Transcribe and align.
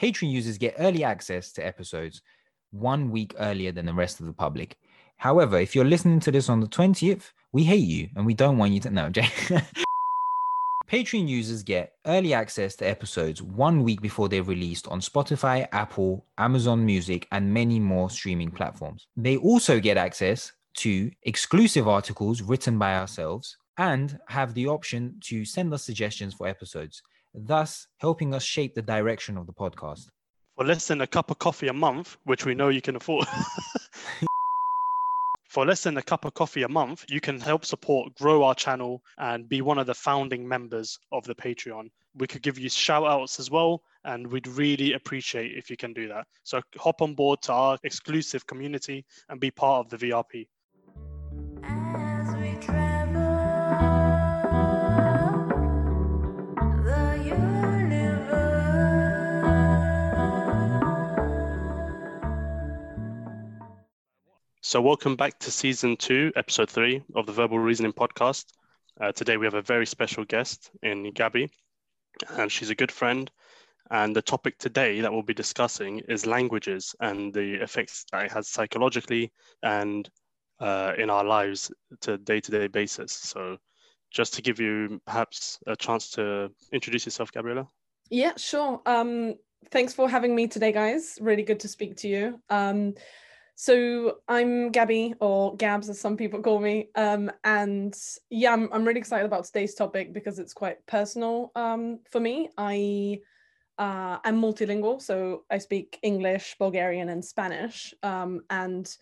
Patreon 0.00 0.30
users 0.30 0.58
get 0.58 0.74
early 0.78 1.04
access 1.04 1.52
to 1.52 1.66
episodes 1.66 2.20
one 2.70 3.10
week 3.10 3.34
earlier 3.38 3.72
than 3.72 3.86
the 3.86 3.94
rest 3.94 4.20
of 4.20 4.26
the 4.26 4.32
public. 4.32 4.76
However, 5.16 5.58
if 5.58 5.74
you're 5.74 5.86
listening 5.86 6.20
to 6.20 6.30
this 6.30 6.50
on 6.50 6.60
the 6.60 6.66
20th, 6.66 7.32
we 7.52 7.64
hate 7.64 7.86
you 7.88 8.10
and 8.14 8.26
we 8.26 8.34
don't 8.34 8.58
want 8.58 8.72
you 8.72 8.80
to 8.80 8.90
know. 8.90 9.10
Patreon 10.90 11.26
users 11.26 11.62
get 11.62 11.94
early 12.04 12.34
access 12.34 12.76
to 12.76 12.84
episodes 12.86 13.42
one 13.42 13.82
week 13.82 14.02
before 14.02 14.28
they're 14.28 14.42
released 14.42 14.86
on 14.88 15.00
Spotify, 15.00 15.66
Apple, 15.72 16.26
Amazon 16.36 16.84
Music, 16.84 17.26
and 17.32 17.52
many 17.52 17.80
more 17.80 18.10
streaming 18.10 18.50
platforms. 18.50 19.06
They 19.16 19.38
also 19.38 19.80
get 19.80 19.96
access 19.96 20.52
to 20.74 21.10
exclusive 21.22 21.88
articles 21.88 22.42
written 22.42 22.78
by 22.78 22.96
ourselves 22.96 23.56
and 23.78 24.18
have 24.28 24.52
the 24.52 24.66
option 24.66 25.16
to 25.22 25.44
send 25.46 25.72
us 25.72 25.82
suggestions 25.82 26.34
for 26.34 26.46
episodes, 26.46 27.02
thus 27.36 27.86
helping 27.98 28.34
us 28.34 28.42
shape 28.42 28.74
the 28.74 28.82
direction 28.82 29.36
of 29.36 29.46
the 29.46 29.52
podcast. 29.52 30.08
For 30.56 30.64
less 30.64 30.86
than 30.86 31.02
a 31.02 31.06
cup 31.06 31.30
of 31.30 31.38
coffee 31.38 31.68
a 31.68 31.72
month, 31.72 32.16
which 32.24 32.46
we 32.46 32.54
know 32.54 32.70
you 32.70 32.80
can 32.80 32.96
afford. 32.96 33.26
For 35.50 35.64
less 35.64 35.82
than 35.82 35.96
a 35.96 36.02
cup 36.02 36.24
of 36.24 36.34
coffee 36.34 36.64
a 36.64 36.68
month, 36.68 37.04
you 37.08 37.20
can 37.20 37.40
help 37.40 37.64
support 37.64 38.14
grow 38.16 38.42
our 38.42 38.54
channel 38.54 39.02
and 39.16 39.48
be 39.48 39.62
one 39.62 39.78
of 39.78 39.86
the 39.86 39.94
founding 39.94 40.46
members 40.46 40.98
of 41.12 41.24
the 41.24 41.34
Patreon. 41.34 41.88
We 42.14 42.26
could 42.26 42.42
give 42.42 42.58
you 42.58 42.68
shout 42.68 43.06
outs 43.06 43.40
as 43.40 43.50
well, 43.50 43.82
and 44.04 44.26
we'd 44.26 44.46
really 44.46 44.92
appreciate 44.92 45.56
if 45.56 45.70
you 45.70 45.76
can 45.76 45.92
do 45.92 46.08
that. 46.08 46.26
So 46.42 46.60
hop 46.76 47.00
on 47.00 47.14
board 47.14 47.40
to 47.42 47.52
our 47.52 47.78
exclusive 47.84 48.46
community 48.46 49.04
and 49.28 49.40
be 49.40 49.50
part 49.50 49.86
of 49.86 49.90
the 49.90 50.08
VRP. 50.08 50.46
So, 64.68 64.80
welcome 64.80 65.14
back 65.14 65.38
to 65.38 65.52
season 65.52 65.96
two, 65.96 66.32
episode 66.34 66.68
three 66.68 67.00
of 67.14 67.26
the 67.26 67.32
Verbal 67.32 67.60
Reasoning 67.60 67.92
podcast. 67.92 68.46
Uh, 69.00 69.12
today, 69.12 69.36
we 69.36 69.46
have 69.46 69.54
a 69.54 69.62
very 69.62 69.86
special 69.86 70.24
guest 70.24 70.72
in 70.82 71.12
Gabby, 71.12 71.48
and 72.30 72.50
she's 72.50 72.70
a 72.70 72.74
good 72.74 72.90
friend. 72.90 73.30
And 73.92 74.16
the 74.16 74.22
topic 74.22 74.58
today 74.58 75.02
that 75.02 75.12
we'll 75.12 75.22
be 75.22 75.34
discussing 75.34 76.00
is 76.08 76.26
languages 76.26 76.96
and 76.98 77.32
the 77.32 77.62
effects 77.62 78.06
that 78.10 78.24
it 78.24 78.32
has 78.32 78.48
psychologically 78.48 79.30
and 79.62 80.10
uh, 80.58 80.94
in 80.98 81.10
our 81.10 81.22
lives 81.22 81.70
to 82.00 82.18
day-to-day 82.18 82.66
basis. 82.66 83.12
So, 83.12 83.58
just 84.10 84.34
to 84.34 84.42
give 84.42 84.58
you 84.58 85.00
perhaps 85.06 85.60
a 85.68 85.76
chance 85.76 86.10
to 86.10 86.50
introduce 86.72 87.06
yourself, 87.06 87.30
Gabriella. 87.30 87.68
Yeah, 88.10 88.32
sure. 88.36 88.82
Um, 88.84 89.36
thanks 89.70 89.94
for 89.94 90.08
having 90.08 90.34
me 90.34 90.48
today, 90.48 90.72
guys. 90.72 91.18
Really 91.20 91.44
good 91.44 91.60
to 91.60 91.68
speak 91.68 91.98
to 91.98 92.08
you. 92.08 92.40
Um, 92.50 92.94
so 93.58 94.18
I'm 94.28 94.70
Gabby, 94.70 95.14
or 95.18 95.56
Gabs, 95.56 95.88
as 95.88 95.98
some 95.98 96.18
people 96.18 96.42
call 96.42 96.60
me. 96.60 96.90
Um, 96.94 97.32
and 97.42 97.96
yeah, 98.28 98.52
I'm, 98.52 98.68
I'm 98.70 98.84
really 98.84 99.00
excited 99.00 99.24
about 99.24 99.44
today's 99.44 99.74
topic 99.74 100.12
because 100.12 100.38
it's 100.38 100.52
quite 100.52 100.84
personal 100.86 101.52
um, 101.56 102.00
for 102.12 102.20
me. 102.20 102.50
I 102.58 103.20
uh, 103.78 104.18
am 104.24 104.42
multilingual, 104.42 105.00
so 105.00 105.44
I 105.50 105.56
speak 105.56 105.98
English, 106.02 106.56
Bulgarian, 106.58 107.08
and 107.08 107.24
Spanish, 107.24 107.94
um, 108.02 108.42
and 108.50 108.94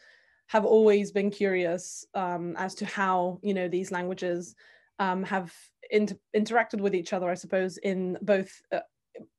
have 0.47 0.65
always 0.65 1.11
been 1.11 1.33
curious 1.33 2.07
um, 2.15 2.55
as 2.57 2.77
to 2.77 2.87
how 2.87 3.41
you 3.43 3.55
know 3.55 3.67
these 3.67 3.91
languages 3.91 4.55
um, 5.01 5.25
have 5.25 5.53
inter- 5.91 6.19
interacted 6.37 6.81
with 6.81 6.95
each 6.95 7.13
other. 7.13 7.29
I 7.29 7.35
suppose 7.35 7.77
in 7.79 8.19
both 8.23 8.53
uh, 8.71 8.81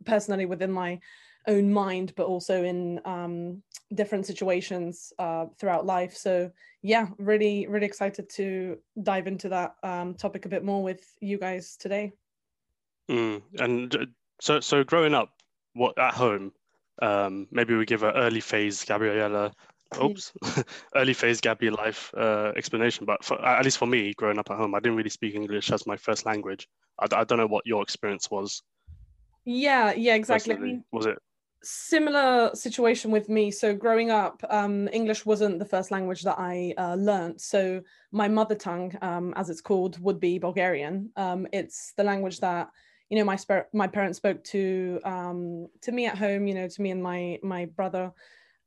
personally 0.06 0.46
within 0.46 0.74
my 0.74 1.00
own 1.48 1.72
mind, 1.72 2.12
but 2.18 2.26
also 2.26 2.66
in 2.66 3.00
um, 3.06 3.64
different 3.94 4.26
situations 4.26 5.14
uh, 5.20 5.46
throughout 5.60 5.86
life. 5.86 6.16
So 6.16 6.52
yeah, 6.82 7.08
really, 7.18 7.68
really 7.68 7.86
excited 7.86 8.30
to 8.32 8.78
dive 9.02 9.28
into 9.28 9.50
that 9.50 9.76
um, 9.84 10.16
topic 10.16 10.46
a 10.46 10.50
bit 10.50 10.64
more 10.64 10.84
with 10.84 11.04
you 11.22 11.38
guys 11.38 11.78
today. 11.78 12.14
Mm, 13.10 13.42
and 13.60 13.96
uh, 13.96 14.06
so, 14.42 14.60
so 14.60 14.84
growing 14.84 15.14
up, 15.14 15.30
what 15.74 15.98
at 16.00 16.14
home, 16.14 16.52
um, 17.02 17.48
maybe 17.52 17.76
we 17.76 17.86
give 17.86 18.04
an 18.04 18.16
early 18.16 18.40
phase 18.40 18.84
Gabriella, 18.84 19.52
oops, 20.02 20.32
early 20.96 21.14
phase 21.14 21.42
Gabby 21.42 21.70
life 21.70 22.12
uh, 22.18 22.52
explanation. 22.56 23.06
But 23.06 23.24
for, 23.24 23.44
at 23.46 23.64
least 23.64 23.78
for 23.78 23.86
me, 23.86 24.14
growing 24.14 24.40
up 24.40 24.50
at 24.50 24.58
home, 24.58 24.74
I 24.76 24.80
didn't 24.80 24.98
really 24.98 25.10
speak 25.10 25.36
English 25.36 25.72
as 25.72 25.86
my 25.86 25.98
first 25.98 26.26
language. 26.26 26.68
I, 27.00 27.08
I 27.16 27.24
don't 27.24 27.38
know 27.38 27.48
what 27.48 27.66
your 27.66 27.82
experience 27.82 28.32
was. 28.32 28.64
Yeah, 29.46 29.94
yeah, 29.94 30.16
exactly. 30.16 30.56
Personally. 30.56 30.84
Was 30.92 31.06
it? 31.06 31.18
Similar 31.66 32.52
situation 32.54 33.12
with 33.12 33.28
me. 33.30 33.52
So 33.52 33.74
growing 33.76 34.12
up, 34.12 34.42
um, 34.50 34.88
English 34.94 35.26
wasn't 35.26 35.60
the 35.60 35.66
first 35.66 35.92
language 35.92 36.22
that 36.24 36.38
I 36.38 36.74
uh, 36.78 36.96
learnt. 36.96 37.42
So 37.42 37.82
my 38.12 38.28
mother 38.28 38.56
tongue, 38.56 38.96
um, 39.02 39.34
as 39.36 39.50
it's 39.50 39.62
called, 39.62 40.00
would 40.00 40.20
be 40.20 40.40
Bulgarian. 40.40 41.12
Um, 41.16 41.48
it's 41.52 41.94
the 41.98 42.04
language 42.04 42.40
that 42.40 42.70
you 43.10 43.18
know 43.18 43.26
my 43.26 43.36
spar- 43.36 43.68
my 43.74 43.88
parents 43.88 44.18
spoke 44.18 44.44
to 44.46 45.00
um, 45.04 45.68
to 45.82 45.92
me 45.92 46.06
at 46.06 46.18
home. 46.18 46.48
You 46.48 46.56
know, 46.56 46.68
to 46.68 46.82
me 46.82 46.92
and 46.92 47.02
my 47.02 47.40
my 47.44 47.66
brother, 47.66 48.14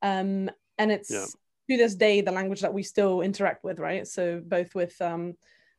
um, 0.02 0.50
and 0.78 0.92
it's 0.92 1.10
Yeah. 1.10 1.26
to 1.70 1.76
this 1.76 1.94
day 1.94 2.20
the 2.20 2.32
language 2.32 2.60
that 2.60 2.74
we 2.74 2.82
still 2.82 3.20
interact 3.20 3.64
with. 3.64 3.78
Right. 3.78 4.06
So 4.06 4.42
both 4.44 4.74
with 4.74 5.00
um, 5.00 5.34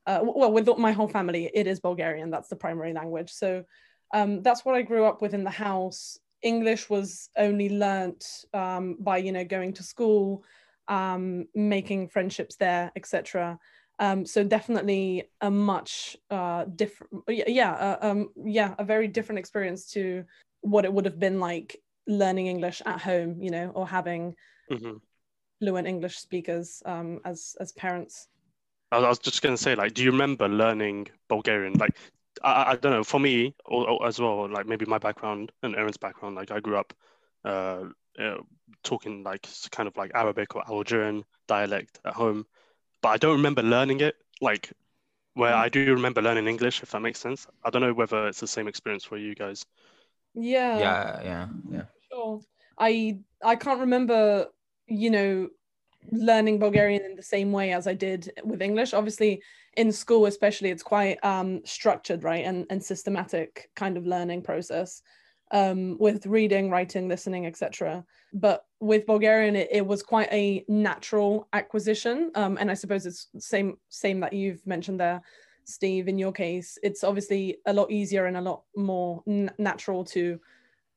uh, 0.06 0.22
well, 0.24 0.52
with 0.52 0.68
my 0.78 0.92
whole 0.92 1.08
family, 1.08 1.52
it 1.54 1.68
is 1.68 1.80
Bulgarian. 1.80 2.32
That's 2.32 2.50
the 2.50 2.56
primary 2.56 2.94
language. 2.94 3.32
So 3.32 3.64
um, 4.14 4.42
that's 4.42 4.66
what 4.66 4.76
I 4.76 4.82
grew 4.82 5.06
up 5.06 5.22
with 5.22 5.34
in 5.34 5.44
the 5.44 5.50
house. 5.50 6.18
English 6.42 6.90
was 6.90 7.30
only 7.38 7.70
learnt 7.70 8.46
um, 8.54 8.96
by 9.00 9.18
you 9.18 9.32
know 9.32 9.44
going 9.46 9.74
to 9.74 9.84
school, 9.84 10.44
um, 10.88 11.46
making 11.56 12.10
friendships 12.10 12.56
there, 12.56 12.92
etc. 12.96 13.60
Um, 14.00 14.26
so 14.26 14.44
definitely 14.46 15.30
a 15.42 15.52
much 15.52 16.16
uh, 16.30 16.64
different, 16.64 17.24
yeah, 17.28 17.72
uh, 17.74 17.98
um, 18.02 18.30
yeah, 18.46 18.74
a 18.80 18.84
very 18.86 19.10
different 19.10 19.40
experience 19.40 19.92
to 19.92 20.24
what 20.62 20.86
it 20.86 20.94
would 20.94 21.04
have 21.06 21.20
been 21.20 21.40
like 21.42 21.76
learning 22.08 22.48
English 22.48 22.82
at 22.86 23.02
home, 23.02 23.42
you 23.42 23.52
know, 23.52 23.72
or 23.76 23.86
having 23.86 24.36
Mhm. 24.72 25.02
fluent 25.60 25.88
English 25.88 26.18
speakers 26.18 26.82
um, 26.86 27.20
as 27.26 27.56
as 27.60 27.74
parents. 27.74 28.30
I 28.92 29.00
was 29.00 29.20
just 29.20 29.42
going 29.42 29.56
to 29.56 29.62
say, 29.62 29.76
like, 29.76 29.94
do 29.94 30.04
you 30.04 30.12
remember 30.12 30.48
learning 30.48 31.10
Bulgarian? 31.28 31.74
Like, 31.74 31.96
I, 32.44 32.52
I- 32.52 32.72
I 32.72 32.76
don't 32.76 32.86
know, 32.86 32.98
for 32.98 33.14
me 33.14 33.48
or, 33.60 33.82
or 33.84 34.00
as 34.00 34.14
well, 34.14 34.44
like 34.44 34.60
maybe 34.62 34.80
my 34.80 34.96
background 34.96 35.52
and 35.62 35.76
Aaron's 35.76 35.98
background, 35.98 36.36
like 36.36 36.52
I 36.52 36.60
grew 36.60 36.78
up 36.78 36.94
uh, 37.46 37.86
uh, 38.20 38.38
talking 38.84 39.24
like 39.24 39.48
kind 39.72 39.88
of 39.88 39.98
like 39.98 40.12
Arabic 40.16 40.56
or 40.56 40.64
Algerian 40.70 41.24
dialect 41.48 42.00
at 42.06 42.14
home, 42.14 42.46
but 43.02 43.10
I 43.10 43.18
don't 43.18 43.38
remember 43.38 43.64
learning 43.64 44.02
it. 44.02 44.16
Like, 44.42 44.74
where 45.36 45.54
Mm. 45.54 45.64
I 45.64 45.70
do 45.70 45.86
remember 45.86 46.14
learning 46.14 46.38
English, 46.38 46.74
if 46.74 46.84
that 46.84 46.92
makes 46.92 47.12
sense. 47.12 47.40
I 47.58 47.64
don't 47.64 47.76
know 47.76 47.88
whether 47.88 48.22
it's 48.28 48.36
the 48.36 48.48
same 48.48 48.68
experience 48.68 49.04
for 49.04 49.18
you 49.18 49.34
guys. 49.36 49.66
Yeah, 50.34 50.98
yeah, 50.98 51.22
yeah, 51.24 51.48
yeah. 51.72 51.84
Sure. 52.12 52.42
I 52.78 53.20
I 53.44 53.56
can't 53.56 53.80
remember, 53.82 54.48
you 54.88 55.10
know, 55.12 55.50
learning 56.12 56.60
Bulgarian 56.60 57.04
in 57.04 57.16
the 57.16 57.24
same 57.24 57.52
way 57.52 57.74
as 57.74 57.88
I 57.88 57.94
did 57.94 58.32
with 58.44 58.62
English. 58.62 58.94
Obviously, 58.94 59.42
in 59.78 59.92
school, 59.92 60.26
especially, 60.26 60.70
it's 60.70 60.84
quite 60.84 61.24
um, 61.24 61.62
structured, 61.66 62.24
right, 62.24 62.46
and 62.46 62.66
and 62.70 62.84
systematic 62.84 63.70
kind 63.76 63.98
of 63.98 64.06
learning 64.06 64.42
process 64.42 65.02
um, 65.52 65.98
with 66.00 66.26
reading, 66.26 66.70
writing, 66.70 67.08
listening, 67.08 67.46
etc. 67.46 68.04
But 68.34 68.66
with 68.80 69.06
Bulgarian, 69.06 69.56
it, 69.56 69.70
it 69.72 69.86
was 69.86 70.04
quite 70.04 70.32
a 70.32 70.64
natural 70.68 71.48
acquisition, 71.54 72.32
um, 72.36 72.58
and 72.60 72.70
I 72.72 72.74
suppose 72.74 73.06
it's 73.06 73.28
same 73.38 73.78
same 73.90 74.20
that 74.22 74.34
you've 74.34 74.66
mentioned 74.66 75.00
there. 75.00 75.22
Steve, 75.66 76.08
in 76.08 76.18
your 76.18 76.32
case, 76.32 76.80
it's 76.82 77.04
obviously 77.04 77.58
a 77.68 77.74
lot 77.74 77.92
easier 77.92 78.26
and 78.26 78.38
a 78.38 78.42
lot 78.42 78.64
more 78.76 79.22
n- 79.28 79.52
natural 79.60 80.04
to 80.04 80.40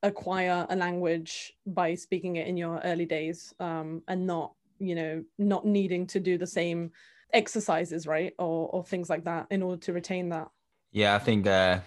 acquire 0.01 0.65
a 0.69 0.75
language 0.75 1.53
by 1.67 1.93
speaking 1.93 2.37
it 2.37 2.47
in 2.47 2.57
your 2.57 2.79
early 2.83 3.05
days 3.05 3.53
um, 3.59 4.01
and 4.07 4.25
not 4.25 4.53
you 4.83 4.95
know 4.95 5.23
not 5.37 5.65
needing 5.65 6.05
to 6.07 6.19
do 6.19 6.37
the 6.37 6.47
same 6.47 6.91
exercises 7.33 8.05
right 8.05 8.33
or, 8.37 8.69
or 8.69 8.83
things 8.83 9.09
like 9.09 9.23
that 9.25 9.47
in 9.49 9.63
order 9.63 9.79
to 9.81 9.93
retain 9.93 10.29
that 10.29 10.49
Yeah, 10.91 11.15
I 11.15 11.19
think 11.19 11.47
uh, 11.47 11.79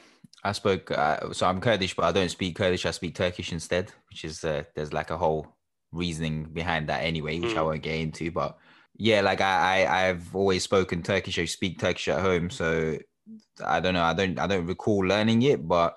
I 0.42 0.52
spoke. 0.52 0.90
Uh, 0.90 1.32
so 1.32 1.46
I'm 1.46 1.60
Kurdish, 1.60 1.94
but 1.94 2.04
I 2.06 2.12
don't 2.12 2.28
speak 2.30 2.56
Kurdish. 2.56 2.86
I 2.86 2.90
speak 2.90 3.14
Turkish 3.14 3.52
instead, 3.52 3.92
which 4.10 4.24
is 4.24 4.42
uh, 4.44 4.64
there's 4.74 4.92
like 4.92 5.10
a 5.10 5.16
whole 5.16 5.46
reasoning 5.92 6.44
behind 6.52 6.88
that 6.88 7.02
anyway, 7.04 7.38
which 7.38 7.56
I 7.56 7.60
Mm. 7.60 7.64
won't 7.66 7.82
get 7.82 8.00
into. 8.00 8.30
But 8.32 8.58
yeah, 8.96 9.20
like 9.20 9.40
I, 9.40 9.84
I 9.84 10.08
I've 10.08 10.34
always 10.34 10.64
spoken 10.64 11.02
Turkish. 11.02 11.38
I 11.38 11.44
speak 11.46 11.78
Turkish 11.78 12.08
at 12.08 12.20
home, 12.20 12.50
so 12.50 12.98
I 13.64 13.78
don't 13.80 13.94
know. 13.94 14.02
I 14.02 14.14
don't 14.14 14.38
I 14.38 14.46
don't 14.46 14.66
recall 14.66 15.06
learning 15.06 15.42
it, 15.42 15.66
but 15.66 15.96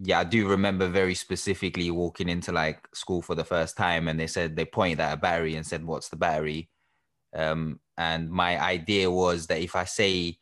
yeah, 0.00 0.20
I 0.20 0.24
do 0.24 0.48
remember 0.48 0.88
very 0.88 1.14
specifically 1.14 1.90
walking 1.90 2.28
into 2.28 2.52
like 2.52 2.86
school 2.94 3.22
for 3.22 3.34
the 3.34 3.44
first 3.44 3.76
time, 3.76 4.08
and 4.08 4.18
they 4.18 4.26
said 4.26 4.56
they 4.56 4.64
pointed 4.64 5.00
at 5.00 5.14
a 5.14 5.16
battery 5.16 5.56
and 5.56 5.66
said, 5.66 5.84
"What's 5.84 6.08
the 6.08 6.16
battery?" 6.16 6.70
Um, 7.34 7.80
and 7.96 8.30
my 8.30 8.62
idea 8.62 9.10
was 9.10 9.48
that 9.48 9.60
if 9.60 9.74
I 9.76 9.84
say 9.84 10.38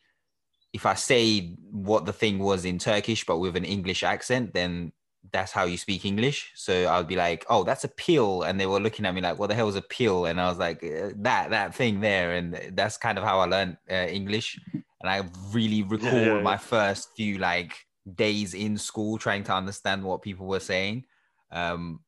if 0.73 0.85
I 0.85 0.93
say 0.93 1.55
what 1.71 2.05
the 2.05 2.13
thing 2.13 2.39
was 2.39 2.65
in 2.65 2.77
Turkish 2.77 3.25
but 3.25 3.39
with 3.39 3.55
an 3.55 3.65
English 3.65 4.03
accent, 4.03 4.53
then 4.53 4.91
that's 5.31 5.51
how 5.51 5.65
you 5.65 5.77
speak 5.77 6.05
English. 6.05 6.51
So 6.55 6.87
I'd 6.87 7.07
be 7.07 7.15
like, 7.15 7.45
oh, 7.49 7.63
that's 7.63 7.83
a 7.83 7.89
pill. 7.89 8.43
And 8.43 8.59
they 8.59 8.67
were 8.67 8.79
looking 8.79 9.05
at 9.05 9.13
me 9.13 9.21
like, 9.21 9.39
what 9.39 9.47
the 9.47 9.55
hell 9.55 9.69
is 9.69 9.75
a 9.75 9.81
pill? 9.81 10.25
And 10.25 10.39
I 10.39 10.47
was 10.47 10.57
like, 10.57 10.83
"Uh, 10.83 11.09
that, 11.17 11.49
that 11.49 11.75
thing 11.75 11.99
there. 11.99 12.33
And 12.33 12.73
that's 12.73 12.97
kind 12.97 13.17
of 13.17 13.23
how 13.23 13.39
I 13.39 13.45
learned 13.45 13.77
uh, 13.89 14.07
English. 14.07 14.59
And 14.73 15.09
I 15.09 15.23
really 15.51 15.83
recall 15.83 16.13
yeah, 16.13 16.35
yeah. 16.35 16.41
my 16.41 16.57
first 16.57 17.09
few 17.15 17.39
like 17.39 17.86
days 18.15 18.53
in 18.53 18.77
school 18.77 19.17
trying 19.17 19.43
to 19.43 19.53
understand 19.53 20.03
what 20.03 20.21
people 20.21 20.47
were 20.47 20.59
saying. 20.59 21.05
Um, 21.51 22.01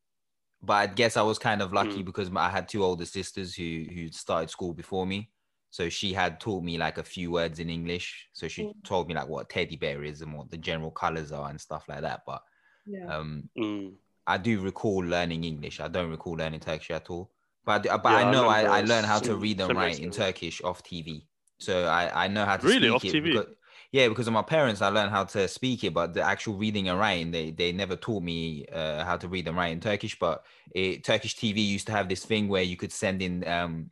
but 0.62 0.74
I 0.74 0.88
guess 0.88 1.18
I 1.18 1.22
was 1.22 1.40
kind 1.40 1.62
of 1.62 1.74
lucky 1.74 2.02
Mm. 2.02 2.06
because 2.06 2.30
I 2.36 2.50
had 2.50 2.68
two 2.68 2.84
older 2.84 3.06
sisters 3.06 3.56
who 3.56 3.86
who 3.94 4.10
started 4.10 4.50
school 4.50 4.74
before 4.74 5.06
me. 5.06 5.30
So 5.72 5.88
she 5.90 6.14
had 6.14 6.40
taught 6.40 6.64
me 6.64 6.78
like 6.78 6.98
a 6.98 7.04
few 7.04 7.32
words 7.32 7.60
in 7.60 7.70
English. 7.70 8.28
So 8.34 8.48
she 8.48 8.64
Mm. 8.64 8.84
told 8.84 9.08
me 9.08 9.14
like 9.14 9.28
what 9.30 9.50
teddy 9.50 9.76
bear 9.78 10.04
is 10.04 10.22
and 10.22 10.34
what 10.34 10.50
the 10.50 10.58
general 10.58 10.92
colors 10.92 11.32
are 11.32 11.50
and 11.50 11.62
stuff 11.62 11.88
like 11.88 12.02
that. 12.02 12.22
But 12.26 12.42
Yeah. 12.86 13.06
um, 13.08 13.50
Mm. 13.58 13.94
I 14.28 14.38
do 14.38 14.62
recall 14.62 15.00
learning 15.04 15.44
English. 15.44 15.80
I 15.80 15.88
don't 15.88 16.10
recall 16.10 16.34
learning 16.34 16.60
Turkish 16.62 16.92
at 16.92 17.10
all. 17.10 17.32
But 17.66 17.84
but 17.84 18.06
Yeah, 18.06 18.16
I 18.16 18.24
I 18.24 18.32
know 18.32 18.48
I, 18.48 18.64
I 18.64 18.82
remember 18.82 18.88
learned 18.88 19.08
how 19.08 19.20
to 19.20 19.36
read 19.36 19.60
and 19.60 19.68
similar 19.68 19.88
write 19.88 20.00
in. 20.00 20.12
Turkish 20.12 20.62
off 20.64 20.84
TV. 20.84 21.26
So 21.60 21.86
I, 21.86 22.26
I 22.26 22.28
know 22.28 22.46
how 22.46 22.58
to 22.58 22.68
Really? 22.68 22.90
speak 22.90 22.96
Off 22.96 23.04
it. 23.06 23.22
TV? 23.22 23.44
Because- 23.92 24.02
yeah, 24.04 24.08
because 24.10 24.28
of 24.28 24.34
my 24.34 24.42
parents, 24.44 24.82
I 24.82 24.90
learned 24.90 25.12
how 25.12 25.24
to 25.26 25.48
speak 25.48 25.84
it, 25.84 25.94
but 25.94 26.14
the 26.14 26.22
actual 26.22 26.56
reading 26.56 26.90
and 26.90 27.00
writing, 27.00 27.32
they 27.32 27.52
they 27.52 27.72
never 27.72 27.96
taught 27.96 28.24
me 28.24 28.66
uh, 28.72 29.04
how 29.06 29.18
to 29.18 29.28
read 29.28 29.48
and 29.48 29.58
write 29.58 29.74
in 29.74 29.80
Turkish. 29.80 30.18
But 30.20 30.46
it, 30.76 31.04
Turkish 31.04 31.36
TV 31.36 31.58
used 31.68 31.88
to 31.88 31.92
have 31.94 32.10
this 32.10 32.26
thing 32.26 32.48
where 32.50 32.64
you 32.64 32.78
could 32.78 32.92
send 32.92 33.22
in 33.22 33.48
um, 33.48 33.90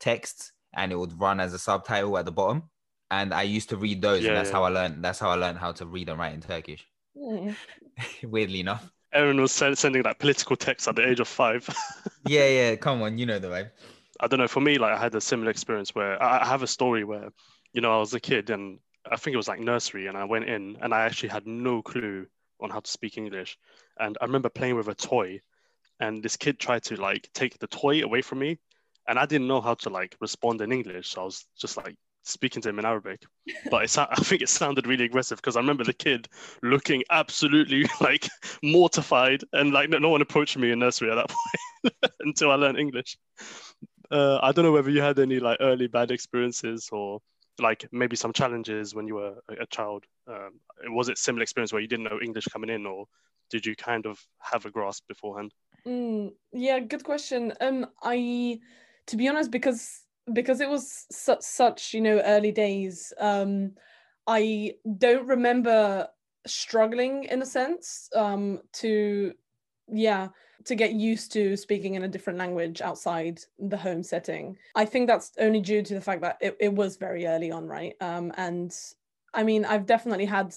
texts 0.00 0.52
and 0.74 0.92
it 0.92 0.96
would 0.96 1.18
run 1.20 1.40
as 1.40 1.54
a 1.54 1.58
subtitle 1.58 2.18
at 2.18 2.24
the 2.24 2.32
bottom. 2.32 2.64
And 3.10 3.32
I 3.32 3.42
used 3.42 3.70
to 3.70 3.76
read 3.78 4.02
those, 4.02 4.22
Yeah, 4.22 4.28
and 4.28 4.36
that's 4.36 4.50
yeah. 4.50 4.56
how 4.56 4.64
I 4.64 4.68
learned. 4.68 5.02
That's 5.04 5.18
how 5.18 5.30
I 5.30 5.34
learned 5.36 5.58
how 5.58 5.72
to 5.72 5.86
read 5.86 6.08
and 6.10 6.18
write 6.18 6.34
in 6.34 6.40
Turkish. 6.40 6.86
Mm. 7.18 7.56
Weirdly 8.22 8.60
enough. 8.60 8.92
Aaron 9.12 9.40
was 9.40 9.50
sen- 9.50 9.74
sending 9.76 10.02
like 10.02 10.18
political 10.20 10.54
texts 10.56 10.86
at 10.86 10.94
the 10.96 11.08
age 11.08 11.18
of 11.20 11.26
five. 11.28 11.68
Yeah, 12.26 12.46
yeah. 12.48 12.76
Come 12.76 13.02
on, 13.02 13.18
you 13.18 13.26
know 13.26 13.38
the 13.38 13.48
vibe. 13.48 13.70
I 14.20 14.26
don't 14.28 14.38
know. 14.38 14.48
For 14.48 14.60
me, 14.60 14.78
like 14.78 14.92
I 14.94 14.98
had 15.00 15.14
a 15.14 15.20
similar 15.20 15.50
experience 15.50 15.94
where 15.94 16.22
I 16.22 16.42
I 16.42 16.46
have 16.46 16.62
a 16.62 16.66
story 16.66 17.04
where, 17.04 17.30
you 17.72 17.80
know, 17.80 17.94
I 17.96 17.98
was 17.98 18.14
a 18.14 18.20
kid 18.20 18.50
and 18.50 18.78
I 19.10 19.16
think 19.16 19.34
it 19.34 19.38
was 19.38 19.48
like 19.48 19.60
nursery, 19.60 20.06
and 20.06 20.16
I 20.16 20.24
went 20.24 20.48
in 20.48 20.76
and 20.80 20.94
I 20.94 21.02
actually 21.02 21.30
had 21.30 21.46
no 21.46 21.82
clue 21.82 22.26
on 22.60 22.70
how 22.70 22.80
to 22.80 22.90
speak 22.90 23.16
English. 23.16 23.56
And 23.98 24.16
I 24.20 24.24
remember 24.24 24.48
playing 24.48 24.76
with 24.76 24.88
a 24.88 24.94
toy, 24.94 25.40
and 26.00 26.22
this 26.22 26.36
kid 26.36 26.58
tried 26.58 26.84
to 26.84 26.96
like 26.96 27.28
take 27.34 27.58
the 27.58 27.66
toy 27.66 28.02
away 28.02 28.22
from 28.22 28.38
me, 28.40 28.58
and 29.06 29.18
I 29.18 29.26
didn't 29.26 29.48
know 29.48 29.60
how 29.60 29.74
to 29.74 29.90
like 29.90 30.16
respond 30.20 30.60
in 30.60 30.72
English, 30.72 31.08
so 31.08 31.22
I 31.22 31.24
was 31.24 31.46
just 31.58 31.76
like 31.76 31.96
speaking 32.22 32.60
to 32.62 32.68
him 32.68 32.78
in 32.78 32.84
Arabic. 32.84 33.22
But 33.70 33.84
it, 33.84 33.98
I 34.10 34.16
think 34.16 34.42
it 34.42 34.48
sounded 34.48 34.86
really 34.86 35.04
aggressive 35.04 35.38
because 35.38 35.56
I 35.56 35.60
remember 35.60 35.84
the 35.84 35.92
kid 35.92 36.28
looking 36.62 37.02
absolutely 37.10 37.86
like 38.00 38.28
mortified, 38.62 39.42
and 39.52 39.72
like 39.72 39.90
no, 39.90 40.08
one 40.08 40.22
approached 40.22 40.58
me 40.58 40.70
in 40.70 40.78
nursery 40.78 41.10
at 41.10 41.16
that 41.16 41.28
point 42.02 42.14
until 42.20 42.50
I 42.50 42.54
learned 42.56 42.78
English 42.78 43.16
uh, 44.10 44.38
I 44.42 44.52
don't 44.52 44.64
know 44.64 44.72
whether 44.72 44.90
you 44.90 45.02
had 45.02 45.18
any 45.18 45.38
like 45.38 45.58
early 45.60 45.86
bad 45.86 46.10
experiences 46.10 46.88
or 46.92 47.20
like 47.60 47.88
maybe 47.92 48.16
some 48.16 48.32
challenges 48.32 48.94
when 48.94 49.06
you 49.06 49.16
were 49.16 49.34
a, 49.48 49.62
a 49.62 49.66
child. 49.66 50.04
Um, 50.26 50.60
was 50.94 51.08
it 51.08 51.18
similar 51.18 51.42
experience 51.42 51.72
where 51.72 51.82
you 51.82 51.88
didn't 51.88 52.04
know 52.04 52.20
English 52.22 52.46
coming 52.46 52.70
in, 52.70 52.86
or 52.86 53.06
did 53.50 53.66
you 53.66 53.76
kind 53.76 54.06
of 54.06 54.20
have 54.38 54.66
a 54.66 54.70
grasp 54.70 55.04
beforehand? 55.08 55.52
Mm, 55.86 56.32
yeah, 56.52 56.80
good 56.80 57.04
question. 57.04 57.52
Um, 57.60 57.86
I, 58.02 58.60
to 59.06 59.16
be 59.16 59.28
honest, 59.28 59.50
because 59.50 60.02
because 60.32 60.60
it 60.60 60.68
was 60.68 61.06
such 61.10 61.40
such 61.40 61.94
you 61.94 62.00
know 62.00 62.20
early 62.24 62.52
days. 62.52 63.12
Um, 63.18 63.72
I 64.26 64.74
don't 64.98 65.26
remember 65.26 66.08
struggling 66.46 67.24
in 67.24 67.42
a 67.42 67.46
sense. 67.46 68.08
Um, 68.14 68.60
to 68.74 69.32
yeah 69.90 70.28
to 70.64 70.74
get 70.74 70.92
used 70.92 71.32
to 71.32 71.56
speaking 71.56 71.94
in 71.94 72.02
a 72.02 72.08
different 72.08 72.38
language 72.38 72.80
outside 72.80 73.40
the 73.58 73.76
home 73.76 74.02
setting. 74.02 74.56
I 74.74 74.84
think 74.84 75.06
that's 75.06 75.32
only 75.38 75.60
due 75.60 75.82
to 75.82 75.94
the 75.94 76.00
fact 76.00 76.20
that 76.22 76.38
it, 76.40 76.56
it 76.60 76.72
was 76.72 76.96
very 76.96 77.26
early 77.26 77.50
on, 77.50 77.66
right? 77.66 77.94
Um, 78.00 78.32
and 78.36 78.74
I 79.34 79.42
mean, 79.42 79.64
I've 79.64 79.86
definitely 79.86 80.24
had 80.24 80.54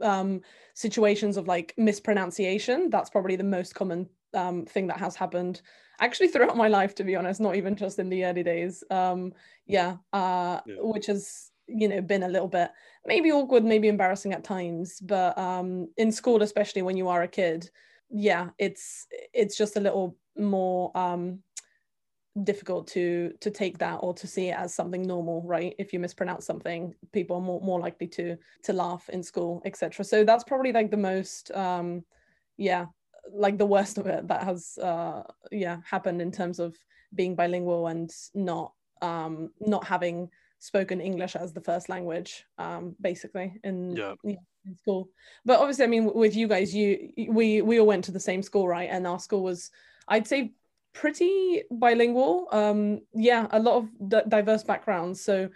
um, 0.00 0.40
situations 0.74 1.36
of 1.36 1.46
like 1.46 1.74
mispronunciation. 1.76 2.90
That's 2.90 3.10
probably 3.10 3.36
the 3.36 3.44
most 3.44 3.74
common 3.74 4.08
um, 4.32 4.64
thing 4.66 4.86
that 4.88 4.98
has 4.98 5.14
happened 5.14 5.62
actually 6.00 6.28
throughout 6.28 6.56
my 6.56 6.68
life, 6.68 6.94
to 6.96 7.04
be 7.04 7.16
honest, 7.16 7.40
not 7.40 7.56
even 7.56 7.76
just 7.76 7.98
in 7.98 8.08
the 8.08 8.24
early 8.24 8.42
days. 8.42 8.82
Um, 8.90 9.32
yeah, 9.66 9.96
uh, 10.12 10.60
Yeah. 10.66 10.76
which 10.78 11.06
has 11.06 11.50
you 11.66 11.88
know 11.88 12.02
been 12.02 12.24
a 12.24 12.28
little 12.28 12.48
bit 12.48 12.70
maybe 13.06 13.32
awkward, 13.32 13.64
maybe 13.64 13.88
embarrassing 13.88 14.32
at 14.32 14.44
times, 14.44 15.00
but 15.00 15.36
um, 15.38 15.88
in 15.96 16.10
school, 16.12 16.42
especially 16.42 16.82
when 16.82 16.96
you 16.96 17.08
are 17.08 17.22
a 17.22 17.28
kid, 17.28 17.70
yeah, 18.16 18.50
it's 18.58 19.08
it's 19.32 19.56
just 19.56 19.76
a 19.76 19.80
little 19.80 20.16
more 20.38 20.96
um, 20.96 21.40
difficult 22.44 22.86
to 22.86 23.32
to 23.40 23.50
take 23.50 23.78
that 23.78 23.96
or 23.96 24.14
to 24.14 24.28
see 24.28 24.48
it 24.48 24.56
as 24.56 24.72
something 24.72 25.02
normal 25.02 25.42
right 25.42 25.74
if 25.78 25.92
you 25.92 25.98
mispronounce 25.98 26.46
something 26.46 26.94
people 27.12 27.36
are 27.36 27.42
more, 27.42 27.60
more 27.60 27.80
likely 27.80 28.06
to 28.06 28.36
to 28.62 28.72
laugh 28.72 29.08
in 29.08 29.22
school 29.22 29.62
etc 29.64 30.04
so 30.04 30.24
that's 30.24 30.42
probably 30.42 30.72
like 30.72 30.90
the 30.90 30.96
most 30.96 31.52
um 31.52 32.04
yeah 32.56 32.86
like 33.32 33.56
the 33.56 33.66
worst 33.66 33.98
of 33.98 34.06
it 34.06 34.26
that 34.26 34.42
has 34.42 34.76
uh 34.78 35.22
yeah 35.52 35.78
happened 35.88 36.20
in 36.20 36.32
terms 36.32 36.58
of 36.58 36.76
being 37.14 37.36
bilingual 37.36 37.86
and 37.86 38.10
not 38.34 38.72
um 39.00 39.50
not 39.60 39.84
having 39.84 40.28
spoken 40.58 41.00
english 41.00 41.36
as 41.36 41.52
the 41.52 41.60
first 41.60 41.88
language 41.88 42.44
um 42.58 42.96
basically 43.00 43.60
in 43.62 43.96
Yeah. 43.96 44.14
In 44.66 44.76
school. 44.76 45.08
But 45.44 45.60
obviously 45.60 45.84
i 45.84 45.88
mean 45.88 46.12
with 46.14 46.36
you 46.36 46.48
guys 46.48 46.74
you 46.74 47.12
we 47.28 47.62
we 47.62 47.80
all 47.80 47.86
went 47.86 48.04
to 48.04 48.12
the 48.12 48.20
same 48.20 48.42
school 48.42 48.68
right? 48.68 48.88
And 48.90 49.06
our 49.06 49.18
school 49.18 49.42
was 49.42 49.70
i'd 50.08 50.26
say 50.26 50.52
pretty 50.92 51.62
bilingual. 51.70 52.48
Um 52.52 53.00
yeah 53.14 53.46
a 53.50 53.60
lot 53.60 53.76
of 53.76 54.08
d- 54.08 54.28
diverse 54.28 54.62
backgrounds. 54.64 55.20
So 55.20 55.48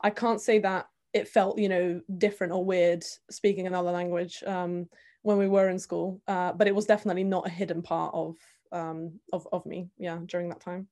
i 0.00 0.10
can't 0.10 0.40
say 0.40 0.58
that 0.60 0.88
it 1.12 1.28
felt 1.28 1.58
you 1.58 1.68
know 1.68 2.00
different 2.18 2.52
or 2.52 2.64
weird 2.64 3.04
speaking 3.30 3.66
another 3.66 3.90
language 3.90 4.42
um 4.46 4.88
when 5.22 5.38
we 5.38 5.48
were 5.48 5.68
in 5.68 5.78
school. 5.78 6.20
Uh 6.26 6.52
but 6.52 6.66
it 6.66 6.74
was 6.74 6.86
definitely 6.86 7.24
not 7.24 7.46
a 7.46 7.50
hidden 7.50 7.82
part 7.82 8.14
of 8.14 8.36
um 8.72 9.20
of, 9.32 9.46
of 9.52 9.64
me 9.64 9.88
yeah 9.98 10.18
during 10.26 10.48
that 10.48 10.60
time 10.60 10.88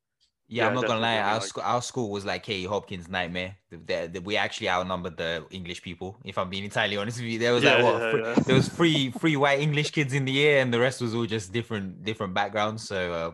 Yeah, 0.47 0.65
Yeah, 0.65 0.69
I'm 0.69 0.75
not 0.75 0.87
gonna 0.87 1.01
lie. 1.01 1.19
Our 1.19 1.35
like- 1.35 1.43
school, 1.43 1.63
our 1.65 1.83
school 1.83 2.11
was 2.11 2.25
like 2.25 2.43
Katie 2.43 2.67
Hopkins' 2.67 3.09
nightmare. 3.09 3.57
The, 3.71 3.77
the, 3.79 4.11
the- 4.13 4.21
we 4.21 4.37
actually 4.37 4.69
outnumbered 4.69 5.17
the 5.17 5.47
English 5.51 5.81
people. 5.83 6.19
If 6.25 6.37
I'm 6.39 6.51
being 6.51 6.65
entirely 6.65 6.97
honest 7.01 7.19
with 7.19 7.29
you, 7.29 7.39
there 7.39 7.53
was 7.55 7.65
Yeah, 7.65 7.75
like 7.77 7.85
what 7.85 8.03
yeah, 8.03 8.11
three- 8.11 8.23
yeah. 8.23 8.35
there 8.47 8.57
was 8.57 8.69
three 8.69 9.11
three 9.21 9.37
white 9.37 9.61
English 9.61 9.91
kids 9.91 10.13
in 10.13 10.25
the 10.27 10.33
year, 10.33 10.61
and 10.61 10.73
the 10.73 10.81
rest 10.81 11.01
was 11.01 11.15
all 11.15 11.27
just 11.27 11.53
different 11.53 12.05
different 12.05 12.35
backgrounds. 12.35 12.87
So 12.87 13.13
uh, 13.13 13.31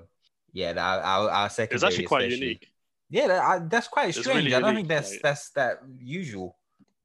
yeah, 0.53 0.73
the- 0.73 0.81
our 0.81 1.01
our, 1.01 1.31
our 1.31 1.47
It 1.47 1.53
secondary 1.53 1.77
was 1.77 1.83
actually 1.85 2.07
quite 2.07 2.25
especially- 2.29 2.47
unique. 2.47 2.67
Yeah, 3.13 3.27
that, 3.27 3.43
I, 3.43 3.59
that's 3.59 3.89
quite 3.89 4.15
strange. 4.15 4.45
really 4.45 4.55
I 4.55 4.61
don't 4.61 4.69
unique, 4.77 4.87
think 4.87 4.89
that's 4.89 5.11
like- 5.11 5.23
that's 5.23 5.51
that 5.51 5.79
usual. 5.99 6.57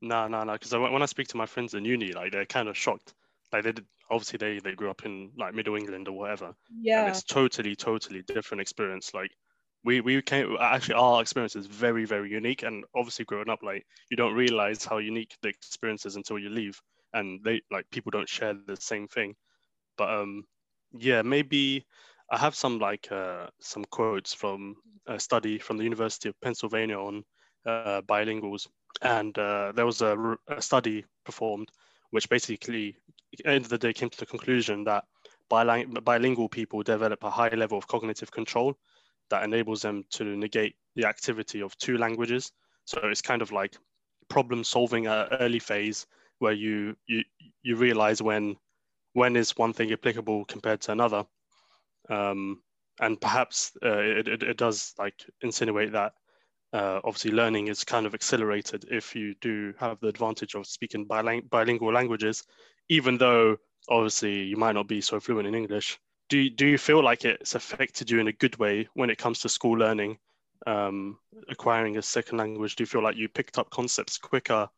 No, 0.02 0.28
no, 0.28 0.44
no. 0.44 0.54
Because 0.54 0.72
when 0.72 1.02
I 1.02 1.08
speak 1.08 1.30
to 1.30 1.38
my 1.38 1.48
friends 1.48 1.74
in 1.74 1.84
uni, 1.84 2.12
like 2.14 2.32
they're 2.32 2.46
kind 2.46 2.70
of 2.70 2.78
shocked. 2.78 3.16
Like 3.52 3.64
they 3.64 3.72
did, 3.72 3.86
obviously 4.12 4.38
they 4.38 4.60
they 4.60 4.76
grew 4.76 4.92
up 4.92 5.04
in 5.04 5.32
like 5.36 5.56
Middle 5.56 5.76
England 5.76 6.08
or 6.08 6.12
whatever, 6.16 6.46
and 6.48 6.56
yeah 6.84 7.08
it's 7.08 7.24
totally 7.24 7.76
totally 7.76 8.22
different 8.22 8.62
experience. 8.62 9.16
Like 9.16 9.32
we 9.86 10.02
we 10.02 10.22
came 10.22 10.58
actually 10.60 10.96
our 10.96 11.22
experience 11.22 11.56
is 11.56 11.68
very 11.68 12.06
very 12.06 12.30
unique, 12.30 12.64
and 12.64 12.84
obviously 12.96 13.26
growing 13.26 13.50
up, 13.50 13.62
like 13.64 13.86
you 14.10 14.18
don't 14.18 14.34
realize 14.34 14.84
how 14.84 14.98
unique 14.98 15.36
the 15.42 15.50
experience 15.50 16.06
is 16.06 16.16
until 16.16 16.40
you 16.40 16.50
leave, 16.50 16.82
and 17.14 17.44
they 17.44 17.62
like 17.72 17.90
people 17.92 18.12
don't 18.12 18.28
share 18.28 18.56
the 18.66 18.76
same 18.76 19.08
thing. 19.08 19.36
But 19.98 20.10
um, 20.10 20.44
yeah, 20.98 21.22
maybe 21.22 21.86
I 22.32 22.38
have 22.38 22.56
some 22.56 22.80
like 22.80 23.12
uh, 23.12 23.48
some 23.62 23.86
quotes 23.86 24.34
from 24.34 24.76
a 25.08 25.20
study 25.20 25.60
from 25.60 25.78
the 25.78 25.84
University 25.84 26.30
of 26.30 26.42
Pennsylvania 26.42 26.98
on 26.98 27.24
uh, 27.66 28.02
bilinguals, 28.02 28.68
and 29.02 29.38
uh, 29.38 29.72
there 29.76 29.86
was 29.86 30.02
a 30.02 30.38
study 30.60 31.06
performed 31.26 31.70
which 32.12 32.30
basically, 32.30 32.96
end 33.44 33.66
of 33.66 33.70
the 33.70 33.78
day, 33.78 33.92
came 33.92 34.10
to 34.10 34.18
the 34.18 34.26
conclusion 34.26 34.84
that 34.86 35.04
biling- 35.50 35.92
bilingual 36.04 36.48
people 36.48 36.82
develop 36.82 37.24
a 37.24 37.30
high 37.30 37.50
level 37.50 37.78
of 37.78 37.88
cognitive 37.88 38.32
control 38.32 38.78
that 39.30 39.44
enables 39.44 39.82
them 39.82 40.04
to 40.12 40.24
negate 40.24 40.76
the 40.96 41.06
activity 41.06 41.62
of 41.62 41.78
two 41.78 41.98
languages. 41.98 42.52
So 42.86 43.00
it's 43.04 43.22
kind 43.22 43.42
of 43.42 43.52
like 43.52 43.76
problem 44.30 44.64
solving 44.64 45.08
at 45.08 45.32
an 45.32 45.38
early 45.40 45.60
phase 45.60 46.08
where 46.40 46.54
you 46.54 46.96
you 47.08 47.24
you 47.64 47.76
realize 47.76 48.22
when 48.22 48.56
when 49.14 49.36
is 49.36 49.58
one 49.58 49.74
thing 49.74 49.92
applicable 49.92 50.46
compared 50.46 50.82
to 50.82 50.92
another 50.92 51.24
um, 52.10 52.62
and 53.00 53.20
perhaps 53.20 53.72
uh, 53.84 54.00
it, 54.00 54.28
it, 54.28 54.44
it 54.44 54.58
does 54.58 54.94
like 54.98 55.26
insinuate 55.42 55.92
that 55.94 56.14
uh, 56.74 57.00
obviously 57.04 57.32
learning 57.32 57.68
is 57.68 57.84
kind 57.84 58.06
of 58.06 58.14
accelerated 58.14 58.86
if 58.92 59.16
you 59.16 59.34
do 59.42 59.74
have 59.80 60.00
the 60.02 60.08
advantage 60.08 60.56
of 60.56 60.68
speaking 60.68 61.06
biling- 61.06 61.48
bilingual 61.50 61.94
languages 61.94 62.44
even 62.90 63.18
though 63.18 63.56
obviously 63.90 64.44
you 64.44 64.58
might 64.58 64.76
not 64.76 64.88
be 64.88 65.00
so 65.00 65.20
fluent 65.20 65.48
in 65.48 65.56
english 65.56 66.00
do 66.30 66.38
you, 66.40 66.50
do 66.50 66.68
you 66.68 66.78
feel 66.78 67.04
like 67.04 67.26
it's 67.26 67.56
affected 67.56 68.10
you 68.10 68.20
in 68.20 68.28
a 68.28 68.34
good 68.34 68.58
way 68.58 68.88
when 68.94 69.10
it 69.10 69.18
comes 69.18 69.40
to 69.42 69.50
school 69.50 69.78
learning 69.78 70.18
um, 70.68 71.18
acquiring 71.50 71.98
a 71.98 72.02
second 72.02 72.38
language? 72.38 72.76
Do 72.76 72.84
you 72.84 72.88
feel 72.88 73.04
like 73.04 73.18
you 73.18 73.30
picked 73.30 73.58
up 73.58 73.70
concepts 73.70 74.18
quicker 74.18 74.70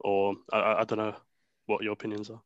or 0.00 0.34
I, 0.52 0.76
I- 0.80 0.84
don't 0.84 0.98
know 0.98 1.14
what 1.66 1.82
your 1.82 1.92
opinions 1.92 2.30
are. 2.30 2.40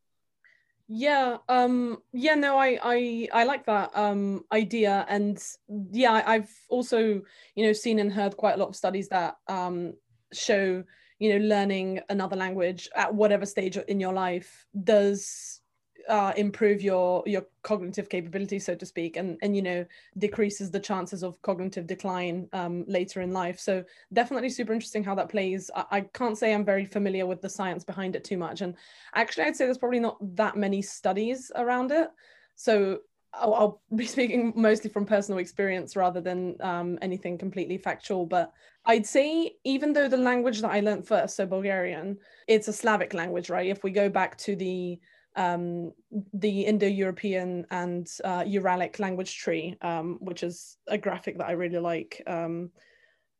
Yeah, 0.88 1.38
um, 1.48 2.02
yeah, 2.12 2.34
no, 2.34 2.58
I, 2.58 2.78
I, 2.82 3.28
I 3.32 3.44
like 3.44 3.64
that 3.66 3.92
um 3.94 4.44
idea, 4.52 5.06
and 5.08 5.42
yeah, 5.90 6.22
I've 6.26 6.50
also, 6.68 7.22
you 7.54 7.66
know, 7.66 7.72
seen 7.72 7.98
and 7.98 8.12
heard 8.12 8.36
quite 8.36 8.56
a 8.56 8.58
lot 8.58 8.68
of 8.68 8.76
studies 8.76 9.08
that 9.08 9.36
um 9.48 9.94
show, 10.34 10.84
you 11.18 11.30
know, 11.38 11.46
learning 11.46 12.00
another 12.10 12.36
language 12.36 12.90
at 12.94 13.14
whatever 13.14 13.46
stage 13.46 13.76
in 13.78 14.00
your 14.00 14.12
life 14.12 14.66
does 14.84 15.61
uh, 16.08 16.32
improve 16.36 16.82
your 16.82 17.22
your 17.26 17.46
cognitive 17.62 18.08
capability, 18.08 18.58
so 18.58 18.74
to 18.74 18.86
speak, 18.86 19.16
and 19.16 19.38
and 19.42 19.54
you 19.56 19.62
know 19.62 19.84
decreases 20.18 20.70
the 20.70 20.80
chances 20.80 21.22
of 21.22 21.40
cognitive 21.42 21.86
decline 21.86 22.48
um, 22.52 22.84
later 22.86 23.20
in 23.20 23.32
life. 23.32 23.58
So 23.60 23.84
definitely 24.12 24.50
super 24.50 24.72
interesting 24.72 25.04
how 25.04 25.14
that 25.16 25.28
plays. 25.28 25.70
I, 25.74 25.84
I 25.90 26.00
can't 26.00 26.38
say 26.38 26.54
I'm 26.54 26.64
very 26.64 26.84
familiar 26.84 27.26
with 27.26 27.40
the 27.40 27.48
science 27.48 27.84
behind 27.84 28.16
it 28.16 28.24
too 28.24 28.36
much, 28.36 28.60
and 28.60 28.74
actually 29.14 29.44
I'd 29.44 29.56
say 29.56 29.64
there's 29.64 29.78
probably 29.78 30.00
not 30.00 30.18
that 30.36 30.56
many 30.56 30.82
studies 30.82 31.50
around 31.54 31.92
it. 31.92 32.08
So 32.54 33.00
I'll, 33.34 33.54
I'll 33.54 33.82
be 33.96 34.06
speaking 34.06 34.52
mostly 34.56 34.90
from 34.90 35.06
personal 35.06 35.38
experience 35.38 35.96
rather 35.96 36.20
than 36.20 36.56
um, 36.60 36.98
anything 37.02 37.38
completely 37.38 37.78
factual. 37.78 38.26
But 38.26 38.52
I'd 38.84 39.06
say 39.06 39.56
even 39.64 39.92
though 39.92 40.08
the 40.08 40.16
language 40.16 40.60
that 40.60 40.70
I 40.70 40.80
learned 40.80 41.06
first, 41.06 41.36
so 41.36 41.46
Bulgarian, 41.46 42.18
it's 42.48 42.68
a 42.68 42.72
Slavic 42.72 43.14
language, 43.14 43.50
right? 43.50 43.68
If 43.68 43.84
we 43.84 43.90
go 43.90 44.08
back 44.08 44.36
to 44.38 44.56
the 44.56 44.98
um, 45.36 45.92
the 46.34 46.62
Indo-European 46.62 47.66
and 47.70 48.06
uh, 48.24 48.42
Uralic 48.42 48.98
language 48.98 49.38
tree, 49.38 49.76
um, 49.80 50.18
which 50.20 50.42
is 50.42 50.76
a 50.88 50.98
graphic 50.98 51.38
that 51.38 51.48
I 51.48 51.52
really 51.52 51.78
like. 51.78 52.22
Um, 52.26 52.70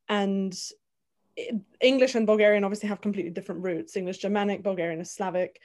and 0.09 0.55
i- 1.39 1.61
English 1.81 2.15
and 2.15 2.27
Bulgarian 2.27 2.65
obviously 2.65 2.89
have 2.89 3.01
completely 3.01 3.31
different 3.31 3.63
roots. 3.63 3.97
English 3.97 4.19
Germanic, 4.19 4.63
Bulgarian 4.63 5.01
is 5.01 5.11
Slavic. 5.11 5.61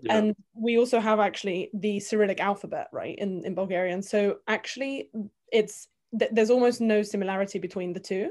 Yeah. 0.00 0.16
And 0.16 0.36
we 0.54 0.78
also 0.78 1.00
have 1.00 1.20
actually 1.20 1.70
the 1.72 2.00
Cyrillic 2.00 2.40
alphabet, 2.40 2.88
right, 2.92 3.16
in, 3.18 3.44
in 3.44 3.54
Bulgarian. 3.54 4.02
So 4.02 4.38
actually, 4.46 5.10
it's 5.52 5.88
th- 6.18 6.30
there's 6.32 6.50
almost 6.50 6.80
no 6.80 7.02
similarity 7.02 7.58
between 7.58 7.92
the 7.92 8.00
two 8.00 8.30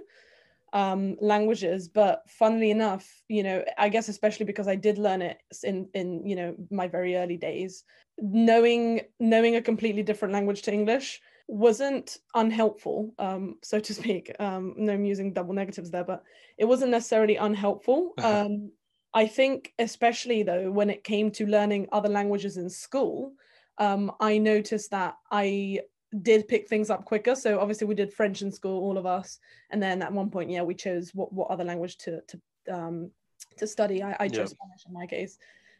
um, 0.73 1.17
languages. 1.19 1.87
But 1.87 2.23
funnily 2.27 2.71
enough, 2.71 3.07
you 3.27 3.43
know, 3.43 3.63
I 3.77 3.89
guess 3.89 4.09
especially 4.09 4.45
because 4.45 4.67
I 4.67 4.75
did 4.75 4.97
learn 4.97 5.21
it 5.21 5.37
in 5.63 5.89
in 5.93 6.25
you 6.25 6.35
know 6.35 6.55
my 6.71 6.87
very 6.87 7.15
early 7.15 7.37
days, 7.37 7.83
knowing 8.17 9.01
knowing 9.19 9.55
a 9.55 9.61
completely 9.61 10.03
different 10.03 10.33
language 10.33 10.61
to 10.63 10.73
English 10.73 11.21
wasn't 11.47 12.19
unhelpful, 12.35 13.11
um, 13.17 13.57
so 13.63 13.79
to 13.79 13.93
speak. 13.93 14.31
Um, 14.39 14.75
no, 14.77 14.93
I'm 14.93 15.03
using 15.03 15.33
double 15.33 15.55
negatives 15.55 15.89
there, 15.89 16.03
but 16.03 16.23
it 16.57 16.65
wasn't 16.65 16.91
necessarily 16.91 17.35
unhelpful. 17.37 18.13
Uh-huh. 18.19 18.45
Um, 18.45 18.71
I 19.11 19.25
think, 19.25 19.73
especially 19.79 20.43
though, 20.43 20.69
when 20.71 20.91
it 20.91 21.03
came 21.03 21.31
to 21.31 21.47
learning 21.47 21.87
other 21.91 22.09
languages 22.09 22.57
in 22.57 22.69
school, 22.69 23.33
um, 23.79 24.11
I 24.19 24.37
noticed 24.37 24.91
that 24.91 25.15
I 25.31 25.79
did 26.21 26.47
pick 26.47 26.67
things 26.67 26.89
up 26.89 27.05
quicker. 27.05 27.35
So 27.35 27.59
obviously, 27.59 27.87
we 27.87 27.95
did 27.95 28.13
French 28.13 28.41
in 28.41 28.51
school, 28.51 28.81
all 28.81 28.97
of 28.97 29.05
us, 29.05 29.39
and 29.69 29.81
then 29.81 30.01
at 30.01 30.11
one 30.11 30.29
point, 30.29 30.49
yeah, 30.49 30.63
we 30.63 30.75
chose 30.75 31.13
what 31.13 31.31
what 31.33 31.49
other 31.49 31.63
language 31.63 31.97
to 31.99 32.21
to 32.21 32.41
um, 32.73 33.11
to 33.57 33.67
study. 33.67 34.03
I, 34.03 34.15
I 34.19 34.27
Yeah. 34.27 34.39
chose 34.39 34.51
Spanish 34.51 34.85
in 34.87 34.93
my 34.93 35.05
case, 35.05 35.37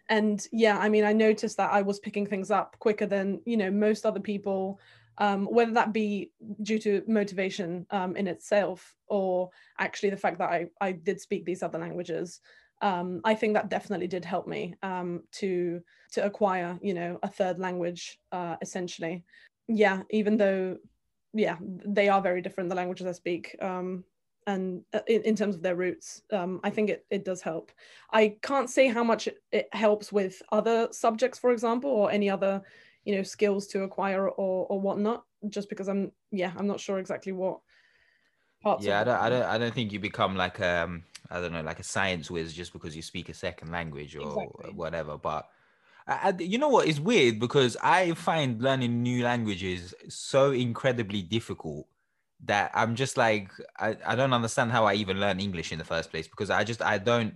and 0.10 0.46
yeah, 0.52 0.78
I 0.78 0.90
mean, 0.90 1.04
I 1.04 1.14
noticed 1.14 1.58
that 1.58 1.72
I 1.72 1.82
was 1.82 2.00
picking 2.00 2.26
things 2.28 2.52
up 2.52 2.78
quicker 2.80 3.06
than 3.06 3.42
you 3.46 3.58
know 3.58 3.72
most 3.72 4.06
other 4.06 4.20
people. 4.20 4.80
Um, 5.22 5.48
whether 5.48 5.74
that 5.74 5.92
be 5.92 6.32
due 6.64 6.80
to 6.80 7.04
motivation 7.06 7.86
um, 7.92 8.16
in 8.16 8.26
itself 8.26 8.96
or 9.08 9.50
actually 9.78 10.12
the 10.12 10.16
fact 10.16 10.38
that 10.38 10.50
I, 10.50 10.68
I 10.80 10.94
did 10.94 11.20
speak 11.20 11.44
these 11.44 11.62
other 11.62 11.78
languages 11.78 12.40
um, 12.82 13.22
I 13.24 13.36
think 13.36 13.54
that 13.54 13.70
definitely 13.70 14.08
did 14.08 14.24
help 14.24 14.48
me 14.48 14.76
um, 14.82 15.24
to 15.34 15.82
to 16.14 16.26
acquire, 16.26 16.80
you 16.82 16.94
know, 16.94 17.20
a 17.22 17.28
third 17.28 17.60
language 17.60 18.20
uh, 18.32 18.56
essentially. 18.62 19.24
Yeah, 19.70 20.02
even 20.10 20.36
though, 20.36 20.78
yeah, 21.34 21.58
they 21.62 22.10
are 22.10 22.22
very 22.22 22.42
different 22.42 22.70
the 22.70 22.76
languages 22.76 23.06
I 23.06 23.12
speak, 23.12 23.56
um, 23.62 24.04
and 24.48 24.82
uh, 24.94 25.02
in, 25.08 25.22
in 25.22 25.36
terms 25.36 25.56
of 25.56 25.62
their 25.62 25.76
roots, 25.76 26.24
um, 26.34 26.60
I 26.64 26.72
think 26.72 26.90
it 26.90 27.06
it 27.12 27.24
does 27.24 27.42
help. 27.42 27.72
I 28.12 28.36
can't 28.42 28.70
say 28.70 28.88
how 28.88 29.04
much 29.04 29.28
it, 29.28 29.38
it 29.52 29.70
helps 29.72 30.12
with 30.12 30.42
other 30.52 30.88
subjects, 30.92 31.38
for 31.38 31.52
example, 31.52 31.92
or 31.92 32.10
any 32.10 32.32
other, 32.32 32.64
you 33.06 33.16
know, 33.16 33.22
skills 33.22 33.68
to 33.68 33.84
acquire 33.84 34.28
or 34.28 34.66
or 34.66 34.82
whatnot. 34.82 35.24
Just 35.50 35.70
because 35.70 35.88
I'm, 35.88 36.12
yeah, 36.32 36.52
I'm 36.58 36.68
not 36.68 36.80
sure 36.80 36.98
exactly 36.98 37.32
what 37.32 37.60
parts. 38.64 38.86
yeah, 38.86 39.02
I 39.02 39.04
don't, 39.04 39.22
I 39.22 39.30
don't, 39.30 39.44
I 39.44 39.58
don't 39.60 39.74
think 39.74 39.94
you 39.94 40.00
become 40.00 40.36
like 40.36 40.60
um, 40.60 41.04
I 41.30 41.40
don't 41.40 41.54
know, 41.54 41.62
like 41.62 41.80
a 41.80 41.84
science 41.84 42.32
whiz 42.32 42.54
just 42.54 42.74
because 42.74 42.96
you 42.96 43.04
speak 43.04 43.30
a 43.30 43.34
second 43.34 43.72
language 43.72 44.16
or 44.16 44.24
Exactly. 44.24 44.74
whatever. 44.74 45.18
But 45.18 45.48
I, 46.10 46.30
I, 46.30 46.42
you 46.44 46.58
know 46.58 46.70
what? 46.70 46.88
It's 46.88 47.00
weird 47.00 47.39
because 47.39 47.78
I 47.84 48.13
find 48.13 48.62
learning 48.62 49.04
new 49.04 49.24
languages 49.24 49.96
so 50.10 50.51
incredibly 50.51 51.22
difficult 51.22 51.88
that 52.46 52.72
I'm 52.74 52.96
just 52.96 53.18
like 53.18 53.51
I, 53.80 53.98
I 54.06 54.16
don't 54.16 54.34
understand 54.34 54.72
how 54.72 54.86
I 54.86 54.96
even 54.96 55.20
learn 55.20 55.39
English 55.39 55.72
in 55.74 55.80
the 55.80 55.86
first 55.86 56.12
place 56.12 56.28
because 56.28 56.50
I 56.50 56.63
just 56.63 56.82
I 56.82 56.98
don't 57.00 57.36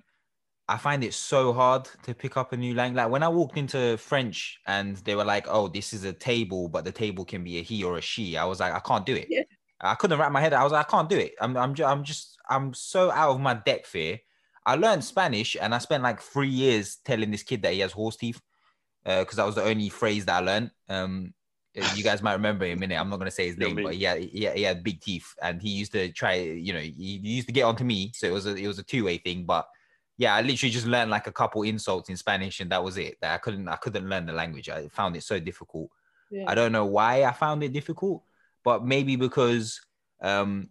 I 0.69 0.77
find 0.77 1.03
it 1.03 1.13
so 1.13 1.53
hard 1.53 1.89
to 2.03 2.15
pick 2.15 2.37
up 2.37 2.53
a 2.53 2.57
new 2.57 2.75
language. 2.75 2.97
Like 3.03 3.11
when 3.11 3.23
I 3.23 3.29
walked 3.29 3.57
into 3.57 3.97
French 3.97 4.59
and 4.67 4.97
they 4.97 5.15
were 5.15 5.25
like, 5.25 5.47
"Oh, 5.49 5.67
this 5.69 5.93
is 5.93 6.05
a 6.05 6.13
table, 6.13 6.69
but 6.69 6.85
the 6.85 6.93
table 6.93 7.25
can 7.25 7.43
be 7.43 7.59
a 7.59 7.63
he 7.63 7.83
or 7.83 7.97
a 7.97 8.01
she," 8.01 8.37
I 8.37 8.45
was 8.45 8.59
like, 8.61 8.73
"I 8.73 8.81
can't 8.81 9.05
do 9.05 9.15
it." 9.15 9.27
Yeah. 9.29 9.43
I 9.81 9.95
couldn't 9.95 10.19
wrap 10.19 10.31
my 10.33 10.41
head. 10.41 10.53
I 10.53 10.63
was 10.63 10.73
like, 10.73 10.87
"I 10.87 10.91
can't 10.91 11.09
do 11.09 11.17
it." 11.17 11.33
I'm, 11.41 11.57
I'm, 11.57 11.75
ju- 11.75 11.85
I'm 11.85 12.03
just, 12.05 12.37
I'm 12.49 12.73
so 12.73 13.11
out 13.11 13.31
of 13.31 13.41
my 13.41 13.55
depth 13.55 13.93
here. 13.93 14.19
I 14.65 14.75
learned 14.75 15.03
Spanish 15.03 15.57
and 15.61 15.75
I 15.75 15.79
spent 15.79 16.03
like 16.03 16.21
three 16.21 16.49
years 16.49 16.97
telling 17.05 17.31
this 17.31 17.43
kid 17.43 17.61
that 17.63 17.73
he 17.73 17.79
has 17.81 17.91
horse 17.91 18.15
teeth 18.15 18.41
because 19.05 19.35
that 19.35 19.45
was 19.45 19.55
the 19.55 19.63
only 19.63 19.89
phrase 19.89 20.25
that 20.25 20.41
I 20.41 20.45
learned. 20.45 20.71
Um, 20.89 21.33
uh, 21.79 21.87
you 21.95 22.03
guys 22.03 22.21
might 22.21 22.33
remember 22.33 22.65
him 22.65 22.83
in 22.83 22.91
it. 22.91 22.95
I'm 22.95 23.09
not 23.09 23.17
gonna 23.17 23.31
say 23.31 23.47
his 23.47 23.57
name, 23.57 23.75
but 23.83 23.97
yeah, 23.97 24.15
he, 24.15 24.43
had- 24.43 24.55
he 24.57 24.63
had 24.63 24.83
big 24.83 25.01
teeth, 25.01 25.33
and 25.41 25.61
he 25.61 25.69
used 25.69 25.91
to 25.93 26.11
try. 26.11 26.35
You 26.35 26.73
know, 26.73 26.79
he, 26.79 26.91
he 27.23 27.29
used 27.29 27.47
to 27.47 27.53
get 27.53 27.63
onto 27.63 27.83
me, 27.83 28.11
so 28.13 28.27
it 28.27 28.31
was 28.33 28.45
a 28.45 28.55
it 28.55 28.67
was 28.67 28.79
a 28.79 28.83
two 28.83 29.05
way 29.05 29.17
thing. 29.17 29.45
But 29.45 29.67
yeah, 30.17 30.35
I 30.35 30.41
literally 30.41 30.71
just 30.71 30.85
learned 30.85 31.09
like 31.09 31.25
a 31.27 31.31
couple 31.31 31.63
insults 31.63 32.09
in 32.09 32.17
Spanish, 32.17 32.59
and 32.59 32.71
that 32.71 32.83
was 32.83 32.97
it. 32.97 33.17
That 33.21 33.33
I 33.33 33.37
couldn't 33.39 33.67
I 33.67 33.75
couldn't 33.77 34.07
learn 34.07 34.25
the 34.27 34.33
language. 34.33 34.69
I 34.69 34.87
found 34.89 35.15
it 35.15 35.23
so 35.23 35.39
difficult. 35.39 35.89
Yeah. 36.29 36.45
I 36.47 36.53
don't 36.55 36.71
know 36.71 36.85
why 36.85 37.23
I 37.23 37.31
found 37.31 37.63
it 37.63 37.73
difficult, 37.73 38.23
but 38.63 38.85
maybe 38.85 39.15
because 39.15 39.81
um 40.21 40.69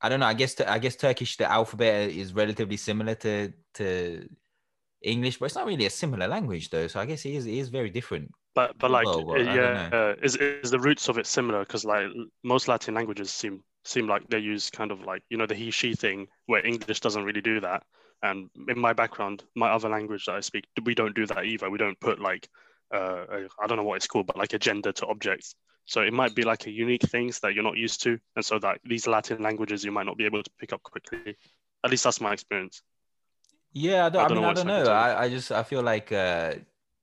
I 0.00 0.08
don't 0.08 0.20
know. 0.20 0.26
I 0.26 0.34
guess 0.34 0.58
I 0.60 0.78
guess 0.78 0.96
Turkish 0.96 1.36
the 1.36 1.50
alphabet 1.50 2.10
is 2.10 2.32
relatively 2.32 2.78
similar 2.78 3.14
to 3.16 3.52
to 3.74 4.28
English, 5.02 5.38
but 5.38 5.46
it's 5.46 5.54
not 5.54 5.66
really 5.66 5.86
a 5.86 5.90
similar 5.90 6.28
language 6.28 6.70
though. 6.70 6.86
So 6.88 7.00
I 7.00 7.06
guess 7.06 7.24
it 7.24 7.34
is 7.34 7.46
it 7.46 7.54
is 7.54 7.68
very 7.68 7.90
different. 7.90 8.32
But 8.54 8.78
but 8.78 8.90
like 8.90 9.06
Well, 9.06 9.24
well, 9.24 9.42
yeah, 9.44 9.82
uh, 9.92 10.14
is 10.22 10.36
is 10.36 10.70
the 10.70 10.80
roots 10.80 11.08
of 11.08 11.18
it 11.18 11.26
similar? 11.26 11.60
Because 11.60 11.84
like 11.84 12.06
most 12.42 12.68
Latin 12.68 12.94
languages 12.94 13.30
seem 13.32 13.62
seem 13.84 14.06
like 14.08 14.28
they 14.28 14.38
use 14.38 14.70
kind 14.70 14.90
of 14.90 15.02
like 15.02 15.22
you 15.30 15.36
know 15.36 15.46
the 15.46 15.54
he 15.54 15.70
she 15.70 15.94
thing 15.94 16.26
where 16.46 16.66
English 16.66 17.00
doesn't 17.00 17.24
really 17.24 17.40
do 17.40 17.60
that. 17.60 17.84
And 18.22 18.50
in 18.68 18.78
my 18.78 18.92
background, 18.94 19.44
my 19.54 19.70
other 19.70 19.88
language 19.88 20.24
that 20.26 20.34
I 20.34 20.40
speak, 20.40 20.64
we 20.84 20.94
don't 20.94 21.14
do 21.14 21.26
that 21.26 21.44
either. 21.44 21.70
We 21.70 21.78
don't 21.78 22.00
put 22.00 22.18
like 22.20 22.48
uh, 22.92 23.26
a- 23.30 23.48
I 23.62 23.66
don't 23.66 23.76
know 23.76 23.84
what 23.84 23.96
it's 23.96 24.08
called, 24.08 24.26
but 24.26 24.36
like 24.36 24.54
a 24.54 24.58
gender 24.58 24.92
to 24.92 25.06
objects. 25.06 25.54
So 25.84 26.02
it 26.02 26.12
might 26.12 26.34
be 26.34 26.42
like 26.42 26.66
a 26.66 26.70
unique 26.70 27.02
things 27.02 27.40
that 27.40 27.54
you're 27.54 27.62
not 27.64 27.76
used 27.78 28.02
to, 28.02 28.18
and 28.34 28.44
so 28.44 28.58
that 28.58 28.80
these 28.84 29.06
Latin 29.06 29.40
languages 29.42 29.84
you 29.84 29.92
might 29.92 30.06
not 30.06 30.18
be 30.18 30.24
able 30.26 30.42
to 30.42 30.50
pick 30.58 30.72
up 30.72 30.82
quickly. 30.82 31.36
At 31.84 31.90
least 31.90 32.04
that's 32.04 32.20
my 32.20 32.32
experience. 32.32 32.82
Yeah, 33.72 34.06
I, 34.06 34.08
don't, 34.08 34.22
I 34.22 34.24
I, 34.24 34.28
don't 34.28 34.40
know 34.40 34.42
mean, 34.42 34.44
I 34.44 34.52
don't 34.52 34.66
know. 34.66 34.88
I, 34.88 35.24
I 35.24 35.28
just 35.28 35.52
I 35.52 35.62
feel 35.62 35.82
like 35.82 36.10
uh, 36.10 36.54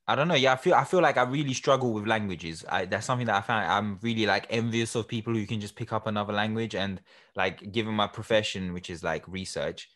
I 0.08 0.16
don't 0.16 0.28
know. 0.28 0.36
Yeah, 0.36 0.54
I 0.54 0.56
feel 0.58 0.74
I 0.74 0.84
feel 0.84 1.02
like 1.02 1.18
I 1.18 1.24
really 1.24 1.54
struggle 1.54 1.94
with 1.94 2.08
languages. 2.08 2.66
I, 2.68 2.86
that's 2.86 3.06
something 3.06 3.28
that 3.28 3.36
I 3.36 3.42
find 3.42 3.70
I'm 3.72 4.00
really 4.02 4.26
like 4.26 4.48
envious 4.50 4.96
of 4.96 5.08
people 5.08 5.34
who 5.34 5.46
can 5.46 5.62
just 5.62 5.76
pick 5.76 5.94
up 5.94 6.08
another 6.08 6.34
language 6.34 6.76
and 6.76 7.02
like 7.36 7.72
given 7.72 7.94
my 7.94 8.08
profession, 8.08 8.74
which 8.74 8.90
is 8.90 9.04
like 9.04 9.28
research, 9.28 9.90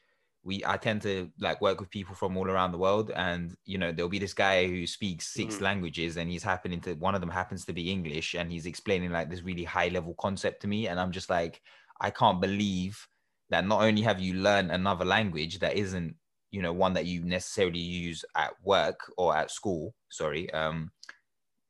we 0.43 0.63
I 0.65 0.77
tend 0.77 1.01
to 1.03 1.31
like 1.39 1.59
work 1.59 1.79
with 1.79 1.89
people 1.89 2.15
from 2.15 2.37
all 2.37 2.47
around 2.49 2.71
the 2.71 2.77
world, 2.77 3.09
and 3.11 3.55
you 3.65 3.77
know 3.77 3.91
there'll 3.91 4.09
be 4.09 4.19
this 4.19 4.33
guy 4.35 4.67
who 4.67 4.85
speaks 4.87 5.27
6 5.27 5.59
Mhm. 5.59 5.61
languages, 5.61 6.17
and 6.17 6.29
he's 6.29 6.43
happening 6.43 6.81
to 6.81 6.93
one 6.93 7.15
of 7.15 7.21
them 7.21 7.31
happens 7.31 7.65
to 7.65 7.73
be 7.73 7.91
English, 7.91 8.35
and 8.35 8.51
he's 8.51 8.67
explaining 8.67 9.11
like 9.11 9.29
this 9.29 9.41
really 9.41 9.63
high 9.65 9.87
level 9.89 10.13
concept 10.19 10.61
to 10.61 10.67
me, 10.67 10.87
and 10.87 10.99
I'm 10.99 11.11
just 11.11 11.29
like 11.31 11.61
I 11.99 12.11
can't 12.11 12.39
believe 12.41 13.07
that 13.49 13.65
not 13.65 13.81
only 13.81 14.03
have 14.03 14.19
you 14.19 14.35
learned 14.35 14.71
another 14.71 15.03
language 15.05 15.59
that 15.59 15.75
isn't 15.75 16.15
you 16.51 16.61
know 16.61 16.73
one 16.73 16.93
that 16.93 17.05
you 17.05 17.23
necessarily 17.23 17.79
use 17.79 18.25
at 18.35 18.51
work 18.63 18.99
or 19.17 19.35
at 19.35 19.51
school 19.51 19.93
sorry 20.09 20.51
um 20.53 20.91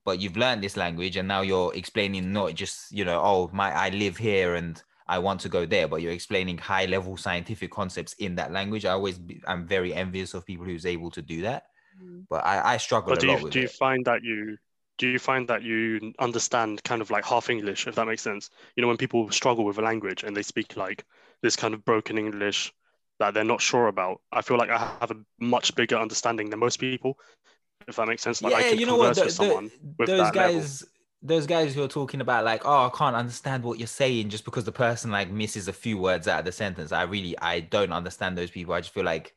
but 0.06 0.20
you've 0.20 0.38
learned 0.38 0.64
this 0.64 0.78
language 0.78 1.18
and 1.18 1.28
now 1.28 1.42
you're 1.42 1.74
explaining 1.76 2.32
not 2.34 2.54
just 2.56 2.92
you 2.92 3.06
know 3.06 3.22
oh 3.24 3.50
my 3.54 3.72
i 3.74 3.90
live 3.90 4.18
here 4.18 4.56
and 4.56 4.84
i 5.08 5.20
want 5.20 5.40
to 5.42 5.50
go 5.50 5.66
there 5.66 5.88
but 5.88 6.02
you're 6.02 6.12
explaining 6.12 6.58
high 6.58 6.86
level 6.86 7.18
scientific 7.18 7.72
concepts 7.72 8.14
in 8.14 8.36
that 8.36 8.52
language 8.52 8.86
i 8.86 8.92
always 8.92 9.18
be, 9.20 9.42
i'm 9.48 9.68
very 9.68 9.94
envious 9.94 10.34
of 10.34 10.46
people 10.46 10.66
who's 10.66 10.86
able 10.86 11.12
to 11.12 11.22
do 11.22 11.42
that 11.42 11.64
Mm. 12.02 12.28
but 12.30 12.46
i 12.46 12.74
i 12.74 12.78
struggle 12.78 13.14
But 13.14 13.20
a 13.20 13.22
do 13.22 13.28
lot 13.28 13.42
you 13.42 13.44
with 13.44 13.56
do 13.56 13.60
you 13.62 13.68
it 13.68 13.70
find 13.70 14.06
that 14.06 14.24
you 14.24 14.58
do 14.98 15.08
you 15.08 15.20
find 15.20 15.48
that 15.50 15.64
you 15.64 16.14
understand 16.20 16.84
kind 16.84 17.02
of 17.02 17.10
like 17.10 17.24
half 17.26 17.50
English, 17.50 17.88
if 17.88 17.96
that 17.96 18.06
makes 18.08 18.22
sense? 18.22 18.50
You 18.76 18.82
know, 18.82 18.88
when 18.90 18.98
people 18.98 19.32
struggle 19.32 19.64
with 19.66 19.78
a 19.78 19.82
language 19.82 20.24
and 20.24 20.36
they 20.36 20.44
speak 20.44 20.76
like 20.76 21.06
this 21.42 21.56
kind 21.56 21.74
of 21.74 21.86
broken 21.86 22.18
English 22.18 22.74
that 23.20 23.34
they're 23.34 23.44
not 23.44 23.62
sure 23.62 23.88
about, 23.88 24.22
I 24.32 24.42
feel 24.42 24.58
like 24.58 24.70
I 24.70 24.78
have 25.02 25.12
a 25.12 25.18
much 25.40 25.76
bigger 25.76 25.98
understanding 25.98 26.50
than 26.50 26.60
most 26.60 26.78
people 26.80 27.18
if 27.88 27.96
that 27.96 28.08
makes 28.08 28.22
sense. 28.22 28.42
Like 28.42 28.54
I 28.54 28.60
yeah, 28.60 28.70
could 28.72 28.80
you 28.80 28.86
know 28.86 28.98
what? 28.98 29.16
converse 29.16 29.36
tho- 29.38 29.44
with 29.44 29.50
tho- 29.50 29.56
someone 29.56 29.72
with 29.98 30.08
those 30.10 30.20
that 30.32 30.36
level. 30.36 30.60
guys, 30.60 30.84
those 31.24 31.48
guys 31.48 31.74
who 31.74 31.84
are 31.84 31.88
talking 31.88 32.22
about 32.22 32.46
like, 32.46 32.62
oh, 32.66 32.86
I 32.86 32.92
can't 32.96 33.16
understand 33.16 33.64
what 33.64 33.80
you're 33.80 33.88
saying 33.88 34.30
just 34.30 34.46
because 34.46 34.64
the 34.64 34.72
person 34.72 35.10
like 35.12 35.32
misses 35.32 35.68
a 35.68 35.74
few 35.74 35.98
words 35.98 36.28
out 36.28 36.40
of 36.40 36.46
the 36.46 36.52
sentence. 36.52 36.92
I 36.92 37.04
really, 37.04 37.38
I 37.40 37.62
don't 37.62 37.92
understand 37.92 38.38
those 38.38 38.52
people. 38.52 38.74
I 38.74 38.82
just 38.82 38.94
feel 38.94 39.06
like 39.06 39.34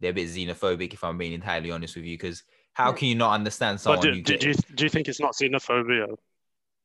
they're 0.00 0.12
a 0.12 0.14
bit 0.14 0.28
xenophobic, 0.28 0.94
if 0.94 1.04
I'm 1.04 1.18
being 1.18 1.32
entirely 1.34 1.70
honest 1.70 1.94
with 1.94 2.04
you. 2.06 2.16
Because 2.16 2.42
how 2.72 2.92
can 2.92 3.08
you 3.08 3.14
not 3.16 3.32
understand 3.34 3.76
But 3.76 3.82
someone? 3.82 4.00
do, 4.00 4.12
you 4.14 4.22
do, 4.22 4.36
do 4.38 4.48
you 4.48 4.54
do 4.74 4.84
you 4.84 4.90
think 4.90 5.08
it's 5.08 5.20
not 5.20 5.34
xenophobia? 5.34 6.16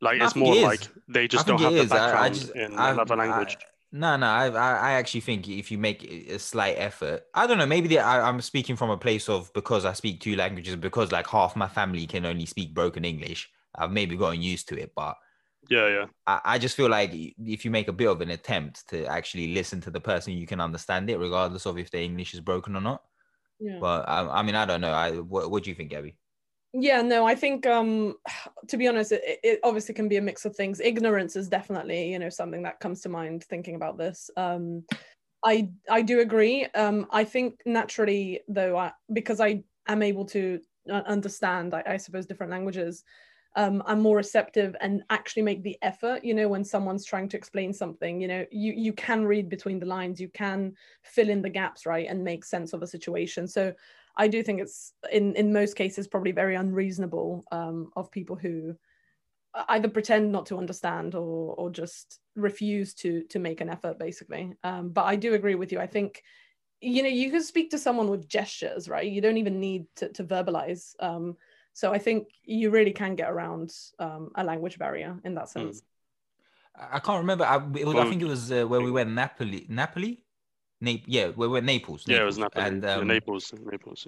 Like 0.02 0.20
I 0.22 0.26
it's 0.26 0.36
more 0.36 0.54
it 0.54 0.58
is. 0.58 0.64
like 0.64 0.82
they 1.08 1.28
just 1.30 1.48
don't 1.48 1.62
have 1.62 1.72
it 1.72 1.76
the 1.78 1.82
is. 1.84 1.92
I- 1.92 1.96
I 1.96 2.00
background 2.12 2.34
just- 2.36 2.56
in 2.56 2.78
I- 2.78 2.92
another 2.92 3.16
I- 3.16 3.18
language. 3.28 3.58
No, 3.92 4.18
no, 4.18 4.26
I, 4.26 4.48
I, 4.48 4.74
I 4.74 4.92
actually 4.94 5.22
think 5.22 5.48
if 5.48 5.72
you 5.72 5.78
make 5.78 6.04
a 6.04 6.38
slight 6.38 6.76
effort, 6.78 7.24
I 7.34 7.48
don't 7.48 7.58
know, 7.58 7.66
maybe 7.66 7.88
the, 7.88 8.00
I, 8.00 8.28
I'm 8.28 8.42
speaking 8.42 8.76
from 8.76 8.90
a 8.90 8.98
place 8.98 9.30
of 9.30 9.54
because 9.54 9.86
I 9.86 9.94
speak 9.94 10.20
two 10.20 10.36
languages, 10.36 10.76
because 10.76 11.12
like 11.14 11.28
half 11.28 11.56
my 11.56 11.68
family 11.68 12.06
can 12.06 12.26
only 12.26 12.46
speak 12.46 12.74
broken 12.74 13.06
English. 13.06 13.50
I've 13.74 13.92
maybe 13.92 14.18
gotten 14.18 14.42
used 14.42 14.68
to 14.70 14.80
it, 14.80 14.92
but 14.96 15.16
yeah, 15.70 15.88
yeah. 15.88 16.06
I, 16.28 16.42
I 16.46 16.58
just 16.60 16.76
feel 16.76 16.90
like 16.90 17.12
if 17.14 17.64
you 17.64 17.72
make 17.72 17.88
a 17.88 17.94
bit 17.94 18.08
of 18.08 18.22
an 18.22 18.32
attempt 18.32 18.88
to 18.90 19.06
actually 19.06 19.54
listen 19.54 19.82
to 19.82 19.92
the 19.92 20.02
person, 20.02 20.34
you 20.34 20.46
can 20.46 20.60
understand 20.60 21.10
it, 21.10 21.18
regardless 21.18 21.66
of 21.66 21.78
if 21.78 21.90
their 21.90 22.04
English 22.04 22.34
is 22.34 22.42
broken 22.42 22.76
or 22.76 22.82
not. 22.82 23.02
Yeah. 23.60 23.78
But 23.80 24.10
I, 24.10 24.40
I 24.40 24.44
mean, 24.44 24.56
I 24.56 24.66
don't 24.66 24.82
know. 24.82 24.92
I 24.92 25.12
what, 25.20 25.50
what 25.50 25.64
do 25.64 25.70
you 25.70 25.76
think, 25.76 25.92
Gabby? 25.92 26.18
Yeah, 26.78 27.02
no, 27.02 27.26
I 27.26 27.36
think 27.36 27.66
um 27.66 28.16
to 28.68 28.78
be 28.78 28.88
honest, 28.88 29.12
it, 29.12 29.40
it 29.44 29.60
obviously 29.64 29.94
can 29.96 30.08
be 30.10 30.18
a 30.18 30.22
mix 30.22 30.46
of 30.46 30.56
things. 30.56 30.80
Ignorance 30.80 31.36
is 31.36 31.48
definitely, 31.50 32.12
you 32.12 32.20
know, 32.20 32.30
something 32.30 32.64
that 32.64 32.80
comes 32.80 33.02
to 33.02 33.10
mind 33.10 33.44
thinking 33.44 33.76
about 33.76 33.98
this. 33.98 34.30
Um 34.38 34.84
I 35.44 35.70
I 35.90 36.02
do 36.02 36.20
agree. 36.22 36.66
Um 36.76 37.08
I 37.12 37.24
think 37.24 37.62
naturally 37.66 38.42
though, 38.48 38.78
I, 38.78 38.92
because 39.14 39.40
I 39.42 39.64
am 39.88 40.04
able 40.04 40.26
to 40.26 40.60
uh, 40.90 41.04
understand, 41.08 41.74
I, 41.74 41.84
I 41.88 41.98
suppose, 41.98 42.26
different 42.28 42.52
languages, 42.52 43.04
um, 43.58 43.82
I'm 43.86 44.02
more 44.02 44.18
receptive 44.18 44.76
and 44.82 45.04
actually 45.10 45.44
make 45.44 45.64
the 45.64 45.78
effort. 45.82 46.24
You 46.26 46.34
know, 46.34 46.50
when 46.50 46.64
someone's 46.66 47.06
trying 47.06 47.30
to 47.30 47.38
explain 47.38 47.74
something, 47.74 48.22
you 48.22 48.28
know, 48.28 48.46
you 48.52 48.74
you 48.74 48.94
can 48.94 49.26
read 49.26 49.50
between 49.50 49.80
the 49.80 49.86
lines, 49.86 50.20
you 50.22 50.30
can 50.30 50.74
fill 51.04 51.30
in 51.30 51.42
the 51.42 51.50
gaps, 51.50 51.86
right, 51.86 52.08
and 52.10 52.24
make 52.24 52.44
sense 52.46 52.74
of 52.74 52.84
a 52.84 52.88
situation. 52.88 53.48
So 53.48 53.74
I 54.18 54.28
do 54.28 54.44
think 54.44 54.62
it's 54.62 54.94
in 55.12 55.36
in 55.36 55.54
most 55.54 55.76
cases 55.76 56.08
probably 56.08 56.32
very 56.32 56.56
unreasonable 56.56 57.46
um, 57.52 57.92
of 57.96 58.12
people 58.12 58.36
who 58.36 58.76
either 59.70 59.88
pretend 59.88 60.32
not 60.32 60.46
to 60.48 60.58
understand 60.58 61.16
or 61.16 61.56
or 61.56 61.70
just 61.70 62.20
refuse 62.36 62.94
to 62.94 63.24
to 63.24 63.40
make 63.40 63.62
an 63.62 63.70
effort 63.70 63.98
basically 63.98 64.54
um, 64.64 64.90
but 64.90 65.06
i 65.06 65.16
do 65.16 65.34
agree 65.34 65.56
with 65.56 65.72
you 65.72 65.80
i 65.80 65.88
think 65.88 66.24
you 66.82 67.02
know 67.02 67.10
you 67.10 67.32
can 67.32 67.42
speak 67.42 67.70
to 67.70 67.78
someone 67.78 68.10
with 68.10 68.28
gestures 68.28 68.90
right 68.90 69.10
you 69.10 69.22
don't 69.22 69.38
even 69.38 69.60
need 69.60 69.86
to, 69.96 70.10
to 70.10 70.24
verbalize 70.24 70.94
um, 71.00 71.38
so 71.74 71.94
i 71.94 71.98
think 71.98 72.28
you 72.44 72.70
really 72.70 72.92
can 72.92 73.16
get 73.16 73.30
around 73.32 73.72
um, 74.00 74.30
a 74.36 74.44
language 74.44 74.78
barrier 74.78 75.18
in 75.24 75.34
that 75.36 75.50
sense 75.50 75.82
I 75.82 76.98
I 76.98 77.00
can't 77.00 77.20
remember. 77.20 77.46
I, 77.46 77.56
it 77.56 77.86
was, 77.86 77.96
I 77.96 78.10
think 78.10 78.22
it 78.22 78.28
was 78.28 78.52
uh, 78.52 78.66
where 78.66 78.82
we 78.82 78.92
went 78.92 79.10
Napoli. 79.10 79.66
Napoli? 79.70 80.25
Na- 80.82 80.94
yeah, 81.06 81.30
we 81.36 81.48
went 81.48 81.66
Naples. 81.66 82.04
Yeah, 82.06 82.22
it 82.22 82.26
was 82.26 82.38
Naples. 82.38 82.66
And 82.66 82.84
yeah, 82.84 82.96
um, 82.96 83.08
Naples. 83.08 83.54
Naples. 83.66 84.08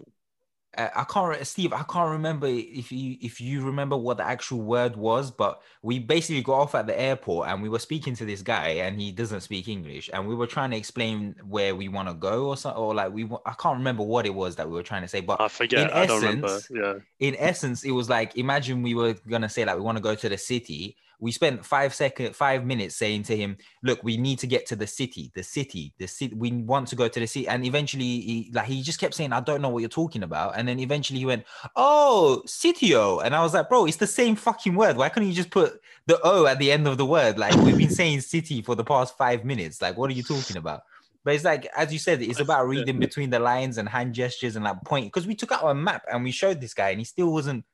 uh, 0.77 0.89
I 0.95 1.03
can't, 1.05 1.47
Steve. 1.47 1.73
I 1.73 1.83
can't 1.83 2.11
remember 2.11 2.45
if 2.47 2.91
you 2.91 3.17
if 3.21 3.39
you 3.41 3.63
remember 3.65 3.95
what 3.97 4.17
the 4.17 4.25
actual 4.25 4.61
word 4.61 4.95
was, 4.95 5.31
but 5.31 5.61
we 5.81 5.97
basically 5.97 6.41
got 6.43 6.59
off 6.59 6.75
at 6.75 6.85
the 6.85 6.99
airport 6.99 7.47
and 7.47 7.63
we 7.63 7.69
were 7.69 7.79
speaking 7.79 8.15
to 8.17 8.25
this 8.25 8.41
guy 8.41 8.67
and 8.83 8.99
he 8.99 9.11
doesn't 9.11 9.41
speak 9.41 9.67
English 9.69 10.09
and 10.13 10.27
we 10.27 10.35
were 10.35 10.45
trying 10.45 10.71
to 10.71 10.77
explain 10.77 11.35
where 11.47 11.73
we 11.75 11.87
want 11.87 12.09
to 12.09 12.13
go 12.13 12.47
or 12.47 12.57
something 12.57 12.79
or 12.81 12.93
like 12.93 13.11
we 13.13 13.23
I 13.45 13.53
can't 13.53 13.77
remember 13.77 14.03
what 14.03 14.25
it 14.25 14.33
was 14.35 14.55
that 14.57 14.67
we 14.67 14.73
were 14.75 14.83
trying 14.83 15.03
to 15.03 15.07
say, 15.07 15.21
but 15.21 15.39
I 15.41 15.47
forget. 15.47 15.95
I 15.95 16.05
don't 16.05 16.21
remember. 16.21 16.47
essence- 16.47 16.69
Yeah. 16.69 16.93
in 17.19 17.35
essence, 17.39 17.83
it 17.85 17.91
was 17.91 18.09
like 18.09 18.37
imagine 18.37 18.83
we 18.83 18.93
were 18.93 19.13
gonna 19.27 19.49
say 19.49 19.63
like 19.65 19.77
we 19.77 19.81
want 19.81 19.97
to 19.97 20.03
go 20.03 20.15
to 20.15 20.29
the 20.29 20.37
city. 20.37 20.97
We 21.19 21.31
spent 21.31 21.65
five 21.65 21.95
second, 21.95 22.35
five 22.35 22.63
minutes 22.63 22.95
saying 22.95 23.23
to 23.23 23.35
him, 23.35 23.57
"Look, 23.81 24.03
we 24.03 24.17
need 24.17 24.37
to 24.39 24.47
get 24.47 24.67
to 24.67 24.75
the 24.75 24.85
city, 24.85 25.31
the 25.33 25.41
city, 25.41 25.93
the 25.97 26.07
city. 26.07 26.35
We 26.35 26.51
want 26.51 26.87
to 26.89 26.95
go 26.95 27.07
to 27.07 27.19
the 27.19 27.25
city." 27.25 27.47
And 27.47 27.65
eventually, 27.65 28.03
he 28.03 28.51
like 28.53 28.67
he 28.67 28.83
just 28.83 28.99
kept 28.99 29.15
saying, 29.15 29.33
"I 29.33 29.39
don't 29.39 29.61
know 29.61 29.69
what 29.69 29.79
you're 29.79 29.89
talking 29.89 30.23
about." 30.23 30.57
And 30.57 30.67
then 30.67 30.79
eventually 30.79 31.19
he 31.19 31.25
went, 31.25 31.45
"Oh, 31.75 32.43
sitio," 32.45 33.23
and 33.23 33.35
I 33.35 33.41
was 33.41 33.55
like, 33.55 33.67
"Bro, 33.67 33.85
it's 33.85 33.97
the 33.97 34.07
same 34.07 34.35
fucking 34.35 34.75
word. 34.75 34.97
Why 34.97 35.09
couldn't 35.09 35.29
you 35.29 35.35
just 35.35 35.49
put 35.49 35.81
the 36.05 36.19
O 36.23 36.45
at 36.45 36.59
the 36.59 36.71
end 36.71 36.87
of 36.87 36.97
the 36.97 37.05
word? 37.05 37.39
Like 37.39 37.55
we've 37.55 37.77
been 37.77 37.89
saying 37.89 38.21
city 38.21 38.61
for 38.61 38.75
the 38.75 38.83
past 38.83 39.17
five 39.17 39.43
minutes. 39.43 39.81
Like 39.81 39.97
what 39.97 40.11
are 40.11 40.13
you 40.13 40.23
talking 40.23 40.57
about?" 40.57 40.83
But 41.23 41.35
it's 41.35 41.43
like, 41.43 41.67
as 41.75 41.91
you 41.91 41.99
said, 41.99 42.21
it's 42.21 42.39
about 42.39 42.69
reading 42.69 42.99
between 42.99 43.31
the 43.31 43.39
lines 43.39 43.77
and 43.77 43.89
hand 43.89 44.13
gestures 44.13 44.55
and 44.55 44.63
like 44.63 44.81
point. 44.85 45.07
Because 45.07 45.27
we 45.27 45.35
took 45.35 45.51
out 45.51 45.67
a 45.67 45.73
map 45.73 46.03
and 46.09 46.23
we 46.23 46.31
showed 46.31 46.61
this 46.61 46.73
guy, 46.73 46.91
and 46.91 46.99
he 46.99 47.05
still 47.05 47.33
wasn't 47.33 47.65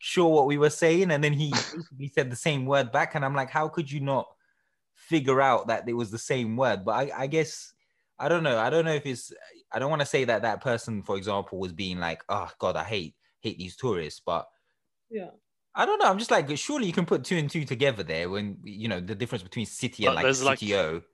sure 0.00 0.28
what 0.28 0.46
we 0.46 0.58
were 0.58 0.70
saying. 0.70 1.12
And 1.12 1.22
then 1.22 1.32
he 1.32 1.50
basically 1.50 2.08
said 2.08 2.30
the 2.30 2.36
same 2.36 2.66
word 2.66 2.90
back, 2.90 3.14
and 3.14 3.24
I'm 3.24 3.34
like, 3.34 3.50
how 3.50 3.68
could 3.68 3.90
you 3.90 4.00
not 4.00 4.26
figure 4.94 5.40
out 5.40 5.68
that 5.68 5.88
it 5.88 5.92
was 5.92 6.10
the 6.10 6.18
same 6.18 6.56
word? 6.56 6.84
But 6.84 6.92
I, 6.92 7.22
I 7.22 7.26
guess 7.28 7.72
I 8.18 8.28
don't 8.28 8.42
know. 8.42 8.58
I 8.58 8.68
don't 8.70 8.84
know 8.84 8.94
if 8.94 9.06
it's. 9.06 9.32
I 9.72 9.78
don't 9.78 9.90
want 9.90 10.00
to 10.00 10.06
say 10.06 10.24
that 10.24 10.42
that 10.42 10.60
person, 10.60 11.02
for 11.04 11.16
example, 11.16 11.58
was 11.58 11.72
being 11.72 12.00
like, 12.00 12.22
oh 12.28 12.50
God, 12.58 12.74
I 12.76 12.84
hate 12.84 13.14
hate 13.40 13.58
these 13.58 13.76
tourists, 13.76 14.20
but 14.24 14.46
yeah 15.10 15.30
I 15.74 15.86
don't 15.86 16.00
know. 16.00 16.06
I'm 16.10 16.18
just 16.18 16.32
like, 16.32 16.54
surely 16.58 16.86
you 16.86 16.92
can 16.92 17.06
put 17.06 17.22
two 17.24 17.36
and 17.36 17.48
two 17.48 17.64
together 17.64 18.02
there 18.02 18.28
when 18.28 18.58
you 18.64 18.88
know 18.88 19.00
the 19.00 19.14
difference 19.14 19.44
between 19.44 19.66
city 19.66 20.04
and 20.04 20.10
But 20.10 20.16
like 20.16 20.24
there's, 20.24 20.42
like- 20.42 20.58
sitio. 20.58 21.00
Do 21.00 21.04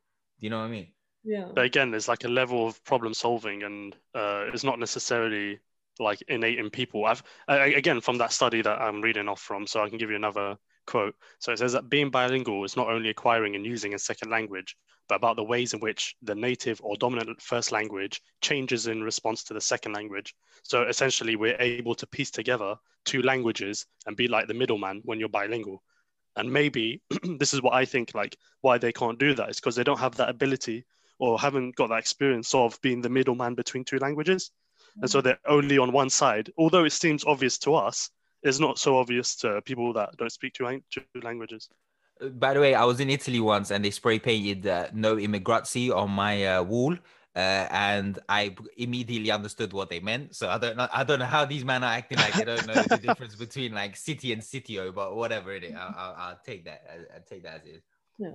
you 0.41 0.51
know 0.51 0.59
what 0.59 0.67
I 0.67 0.71
mean? 0.71 0.89
yeah 1.25 1.49
But 1.55 1.65
again, 1.65 1.91
there's 1.91 2.09
like 2.09 2.25
a 2.25 2.29
level 2.29 2.67
of 2.67 2.83
problem 2.85 3.15
solving, 3.15 3.63
and 3.63 3.95
uh, 4.15 4.47
it's 4.53 4.65
not 4.65 4.79
necessarily 4.79 5.59
like 5.99 6.23
innate 6.29 6.59
in 6.59 6.71
people. 6.71 7.05
I've 7.05 7.23
again 7.49 8.01
from 8.01 8.19
that 8.19 8.33
study 8.33 8.63
that 8.63 8.81
I'm 8.81 9.01
reading 9.01 9.29
off 9.29 9.41
from, 9.41 9.67
so 9.67 9.83
I 9.83 9.89
can 9.89 9.99
give 9.99 10.11
you 10.11 10.17
another 10.17 10.57
quote. 10.87 11.15
So 11.39 11.53
it 11.53 11.59
says 11.59 11.73
that 11.73 11.89
being 11.89 12.11
bilingual 12.11 12.65
is 12.65 12.77
not 12.77 12.89
only 12.89 13.11
acquiring 13.11 13.57
and 13.57 13.67
using 13.67 13.95
a 13.95 13.99
second 13.99 14.31
language, 14.31 14.77
but 15.09 15.17
about 15.17 15.37
the 15.37 15.45
ways 15.45 15.75
in 15.75 15.81
which 15.81 16.15
the 16.23 16.35
native 16.35 16.81
or 16.83 16.97
dominant 16.97 17.41
first 17.41 17.73
language 17.73 18.21
changes 18.41 18.87
in 18.87 19.03
response 19.03 19.45
to 19.45 19.55
the 19.55 19.61
second 19.61 19.93
language. 19.93 20.35
So 20.63 20.83
essentially, 20.83 21.37
we're 21.37 21.61
able 21.61 21.95
to 21.97 22.07
piece 22.07 22.31
together 22.31 22.77
two 23.05 23.23
languages 23.23 23.87
and 24.07 24.17
be 24.17 24.29
like 24.29 24.49
the 24.49 24.55
middleman 24.55 25.03
when 25.05 25.21
you're 25.21 25.29
bilingual. 25.29 25.83
And 26.37 26.53
maybe 26.53 27.01
this 27.39 27.55
is 27.55 27.63
what 27.63 27.75
I 27.75 27.85
think 27.85 28.15
like 28.15 28.37
why 28.61 28.79
they 28.79 28.93
can't 28.93 29.19
do 29.19 29.35
that 29.35 29.51
is 29.51 29.57
because 29.57 29.77
they 29.77 29.85
don't 29.85 30.01
have 30.01 30.17
that 30.17 30.29
ability 30.29 30.85
or 31.19 31.39
haven't 31.39 31.77
got 31.77 31.89
that 31.89 31.99
experience 31.99 32.55
of 32.55 32.81
being 32.83 33.01
the 33.01 33.09
middleman 33.09 33.55
between 33.55 33.85
two 33.85 33.99
languages. 33.99 34.51
And 35.03 35.11
so 35.11 35.21
they're 35.21 35.39
only 35.47 35.79
on 35.79 35.93
one 35.93 36.11
side. 36.11 36.51
Although 36.57 36.85
it 36.85 36.93
seems 36.93 37.25
obvious 37.25 37.59
to 37.59 37.75
us, 37.75 38.11
it's 38.43 38.59
not 38.59 38.79
so 38.79 38.97
obvious 38.99 39.37
to 39.37 39.61
people 39.63 39.93
that 39.95 40.17
don't 40.17 40.33
speak 40.33 40.55
two, 40.55 40.81
two 40.91 41.03
languages. 41.23 41.69
Uh, 42.21 42.29
By 42.29 42.55
the 42.55 42.61
way, 42.61 42.75
I 42.75 42.85
was 42.85 43.01
in 43.01 43.11
Italy 43.11 43.41
once 43.41 43.71
and 43.71 43.85
they 43.85 43.91
spray 43.91 44.19
painted 44.19 44.67
uh, 44.67 44.89
"No 44.93 45.17
Immigrazzi" 45.17 45.95
on 45.95 46.11
my 46.11 46.47
uh, 46.47 46.63
wall, 46.63 46.95
uh, 47.35 47.67
and 47.71 48.19
I 48.29 48.55
immediately 48.77 49.31
understood 49.31 49.73
what 49.73 49.91
they 49.91 50.01
meant. 50.01 50.35
So 50.35 50.49
I 50.49 50.59
don't 50.59 50.77
know. 50.77 50.89
I 50.93 51.05
don't 51.05 51.19
know 51.19 51.27
how 51.27 51.45
these 51.45 51.65
men 51.65 51.83
are 51.85 51.93
acting 51.93 52.19
like 52.19 52.35
they 52.35 52.45
don't 52.45 52.67
know 52.67 52.83
the 52.83 52.97
difference 53.09 53.35
between 53.35 53.75
like 53.75 53.97
city 53.97 54.33
and 54.33 54.41
sitio, 54.41 54.95
but 54.95 55.17
whatever 55.17 55.53
it 55.53 55.65
is, 55.65 55.75
I'll, 55.75 55.95
I'll, 55.97 56.15
I'll 56.19 56.41
take 56.45 56.65
that. 56.65 56.83
I'll, 56.91 57.07
I'll 57.17 57.25
take 57.29 57.43
that 57.43 57.57
as 57.61 57.67
it 57.67 57.83
is. 58.21 58.33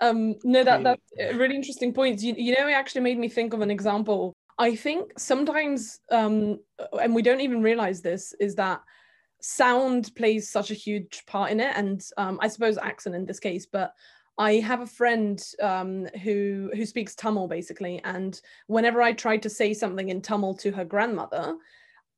Um, 0.00 0.34
no, 0.42 0.64
that 0.64 0.82
mean- 0.82 0.84
that's 0.84 1.34
a 1.34 1.36
really 1.36 1.54
interesting 1.56 1.92
points. 1.92 2.22
You, 2.22 2.34
you 2.36 2.54
know, 2.56 2.68
it 2.68 2.72
actually 2.72 3.02
made 3.02 3.18
me 3.18 3.28
think 3.28 3.54
of 3.54 3.60
an 3.60 3.70
example. 3.70 4.34
I 4.58 4.76
think 4.76 5.18
sometimes, 5.18 6.00
um, 6.10 6.60
and 7.00 7.14
we 7.14 7.22
don't 7.22 7.40
even 7.40 7.62
realize 7.62 8.02
this, 8.02 8.34
is 8.38 8.54
that 8.56 8.80
sound 9.40 10.14
plays 10.14 10.50
such 10.50 10.70
a 10.70 10.74
huge 10.74 11.24
part 11.26 11.50
in 11.50 11.60
it, 11.60 11.72
and 11.74 12.02
um, 12.16 12.38
I 12.40 12.48
suppose 12.48 12.78
accent 12.78 13.14
in 13.14 13.26
this 13.26 13.40
case. 13.40 13.66
But 13.66 13.92
I 14.38 14.54
have 14.54 14.80
a 14.80 14.86
friend 14.86 15.42
um, 15.60 16.06
who 16.22 16.70
who 16.74 16.86
speaks 16.86 17.14
Tamil 17.14 17.48
basically, 17.48 18.00
and 18.04 18.40
whenever 18.66 19.02
I 19.02 19.12
try 19.12 19.36
to 19.38 19.50
say 19.50 19.74
something 19.74 20.08
in 20.08 20.22
Tamil 20.22 20.54
to 20.54 20.70
her 20.72 20.84
grandmother, 20.84 21.56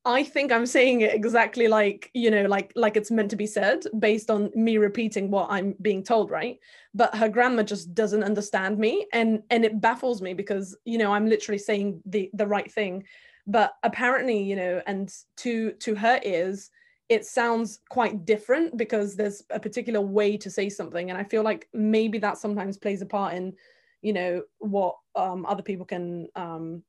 I 0.07 0.23
think 0.23 0.53
I'm 0.53 0.67
saying 0.67 1.01
it 1.01 1.15
exactly 1.15 1.67
like 1.67 2.11
you 2.13 2.31
know, 2.31 2.43
like 2.45 2.73
like 2.75 2.97
it's 2.97 3.11
meant 3.11 3.31
to 3.31 3.37
be 3.37 3.47
said, 3.47 3.85
based 3.99 4.31
on 4.31 4.51
me 4.55 4.77
repeating 4.77 5.31
what 5.31 5.51
I'm 5.51 5.75
being 5.81 6.03
told, 6.03 6.31
right? 6.31 6.59
But 6.93 7.15
her 7.17 7.29
grandma 7.29 7.63
just 7.63 7.95
doesn't 7.95 8.23
understand 8.23 8.79
me, 8.79 9.07
and 9.13 9.43
and 9.51 9.65
it 9.65 9.81
baffles 9.81 10.21
me 10.21 10.35
because 10.35 10.77
you 10.85 10.99
know 10.99 11.13
I'm 11.13 11.27
literally 11.27 11.59
saying 11.59 12.03
the 12.05 12.31
the 12.35 12.47
right 12.47 12.71
thing, 12.71 13.05
but 13.47 13.75
apparently 13.83 14.43
you 14.43 14.57
know, 14.57 14.83
and 14.87 15.11
to 15.39 15.73
to 15.73 15.95
her 15.95 16.21
ears, 16.23 16.71
it 17.09 17.25
sounds 17.25 17.81
quite 17.89 18.27
different 18.27 18.77
because 18.77 19.17
there's 19.17 19.43
a 19.51 19.61
particular 19.61 20.03
way 20.03 20.37
to 20.37 20.51
say 20.51 20.69
something, 20.69 21.09
and 21.09 21.19
I 21.19 21.25
feel 21.25 21.43
like 21.43 21.67
maybe 21.73 22.19
that 22.19 22.37
sometimes 22.37 22.77
plays 22.77 23.01
a 23.01 23.07
part 23.07 23.35
in, 23.35 23.55
you 24.03 24.13
know, 24.13 24.43
what 24.59 24.97
um, 25.17 25.47
other 25.47 25.63
people 25.63 25.87
can 25.87 26.29
um, 26.37 26.83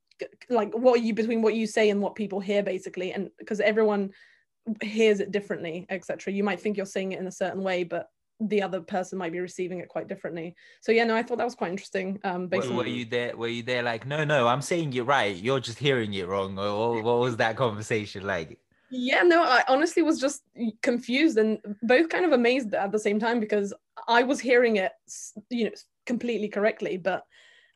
like 0.50 0.74
what 0.74 1.02
you 1.02 1.14
between 1.14 1.42
what 1.42 1.56
you 1.56 1.68
say 1.68 1.90
and 1.90 2.02
what 2.02 2.16
people 2.16 2.40
hear 2.40 2.64
basically 2.64 3.12
and 3.12 3.30
because 3.38 3.60
everyone 3.60 4.12
hears 4.82 5.20
it 5.20 5.32
differently 5.32 5.86
etc 5.90 6.34
you 6.34 6.44
might 6.44 6.60
think 6.60 6.78
you're 6.78 6.86
saying 6.86 7.12
it 7.12 7.20
in 7.20 7.28
a 7.28 7.32
certain 7.32 7.64
way 7.64 7.84
but 7.84 8.10
the 8.42 8.62
other 8.62 8.82
person 8.82 9.18
might 9.18 9.32
be 9.32 9.40
receiving 9.40 9.80
it 9.80 9.88
quite 9.88 10.08
differently 10.08 10.56
so 10.82 10.92
yeah 10.92 11.04
no 11.04 11.16
i 11.16 11.24
thought 11.24 11.38
that 11.38 11.46
was 11.46 11.56
quite 11.56 11.72
interesting 11.72 12.20
um 12.24 12.48
based 12.48 12.70
Were, 12.70 12.78
were 12.78 12.88
you 12.88 13.06
there? 13.06 13.36
Were 13.36 13.48
you 13.48 13.64
there? 13.64 13.84
Like, 13.84 14.06
no, 14.06 14.24
no, 14.24 14.48
I'm 14.48 14.62
saying 14.62 14.94
it 14.94 15.04
right. 15.04 15.36
You're 15.36 15.62
just 15.62 15.78
hearing 15.78 16.14
it 16.14 16.28
wrong. 16.28 16.60
Or 16.60 17.02
what 17.02 17.20
was 17.20 17.38
that 17.38 17.56
conversation 17.56 18.26
like? 18.28 18.60
Yeah, 18.92 19.22
no, 19.24 19.44
I 19.44 19.64
honestly 19.68 20.04
was 20.04 20.20
just 20.20 20.44
confused 20.82 21.38
and 21.38 21.60
both 21.82 22.10
kind 22.10 22.26
of 22.26 22.34
amazed 22.34 22.74
at 22.74 22.92
the 22.92 23.00
same 23.00 23.20
time 23.20 23.40
because 23.40 23.74
I 24.08 24.24
was 24.24 24.40
hearing 24.40 24.78
it, 24.78 24.92
you 25.50 25.66
know, 25.66 25.72
completely 26.06 26.48
correctly, 26.48 26.98
but 26.98 27.24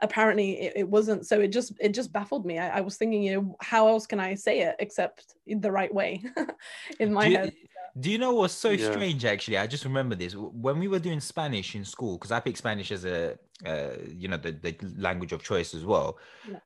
apparently 0.02 0.60
it, 0.62 0.74
it 0.78 0.90
wasn't. 0.90 1.26
So 1.28 1.40
it 1.40 1.50
just 1.50 1.74
it 1.80 1.94
just 1.94 2.12
baffled 2.12 2.46
me. 2.46 2.58
I, 2.58 2.78
I 2.78 2.82
was 2.82 2.98
thinking, 2.98 3.24
you 3.24 3.36
know, 3.36 3.56
how 3.62 3.88
else 3.88 4.06
can 4.08 4.20
I 4.20 4.36
say 4.36 4.62
it 4.62 4.76
except 4.80 5.36
in 5.48 5.62
the 5.62 5.72
right 5.72 5.94
way 5.94 6.24
in 7.00 7.14
my 7.14 7.26
do, 7.26 7.32
you, 7.32 7.38
head? 7.38 7.54
do 8.00 8.12
you 8.12 8.18
know 8.18 8.34
what's 8.34 8.54
so 8.54 8.72
Yeah. 8.72 8.92
strange? 8.92 9.26
Actually, 9.26 9.58
I 9.58 9.68
just 9.68 9.86
remember 9.86 10.16
this 10.16 10.34
when 10.36 10.80
we 10.80 10.88
were 10.88 11.00
doing 11.00 11.20
Spanish 11.20 11.76
in 11.76 11.86
school 11.86 12.18
because 12.18 12.32
I 12.32 12.40
picked 12.40 12.58
Spanish 12.58 12.92
as 12.92 13.06
a, 13.06 13.38
uh, 13.66 13.90
you 14.08 14.28
know, 14.28 14.38
the, 14.38 14.52
the 14.52 14.76
language 14.98 15.32
of 15.34 15.44
choice 15.44 15.74
as 15.74 15.86
well. 15.86 16.18
Yeah. 16.50 16.60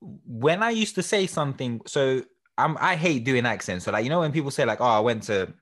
When 0.00 0.62
I 0.62 0.70
used 0.70 0.94
to 0.96 1.02
say 1.02 1.26
something, 1.26 1.80
so 1.86 2.22
I'm 2.58 2.76
I 2.78 2.94
hate 2.96 3.24
doing 3.24 3.46
accents. 3.46 3.84
So 3.84 3.92
like 3.92 4.04
you 4.04 4.10
know 4.10 4.20
when 4.20 4.32
people 4.32 4.50
say 4.50 4.64
like, 4.64 4.80
oh, 4.80 4.84
I 4.84 5.00
went 5.00 5.24
to, 5.24 5.52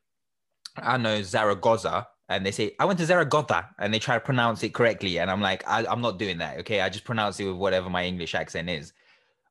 I 0.77 0.97
know 0.99 1.23
Zaragoza. 1.23 2.09
And 2.33 2.45
they 2.47 2.51
say, 2.51 2.75
I 2.79 2.85
went 2.85 2.99
to 2.99 3.07
Zaragoza, 3.07 3.69
and 3.79 3.93
they 3.93 3.99
try 3.99 4.15
to 4.15 4.21
pronounce 4.21 4.63
it 4.63 4.75
correctly. 4.75 5.19
And 5.19 5.31
I'm 5.31 5.41
like, 5.41 5.67
I, 5.69 5.87
I'm 5.87 6.01
not 6.01 6.19
doing 6.19 6.39
that. 6.39 6.59
Okay. 6.61 6.81
I 6.81 6.89
just 6.89 7.05
pronounce 7.05 7.39
it 7.41 7.45
with 7.45 7.57
whatever 7.57 7.91
my 7.91 8.05
English 8.05 8.35
accent 8.35 8.69
is. 8.69 8.93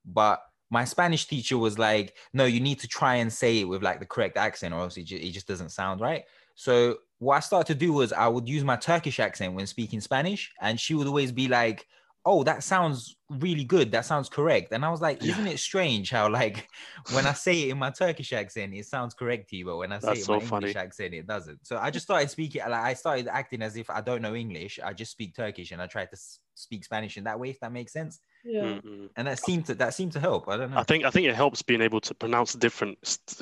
But 0.06 0.44
my 0.70 0.86
Spanish 0.86 1.28
teacher 1.28 1.58
was 1.58 1.78
like, 1.78 2.16
no, 2.34 2.46
you 2.46 2.60
need 2.60 2.80
to 2.80 2.88
try 2.88 3.16
and 3.16 3.32
say 3.32 3.60
it 3.60 3.66
with 3.66 3.84
like 3.84 4.00
the 4.00 4.06
correct 4.06 4.38
accent, 4.38 4.74
or 4.74 4.80
else 4.80 4.98
it, 4.98 5.12
it 5.12 5.32
just 5.32 5.48
doesn't 5.48 5.70
sound 5.70 6.02
right. 6.02 6.24
So 6.56 6.98
what 7.20 7.38
I 7.38 7.40
started 7.42 7.74
to 7.74 7.80
do 7.80 7.94
was 7.94 8.14
I 8.14 8.28
would 8.28 8.48
use 8.48 8.64
my 8.64 8.78
Turkish 8.78 9.20
accent 9.20 9.54
when 9.54 9.68
speaking 9.68 10.02
Spanish, 10.02 10.52
and 10.62 10.80
she 10.80 10.94
would 10.94 11.08
always 11.08 11.32
be 11.32 11.48
like, 11.48 11.88
"Oh, 12.26 12.44
that 12.44 12.64
sounds 12.64 13.16
really 13.30 13.64
good. 13.64 13.92
That 13.92 14.06
sounds 14.06 14.30
correct." 14.30 14.72
And 14.72 14.86
I 14.86 14.90
was 14.90 15.02
like, 15.02 15.22
Yeah. 15.22 15.32
"Isn't 15.34 15.48
it 15.48 15.60
strange 15.60 16.10
how 16.10 16.30
like 16.30 16.68
when 17.14 17.26
I 17.26 17.34
say 17.34 17.64
it 17.64 17.70
in 17.70 17.78
my 17.78 17.90
Turkish 17.92 18.34
accent, 18.34 18.74
it 18.74 18.86
sounds 18.86 19.14
correct 19.14 19.50
to 19.50 19.56
you, 19.56 19.66
but 19.66 19.78
when 19.78 19.92
I 19.92 20.00
say 20.00 20.08
That's 20.08 20.20
it 20.20 20.22
in 20.22 20.26
so 20.26 20.34
my 20.34 20.40
funny. 20.40 20.68
English 20.68 20.76
accent, 20.76 21.14
it 21.14 21.28
doesn't." 21.28 21.66
So 21.66 21.78
I 21.78 21.90
just 21.92 22.06
started 22.06 22.30
speaking 22.30 22.62
like 22.62 22.74
I 22.74 22.94
started 22.94 23.28
acting 23.28 23.62
as 23.62 23.76
if 23.78 23.90
I 23.90 24.02
don't 24.02 24.22
know 24.22 24.36
English. 24.36 24.80
I 24.84 24.94
just 24.94 25.12
speak 25.12 25.36
Turkish, 25.36 25.72
and 25.72 25.82
I 25.82 25.88
try 25.88 26.06
to 26.06 26.18
speak 26.56 26.84
Spanish 26.86 27.18
in 27.18 27.24
that 27.24 27.40
way, 27.40 27.50
if 27.50 27.60
that 27.62 27.72
makes 27.72 27.94
sense. 27.94 28.20
Yeah. 28.44 28.62
Mm-mm. 28.64 29.10
And 29.16 29.28
that 29.28 29.40
seemed 29.40 29.66
to 29.68 29.76
that 29.76 29.94
seemed 29.94 30.14
to 30.14 30.20
help. 30.20 30.48
I 30.48 30.58
don't 30.58 30.72
know. 30.72 30.78
I 30.78 30.84
think 30.84 31.06
I 31.06 31.12
think 31.12 31.28
it 31.28 31.36
helps 31.36 31.62
being 31.62 31.82
able 31.82 32.02
to 32.02 32.14
pronounce 32.16 32.54
different 32.54 32.98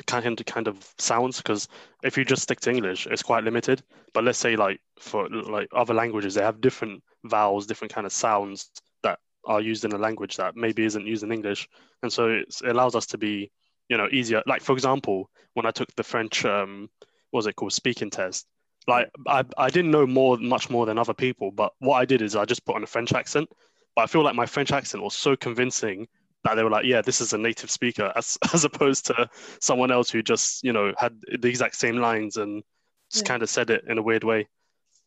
kind 0.07 0.25
of 0.39 0.45
kind 0.45 0.67
of 0.67 0.77
sounds 0.97 1.37
because 1.37 1.67
if 2.03 2.17
you 2.17 2.25
just 2.25 2.43
stick 2.43 2.59
to 2.61 2.69
English, 2.69 3.07
it's 3.07 3.23
quite 3.23 3.43
limited. 3.43 3.83
But 4.13 4.23
let's 4.23 4.39
say 4.39 4.55
like 4.55 4.81
for 4.99 5.29
like 5.29 5.69
other 5.73 5.93
languages, 5.93 6.35
they 6.35 6.43
have 6.43 6.61
different 6.61 7.03
vowels, 7.25 7.65
different 7.67 7.93
kind 7.93 8.05
of 8.07 8.13
sounds 8.13 8.69
that 9.03 9.19
are 9.45 9.61
used 9.61 9.85
in 9.85 9.93
a 9.93 9.97
language 9.97 10.37
that 10.37 10.55
maybe 10.55 10.85
isn't 10.85 11.05
used 11.07 11.23
in 11.23 11.31
English, 11.31 11.67
and 12.03 12.11
so 12.11 12.29
it's, 12.29 12.61
it 12.61 12.69
allows 12.69 12.95
us 12.95 13.05
to 13.07 13.17
be, 13.17 13.51
you 13.89 13.97
know, 13.97 14.07
easier. 14.11 14.43
Like 14.45 14.61
for 14.61 14.73
example, 14.73 15.29
when 15.53 15.65
I 15.65 15.71
took 15.71 15.93
the 15.95 16.03
French, 16.03 16.45
um, 16.45 16.89
what 17.31 17.39
was 17.39 17.47
it 17.47 17.55
called, 17.55 17.73
speaking 17.73 18.09
test. 18.09 18.47
Like 18.87 19.09
I, 19.27 19.43
I 19.57 19.69
didn't 19.69 19.91
know 19.91 20.07
more, 20.07 20.37
much 20.37 20.69
more 20.69 20.85
than 20.85 20.97
other 20.97 21.13
people, 21.13 21.51
but 21.51 21.73
what 21.79 21.95
I 21.97 22.05
did 22.05 22.21
is 22.21 22.35
I 22.35 22.45
just 22.45 22.65
put 22.65 22.75
on 22.75 22.83
a 22.83 22.87
French 22.87 23.13
accent. 23.13 23.49
But 23.95 24.03
I 24.03 24.07
feel 24.07 24.23
like 24.23 24.35
my 24.35 24.45
French 24.45 24.71
accent 24.71 25.03
was 25.03 25.15
so 25.15 25.35
convincing 25.35 26.07
that 26.43 26.55
they 26.55 26.63
were 26.63 26.69
like, 26.69 26.85
yeah, 26.85 27.01
this 27.01 27.21
is 27.21 27.33
a 27.33 27.37
native 27.37 27.69
speaker, 27.69 28.11
as 28.15 28.37
as 28.53 28.63
opposed 28.65 29.05
to 29.07 29.29
someone 29.61 29.91
else 29.91 30.09
who 30.09 30.21
just, 30.23 30.63
you 30.63 30.73
know, 30.73 30.93
had 30.97 31.13
the 31.39 31.47
exact 31.49 31.75
same 31.75 31.97
lines 31.97 32.37
and 32.37 32.63
just 33.11 33.23
Yeah. 33.23 33.25
kind 33.25 33.43
of 33.43 33.49
said 33.49 33.69
it 33.69 33.83
in 33.87 33.97
a 33.97 34.01
weird 34.03 34.23
way. 34.23 34.47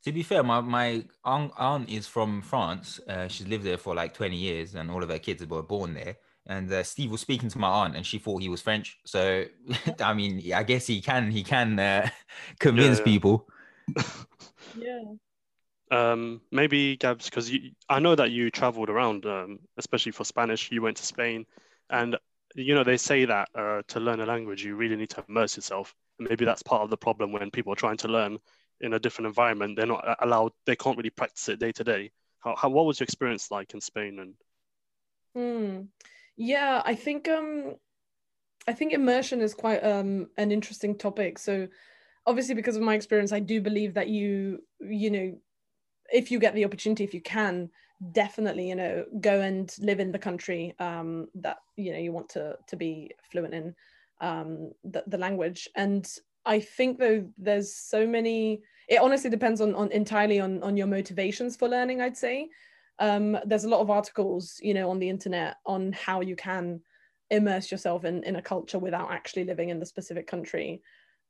To 0.04 0.12
be 0.12 0.22
fair, 0.22 0.42
my, 0.42 0.60
my 0.60 1.04
aunt, 1.24 1.52
aunt 1.56 1.88
is 1.88 2.06
from 2.08 2.42
France. 2.42 2.98
Uh, 3.08 3.28
she's 3.28 3.46
lived 3.46 3.64
there 3.64 3.78
for 3.78 3.94
like 3.94 4.14
20 4.14 4.36
years, 4.36 4.74
and 4.74 4.90
all 4.90 5.02
of 5.02 5.08
her 5.10 5.18
kids 5.18 5.46
were 5.46 5.62
born 5.62 5.94
there. 5.94 6.16
And 6.46 6.72
uh, 6.72 6.82
Steve 6.82 7.12
was 7.12 7.20
speaking 7.20 7.48
to 7.50 7.58
my 7.58 7.68
aunt, 7.68 7.94
and 7.94 8.04
she 8.04 8.18
thought 8.18 8.42
he 8.42 8.48
was 8.48 8.60
French. 8.60 8.98
So, 9.04 9.44
I 10.00 10.12
mean, 10.12 10.52
I 10.52 10.64
guess 10.64 10.88
he 10.88 11.00
can 11.00 11.30
he 11.30 11.44
can 11.44 11.78
uh, 11.78 12.08
convince 12.58 12.98
yeah. 12.98 13.04
people. 13.04 13.48
Yeah. 14.78 15.02
Um, 15.90 16.40
maybe 16.50 16.96
Gabs, 16.96 17.26
because 17.26 17.52
I 17.88 18.00
know 18.00 18.14
that 18.14 18.30
you 18.30 18.50
traveled 18.50 18.88
around, 18.88 19.26
um, 19.26 19.58
especially 19.76 20.12
for 20.12 20.24
Spanish. 20.24 20.72
You 20.72 20.80
went 20.80 20.96
to 20.96 21.04
Spain, 21.04 21.44
and 21.90 22.16
you 22.54 22.74
know 22.74 22.84
they 22.84 22.96
say 22.96 23.26
that 23.26 23.48
uh, 23.54 23.82
to 23.88 24.00
learn 24.00 24.20
a 24.20 24.26
language, 24.26 24.64
you 24.64 24.74
really 24.74 24.96
need 24.96 25.10
to 25.10 25.24
immerse 25.28 25.56
yourself. 25.56 25.94
And 26.18 26.28
maybe 26.28 26.44
that's 26.44 26.62
part 26.62 26.82
of 26.82 26.90
the 26.90 26.96
problem 26.96 27.32
when 27.32 27.50
people 27.50 27.72
are 27.72 27.76
trying 27.76 27.98
to 27.98 28.08
learn 28.08 28.38
in 28.82 28.92
a 28.92 28.98
different 28.98 29.28
environment. 29.28 29.76
They're 29.76 29.86
not 29.86 30.16
allowed. 30.20 30.52
They 30.66 30.76
can't 30.76 30.96
really 30.96 31.10
practice 31.10 31.48
it 31.48 31.60
day 31.60 31.72
to 31.72 31.84
day. 31.84 32.10
How, 32.40 32.56
how 32.56 32.68
what 32.68 32.86
was 32.86 33.00
your 33.00 33.04
experience 33.04 33.50
like 33.50 33.72
in 33.74 33.80
Spain? 33.80 34.18
And 34.18 34.34
Hmm. 35.34 35.82
Yeah, 36.36 36.82
I 36.84 36.94
think 36.94 37.28
um 37.28 37.76
I 38.66 38.72
think 38.72 38.92
immersion 38.92 39.40
is 39.40 39.54
quite 39.54 39.82
um 39.84 40.28
an 40.36 40.52
interesting 40.52 40.96
topic. 40.98 41.38
So 41.38 41.68
obviously 42.26 42.54
because 42.54 42.76
of 42.76 42.82
my 42.82 42.94
experience, 42.94 43.32
I 43.32 43.40
do 43.40 43.60
believe 43.60 43.94
that 43.94 44.08
you 44.08 44.62
you 44.80 45.10
know 45.10 45.38
if 46.12 46.30
you 46.30 46.38
get 46.38 46.54
the 46.54 46.64
opportunity, 46.64 47.04
if 47.04 47.14
you 47.14 47.22
can, 47.22 47.70
definitely 48.12 48.68
you 48.68 48.74
know 48.74 49.04
go 49.20 49.40
and 49.40 49.72
live 49.78 50.00
in 50.00 50.10
the 50.12 50.18
country 50.18 50.74
um 50.80 51.28
that 51.36 51.58
you 51.76 51.92
know 51.92 51.98
you 51.98 52.12
want 52.12 52.28
to 52.30 52.56
to 52.66 52.76
be 52.76 53.12
fluent 53.30 53.54
in 53.54 53.74
um 54.20 54.72
the, 54.84 55.04
the 55.06 55.18
language. 55.18 55.68
And 55.76 56.06
I 56.44 56.60
think 56.60 56.98
though 56.98 57.28
there's 57.38 57.74
so 57.74 58.06
many 58.06 58.62
it 58.88 59.00
honestly 59.00 59.30
depends 59.30 59.60
on 59.60 59.74
on 59.74 59.90
entirely 59.92 60.40
on 60.40 60.62
on 60.62 60.76
your 60.76 60.86
motivations 60.86 61.56
for 61.56 61.68
learning, 61.68 62.00
I'd 62.00 62.16
say. 62.16 62.48
Um, 62.98 63.38
there's 63.46 63.64
a 63.64 63.68
lot 63.68 63.80
of 63.80 63.90
articles 63.90 64.58
you 64.62 64.74
know 64.74 64.90
on 64.90 64.98
the 64.98 65.08
internet 65.08 65.56
on 65.66 65.92
how 65.92 66.20
you 66.20 66.36
can 66.36 66.80
immerse 67.30 67.70
yourself 67.70 68.04
in, 68.04 68.22
in 68.24 68.36
a 68.36 68.42
culture 68.42 68.78
without 68.78 69.10
actually 69.10 69.44
living 69.44 69.70
in 69.70 69.80
the 69.80 69.86
specific 69.86 70.26
country. 70.26 70.82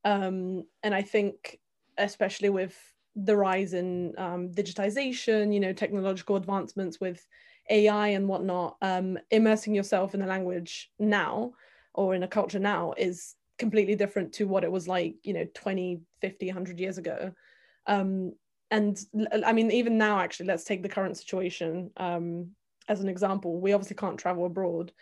Um, 0.04 0.64
and 0.82 0.94
i 0.94 1.02
think 1.02 1.60
especially 1.98 2.48
with 2.48 2.76
the 3.14 3.36
rise 3.36 3.74
in 3.74 4.14
um, 4.18 4.48
digitization 4.50 5.52
you 5.52 5.60
know 5.60 5.72
technological 5.72 6.36
advancements 6.36 7.00
with 7.00 7.26
ai 7.70 8.08
and 8.08 8.26
whatnot 8.26 8.76
um, 8.82 9.18
immersing 9.30 9.74
yourself 9.74 10.14
in 10.14 10.22
a 10.22 10.26
language 10.26 10.90
now 10.98 11.52
or 11.94 12.14
in 12.14 12.22
a 12.22 12.28
culture 12.28 12.58
now 12.58 12.94
is 12.96 13.36
completely 13.62 13.94
different 13.94 14.32
to 14.34 14.46
what 14.46 14.64
it 14.64 14.72
was 14.76 14.86
like 14.86 15.14
you 15.22 15.32
know 15.32 15.46
20 15.54 16.00
50 16.20 16.46
100 16.46 16.78
years 16.78 16.98
ago 16.98 17.32
um, 17.86 18.32
and 18.72 18.98
i 19.44 19.52
mean, 19.52 19.70
even 19.70 19.98
now, 19.98 20.18
actually, 20.18 20.46
let's 20.46 20.64
take 20.64 20.82
the 20.82 20.88
current 20.88 21.16
situation 21.16 21.90
um, 21.98 22.50
as 22.88 23.00
an 23.00 23.08
example. 23.08 23.60
We 23.60 23.74
obviously 23.74 23.96
can't 23.96 24.18
travel 24.18 24.46
abroad. 24.46 24.92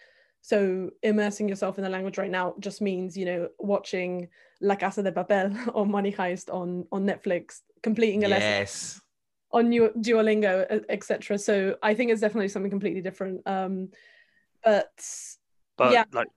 So 0.43 0.91
immersing 1.05 1.49
yourself 1.49 1.79
in 1.79 1.85
the 1.85 1.91
language 1.91 2.19
right 2.19 2.31
now 2.31 2.55
just 2.59 2.81
means, 2.81 3.17
you 3.17 3.27
know, 3.27 3.49
watching 3.59 4.29
La 4.61 4.75
Casa 4.75 5.03
de 5.05 5.13
Papel 5.13 5.57
or 5.75 5.87
Money 5.87 6.13
Heist 6.13 6.53
on, 6.53 6.85
on 6.91 7.07
Netflix, 7.07 7.61
completing 7.83 8.25
a 8.25 8.29
lesson 8.29 9.01
on 9.53 9.69
New- 9.69 9.93
Duolingo, 9.99 10.85
etc. 10.89 11.39
So 11.39 11.77
I 11.81 11.95
think 11.95 12.11
it's 12.11 12.21
definitely 12.21 12.49
something 12.49 12.71
completely 12.71 13.03
different. 13.03 13.43
Um, 13.47 13.91
but 14.65 14.91
but 15.77 15.93
Yeah. 15.93 16.05
like, 16.13 16.29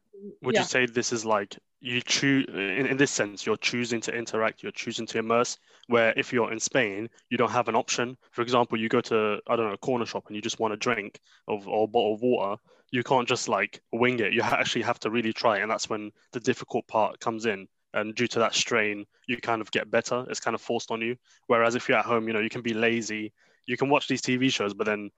would 0.44 0.54
Yeah. 0.54 0.62
you 0.62 0.66
say 0.66 0.86
this 0.86 1.12
is 1.12 1.26
like 1.26 1.58
you 1.84 2.02
choose 2.02 2.46
in, 2.48 2.88
in 2.88 2.98
this 2.98 3.12
sense? 3.12 3.46
You're 3.46 3.58
choosing 3.58 4.00
to 4.02 4.16
interact. 4.16 4.64
You're 4.64 4.72
choosing 4.72 5.06
to 5.08 5.20
immerse. 5.20 5.58
Where 5.88 6.14
if 6.16 6.32
you're 6.32 6.52
in 6.54 6.60
Spain, 6.60 7.10
you 7.30 7.38
don't 7.38 7.52
have 7.52 7.68
an 7.68 7.76
option. 7.76 8.18
For 8.32 8.42
example, 8.42 8.80
you 8.80 8.88
go 8.88 9.02
to 9.02 9.40
I 9.48 9.56
don't 9.58 9.68
know 9.68 9.74
a 9.74 9.78
corner 9.78 10.06
shop 10.06 10.24
and 10.28 10.36
you 10.36 10.42
just 10.42 10.60
want 10.60 10.74
a 10.74 10.78
drink 10.78 11.20
of 11.48 11.68
or 11.68 11.84
a 11.84 11.88
bottle 11.88 12.14
of 12.14 12.22
water. 12.22 12.62
You 12.92 13.04
can't 13.04 13.28
just 13.28 13.50
like 13.50 13.82
wing 13.92 14.20
it. 14.20 14.32
You 14.34 14.42
actually 14.44 14.84
have 14.84 15.00
to 15.02 15.10
really 15.12 15.34
try, 15.34 15.58
and 15.58 15.70
that's 15.70 15.90
when 15.90 16.12
the 16.32 16.40
difficult 16.40 16.88
part 16.88 17.20
comes 17.20 17.46
in. 17.46 17.68
And 17.94 18.16
due 18.16 18.28
to 18.28 18.40
that 18.40 18.56
strain, 18.56 19.06
you 19.28 19.38
kind 19.38 19.62
of 19.62 19.70
get 19.72 19.92
better. 19.92 20.26
It's 20.30 20.40
kind 20.40 20.56
of 20.56 20.62
forced 20.62 20.90
on 20.90 21.02
you. 21.02 21.18
Whereas 21.48 21.76
if 21.76 21.90
you're 21.90 21.98
at 21.98 22.06
home, 22.06 22.28
you 22.28 22.34
know, 22.34 22.40
you 22.40 22.50
can 22.50 22.62
be 22.62 22.74
lazy. 22.74 23.34
You 23.66 23.78
can 23.78 23.90
watch 23.90 24.08
these 24.08 24.22
TV 24.22 24.52
shows, 24.52 24.74
but 24.74 24.86
then 24.86 25.12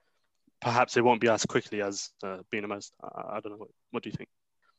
perhaps 0.61 0.97
it 0.97 1.03
won't 1.03 1.21
be 1.21 1.29
as 1.29 1.45
quickly 1.45 1.81
as 1.81 2.09
uh, 2.23 2.39
being 2.49 2.63
immersed. 2.63 2.93
I, 3.03 3.37
I 3.37 3.39
don't 3.39 3.51
know. 3.51 3.57
What, 3.59 3.69
what 3.91 4.03
do 4.03 4.09
you 4.09 4.15
think? 4.15 4.29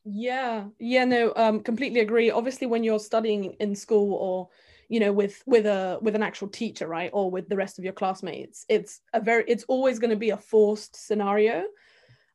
Yeah, 0.09 0.67
yeah, 0.79 1.05
no, 1.05 1.33
um, 1.35 1.61
completely 1.61 1.99
agree. 2.01 2.31
Obviously, 2.31 2.67
when 2.69 2.85
you're 2.85 3.01
studying 3.01 3.55
in 3.59 3.75
school 3.75 4.15
or 4.15 4.49
you 4.89 5.01
know 5.01 5.13
with 5.13 5.43
with 5.47 5.67
a 5.67 5.99
with 6.01 6.15
an 6.15 6.23
actual 6.23 6.47
teacher, 6.49 6.87
right, 6.87 7.11
or 7.13 7.29
with 7.29 7.49
the 7.49 7.57
rest 7.57 7.79
of 7.79 7.85
your 7.85 7.93
classmates, 7.93 8.65
it's 8.69 9.01
a 9.13 9.21
very 9.21 9.45
it's 9.49 9.65
always 9.65 9.99
going 9.99 10.11
to 10.11 10.17
be 10.17 10.31
a 10.31 10.37
forced 10.37 10.95
scenario. 10.95 11.65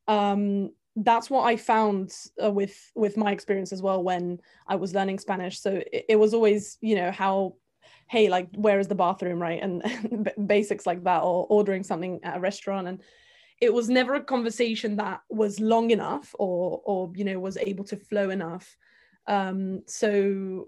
Um, 0.08 0.72
that's 0.98 1.30
what 1.30 1.44
I 1.44 1.58
found 1.58 2.14
uh, 2.44 2.52
with 2.52 2.78
with 2.96 3.18
my 3.18 3.32
experience 3.32 3.72
as 3.74 3.82
well 3.82 4.04
when 4.04 4.40
I 4.68 4.76
was 4.76 4.94
learning 4.94 5.20
Spanish. 5.20 5.60
So 5.62 5.82
it, 5.92 6.06
it 6.10 6.16
was 6.18 6.34
always 6.34 6.78
you 6.82 6.96
know 6.96 7.12
how 7.12 7.56
hey 8.10 8.30
like 8.30 8.50
where 8.56 8.80
is 8.80 8.88
the 8.90 8.96
bathroom 8.96 9.42
right 9.42 9.62
and 9.64 10.30
basics 10.48 10.86
like 10.86 11.04
that 11.06 11.24
or 11.24 11.48
ordering 11.50 11.84
something 11.84 12.20
at 12.24 12.38
a 12.38 12.40
restaurant 12.42 12.88
and 12.88 13.02
it 13.62 13.74
was 13.74 13.90
never 13.90 14.16
a 14.16 14.24
conversation 14.24 14.98
that 14.98 15.22
was 15.30 15.60
long 15.60 15.92
enough 15.92 16.36
or 16.38 16.82
or 16.86 17.12
you 17.16 17.24
know 17.24 17.40
was 17.40 17.58
able 17.58 17.84
to 17.86 17.96
flow 17.96 18.30
enough 18.30 18.76
um 19.28 19.82
so 19.88 20.68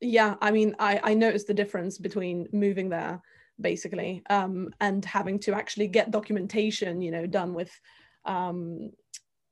yeah 0.00 0.34
i 0.40 0.50
mean 0.50 0.74
i 0.78 1.00
i 1.04 1.14
noticed 1.14 1.46
the 1.46 1.54
difference 1.54 1.98
between 1.98 2.48
moving 2.52 2.88
there 2.88 3.20
basically 3.60 4.22
um 4.30 4.70
and 4.80 5.04
having 5.04 5.38
to 5.38 5.54
actually 5.54 5.86
get 5.86 6.10
documentation 6.10 7.00
you 7.00 7.10
know 7.10 7.26
done 7.26 7.54
with 7.54 7.70
um 8.24 8.90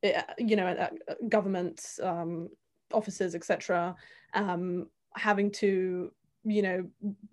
eh, 0.02 0.22
you 0.38 0.56
know 0.56 0.66
uh, 0.66 0.88
government 1.28 1.84
um 2.02 2.48
officers, 2.92 3.34
etc., 3.34 3.94
um, 4.34 4.88
having 5.16 5.50
to 5.50 6.12
you 6.44 6.62
know 6.62 6.88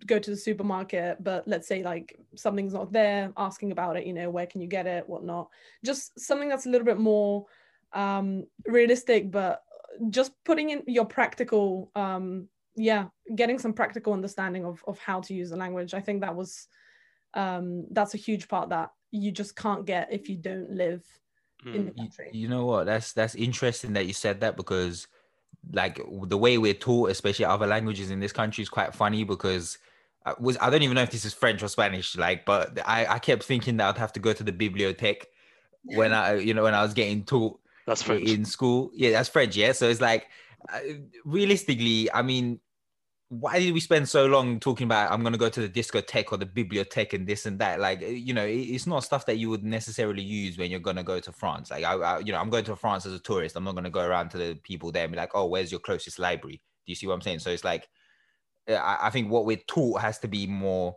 go 0.06 0.20
to 0.20 0.30
the 0.30 0.36
supermarket 0.38 1.24
but 1.24 1.48
let's 1.48 1.68
say 1.68 1.82
like 1.82 2.20
something's 2.36 2.74
not 2.74 2.92
there 2.92 3.32
asking 3.38 3.72
about 3.72 3.96
it 3.96 4.06
you 4.06 4.14
know 4.14 4.30
where 4.30 4.46
can 4.46 4.60
you 4.60 4.68
get 4.68 4.86
it 4.86 5.08
whatnot 5.08 5.48
just 5.86 6.20
something 6.20 6.50
that's 6.50 6.66
a 6.66 6.70
little 6.70 6.86
bit 6.86 7.00
more 7.00 7.46
um 7.94 8.46
realistic 8.66 9.32
but 9.32 9.64
just 10.10 10.32
putting 10.44 10.72
in 10.72 10.84
your 10.88 11.06
practical 11.06 11.90
um 11.96 12.48
yeah 12.76 13.06
getting 13.36 13.58
some 13.58 13.74
practical 13.74 14.14
understanding 14.14 14.66
of 14.66 14.84
of 14.88 15.00
how 15.00 15.22
to 15.22 15.34
use 15.34 15.50
the 15.52 15.58
language 15.58 15.94
i 15.94 16.02
think 16.02 16.22
that 16.22 16.36
was 16.36 16.68
um 17.34 17.86
that's 17.92 18.14
a 18.14 18.18
huge 18.18 18.48
part 18.48 18.70
that 18.70 18.92
you 19.12 19.32
just 19.32 19.56
can't 19.56 19.86
get 19.86 20.12
if 20.12 20.28
you 20.28 20.36
don't 20.36 20.70
live 20.72 21.04
in 21.74 21.86
the 21.86 21.92
Mm. 21.92 21.98
You, 21.98 22.04
country 22.04 22.30
you 22.32 22.48
know 22.48 22.66
what? 22.66 22.86
That's 22.86 23.14
that's 23.14 23.36
interesting 23.36 23.94
that 23.94 24.06
you 24.06 24.14
said 24.14 24.42
that 24.42 24.58
because 24.58 25.08
like 25.74 26.00
the 26.24 26.38
way 26.38 26.58
we're 26.58 26.74
taught, 26.74 27.12
especially 27.12 27.46
other 27.46 27.68
languages 27.68 28.12
in 28.12 28.20
this 28.20 28.32
country, 28.32 28.62
is 28.62 28.70
quite 28.70 28.94
funny 28.94 29.24
because 29.24 29.78
I 30.26 30.34
was 30.40 30.58
I 30.60 30.70
don't 30.70 30.82
even 30.82 30.96
know 30.96 31.04
if 31.04 31.12
this 31.12 31.26
is 31.26 31.34
French 31.34 31.64
or 31.64 31.68
Spanish, 31.68 32.18
like, 32.18 32.46
but 32.46 32.80
I, 32.86 33.06
I 33.06 33.20
kept 33.20 33.44
thinking 33.44 33.78
that 33.78 33.90
I'd 33.90 33.98
have 33.98 34.14
to 34.14 34.20
go 34.20 34.34
to 34.34 34.44
the 34.44 34.52
bibliothèque 34.52 35.24
when 35.84 36.14
I 36.14 36.36
you 36.36 36.54
know 36.54 36.64
when 36.64 36.74
I 36.74 36.82
was 36.82 36.94
getting 36.94 37.24
taught 37.24 37.60
That's 37.86 38.04
French. 38.04 38.30
in 38.30 38.46
school. 38.46 38.92
Yeah, 38.94 39.12
that's 39.12 39.30
French. 39.30 39.56
Yeah, 39.56 39.72
so 39.72 39.90
it's 39.90 40.02
like 40.02 40.28
uh, 40.74 40.80
realistically, 41.24 42.12
I 42.12 42.22
mean, 42.22 42.60
why 43.30 43.60
did 43.60 43.74
we 43.74 43.82
spend 43.82 44.08
so 44.08 44.26
long 44.26 44.60
talking 44.60 44.86
about 44.86 45.12
I'm 45.12 45.22
gonna 45.22 45.38
go 45.38 45.50
to 45.50 45.68
the 45.68 45.70
discotheque 45.70 46.32
or 46.32 46.38
the 46.38 46.46
bibliothèque 46.46 47.14
and 47.14 47.28
this 47.28 47.46
and 47.46 47.60
that? 47.60 47.80
Like, 47.80 48.00
you 48.02 48.34
know, 48.34 48.46
it's 48.46 48.88
not 48.88 49.04
stuff 49.04 49.26
that 49.26 49.38
you 49.38 49.50
would 49.50 49.64
necessarily 49.64 50.24
use 50.24 50.58
when 50.58 50.72
you're 50.72 50.80
gonna 50.80 51.04
go 51.04 51.20
to 51.20 51.32
France. 51.34 51.70
Like, 51.70 51.84
I, 51.84 51.94
I 51.94 52.20
you 52.20 52.32
know, 52.32 52.40
I'm 52.40 52.50
going 52.50 52.64
to 52.66 52.76
France 52.78 53.06
as 53.06 53.14
a 53.14 53.20
tourist. 53.20 53.58
I'm 53.58 53.66
not 53.66 53.76
gonna 53.76 53.90
go 53.90 54.06
around 54.06 54.30
to 54.30 54.38
the 54.38 54.56
people 54.64 54.92
there 54.94 55.04
and 55.04 55.12
be 55.12 55.18
like, 55.18 55.32
oh, 55.34 55.46
where's 55.48 55.72
your 55.72 55.82
closest 55.82 56.20
library? 56.20 56.62
Do 56.86 56.92
you 56.92 56.96
see 56.96 57.06
what 57.08 57.16
I'm 57.16 57.22
saying? 57.22 57.40
So 57.40 57.50
it's 57.50 57.66
like, 57.66 57.90
uh, 58.70 58.76
I, 58.76 59.08
I 59.08 59.10
think 59.10 59.30
what 59.30 59.46
we're 59.46 59.58
taught 59.68 60.02
has 60.02 60.20
to 60.20 60.30
be 60.30 60.48
more 60.48 60.96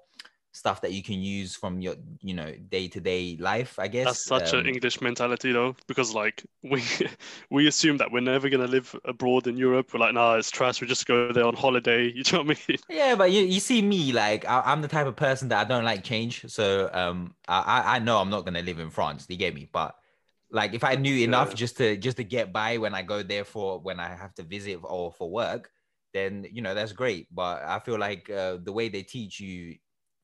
stuff 0.53 0.81
that 0.83 0.93
you 0.93 1.03
can 1.03 1.21
use 1.21 1.57
from 1.57 1.81
your, 1.81 1.97
you 2.23 2.35
know, 2.35 2.53
day 2.71 2.89
to 2.89 3.01
day 3.01 3.37
life. 3.41 3.79
I 3.79 3.89
guess 3.89 4.15
That's 4.15 4.25
such 4.27 4.53
Um, 4.53 4.55
an 4.55 4.67
English 4.67 5.01
mentality, 5.01 5.53
though, 5.53 5.75
because 5.87 6.15
like 6.15 6.45
we 6.63 6.83
we 7.51 7.67
assume 7.67 7.97
that 7.99 8.11
we're 8.13 8.21
never 8.21 8.49
gonna 8.49 8.67
live 8.67 8.95
abroad 9.05 9.47
in 9.47 9.57
Europe. 9.57 9.93
We're 9.93 10.01
like, 10.01 10.15
nah, 10.15 10.37
it's 10.37 10.51
trash. 10.51 10.81
We 10.81 10.87
just 10.87 11.07
go 11.07 11.33
there 11.33 11.45
on 11.47 11.55
holiday. 11.55 12.13
You 12.15 12.23
know 12.33 12.43
what 12.45 12.59
I 12.59 12.73
mean? 12.73 12.79
Yeah, 12.89 13.15
but 13.15 13.31
you, 13.31 13.43
you 13.43 13.61
see 13.61 13.83
me 13.83 14.13
like 14.13 14.45
I, 14.45 14.63
I'm 14.67 14.83
the 14.83 14.89
type 14.89 15.07
of 15.07 15.15
person 15.17 15.49
that 15.49 15.65
I 15.65 15.69
don't 15.69 15.85
like 15.85 16.03
change. 16.03 16.45
So 16.51 16.91
um 16.93 17.35
I 17.47 17.97
I 17.97 17.99
know 18.01 18.19
I'm 18.19 18.31
not 18.31 18.45
gonna 18.45 18.63
live 18.63 18.79
in 18.81 18.91
France. 18.91 19.27
Do 19.27 19.35
you 19.35 19.39
get 19.39 19.55
me? 19.55 19.69
But 19.73 19.95
like 20.51 20.75
if 20.75 20.83
I 20.83 20.97
knew 20.97 21.15
enough 21.25 21.55
Yeah. 21.55 21.55
just 21.55 21.77
to 21.79 21.97
just 21.97 22.17
to 22.17 22.25
get 22.25 22.53
by 22.53 22.79
when 22.79 22.95
I 22.95 23.03
go 23.03 23.23
there 23.23 23.45
for 23.45 23.79
when 23.81 24.01
I 24.01 24.09
have 24.09 24.35
to 24.37 24.43
visit 24.43 24.81
or 24.83 25.13
for 25.13 25.31
work, 25.31 25.71
then 26.13 26.47
you 26.51 26.63
know 26.63 26.75
that's 26.75 26.93
great. 26.93 27.29
But 27.33 27.63
I 27.63 27.79
feel 27.79 27.99
like 27.99 28.29
uh, 28.29 28.59
the 28.63 28.73
way 28.73 28.89
they 28.89 29.03
teach 29.05 29.39
you 29.39 29.77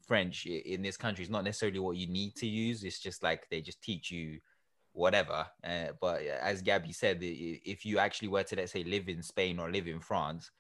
French 0.07 0.47
in 0.47 0.83
this 0.83 0.97
country 0.97 1.25
is 1.25 1.31
not 1.31 1.45
necessarily 1.45 1.79
what 1.79 1.97
you 1.97 2.07
need 2.07 2.35
to 2.37 2.47
use. 2.47 2.85
It's 2.85 3.01
just 3.01 3.23
like 3.23 3.49
they 3.51 3.61
just 3.61 3.83
teach 3.83 4.11
you 4.11 4.41
whatever. 4.93 5.47
Uh, 5.65 5.89
but 6.01 6.23
as 6.23 6.63
Gabby 6.63 6.93
said, 6.93 7.19
if 7.21 7.85
you 7.85 7.99
actually 7.99 8.29
were 8.29 8.45
to 8.45 8.57
let's 8.57 8.73
say 8.73 8.85
live 8.85 9.09
in 9.09 9.23
Spain 9.23 9.59
or 9.59 9.71
live 9.71 9.87
in 9.87 10.01
France, 10.01 10.51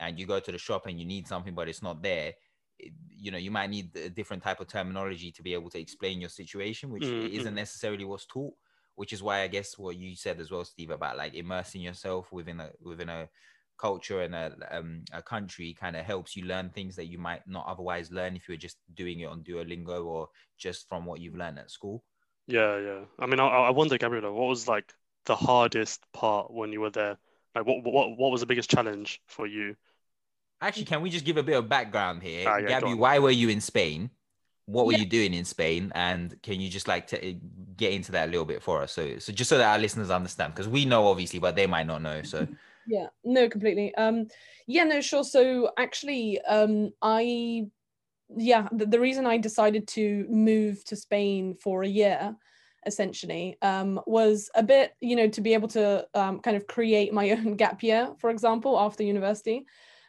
and 0.00 0.18
you 0.18 0.26
go 0.26 0.40
to 0.40 0.52
the 0.52 0.58
shop 0.58 0.86
and 0.86 0.98
you 0.98 1.06
need 1.06 1.28
something 1.28 1.54
but 1.54 1.68
it's 1.68 1.82
not 1.82 2.02
there, 2.02 2.32
you 3.08 3.30
know 3.30 3.38
you 3.38 3.50
might 3.50 3.70
need 3.70 3.94
a 3.96 4.08
different 4.08 4.42
type 4.42 4.60
of 4.60 4.66
terminology 4.66 5.30
to 5.32 5.42
be 5.42 5.54
able 5.54 5.70
to 5.70 5.80
explain 5.80 6.20
your 6.20 6.30
situation, 6.30 6.90
which 6.90 7.12
Mm, 7.12 7.28
isn't 7.30 7.54
necessarily 7.54 8.04
what's 8.04 8.26
taught. 8.26 8.54
Which 8.96 9.12
is 9.12 9.24
why 9.24 9.40
I 9.40 9.48
guess 9.48 9.76
what 9.76 9.96
you 9.96 10.14
said 10.14 10.38
as 10.40 10.52
well, 10.52 10.64
Steve, 10.64 10.90
about 10.90 11.16
like 11.16 11.34
immersing 11.34 11.80
yourself 11.82 12.30
within 12.32 12.60
a 12.60 12.70
within 12.80 13.08
a 13.08 13.28
culture 13.78 14.22
and 14.22 14.34
a 14.34 14.54
um, 14.70 15.02
a 15.12 15.22
country 15.22 15.76
kind 15.78 15.96
of 15.96 16.04
helps 16.04 16.36
you 16.36 16.44
learn 16.44 16.70
things 16.70 16.96
that 16.96 17.06
you 17.06 17.18
might 17.18 17.46
not 17.46 17.66
otherwise 17.66 18.10
learn 18.10 18.36
if 18.36 18.48
you 18.48 18.52
were 18.52 18.58
just 18.58 18.78
doing 18.94 19.20
it 19.20 19.26
on 19.26 19.42
Duolingo 19.42 20.04
or 20.06 20.28
just 20.58 20.88
from 20.88 21.04
what 21.04 21.20
you've 21.20 21.36
learned 21.36 21.58
at 21.58 21.70
school. 21.70 22.04
Yeah, 22.46 22.78
yeah. 22.78 23.00
I 23.18 23.26
mean, 23.26 23.40
I, 23.40 23.46
I 23.46 23.70
wonder, 23.70 23.96
Gabriela, 23.98 24.32
what 24.32 24.48
was 24.48 24.68
like 24.68 24.92
the 25.26 25.36
hardest 25.36 26.02
part 26.12 26.52
when 26.52 26.72
you 26.72 26.80
were 26.80 26.90
there? 26.90 27.16
Like, 27.54 27.66
what 27.66 27.82
what 27.84 28.16
what 28.18 28.32
was 28.32 28.40
the 28.40 28.46
biggest 28.46 28.70
challenge 28.70 29.20
for 29.26 29.46
you? 29.46 29.76
Actually, 30.60 30.84
can 30.84 31.02
we 31.02 31.10
just 31.10 31.24
give 31.24 31.36
a 31.36 31.42
bit 31.42 31.56
of 31.56 31.68
background 31.68 32.22
here, 32.22 32.48
Ah, 32.48 32.56
yeah, 32.58 32.68
Gabby? 32.68 32.94
Why 32.94 33.18
were 33.18 33.30
you 33.30 33.48
in 33.48 33.60
Spain? 33.60 34.10
What 34.66 34.86
were 34.86 34.92
Yeah. 34.92 35.00
you 35.00 35.06
doing 35.06 35.34
in 35.34 35.44
Spain? 35.44 35.92
And 35.94 36.40
can 36.42 36.60
you 36.60 36.70
just 36.70 36.88
like 36.88 37.06
t- 37.06 37.38
get 37.76 37.92
into 37.92 38.12
that 38.12 38.28
a 38.28 38.30
little 38.30 38.46
bit 38.46 38.62
for 38.62 38.80
us? 38.82 38.92
So, 38.92 39.18
so 39.18 39.32
just 39.32 39.50
so 39.50 39.58
that 39.58 39.70
our 39.72 39.78
listeners 39.78 40.10
understand, 40.10 40.54
because 40.54 40.68
we 40.68 40.84
know 40.86 41.06
obviously, 41.08 41.38
but 41.38 41.54
they 41.54 41.66
might 41.66 41.86
not 41.86 42.00
know. 42.02 42.22
So, 42.22 42.46
yeah 42.86 43.06
no 43.24 43.48
completely. 43.48 43.94
Um 43.94 44.26
yeah 44.66 44.84
no 44.84 45.00
sure. 45.00 45.24
So 45.24 45.70
actually 45.78 46.40
um 46.42 46.90
i 47.02 47.66
yeah 48.36 48.68
the, 48.72 48.86
the 48.86 48.98
reason 48.98 49.26
i 49.26 49.36
decided 49.36 49.86
to 49.86 50.26
move 50.28 50.82
to 50.84 50.96
spain 50.96 51.54
for 51.54 51.82
a 51.82 51.88
year 51.88 52.34
essentially 52.86 53.56
um 53.62 54.00
was 54.06 54.50
a 54.54 54.62
bit 54.62 54.94
you 55.00 55.14
know 55.14 55.28
to 55.28 55.40
be 55.40 55.54
able 55.54 55.68
to 55.68 56.06
um, 56.14 56.40
kind 56.40 56.56
of 56.56 56.66
create 56.66 57.12
my 57.12 57.30
own 57.36 57.56
gap 57.56 57.82
year 57.82 58.10
for 58.18 58.30
example 58.30 58.78
after 58.78 59.02
university. 59.02 59.64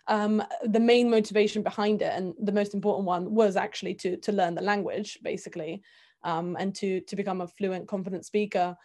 Um 0.07 0.43
the 0.63 0.79
main 0.79 1.09
motivation 1.09 1.63
behind 1.63 2.01
it 2.01 2.13
and 2.15 2.33
the 2.39 2.51
most 2.51 2.73
important 2.73 3.05
one 3.07 3.33
was 3.33 3.55
actually 3.55 3.95
to 3.95 4.17
to 4.17 4.31
learn 4.31 4.55
the 4.55 4.61
language 4.61 5.19
basically 5.23 5.81
um 6.23 6.55
and 6.59 6.75
to 6.75 7.01
to 7.01 7.15
become 7.15 7.41
a 7.41 7.47
fluent 7.47 7.88
confident 7.88 8.25
speaker 8.25 8.75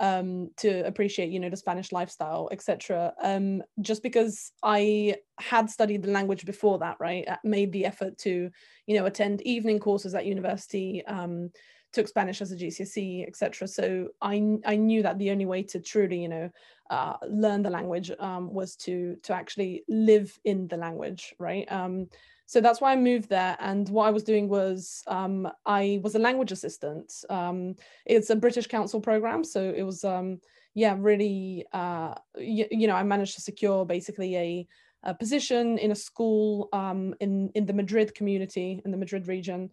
um, 0.00 0.50
to 0.56 0.84
appreciate, 0.86 1.30
you 1.30 1.38
know, 1.38 1.50
the 1.50 1.56
Spanish 1.56 1.92
lifestyle, 1.92 2.48
etc. 2.50 3.12
Um, 3.22 3.62
just 3.80 4.02
because 4.02 4.50
I 4.62 5.16
had 5.38 5.70
studied 5.70 6.02
the 6.02 6.10
language 6.10 6.46
before 6.46 6.78
that, 6.78 6.96
right? 6.98 7.24
I 7.28 7.36
made 7.44 7.70
the 7.70 7.84
effort 7.84 8.16
to, 8.18 8.50
you 8.86 8.98
know, 8.98 9.04
attend 9.04 9.42
evening 9.42 9.78
courses 9.78 10.14
at 10.14 10.24
university, 10.24 11.04
um, 11.06 11.50
took 11.92 12.08
Spanish 12.08 12.40
as 12.40 12.50
a 12.50 12.56
GCSE, 12.56 13.28
etc. 13.28 13.68
So 13.68 14.08
I 14.22 14.56
I 14.64 14.76
knew 14.76 15.02
that 15.02 15.18
the 15.18 15.30
only 15.30 15.46
way 15.46 15.62
to 15.64 15.80
truly, 15.80 16.22
you 16.22 16.28
know, 16.28 16.50
uh, 16.88 17.16
learn 17.28 17.62
the 17.62 17.70
language 17.70 18.10
um, 18.18 18.54
was 18.54 18.76
to 18.76 19.16
to 19.24 19.34
actually 19.34 19.84
live 19.86 20.36
in 20.44 20.66
the 20.68 20.78
language, 20.78 21.34
right? 21.38 21.70
Um, 21.70 22.08
so 22.50 22.60
that's 22.60 22.80
why 22.80 22.90
I 22.90 22.96
moved 22.96 23.28
there. 23.28 23.56
And 23.60 23.88
what 23.88 24.08
I 24.08 24.10
was 24.10 24.24
doing 24.24 24.48
was 24.48 25.04
um, 25.06 25.48
I 25.66 26.00
was 26.02 26.16
a 26.16 26.18
language 26.18 26.50
assistant. 26.50 27.12
Um, 27.30 27.76
it's 28.06 28.28
a 28.28 28.34
British 28.34 28.66
Council 28.66 29.00
program, 29.00 29.44
so 29.44 29.72
it 29.72 29.84
was 29.84 30.02
um, 30.02 30.40
yeah 30.74 30.96
really 30.98 31.64
uh, 31.72 32.14
you, 32.36 32.66
you 32.72 32.88
know 32.88 32.96
I 32.96 33.04
managed 33.04 33.36
to 33.36 33.40
secure 33.40 33.86
basically 33.86 34.36
a, 34.36 34.66
a 35.04 35.14
position 35.14 35.78
in 35.78 35.92
a 35.92 35.94
school 35.94 36.68
um, 36.72 37.14
in 37.20 37.52
in 37.54 37.66
the 37.66 37.72
Madrid 37.72 38.16
community 38.16 38.82
in 38.84 38.90
the 38.90 38.98
Madrid 38.98 39.28
region. 39.28 39.70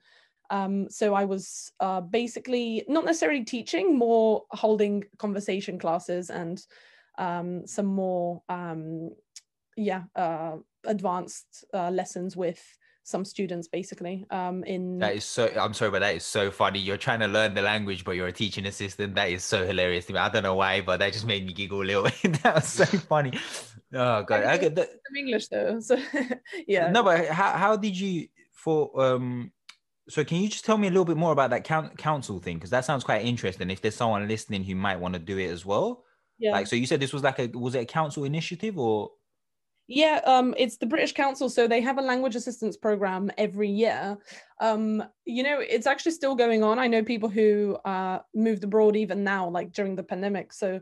Um, 0.51 0.87
so 0.91 1.15
I 1.15 1.25
was 1.25 1.71
uh, 1.79 2.01
basically 2.01 2.85
not 2.87 3.05
necessarily 3.05 3.43
teaching, 3.43 3.97
more 3.97 4.43
holding 4.51 5.03
conversation 5.17 5.79
classes 5.79 6.29
and 6.29 6.63
um, 7.17 7.65
some 7.65 7.87
more 7.87 8.43
yeah 9.77 10.03
uh, 10.15 10.57
advanced 10.85 11.63
uh, 11.73 11.89
lessons 11.89 12.35
with 12.35 12.61
some 13.03 13.23
students 13.23 13.69
basically 13.69 14.25
um, 14.31 14.65
in 14.65 14.99
that 14.99 15.15
is 15.15 15.23
so. 15.23 15.49
I'm 15.57 15.73
sorry, 15.73 15.91
but 15.91 15.99
that 15.99 16.15
is 16.15 16.25
so 16.25 16.51
funny. 16.51 16.79
You're 16.79 16.97
trying 16.97 17.21
to 17.21 17.27
learn 17.27 17.53
the 17.53 17.61
language, 17.61 18.03
but 18.03 18.17
you're 18.17 18.27
a 18.27 18.33
teaching 18.33 18.65
assistant. 18.65 19.15
That 19.15 19.29
is 19.29 19.45
so 19.45 19.65
hilarious 19.65 20.07
to 20.07 20.13
me. 20.13 20.19
I 20.19 20.27
don't 20.27 20.43
know 20.43 20.55
why, 20.55 20.81
but 20.81 20.99
that 20.99 21.13
just 21.13 21.25
made 21.25 21.47
me 21.47 21.53
giggle 21.53 21.81
a 21.81 21.85
little 21.85 22.03
bit. 22.03 22.33
that 22.43 22.55
was 22.55 22.67
so 22.67 22.83
funny. 22.83 23.31
Oh 23.93 24.23
god, 24.23 24.43
I 24.43 24.57
get 24.57 24.75
that. 24.75 24.89
some 24.89 25.15
English 25.15 25.47
though. 25.47 25.79
So 25.79 25.97
yeah. 26.67 26.91
No, 26.91 27.01
but 27.01 27.27
how, 27.27 27.53
how 27.53 27.77
did 27.77 27.97
you 27.97 28.27
for 28.51 28.91
um 29.01 29.53
so 30.09 30.25
can 30.25 30.37
you 30.41 30.49
just 30.49 30.65
tell 30.65 30.77
me 30.77 30.87
a 30.87 30.91
little 30.91 31.05
bit 31.05 31.15
more 31.15 31.31
about 31.31 31.51
that 31.51 31.63
coun- 31.63 31.95
council 31.95 32.39
thing 32.39 32.57
because 32.57 32.71
that 32.71 32.83
sounds 32.83 33.03
quite 33.05 33.25
interesting 33.25 33.69
if 33.69 33.81
there's 33.81 33.95
someone 33.95 34.27
listening 34.27 34.63
who 34.63 34.75
might 34.75 34.99
want 34.99 35.13
to 35.13 35.19
do 35.19 35.37
it 35.37 35.47
as 35.47 35.65
well 35.65 36.03
yeah. 36.39 36.51
like 36.51 36.67
so 36.67 36.75
you 36.75 36.85
said 36.85 36.99
this 36.99 37.13
was 37.13 37.23
like 37.23 37.39
a 37.39 37.47
was 37.47 37.75
it 37.75 37.79
a 37.79 37.85
council 37.85 38.23
initiative 38.23 38.77
or 38.77 39.11
Yeah, 39.87 40.19
um, 40.25 40.53
it's 40.57 40.77
the 40.77 40.85
British 40.85 41.13
Council, 41.13 41.49
so 41.49 41.65
they 41.65 41.79
have 41.79 41.97
a 41.97 42.01
language 42.01 42.35
assistance 42.35 42.75
program 42.75 43.31
every 43.37 43.69
year. 43.69 44.17
Um, 44.59 45.01
you 45.25 45.43
know, 45.43 45.59
it's 45.59 45.87
actually 45.87 46.11
still 46.11 46.35
going 46.35 46.61
on. 46.61 46.77
I 46.77 46.87
know 46.87 47.03
people 47.03 47.29
who 47.29 47.77
uh, 47.85 48.19
moved 48.35 48.65
abroad 48.65 48.97
even 48.97 49.23
now, 49.23 49.49
like 49.49 49.71
during 49.71 49.95
the 49.95 50.03
pandemic. 50.03 50.51
So, 50.51 50.81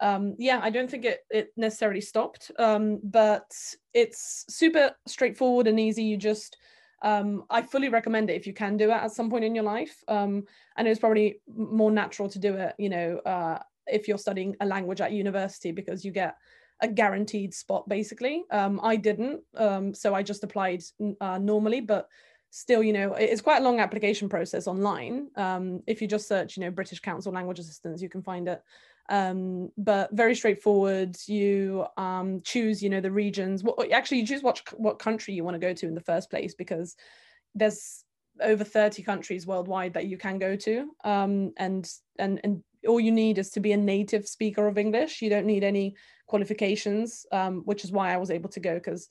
um, 0.00 0.34
yeah, 0.36 0.58
I 0.62 0.70
don't 0.70 0.90
think 0.90 1.04
it 1.04 1.20
it 1.30 1.52
necessarily 1.56 2.00
stopped, 2.00 2.50
um, 2.58 2.98
but 3.04 3.52
it's 3.94 4.44
super 4.48 4.92
straightforward 5.06 5.68
and 5.68 5.78
easy. 5.78 6.02
You 6.02 6.16
just 6.16 6.56
um, 7.02 7.44
I 7.50 7.62
fully 7.62 7.88
recommend 7.88 8.30
it 8.30 8.34
if 8.34 8.46
you 8.46 8.52
can 8.52 8.76
do 8.76 8.90
it 8.90 8.94
at 8.94 9.12
some 9.12 9.30
point 9.30 9.44
in 9.44 9.54
your 9.54 9.64
life. 9.64 10.02
Um, 10.08 10.44
and 10.76 10.88
it's 10.88 11.00
probably 11.00 11.40
more 11.46 11.90
natural 11.90 12.28
to 12.28 12.38
do 12.38 12.54
it, 12.54 12.74
you 12.78 12.88
know, 12.88 13.18
uh, 13.18 13.58
if 13.86 14.06
you're 14.06 14.18
studying 14.18 14.56
a 14.60 14.66
language 14.66 15.00
at 15.00 15.12
university 15.12 15.72
because 15.72 16.04
you 16.04 16.12
get 16.12 16.36
a 16.82 16.88
guaranteed 16.88 17.54
spot 17.54 17.88
basically. 17.88 18.44
Um, 18.50 18.80
I 18.82 18.96
didn't, 18.96 19.42
um, 19.56 19.94
so 19.94 20.14
I 20.14 20.22
just 20.22 20.44
applied 20.44 20.82
uh, 21.20 21.38
normally, 21.38 21.80
but 21.80 22.08
still, 22.50 22.82
you 22.82 22.92
know, 22.92 23.14
it's 23.14 23.40
quite 23.40 23.60
a 23.60 23.64
long 23.64 23.80
application 23.80 24.28
process 24.28 24.66
online. 24.66 25.28
Um, 25.36 25.82
if 25.86 26.02
you 26.02 26.08
just 26.08 26.26
search, 26.26 26.56
you 26.56 26.64
know, 26.64 26.70
British 26.70 27.00
Council 27.00 27.32
Language 27.32 27.58
Assistance, 27.58 28.02
you 28.02 28.08
can 28.08 28.22
find 28.22 28.48
it. 28.48 28.62
um, 29.08 29.70
but 29.76 30.10
very 30.12 30.34
straightforward. 30.34 31.16
You 31.26 31.86
um, 31.96 32.40
choose, 32.42 32.82
you 32.82 32.90
know, 32.90 33.00
the 33.00 33.10
regions. 33.10 33.62
What 33.62 33.92
actually 33.92 34.20
you 34.20 34.26
choose 34.26 34.42
what 34.42 34.62
what 34.76 34.98
country 34.98 35.34
you 35.34 35.44
want 35.44 35.56
to 35.56 35.66
go 35.66 35.74
to 35.74 35.86
in 35.86 35.94
the 35.94 36.00
first 36.00 36.30
place 36.30 36.54
because 36.54 36.96
there's 37.54 38.04
over 38.40 38.64
30 38.64 39.02
countries 39.02 39.46
worldwide 39.46 39.94
that 39.94 40.06
you 40.06 40.16
can 40.16 40.38
go 40.38 40.56
to 40.56 40.90
um, 41.04 41.52
and 41.56 41.90
and 42.18 42.40
and 42.44 42.62
all 42.88 43.00
you 43.00 43.12
need 43.12 43.38
is 43.38 43.50
to 43.50 43.60
be 43.60 43.72
a 43.72 43.76
native 43.76 44.26
speaker 44.26 44.66
of 44.66 44.78
english 44.78 45.20
you 45.20 45.28
don't 45.28 45.44
need 45.44 45.62
any 45.62 45.94
qualifications 46.30 47.26
um, 47.32 47.54
which 47.70 47.82
is 47.84 47.90
why 47.96 48.06
i 48.14 48.16
was 48.16 48.30
able 48.30 48.50
to 48.56 48.60
go 48.68 48.74
because 48.74 49.08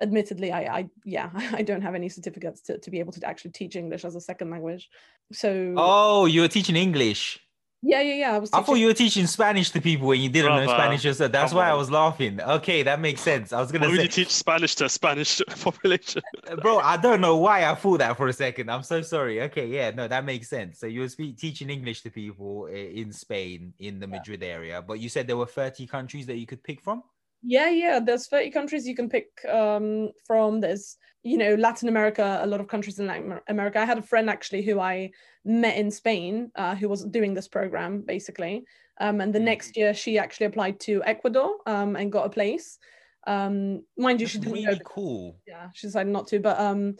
admittedly 0.00 0.50
I, 0.50 0.62
I 0.78 0.80
yeah 1.04 1.28
i 1.60 1.62
don't 1.62 1.82
have 1.82 1.96
any 2.00 2.08
certificates 2.08 2.60
to, 2.66 2.78
to 2.78 2.90
be 2.90 3.00
able 3.00 3.12
to 3.16 3.26
actually 3.30 3.52
teach 3.60 3.74
english 3.76 4.04
as 4.04 4.14
a 4.14 4.26
second 4.30 4.50
language 4.50 4.88
so 5.32 5.74
Oh, 5.76 6.26
you 6.26 6.40
were 6.40 6.48
teaching 6.48 6.76
English. 6.76 7.38
Yeah 7.82 8.00
yeah 8.00 8.14
yeah 8.14 8.34
i 8.34 8.38
was 8.38 8.50
I 8.52 8.62
thought 8.62 8.74
you 8.74 8.86
were 8.86 8.94
teaching 8.94 9.26
Spanish 9.26 9.70
to 9.70 9.80
people 9.80 10.08
when 10.08 10.20
you 10.20 10.28
didn't 10.28 10.50
know 10.50 10.64
Brother, 10.64 10.82
Spanish 10.82 11.04
yourself. 11.04 11.32
That's 11.32 11.52
come 11.52 11.58
why 11.58 11.70
I 11.70 11.74
was 11.74 11.90
laughing. 11.90 12.40
Okay, 12.40 12.82
that 12.82 13.00
makes 13.00 13.20
sense. 13.20 13.52
I 13.52 13.60
was 13.60 13.72
gonna 13.72 13.88
would 13.88 13.96
say, 13.96 14.02
you 14.02 14.08
teach 14.08 14.30
Spanish 14.30 14.74
to 14.76 14.84
a 14.84 14.88
Spanish 14.88 15.40
population? 15.62 16.22
Uh, 16.48 16.56
bro, 16.56 16.78
I 16.78 16.96
don't 16.96 17.20
know 17.20 17.36
why 17.36 17.64
I 17.64 17.74
thought 17.74 17.98
that 17.98 18.16
for 18.16 18.28
a 18.28 18.32
second. 18.32 18.70
I'm 18.70 18.82
so 18.82 19.00
sorry. 19.02 19.42
Okay, 19.42 19.66
yeah, 19.66 19.90
no, 19.90 20.08
that 20.08 20.24
makes 20.24 20.48
sense. 20.48 20.78
So 20.78 20.86
you 20.86 21.00
were 21.00 21.08
speak, 21.08 21.38
teaching 21.38 21.70
English 21.70 22.02
to 22.02 22.10
people 22.10 22.68
eh, 22.70 22.90
in 22.94 23.12
Spain, 23.12 23.72
in 23.78 23.98
the 23.98 24.06
Madrid 24.06 24.42
area, 24.42 24.82
but 24.82 25.00
you 25.00 25.08
said 25.08 25.26
there 25.26 25.36
were 25.36 25.46
30 25.46 25.86
countries 25.86 26.26
that 26.26 26.36
you 26.36 26.46
could 26.46 26.62
pick 26.62 26.80
from. 26.82 27.02
Yeah, 27.42 27.70
yeah. 27.70 28.00
There's 28.00 28.26
30 28.28 28.50
countries 28.50 28.86
you 28.86 28.94
can 28.94 29.08
pick 29.08 29.28
um, 29.48 30.10
from. 30.26 30.60
There's, 30.60 30.96
you 31.22 31.38
know, 31.38 31.54
Latin 31.54 31.88
America, 31.88 32.40
a 32.42 32.46
lot 32.46 32.60
of 32.60 32.68
countries 32.68 32.98
in 32.98 33.06
Latin 33.06 33.40
America. 33.48 33.80
I 33.80 33.84
had 33.84 33.98
a 33.98 34.02
friend 34.02 34.28
actually 34.28 34.62
who 34.62 34.78
I 34.80 35.10
met 35.44 35.76
in 35.76 35.90
Spain 35.90 36.50
uh, 36.54 36.74
who 36.74 36.88
was 36.88 37.04
doing 37.04 37.34
this 37.34 37.48
program 37.48 38.02
basically. 38.02 38.64
Um, 39.00 39.20
and 39.22 39.34
the 39.34 39.38
Mm. 39.38 39.44
next 39.44 39.76
year 39.76 39.94
she 39.94 40.18
actually 40.18 40.46
applied 40.46 40.78
to 40.80 41.02
Ecuador 41.04 41.56
um, 41.66 41.96
and 41.96 42.12
got 42.12 42.26
a 42.26 42.30
place. 42.30 42.78
Um, 43.26 43.84
mind 43.96 44.20
you, 44.20 44.26
That's 44.26 44.32
she 44.32 44.38
didn't 44.38 44.52
really 44.64 44.80
cool. 44.84 45.36
Yeah, 45.46 45.68
she 45.72 45.86
decided 45.86 46.12
not 46.12 46.26
to. 46.28 46.40
But 46.40 46.60
um, 46.60 46.96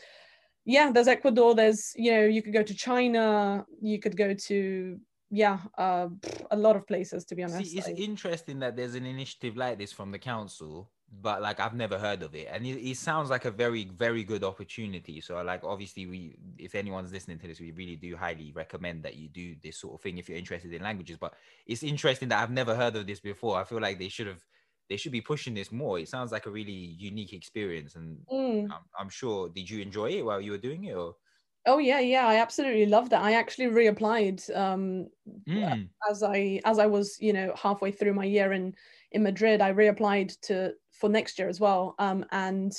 yeah, 0.64 0.90
there's 0.92 1.08
Ecuador. 1.08 1.54
There's, 1.54 1.92
you 1.96 2.12
know, 2.12 2.24
you 2.24 2.42
could 2.42 2.52
go 2.52 2.62
to 2.62 2.74
China. 2.74 3.66
You 3.80 3.98
could 3.98 4.16
go 4.16 4.34
to, 4.34 4.98
yeah, 5.30 5.60
uh, 5.78 6.08
a 6.50 6.56
lot 6.56 6.76
of 6.76 6.86
places 6.86 7.24
to 7.26 7.34
be 7.34 7.42
honest. 7.42 7.74
See, 7.74 7.76
it's 7.78 7.88
I- 7.88 7.96
interesting 7.96 8.60
that 8.60 8.76
there's 8.76 8.94
an 8.94 9.04
initiative 9.06 9.56
like 9.56 9.78
this 9.78 9.92
from 9.92 10.12
the 10.12 10.18
council, 10.18 10.92
but 11.10 11.42
like 11.42 11.58
I've 11.58 11.74
never 11.74 11.98
heard 11.98 12.22
of 12.22 12.34
it, 12.34 12.46
and 12.48 12.64
it, 12.64 12.78
it 12.78 12.96
sounds 12.96 13.28
like 13.30 13.44
a 13.44 13.50
very, 13.50 13.84
very 13.86 14.22
good 14.22 14.44
opportunity. 14.44 15.20
So, 15.20 15.42
like, 15.42 15.64
obviously, 15.64 16.06
we, 16.06 16.36
if 16.58 16.74
anyone's 16.76 17.10
listening 17.12 17.38
to 17.40 17.48
this, 17.48 17.58
we 17.58 17.72
really 17.72 17.96
do 17.96 18.16
highly 18.16 18.52
recommend 18.52 19.02
that 19.04 19.16
you 19.16 19.28
do 19.28 19.56
this 19.60 19.78
sort 19.78 19.94
of 19.94 20.00
thing 20.02 20.18
if 20.18 20.28
you're 20.28 20.38
interested 20.38 20.72
in 20.72 20.82
languages. 20.82 21.16
But 21.18 21.34
it's 21.66 21.82
interesting 21.82 22.28
that 22.28 22.40
I've 22.42 22.52
never 22.52 22.76
heard 22.76 22.94
of 22.94 23.06
this 23.06 23.20
before. 23.20 23.58
I 23.58 23.64
feel 23.64 23.80
like 23.80 23.98
they 23.98 24.08
should 24.10 24.28
have, 24.28 24.44
they 24.88 24.96
should 24.96 25.12
be 25.12 25.20
pushing 25.22 25.54
this 25.54 25.72
more. 25.72 25.98
It 25.98 26.08
sounds 26.08 26.30
like 26.30 26.46
a 26.46 26.50
really 26.50 26.72
unique 26.72 27.32
experience, 27.32 27.96
and 27.96 28.26
Mm. 28.30 28.72
I'm, 28.72 28.82
I'm 28.96 29.08
sure. 29.08 29.48
Did 29.48 29.68
you 29.68 29.80
enjoy 29.82 30.10
it 30.10 30.24
while 30.24 30.40
you 30.40 30.52
were 30.52 30.58
doing 30.58 30.84
it, 30.84 30.94
or? 30.94 31.16
Oh 31.66 31.78
yeah, 31.78 32.00
yeah, 32.00 32.26
I 32.26 32.36
absolutely 32.36 32.86
loved 32.86 33.10
that. 33.12 33.22
I 33.22 33.32
actually 33.34 33.66
reapplied 33.66 34.54
um, 34.56 35.08
Mm. 35.46 35.90
as 36.10 36.22
I 36.22 36.60
as 36.64 36.78
I 36.78 36.86
was, 36.86 37.18
you 37.20 37.32
know, 37.32 37.54
halfway 37.56 37.92
through 37.92 38.14
my 38.14 38.24
year 38.24 38.52
in 38.52 38.74
in 39.12 39.22
Madrid. 39.22 39.60
I 39.60 39.72
reapplied 39.72 40.38
to 40.42 40.74
for 40.92 41.08
next 41.08 41.38
year 41.38 41.48
as 41.48 41.60
well. 41.60 41.94
Um, 41.98 42.24
and 42.30 42.72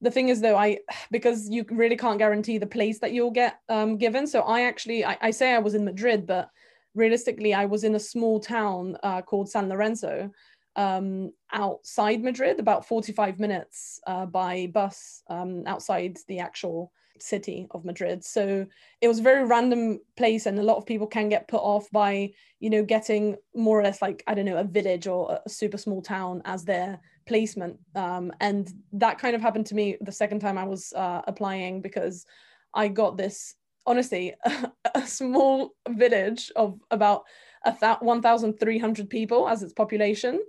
the 0.00 0.10
thing 0.10 0.28
is, 0.30 0.40
though, 0.40 0.56
I 0.56 0.80
because 1.10 1.48
you 1.48 1.64
really 1.70 1.96
can't 1.96 2.18
guarantee 2.18 2.58
the 2.58 2.66
place 2.66 2.98
that 3.00 3.12
you'll 3.12 3.30
get 3.30 3.60
um, 3.68 3.96
given. 3.98 4.26
So 4.26 4.40
I 4.42 4.62
actually 4.62 5.04
I, 5.04 5.18
I 5.20 5.30
say 5.30 5.54
I 5.54 5.58
was 5.60 5.74
in 5.74 5.84
Madrid, 5.84 6.26
but 6.26 6.50
realistically, 6.94 7.54
I 7.54 7.66
was 7.66 7.84
in 7.84 7.94
a 7.94 8.00
small 8.00 8.40
town 8.40 8.96
uh, 9.02 9.22
called 9.22 9.50
San 9.50 9.68
Lorenzo. 9.68 10.32
Um, 10.76 11.32
outside 11.52 12.22
Madrid, 12.22 12.60
about 12.60 12.86
45 12.86 13.40
minutes 13.40 14.00
uh, 14.06 14.26
by 14.26 14.68
bus 14.68 15.22
um, 15.28 15.64
outside 15.66 16.18
the 16.28 16.38
actual 16.38 16.92
city 17.22 17.66
of 17.70 17.84
Madrid. 17.84 18.24
So 18.24 18.66
it 19.00 19.08
was 19.08 19.18
a 19.18 19.22
very 19.22 19.44
random 19.44 20.00
place, 20.16 20.46
and 20.46 20.58
a 20.58 20.62
lot 20.62 20.76
of 20.76 20.86
people 20.86 21.06
can 21.06 21.28
get 21.28 21.48
put 21.48 21.60
off 21.60 21.90
by, 21.90 22.32
you 22.60 22.70
know, 22.70 22.84
getting 22.84 23.36
more 23.54 23.78
or 23.78 23.82
less 23.82 24.02
like, 24.02 24.22
I 24.26 24.34
don't 24.34 24.44
know, 24.44 24.58
a 24.58 24.64
village 24.64 25.06
or 25.06 25.40
a 25.44 25.48
super 25.48 25.78
small 25.78 26.02
town 26.02 26.42
as 26.44 26.64
their 26.64 27.00
placement. 27.26 27.78
Um, 27.94 28.32
and 28.40 28.72
that 28.92 29.18
kind 29.18 29.36
of 29.36 29.42
happened 29.42 29.66
to 29.66 29.74
me 29.74 29.96
the 30.00 30.12
second 30.12 30.40
time 30.40 30.58
I 30.58 30.64
was 30.64 30.92
uh, 30.94 31.22
applying 31.26 31.82
because 31.82 32.26
I 32.74 32.88
got 32.88 33.16
this, 33.16 33.54
honestly, 33.86 34.34
a 34.94 35.06
small 35.06 35.70
village 35.88 36.50
of 36.56 36.80
about 36.90 37.24
a 37.64 37.72
th- 37.72 38.00
1,300 38.00 39.10
people 39.10 39.48
as 39.48 39.62
its 39.62 39.72
population, 39.72 40.40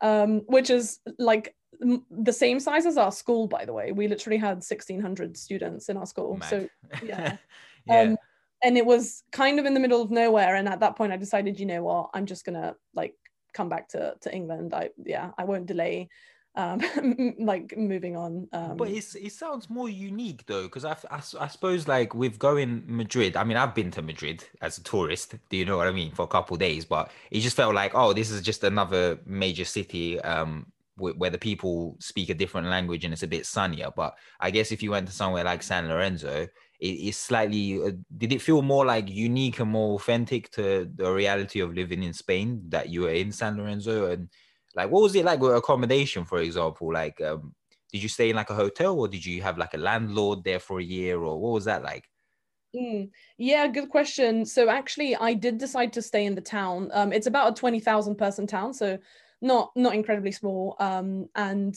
um, 0.00 0.42
which 0.46 0.70
is 0.70 1.00
like 1.18 1.54
the 2.10 2.32
same 2.32 2.60
size 2.60 2.86
as 2.86 2.96
our 2.96 3.12
school, 3.12 3.46
by 3.46 3.64
the 3.64 3.72
way. 3.72 3.92
We 3.92 4.08
literally 4.08 4.38
had 4.38 4.56
1,600 4.56 5.36
students 5.36 5.88
in 5.88 5.96
our 5.96 6.06
school. 6.06 6.36
Mad. 6.36 6.50
So, 6.50 6.68
yeah. 7.04 7.36
yeah. 7.86 8.00
um, 8.00 8.16
and 8.64 8.76
it 8.76 8.86
was 8.86 9.22
kind 9.32 9.58
of 9.58 9.66
in 9.66 9.74
the 9.74 9.80
middle 9.80 10.02
of 10.02 10.10
nowhere. 10.10 10.56
And 10.56 10.68
at 10.68 10.80
that 10.80 10.96
point, 10.96 11.12
I 11.12 11.16
decided, 11.16 11.60
you 11.60 11.66
know 11.66 11.82
what, 11.82 12.10
I'm 12.14 12.26
just 12.26 12.44
gonna 12.44 12.74
like 12.94 13.14
come 13.52 13.68
back 13.68 13.88
to 13.90 14.14
to 14.20 14.34
England. 14.34 14.74
I 14.74 14.90
yeah, 15.04 15.30
I 15.38 15.44
won't 15.44 15.66
delay. 15.66 16.08
Um, 16.56 16.80
like 17.38 17.76
moving 17.76 18.16
on. 18.16 18.48
Um, 18.52 18.76
but 18.78 18.88
it's 18.88 19.14
it 19.14 19.32
sounds 19.32 19.68
more 19.68 19.90
unique 19.90 20.46
though, 20.46 20.64
because 20.64 20.84
I 20.84 20.96
I 21.12 21.48
suppose 21.48 21.86
like 21.86 22.14
with 22.14 22.38
going 22.38 22.82
Madrid. 22.86 23.36
I 23.36 23.44
mean, 23.44 23.58
I've 23.58 23.74
been 23.74 23.90
to 23.92 24.02
Madrid 24.02 24.44
as 24.62 24.78
a 24.78 24.82
tourist. 24.82 25.34
Do 25.50 25.56
you 25.56 25.66
know 25.66 25.76
what 25.76 25.86
I 25.86 25.92
mean? 25.92 26.12
For 26.12 26.22
a 26.22 26.28
couple 26.28 26.56
days, 26.56 26.84
but 26.86 27.10
it 27.30 27.40
just 27.40 27.56
felt 27.56 27.74
like 27.74 27.92
oh, 27.94 28.12
this 28.14 28.30
is 28.30 28.40
just 28.40 28.64
another 28.64 29.18
major 29.26 29.66
city. 29.66 30.18
Um, 30.20 30.72
where 30.96 31.30
the 31.30 31.38
people 31.38 31.96
speak 32.00 32.30
a 32.30 32.34
different 32.34 32.68
language 32.68 33.04
and 33.04 33.12
it's 33.12 33.22
a 33.22 33.28
bit 33.28 33.44
sunnier. 33.46 33.90
But 33.94 34.16
I 34.40 34.50
guess 34.50 34.72
if 34.72 34.82
you 34.82 34.90
went 34.90 35.06
to 35.08 35.12
somewhere 35.12 35.44
like 35.44 35.62
San 35.62 35.88
Lorenzo, 35.88 36.46
it 36.80 36.86
is 36.86 37.16
slightly. 37.16 37.82
Uh, 37.82 37.92
did 38.16 38.32
it 38.32 38.42
feel 38.42 38.62
more 38.62 38.86
like 38.86 39.08
unique 39.08 39.60
and 39.60 39.70
more 39.70 39.94
authentic 39.94 40.50
to 40.52 40.90
the 40.94 41.12
reality 41.12 41.60
of 41.60 41.74
living 41.74 42.02
in 42.02 42.12
Spain 42.12 42.62
that 42.68 42.88
you 42.88 43.02
were 43.02 43.10
in 43.10 43.32
San 43.32 43.56
Lorenzo 43.56 44.10
and 44.10 44.28
like 44.74 44.90
what 44.90 45.02
was 45.02 45.14
it 45.14 45.24
like 45.24 45.40
with 45.40 45.56
accommodation 45.56 46.24
for 46.24 46.38
example 46.38 46.92
like 46.92 47.18
um 47.22 47.54
did 47.92 48.02
you 48.02 48.08
stay 48.08 48.30
in 48.30 48.36
like 48.36 48.50
a 48.50 48.54
hotel 48.54 48.98
or 48.98 49.08
did 49.08 49.24
you 49.24 49.40
have 49.40 49.56
like 49.56 49.72
a 49.74 49.78
landlord 49.78 50.44
there 50.44 50.60
for 50.60 50.78
a 50.78 50.84
year 50.84 51.18
or 51.18 51.40
what 51.40 51.52
was 51.52 51.64
that 51.64 51.82
like 51.82 52.04
Mm, 52.74 53.10
yeah, 53.38 53.66
good 53.68 53.88
question. 53.88 54.44
So 54.44 54.68
actually, 54.68 55.16
I 55.16 55.32
did 55.32 55.56
decide 55.56 55.94
to 55.94 56.02
stay 56.02 56.26
in 56.26 56.34
the 56.34 56.42
town. 56.42 56.90
Um, 56.92 57.10
it's 57.12 57.26
about 57.26 57.52
a 57.52 57.54
twenty 57.54 57.80
thousand 57.80 58.16
person 58.16 58.46
town, 58.46 58.74
so 58.74 58.98
not 59.40 59.70
not 59.76 59.94
incredibly 59.94 60.32
small. 60.32 60.76
Um, 60.78 61.28
and 61.34 61.76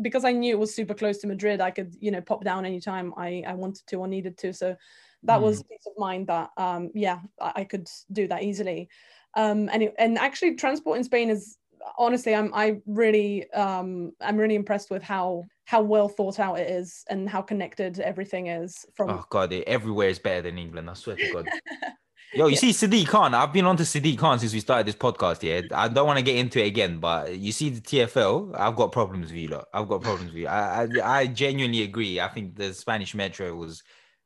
because 0.00 0.24
I 0.24 0.32
knew 0.32 0.54
it 0.54 0.58
was 0.58 0.74
super 0.74 0.94
close 0.94 1.18
to 1.18 1.26
Madrid, 1.26 1.60
I 1.60 1.70
could 1.70 1.94
you 2.00 2.10
know 2.10 2.20
pop 2.20 2.44
down 2.44 2.64
anytime 2.64 3.12
I 3.16 3.42
I 3.46 3.54
wanted 3.54 3.86
to 3.88 3.96
or 3.96 4.08
needed 4.08 4.38
to. 4.38 4.52
So 4.52 4.76
that 5.24 5.40
was 5.40 5.62
peace 5.62 5.86
of 5.86 5.92
mind 5.98 6.26
that 6.26 6.50
um 6.56 6.90
yeah 6.94 7.20
I, 7.40 7.52
I 7.56 7.64
could 7.64 7.88
do 8.10 8.28
that 8.28 8.42
easily. 8.42 8.88
Um, 9.34 9.70
and 9.72 9.84
it, 9.84 9.94
and 9.98 10.18
actually, 10.18 10.56
transport 10.56 10.98
in 10.98 11.04
Spain 11.04 11.30
is 11.30 11.56
honestly 11.98 12.34
I'm 12.34 12.52
I 12.54 12.80
really 12.86 13.50
um 13.52 14.12
I'm 14.20 14.36
really 14.36 14.54
impressed 14.54 14.90
with 14.90 15.02
how 15.02 15.44
how 15.64 15.82
well 15.82 16.08
thought 16.08 16.38
out 16.38 16.58
it 16.58 16.70
is 16.70 17.04
and 17.08 17.28
how 17.28 17.42
connected 17.42 17.98
everything 18.00 18.48
is 18.48 18.84
from 18.94 19.10
oh 19.10 19.24
god 19.30 19.52
it, 19.52 19.66
everywhere 19.66 20.08
is 20.08 20.18
better 20.18 20.42
than 20.42 20.58
england 20.58 20.88
i 20.88 20.94
swear 20.94 21.16
to 21.16 21.32
god 21.32 21.48
yo 22.34 22.46
you 22.46 22.52
Yeah. 22.52 22.58
see 22.58 22.70
sadiq 22.70 23.06
khan 23.08 23.34
i've 23.34 23.52
been 23.52 23.66
on 23.66 23.76
to 23.76 23.82
sadiq 23.82 24.18
khan 24.18 24.38
since 24.38 24.52
we 24.52 24.60
started 24.60 24.86
this 24.86 24.96
podcast 24.96 25.42
yeah 25.42 25.62
i 25.74 25.88
don't 25.88 26.06
want 26.06 26.18
to 26.18 26.24
get 26.24 26.36
into 26.36 26.62
it 26.62 26.66
again 26.66 26.98
but 26.98 27.36
you 27.36 27.52
see 27.52 27.70
the 27.70 27.80
tfl 27.80 28.54
i've 28.58 28.76
got 28.76 28.92
problems 28.92 29.30
with 29.30 29.38
you 29.40 29.48
lot. 29.48 29.66
i've 29.74 29.88
got 29.88 30.02
problems 30.02 30.32
with 30.32 30.42
you 30.42 30.48
I, 30.48 30.84
I 30.84 31.18
i 31.18 31.26
genuinely 31.26 31.82
agree 31.82 32.20
i 32.20 32.28
think 32.28 32.56
the 32.56 32.72
spanish 32.72 33.14
metro 33.14 33.54
was 33.54 33.82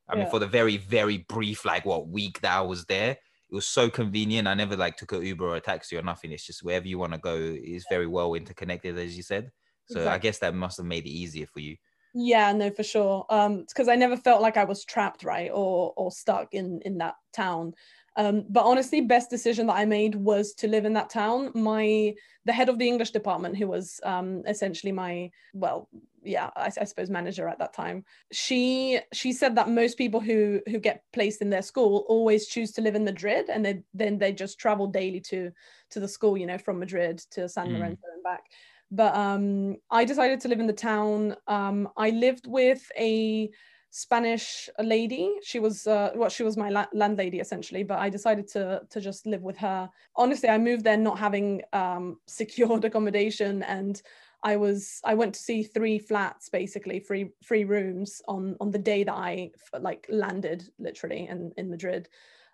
i 0.08 0.14
mean 0.14 0.28
for 0.28 0.38
the 0.38 0.46
very 0.46 0.76
very 0.76 1.18
brief 1.28 1.64
like 1.64 1.84
what 1.84 2.08
week 2.08 2.40
that 2.40 2.52
i 2.56 2.60
was 2.60 2.84
there 2.86 3.16
it 3.48 3.54
was 3.54 3.66
so 3.68 3.88
convenient. 3.88 4.48
I 4.48 4.54
never 4.54 4.76
like 4.76 4.96
took 4.96 5.12
a 5.12 5.24
Uber 5.24 5.44
or 5.46 5.56
a 5.56 5.60
taxi 5.60 5.96
or 5.96 6.02
nothing. 6.02 6.32
It's 6.32 6.44
just 6.44 6.64
wherever 6.64 6.88
you 6.88 6.98
want 6.98 7.12
to 7.12 7.18
go 7.18 7.36
is 7.36 7.86
very 7.88 8.08
well 8.08 8.34
interconnected, 8.34 8.98
as 8.98 9.16
you 9.16 9.22
said. 9.22 9.52
So 9.88 10.08
I 10.08 10.18
guess 10.18 10.38
that 10.38 10.52
must 10.52 10.78
have 10.78 10.86
made 10.86 11.06
it 11.06 11.10
easier 11.10 11.46
for 11.46 11.60
you. 11.60 11.76
Yeah, 12.18 12.52
no, 12.52 12.70
for 12.70 12.82
sure. 12.82 13.26
Um, 13.28 13.64
because 13.68 13.88
I 13.88 13.94
never 13.94 14.16
felt 14.16 14.40
like 14.40 14.56
I 14.56 14.64
was 14.64 14.86
trapped, 14.86 15.22
right, 15.22 15.50
or 15.52 15.92
or 15.96 16.10
stuck 16.10 16.54
in 16.54 16.80
in 16.82 16.96
that 16.98 17.16
town. 17.34 17.74
Um, 18.16 18.44
but 18.48 18.64
honestly, 18.64 19.02
best 19.02 19.28
decision 19.28 19.66
that 19.66 19.76
I 19.76 19.84
made 19.84 20.14
was 20.14 20.54
to 20.54 20.66
live 20.66 20.86
in 20.86 20.94
that 20.94 21.10
town. 21.10 21.50
My 21.54 22.14
the 22.46 22.54
head 22.54 22.70
of 22.70 22.78
the 22.78 22.88
English 22.88 23.10
department, 23.10 23.58
who 23.58 23.66
was 23.68 24.00
um 24.02 24.42
essentially 24.46 24.92
my 24.92 25.30
well, 25.52 25.90
yeah, 26.22 26.48
I, 26.56 26.70
I 26.80 26.84
suppose 26.84 27.10
manager 27.10 27.48
at 27.48 27.58
that 27.58 27.74
time. 27.74 28.02
She 28.32 28.98
she 29.12 29.34
said 29.34 29.54
that 29.56 29.68
most 29.68 29.98
people 29.98 30.20
who 30.20 30.62
who 30.70 30.78
get 30.78 31.02
placed 31.12 31.42
in 31.42 31.50
their 31.50 31.60
school 31.60 32.06
always 32.08 32.46
choose 32.46 32.72
to 32.72 32.80
live 32.80 32.94
in 32.94 33.04
Madrid, 33.04 33.50
and 33.50 33.62
they 33.62 33.82
then 33.92 34.16
they 34.16 34.32
just 34.32 34.58
travel 34.58 34.86
daily 34.86 35.20
to 35.28 35.50
to 35.90 36.00
the 36.00 36.08
school, 36.08 36.38
you 36.38 36.46
know, 36.46 36.56
from 36.56 36.78
Madrid 36.78 37.18
to 37.32 37.46
San 37.46 37.66
Mm. 37.66 37.74
Lorenzo 37.74 38.06
and 38.14 38.22
back 38.22 38.44
but 38.90 39.14
um, 39.14 39.76
I 39.90 40.04
decided 40.04 40.40
to 40.40 40.48
live 40.48 40.60
in 40.60 40.66
the 40.66 40.72
town. 40.72 41.36
Um, 41.46 41.88
I 41.96 42.10
lived 42.10 42.46
with 42.46 42.90
a 42.98 43.50
Spanish 43.90 44.68
lady. 44.78 45.32
She 45.42 45.58
was 45.58 45.86
uh, 45.86 46.10
well, 46.14 46.28
she 46.28 46.42
was 46.42 46.56
my 46.56 46.68
la- 46.68 46.92
landlady 46.92 47.40
essentially, 47.40 47.82
but 47.82 47.98
I 47.98 48.10
decided 48.10 48.46
to 48.48 48.82
to 48.90 49.00
just 49.00 49.26
live 49.26 49.42
with 49.42 49.56
her. 49.58 49.88
Honestly, 50.16 50.48
I 50.48 50.58
moved 50.58 50.84
there 50.84 50.96
not 50.96 51.18
having 51.18 51.62
um, 51.72 52.18
secured 52.26 52.84
accommodation, 52.84 53.62
and 53.62 54.00
I 54.42 54.56
was 54.56 55.00
I 55.04 55.14
went 55.14 55.34
to 55.34 55.40
see 55.40 55.62
three 55.62 55.98
flats 55.98 56.48
basically, 56.48 57.00
three 57.00 57.30
three 57.44 57.64
rooms 57.64 58.20
on 58.28 58.56
on 58.60 58.70
the 58.70 58.78
day 58.78 59.02
that 59.04 59.14
I 59.14 59.50
like 59.80 60.06
landed 60.10 60.68
literally 60.78 61.26
in 61.28 61.52
in 61.56 61.70
Madrid. 61.70 62.08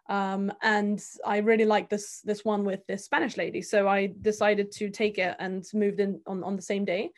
Um, 0.09 0.53
and 0.63 1.03
I 1.25 1.39
really 1.39 1.65
liked 1.65 1.91
this 1.91 2.21
this 2.21 2.45
one 2.45 2.65
with 2.65 2.87
this 2.87 3.05
Spanish 3.05 3.37
lady, 3.37 3.63
so 3.63 3.89
I 3.89 4.13
decided 4.21 4.73
to 4.73 4.91
take 4.91 5.19
it 5.19 5.37
and 5.39 5.65
moved 5.75 6.01
in 6.01 6.21
on 6.27 6.43
on 6.43 6.57
the 6.57 6.63
same 6.63 6.85
day. 6.85 7.11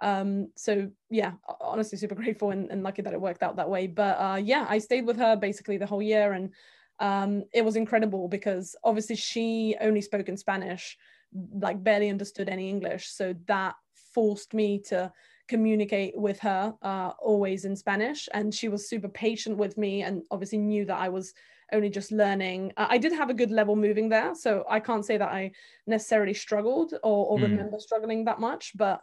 Um 0.00 0.48
so 0.56 0.90
yeah 1.10 1.32
honestly 1.60 1.96
super 1.98 2.14
grateful 2.22 2.50
and, 2.50 2.70
and 2.70 2.82
lucky 2.82 3.02
that 3.02 3.12
it 3.12 3.20
worked 3.20 3.42
out 3.42 3.56
that 3.56 3.70
way. 3.70 3.86
But 3.86 4.18
uh 4.20 4.36
yeah 4.36 4.66
i 4.68 4.78
stayed 4.78 5.06
with 5.06 5.16
her 5.16 5.36
basically 5.36 5.78
the 5.78 5.86
whole 5.86 6.02
year 6.02 6.32
and 6.32 6.50
um 7.00 7.44
it 7.52 7.64
was 7.64 7.76
incredible 7.76 8.28
because 8.28 8.76
obviously 8.84 9.16
she 9.16 9.76
only 9.80 10.00
spoke 10.00 10.28
in 10.28 10.36
spanish 10.36 10.96
like 11.52 11.82
barely 11.82 12.10
understood 12.10 12.48
any 12.48 12.68
english. 12.68 13.08
So 13.08 13.34
that 13.46 13.74
forced 14.14 14.54
me 14.54 14.78
to 14.86 15.12
communicate 15.48 16.16
with 16.16 16.38
her 16.40 16.74
uh 16.82 17.12
always 17.20 17.64
in 17.64 17.76
spanish. 17.76 18.28
And 18.34 18.52
she 18.54 18.68
was 18.68 18.88
super 18.88 19.08
patient 19.08 19.56
with 19.56 19.78
me 19.78 20.02
and 20.02 20.22
obviously 20.30 20.58
knew 20.58 20.84
that 20.86 20.98
i 20.98 21.08
was 21.08 21.32
only 21.72 21.90
just 21.90 22.12
learning. 22.12 22.72
I 22.76 22.98
did 22.98 23.12
have 23.12 23.30
a 23.30 23.34
good 23.34 23.50
level 23.50 23.76
moving 23.76 24.08
there 24.08 24.34
so 24.34 24.64
i 24.68 24.80
can't 24.80 25.04
say 25.04 25.16
that 25.16 25.30
i 25.30 25.50
necessarily 25.86 26.34
struggled 26.34 26.94
or, 27.02 27.26
or 27.26 27.38
Mm. 27.38 27.42
remember 27.42 27.78
struggling 27.78 28.24
that 28.24 28.40
much 28.40 28.72
but 28.76 29.00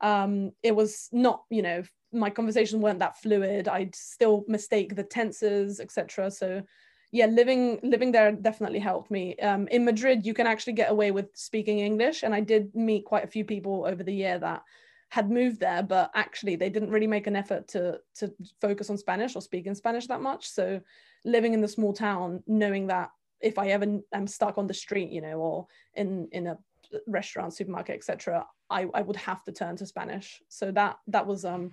um 0.00 0.52
it 0.62 0.74
was 0.74 1.08
not 1.12 1.44
you 1.50 1.62
know 1.62 1.82
my 2.12 2.30
conversations 2.30 2.80
weren't 2.80 3.00
that 3.00 3.18
fluid. 3.18 3.66
I'd 3.66 3.94
still 3.94 4.44
mistake 4.46 4.94
the 4.94 5.02
tenses 5.02 5.80
etc 5.80 6.30
so 6.30 6.62
yeah 7.10 7.26
living 7.26 7.80
living 7.82 8.12
there 8.12 8.30
definitely 8.32 8.78
helped 8.78 9.10
me. 9.10 9.36
Um 9.36 9.66
in 9.68 9.84
madrid 9.84 10.24
you 10.26 10.34
can 10.34 10.46
actually 10.46 10.74
get 10.74 10.90
away 10.90 11.10
with 11.10 11.26
speaking 11.34 11.78
english 11.80 12.22
and 12.22 12.34
i 12.34 12.40
did 12.40 12.74
meet 12.74 13.04
quite 13.04 13.24
a 13.24 13.28
few 13.34 13.44
people 13.44 13.84
over 13.86 14.02
the 14.04 14.14
year 14.14 14.38
that 14.38 14.62
had 15.14 15.30
moved 15.30 15.60
there 15.60 15.82
but 15.82 16.10
actually 16.14 16.56
they 16.56 16.68
didn't 16.68 16.90
really 16.90 17.06
make 17.06 17.26
an 17.28 17.36
effort 17.36 17.68
to 17.68 17.82
to 18.18 18.32
focus 18.60 18.90
on 18.90 18.98
spanish 18.98 19.36
or 19.36 19.42
speak 19.42 19.66
in 19.66 19.74
spanish 19.74 20.06
that 20.08 20.20
much. 20.20 20.48
So 20.48 20.80
living 21.24 21.54
in 21.54 21.60
the 21.60 21.74
small 21.76 21.92
town 21.92 22.42
knowing 22.46 22.88
that 22.88 23.10
if 23.40 23.56
i 23.58 23.66
ever 23.68 23.86
am 24.12 24.26
stuck 24.26 24.58
on 24.58 24.66
the 24.66 24.80
street 24.84 25.10
you 25.16 25.22
know 25.26 25.36
or 25.46 25.66
in 25.94 26.28
in 26.32 26.46
a 26.48 26.58
restaurant 27.06 27.54
supermarket 27.54 27.94
etc 27.94 28.44
I, 28.70 28.86
I 28.94 29.02
would 29.02 29.16
have 29.16 29.42
to 29.44 29.52
turn 29.52 29.76
to 29.76 29.86
spanish. 29.86 30.42
So 30.48 30.72
that 30.72 30.96
that 31.08 31.26
was 31.26 31.44
um 31.44 31.72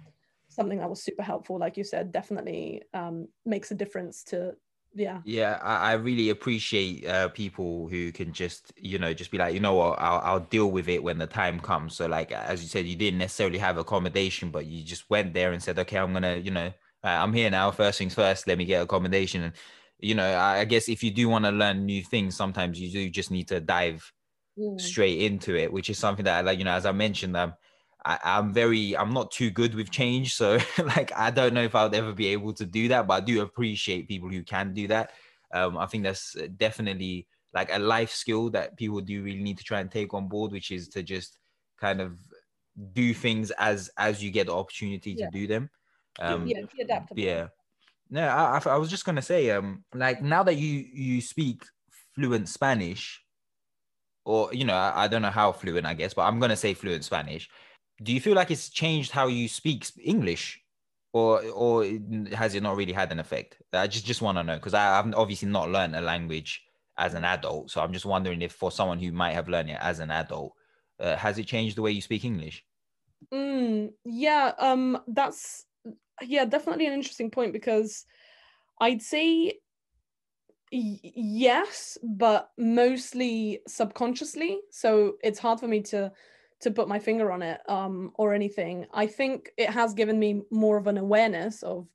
something 0.50 0.80
that 0.80 0.90
was 0.90 1.04
super 1.04 1.24
helpful. 1.24 1.58
Like 1.58 1.78
you 1.78 1.84
said 1.84 2.12
definitely 2.12 2.84
um 2.94 3.28
makes 3.46 3.72
a 3.72 3.76
difference 3.76 4.24
to 4.26 4.54
yeah 4.94 5.24
Yeah, 5.24 5.60
I, 5.62 5.92
I 5.92 5.94
really 5.94 6.30
appreciate 6.30 7.06
uh, 7.06 7.30
people 7.30 7.88
who 7.90 8.12
can 8.12 8.34
just, 8.34 8.74
you 8.76 8.98
know, 8.98 9.14
just 9.14 9.30
be 9.30 9.38
like, 9.38 9.54
you 9.54 9.60
know 9.60 9.76
what, 9.76 10.00
I'll, 10.00 10.20
I'll 10.22 10.40
deal 10.40 10.72
with 10.72 10.90
it 10.90 11.04
when 11.04 11.20
the 11.20 11.28
time 11.28 11.60
comes. 11.60 11.96
So, 11.96 12.08
like, 12.08 12.32
as 12.32 12.64
you 12.64 12.68
said, 12.70 12.88
you 12.88 12.96
didn't 12.96 13.20
necessarily 13.20 13.60
have 13.60 13.78
accommodation, 13.78 14.50
but 14.50 14.66
you 14.66 14.84
just 14.84 15.10
went 15.12 15.36
there 15.36 15.52
and 15.52 15.62
said, 15.62 15.78
okay, 15.78 16.00
I'm 16.00 16.12
gonna, 16.14 16.38
you 16.38 16.50
know, 16.50 16.68
uh, 17.04 17.08
I'm 17.08 17.34
here 17.34 17.52
now. 17.52 17.70
First 17.70 18.00
things 18.00 18.16
first, 18.16 18.48
let 18.48 18.58
me 18.58 18.66
get 18.66 18.82
accommodation. 18.82 19.44
And, 19.44 19.54
you 20.00 20.16
know, 20.16 20.26
I, 20.28 20.60
I 20.62 20.66
guess 20.66 20.90
if 20.90 21.04
you 21.04 21.12
do 21.12 21.30
want 21.30 21.46
to 21.46 21.52
learn 21.52 21.86
new 21.86 22.04
things, 22.04 22.36
sometimes 22.36 22.80
you 22.80 22.92
do 22.92 23.08
just 23.12 23.30
need 23.30 23.48
to 23.50 23.60
dive 23.62 24.12
Mm. 24.58 24.92
straight 24.92 25.22
into 25.22 25.56
it, 25.56 25.72
which 25.72 25.90
is 25.90 26.00
something 26.00 26.26
that, 26.26 26.40
I 26.40 26.42
like, 26.42 26.60
you 26.60 26.66
know, 26.66 26.74
as 26.74 26.86
I 26.86 26.92
mentioned, 26.92 27.38
um, 27.38 27.54
I, 28.06 28.20
I'm 28.24 28.54
very, 28.54 28.98
I'm 28.98 29.14
not 29.14 29.32
too 29.32 29.50
good 29.52 29.76
with 29.76 29.92
change. 29.92 30.36
So, 30.36 30.58
like, 30.84 31.12
I 31.16 31.32
don't 31.32 31.54
know 31.54 31.64
if 31.64 31.76
I'll 31.76 31.94
ever 31.94 32.14
be 32.14 32.28
able 32.28 32.54
to 32.54 32.66
do 32.66 32.88
that, 32.90 33.08
but 33.08 33.14
I 33.16 33.26
do 33.26 33.42
appreciate 33.42 34.08
people 34.08 34.30
who 34.30 34.44
can 34.44 34.74
do 34.74 34.88
that. 34.88 35.12
Um, 35.54 35.78
I 35.78 35.86
think 35.86 36.04
that's 36.04 36.36
definitely 36.58 37.28
like 37.54 37.70
a 37.74 37.80
life 37.80 38.12
skill 38.12 38.50
that 38.52 38.78
people 38.78 39.02
do 39.02 39.22
really 39.22 39.42
need 39.44 39.58
to 39.58 39.64
try 39.64 39.82
and 39.82 39.92
take 39.92 40.14
on 40.14 40.28
board, 40.28 40.52
which 40.52 40.72
is 40.72 40.88
to 40.90 41.04
just 41.04 41.38
kind 41.80 42.02
of 42.02 42.18
do 42.94 43.14
things 43.14 43.52
as 43.52 43.90
as 43.98 44.24
you 44.24 44.32
get 44.32 44.48
the 44.48 44.54
opportunity 44.54 45.14
to 45.16 45.30
do 45.30 45.48
them. 45.48 45.70
Um, 46.20 46.48
yeah 46.48 46.62
be 46.76 46.82
adaptable 46.84 47.22
yeah. 47.22 47.48
No, 48.10 48.28
I, 48.28 48.58
I, 48.58 48.70
I 48.72 48.78
was 48.78 48.90
just 48.90 49.06
gonna 49.06 49.22
say, 49.22 49.52
um, 49.52 49.84
like 49.94 50.22
now 50.22 50.44
that 50.44 50.56
you 50.56 50.86
you 50.94 51.22
speak 51.22 51.64
fluent 52.14 52.50
Spanish, 52.50 53.24
or 54.26 54.54
you 54.54 54.66
know, 54.66 54.74
I, 54.74 55.04
I 55.04 55.08
don't 55.08 55.22
know 55.22 55.30
how 55.30 55.52
fluent, 55.52 55.86
I 55.86 55.94
guess, 55.94 56.14
but 56.14 56.24
I'm 56.24 56.40
gonna 56.40 56.58
say 56.58 56.74
fluent 56.74 57.06
Spanish. 57.06 57.50
Do 58.02 58.14
you 58.14 58.22
feel 58.22 58.36
like 58.36 58.52
it's 58.52 58.70
changed 58.70 59.12
how 59.12 59.28
you 59.28 59.48
speak 59.48 59.86
English, 60.00 60.62
or 61.14 61.44
or 61.50 61.86
has 62.34 62.56
it 62.56 62.64
not 62.64 62.76
really 62.76 62.94
had 62.94 63.12
an 63.12 63.20
effect? 63.20 63.62
I 63.74 63.88
just 63.88 64.06
just 64.06 64.22
want 64.22 64.38
to 64.38 64.44
know 64.44 64.56
because 64.56 64.74
I've 64.74 65.14
obviously 65.14 65.50
not 65.50 65.70
learned 65.70 65.96
a 65.96 66.02
language 66.02 66.64
as 66.98 67.14
an 67.14 67.24
adult, 67.26 67.72
so 67.72 67.82
I'm 67.82 67.94
just 67.94 68.06
wondering 68.06 68.42
if 68.42 68.54
for 68.54 68.72
someone 68.72 69.00
who 69.00 69.12
might 69.12 69.34
have 69.34 69.50
learned 69.50 69.70
it 69.70 69.78
as 69.80 70.00
an 70.00 70.12
adult, 70.12 70.54
uh, 71.00 71.16
has 71.18 71.38
it 71.38 71.48
changed 71.48 71.78
the 71.78 71.82
way 71.82 71.92
you 71.92 72.02
speak 72.02 72.26
English? 72.26 72.66
Mm, 73.32 73.94
yeah, 74.06 74.54
um, 74.58 75.02
that's 75.08 75.66
yeah, 76.22 76.46
definitely 76.46 76.88
an 76.88 76.94
interesting 76.94 77.32
point 77.32 77.54
because 77.54 78.06
I'd 78.80 79.02
say 79.02 79.60
yes, 80.72 81.98
but 82.02 82.52
mostly 82.58 83.62
subconsciously. 83.68 84.60
So 84.72 85.18
it's 85.24 85.40
hard 85.40 85.60
for 85.60 85.68
me 85.68 85.82
to 85.84 86.12
to 86.62 86.72
put 86.72 86.88
my 86.88 87.00
finger 87.00 87.32
on 87.32 87.42
it 87.42 87.62
um, 87.70 88.12
or 88.16 88.34
anything. 88.34 88.86
I 88.94 89.08
think 89.08 89.52
it 89.58 89.70
has 89.70 89.94
given 89.94 90.20
me 90.20 90.42
more 90.52 90.78
of 90.78 90.88
an 90.88 90.98
awareness 90.98 91.64
of 91.64 91.88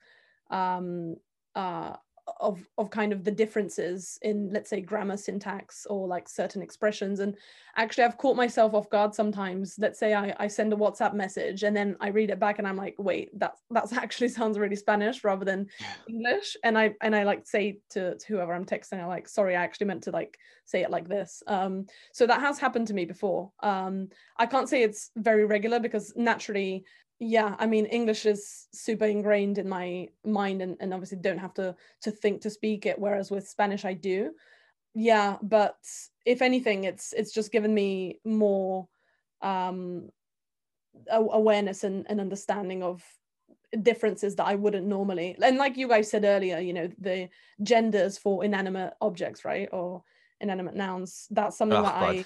um, 0.51 1.17
uh, 1.55 1.97
of 2.41 2.67
of 2.77 2.91
kind 2.91 3.13
of 3.13 3.25
the 3.25 3.31
differences 3.31 4.19
in 4.23 4.51
let's 4.53 4.71
say 4.71 4.81
grammar 4.81 5.17
syntax 5.17 5.87
or 5.87 6.07
like 6.07 6.29
certain 6.29 6.63
expressions. 6.63 7.21
And 7.21 7.37
actually 7.77 8.05
i've 8.05 8.17
caught 8.19 8.37
myself 8.37 8.75
off 8.75 8.91
guard 8.91 9.15
sometimes. 9.15 9.77
Let's 9.79 9.99
say 9.99 10.15
i, 10.15 10.35
I 10.39 10.49
send 10.49 10.73
a 10.73 10.77
whatsapp 10.77 11.15
message 11.15 11.63
and 11.63 11.77
then 11.77 11.97
i 12.01 12.09
read 12.09 12.31
it 12.31 12.41
back 12.41 12.59
and 12.59 12.67
i'm 12.67 12.77
like 12.77 12.95
wait 12.99 13.39
that 13.39 13.57
that's 13.71 13.93
actually 14.05 14.29
sounds 14.29 14.59
really 14.59 14.77
spanish 14.77 15.25
rather 15.25 15.45
than 15.45 15.69
english. 16.09 16.57
And 16.65 16.77
i 16.79 16.95
and 17.01 17.15
i 17.15 17.23
like 17.23 17.47
say 17.47 17.81
to, 17.91 18.17
to 18.17 18.27
whoever 18.27 18.55
i'm 18.55 18.65
texting 18.65 19.01
i 19.01 19.07
like 19.07 19.29
sorry 19.29 19.57
i 19.57 19.63
actually 19.63 19.87
meant 19.87 20.05
to 20.05 20.11
like 20.11 20.39
say 20.65 20.83
it 20.83 20.91
like 20.91 21.09
this. 21.09 21.45
Um 21.47 21.87
so 22.13 22.27
that 22.27 22.41
has 22.41 22.59
happened 22.59 22.89
to 22.89 22.95
me 22.95 23.05
before. 23.05 23.53
Um 23.61 24.09
i 24.37 24.47
can't 24.47 24.69
say 24.69 24.83
it's 24.83 25.11
very 25.17 25.45
regular 25.45 25.79
because 25.79 26.13
naturally 26.17 26.85
yeah 27.19 27.57
i 27.59 27.67
mean 27.67 27.87
english 27.87 28.27
is 28.27 28.69
super 28.73 29.07
ingrained 29.07 29.59
in 29.59 29.69
my 29.69 30.09
mind 30.25 30.61
and, 30.61 30.77
and 30.81 30.93
obviously 30.93 31.17
don't 31.17 31.39
have 31.39 31.55
to 31.55 31.75
to 32.03 32.11
think 32.11 32.43
to 32.43 32.51
speak 32.51 32.85
it 32.87 32.99
whereas 32.99 33.31
with 33.31 33.49
spanish 33.49 33.85
i 33.85 33.93
do. 33.95 34.33
Yeah 34.95 35.37
but 35.43 35.77
if 36.25 36.41
anything 36.43 36.85
it's 36.85 37.13
it's 37.13 37.33
just 37.33 37.53
given 37.53 37.73
me 37.73 38.21
more 38.25 38.89
um 39.43 40.09
a- 41.11 41.21
awareness 41.41 41.85
and, 41.85 42.07
and 42.09 42.21
understanding 42.21 42.83
of 42.83 43.03
differences 43.83 44.37
that 44.37 44.47
i 44.47 44.55
wouldn't 44.55 44.87
normally 44.87 45.37
and 45.43 45.59
like 45.59 45.77
you 45.77 45.89
guys 45.89 46.11
said 46.11 46.25
earlier 46.25 46.59
you 46.59 46.73
know 46.73 46.89
the 46.99 47.29
genders 47.63 48.17
for 48.19 48.45
inanimate 48.45 48.95
objects 49.01 49.45
right 49.45 49.69
or 49.73 50.03
inanimate 50.41 50.75
nouns 50.75 51.27
that's 51.31 51.59
something 51.59 51.79
Oh, 51.79 51.83
that 51.83 51.95
i 51.95 52.25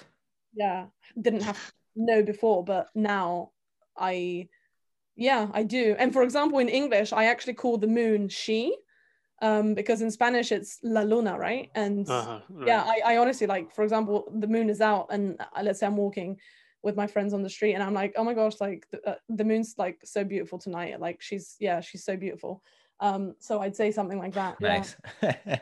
yeah 0.53 0.85
didn't 1.19 1.41
have 1.43 1.57
to 1.57 1.71
know 1.95 2.23
before 2.23 2.63
but 2.63 2.89
now 2.95 3.51
i 3.97 4.47
yeah 5.15 5.47
i 5.53 5.63
do 5.63 5.95
and 5.99 6.13
for 6.13 6.23
example 6.23 6.59
in 6.59 6.69
english 6.69 7.13
i 7.13 7.25
actually 7.25 7.53
call 7.53 7.77
the 7.77 7.87
moon 7.87 8.29
she 8.29 8.75
um 9.41 9.73
because 9.73 10.01
in 10.01 10.11
spanish 10.11 10.51
it's 10.51 10.79
la 10.83 11.01
luna 11.01 11.37
right 11.37 11.69
and 11.75 12.09
Uh-huh, 12.09 12.39
right. 12.49 12.67
yeah 12.67 12.83
I, 12.83 13.13
I 13.13 13.17
honestly 13.17 13.47
like 13.47 13.73
for 13.73 13.83
example 13.83 14.31
the 14.33 14.47
moon 14.47 14.69
is 14.69 14.81
out 14.81 15.07
and 15.09 15.39
uh, 15.39 15.61
let's 15.63 15.79
say 15.79 15.87
i'm 15.87 15.97
walking 15.97 16.39
with 16.83 16.95
my 16.95 17.07
friends 17.07 17.33
on 17.33 17.43
the 17.43 17.49
street 17.49 17.73
and 17.73 17.83
i'm 17.83 17.93
like 17.93 18.13
oh 18.15 18.23
my 18.23 18.33
gosh 18.33 18.59
like 18.61 18.87
the, 18.91 19.09
uh, 19.09 19.15
the 19.29 19.43
moon's 19.43 19.75
like 19.77 19.99
so 20.03 20.23
beautiful 20.23 20.59
tonight 20.59 20.99
like 20.99 21.21
she's 21.21 21.55
yeah 21.59 21.81
she's 21.81 22.03
so 22.03 22.15
beautiful 22.15 22.63
um 22.99 23.35
so 23.39 23.59
i'd 23.61 23.75
say 23.75 23.91
something 23.91 24.19
like 24.19 24.33
that 24.33 24.55
yeah. 24.59 24.77
Nice. 24.77 24.95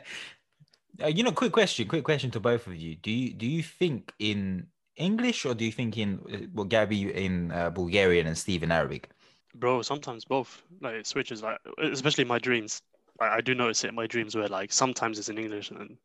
uh, 1.02 1.06
you 1.06 1.22
know, 1.22 1.32
quick 1.32 1.52
question, 1.52 1.88
quick 1.88 2.04
question 2.04 2.30
to 2.32 2.40
both 2.40 2.66
of 2.66 2.76
you. 2.76 2.96
Do 2.96 3.10
you 3.10 3.32
do 3.32 3.46
you 3.46 3.62
think 3.62 4.12
in 4.18 4.66
English 4.96 5.46
or 5.46 5.54
do 5.54 5.64
you 5.64 5.72
think 5.72 5.96
in 5.96 6.20
uh, 6.32 6.46
well, 6.54 6.64
Gabby 6.66 7.12
in 7.12 7.52
uh, 7.52 7.70
Bulgarian 7.70 8.26
and 8.26 8.36
Steve 8.36 8.62
in 8.62 8.70
Arabic? 8.70 9.10
Bro, 9.54 9.82
sometimes 9.82 10.24
both. 10.24 10.62
Like 10.80 10.94
it 10.94 11.06
switches. 11.06 11.42
Like 11.42 11.58
especially 11.78 12.24
my 12.24 12.38
dreams. 12.38 12.82
I, 13.20 13.36
I 13.36 13.40
do 13.40 13.54
notice 13.54 13.84
it 13.84 13.88
in 13.88 13.94
my 13.94 14.06
dreams 14.06 14.34
where 14.36 14.48
like 14.48 14.72
sometimes 14.72 15.18
it's 15.18 15.28
in 15.28 15.38
English 15.38 15.70
and 15.70 15.96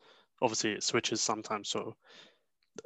obviously 0.41 0.71
it 0.71 0.83
switches 0.83 1.21
sometimes. 1.21 1.69
So, 1.69 1.95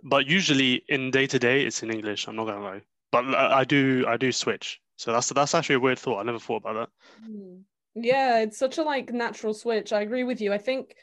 but 0.03 0.27
usually 0.27 0.83
in 0.87 1.11
day 1.11 1.27
to 1.27 1.39
day 1.39 1.65
it's 1.65 1.83
in 1.83 1.91
English. 1.91 2.27
I'm 2.27 2.35
not 2.35 2.45
gonna 2.45 2.63
lie. 2.63 2.81
But 3.11 3.25
I 3.33 3.59
I 3.59 3.63
do 3.63 4.05
I 4.07 4.17
do 4.17 4.31
switch. 4.31 4.81
So 4.97 5.11
that's 5.13 5.29
that's 5.29 5.55
actually 5.55 5.75
a 5.75 5.79
weird 5.79 5.99
thought. 5.99 6.19
I 6.19 6.23
never 6.23 6.39
thought 6.39 6.57
about 6.63 6.73
that. 6.75 6.89
Mm. 7.27 7.63
Yeah, 7.95 8.39
it's 8.39 8.57
such 8.57 8.77
a 8.77 8.83
like 8.83 9.11
natural 9.11 9.53
switch. 9.53 9.91
I 9.93 10.01
agree 10.01 10.23
with 10.23 10.41
you. 10.41 10.53
I 10.53 10.57
think 10.57 10.95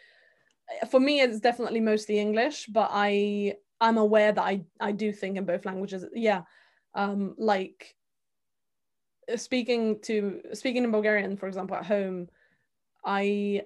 uh, 0.83 0.87
for 0.87 1.01
me 1.01 1.21
it's 1.21 1.41
definitely 1.41 1.81
mostly 1.81 2.19
English, 2.19 2.67
but 2.67 2.91
I 2.93 3.55
I'm 3.81 3.99
aware 3.99 4.33
that 4.33 4.43
I 4.43 4.65
I 4.81 4.93
do 4.93 5.13
think 5.13 5.37
in 5.37 5.45
both 5.47 5.65
languages. 5.65 6.05
Yeah. 6.15 6.43
Um 6.95 7.35
like 7.39 7.96
speaking 9.35 10.01
to 10.03 10.41
speaking 10.53 10.85
in 10.85 10.91
Bulgarian, 10.91 11.37
for 11.37 11.47
example, 11.47 11.77
at 11.77 11.87
home, 11.87 12.29
I 13.05 13.63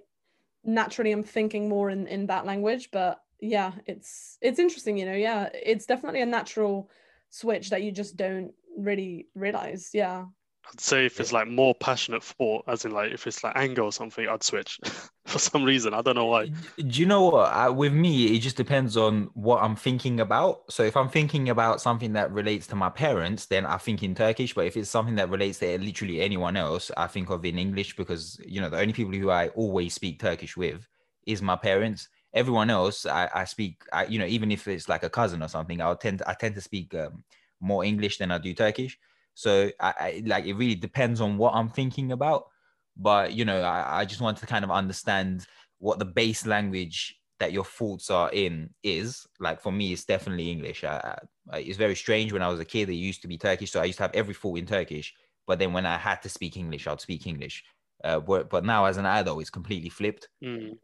naturally 0.65 1.13
am 1.13 1.23
thinking 1.23 1.69
more 1.69 1.91
in 1.91 2.07
in 2.07 2.27
that 2.27 2.47
language. 2.47 2.91
But 2.91 3.21
yeah, 3.41 3.73
it's 3.87 4.39
it's 4.41 4.59
interesting, 4.59 4.99
you 4.99 5.07
know. 5.07 5.15
Yeah, 5.15 5.49
it's 5.53 5.87
definitely 5.87 6.23
a 6.23 6.27
natural 6.27 6.91
switch 7.31 7.71
that 7.71 7.83
you 7.83 7.93
just 7.93 8.17
don't 8.17 8.53
really 8.77 9.29
realize. 9.35 9.91
Yeah. 9.93 10.27
I'd 10.69 10.81
say 10.81 11.07
if 11.07 11.19
it's 11.19 11.33
like 11.33 11.49
more 11.49 11.75
passionate 11.75 12.23
for, 12.23 12.63
as 12.69 12.85
in 12.85 12.93
like 12.93 13.13
if 13.13 13.27
it's 13.27 13.43
like 13.43 13.57
anger 13.57 13.83
or 13.83 13.93
something, 13.93 14.29
I'd 14.29 14.43
switch 14.43 14.79
for 15.27 15.39
some 15.39 15.65
reason. 15.65 15.95
I 15.95 16.03
don't 16.03 16.15
know 16.15 16.27
why. 16.27 16.47
Do 16.47 17.01
you 17.01 17.07
know 17.07 17.23
what? 17.23 17.53
I, 17.53 17.69
with 17.69 17.93
me, 17.93 18.37
it 18.37 18.41
just 18.41 18.57
depends 18.57 18.97
on 18.97 19.31
what 19.35 19.63
I'm 19.63 19.75
thinking 19.75 20.21
about. 20.21 20.71
So 20.71 20.85
if 20.85 20.97
I'm 20.97 21.09
thinking 21.09 21.49
about 21.49 21.81
something 21.81 22.13
that 22.13 22.31
relates 22.31 22.67
to 22.69 22.77
my 22.77 22.89
parents, 22.89 23.47
then 23.47 23.67
I 23.67 23.79
think 23.79 24.03
in 24.03 24.15
Turkish. 24.15 24.55
But 24.55 24.67
if 24.67 24.77
it's 24.77 24.91
something 24.91 25.17
that 25.17 25.31
relates 25.31 25.59
to 25.59 25.79
literally 25.79 26.21
anyone 26.21 26.57
else, 26.57 26.91
I 26.97 27.09
think 27.09 27.31
of 27.31 27.45
in 27.45 27.59
English 27.59 27.97
because 27.97 28.41
you 28.47 28.61
know 28.61 28.71
the 28.71 28.79
only 28.79 28.93
people 28.93 29.15
who 29.15 29.31
I 29.31 29.49
always 29.49 29.95
speak 29.95 30.21
Turkish 30.21 30.57
with 30.57 30.87
is 31.27 31.43
my 31.43 31.57
parents. 31.57 32.09
Everyone 32.33 32.71
else, 32.71 33.07
I, 33.07 33.29
I 33.35 33.45
speak. 33.45 33.83
I, 33.93 34.05
you 34.05 34.21
know, 34.21 34.27
even 34.27 34.53
if 34.53 34.69
it's 34.69 34.89
like 34.89 35.03
a 35.03 35.11
cousin 35.11 35.43
or 35.43 35.49
something, 35.49 35.81
I'll 35.81 35.97
tend 35.97 36.23
I 36.27 36.35
tend 36.35 36.55
to 36.55 36.61
speak 36.61 36.95
um, 36.95 37.25
more 37.61 37.85
English 37.85 38.19
than 38.19 38.31
I 38.31 38.39
do 38.39 38.55
Turkish. 38.55 38.99
So 39.35 39.71
I, 39.81 39.95
I 39.99 40.23
like 40.27 40.47
it 40.47 40.55
really 40.55 40.75
depends 40.75 41.21
on 41.21 41.39
what 41.39 41.55
I'm 41.55 41.69
thinking 41.69 42.13
about. 42.13 42.45
But 42.97 43.33
you 43.33 43.45
know, 43.45 43.63
I, 43.63 44.01
I 44.01 44.05
just 44.05 44.21
want 44.21 44.39
to 44.39 44.47
kind 44.47 44.65
of 44.65 44.71
understand 44.71 45.47
what 45.79 45.99
the 45.99 46.05
base 46.05 46.47
language 46.47 47.17
that 47.39 47.53
your 47.53 47.65
thoughts 47.65 48.11
are 48.11 48.31
in 48.33 48.71
is. 48.83 49.27
Like 49.39 49.61
for 49.61 49.73
me, 49.73 49.93
it's 49.93 50.05
definitely 50.05 50.51
English. 50.51 50.85
I, 50.85 51.19
I, 51.51 51.59
it's 51.59 51.79
very 51.79 51.95
strange. 51.95 52.33
When 52.33 52.43
I 52.43 52.49
was 52.49 52.61
a 52.61 52.65
kid, 52.65 52.91
it 52.91 52.95
used 52.95 53.23
to 53.23 53.29
be 53.29 53.39
Turkish, 53.39 53.73
so 53.73 53.81
I 53.81 53.85
used 53.85 53.99
to 53.99 54.05
have 54.05 54.15
every 54.15 54.35
thought 54.35 54.59
in 54.59 54.67
Turkish. 54.67 55.15
But 55.47 55.59
then 55.59 55.73
when 55.73 55.87
I 55.87 55.97
had 55.97 56.23
to 56.23 56.29
speak 56.29 56.57
English, 56.57 56.87
I'd 56.87 57.01
speak 57.01 57.27
English. 57.27 57.65
Uh, 58.05 58.21
but, 58.21 58.49
but 58.51 58.65
now 58.65 58.85
as 58.85 58.99
an 58.99 59.07
adult, 59.07 59.41
it's 59.41 59.51
completely 59.51 59.89
flipped 59.89 60.29
Mm. 60.43 60.79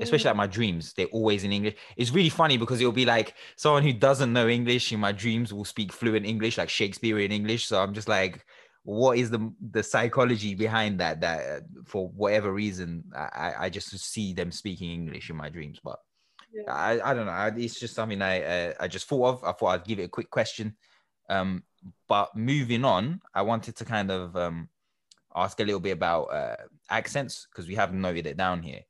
Especially 0.00 0.28
like 0.28 0.36
my 0.36 0.46
dreams 0.46 0.92
they're 0.94 1.06
always 1.06 1.44
in 1.44 1.52
english. 1.52 1.76
It's 1.96 2.10
really 2.10 2.28
funny 2.28 2.56
because 2.56 2.80
it'll 2.80 2.92
be 2.92 3.04
like 3.06 3.34
someone 3.56 3.82
who 3.82 3.92
doesn't 3.92 4.32
know 4.32 4.48
english 4.48 4.92
in 4.92 5.00
my 5.00 5.12
dreams 5.12 5.52
will 5.52 5.64
speak 5.64 5.92
fluent 5.92 6.26
english 6.26 6.58
like 6.58 6.68
shakespearean 6.68 7.32
english. 7.32 7.66
So 7.66 7.82
i'm 7.82 7.94
just 7.94 8.08
like 8.08 8.44
what 8.84 9.18
is 9.18 9.28
the 9.30 9.52
the 9.70 9.82
psychology 9.82 10.54
behind 10.54 11.00
that 11.00 11.20
that 11.20 11.62
for 11.84 12.08
whatever 12.10 12.52
reason 12.52 13.04
i 13.14 13.28
i 13.34 13.54
I 13.64 13.70
just 13.70 13.88
see 13.98 14.32
them 14.32 14.50
speaking 14.52 14.90
english 14.90 15.30
in 15.30 15.36
my 15.36 15.48
dreams. 15.48 15.78
But 15.82 15.98
Yeah. 16.52 16.72
i 16.72 17.10
i 17.10 17.14
don't 17.14 17.26
know. 17.26 17.32
I, 17.32 17.48
it's 17.56 17.78
just 17.80 17.94
something 17.94 18.22
i 18.22 18.34
uh, 18.42 18.72
i 18.80 18.86
just 18.88 19.06
thought 19.08 19.26
of. 19.32 19.44
I 19.44 19.52
thought 19.52 19.74
i'd 19.74 19.84
give 19.84 19.98
it 19.98 20.04
a 20.10 20.16
quick 20.16 20.30
question. 20.30 20.76
Um 21.28 21.64
but 22.08 22.34
moving 22.34 22.84
on 22.84 23.20
i 23.34 23.42
wanted 23.42 23.76
to 23.76 23.84
kind 23.84 24.10
of 24.10 24.36
um 24.36 24.68
ask 25.34 25.60
a 25.60 25.64
little 25.64 25.80
bit 25.80 25.92
about 25.92 26.24
uh 26.24 26.56
accents 26.90 27.46
because 27.50 27.68
we 27.68 27.74
haven't 27.74 28.00
noted 28.00 28.26
it 28.26 28.36
down 28.36 28.62
here 28.62 28.82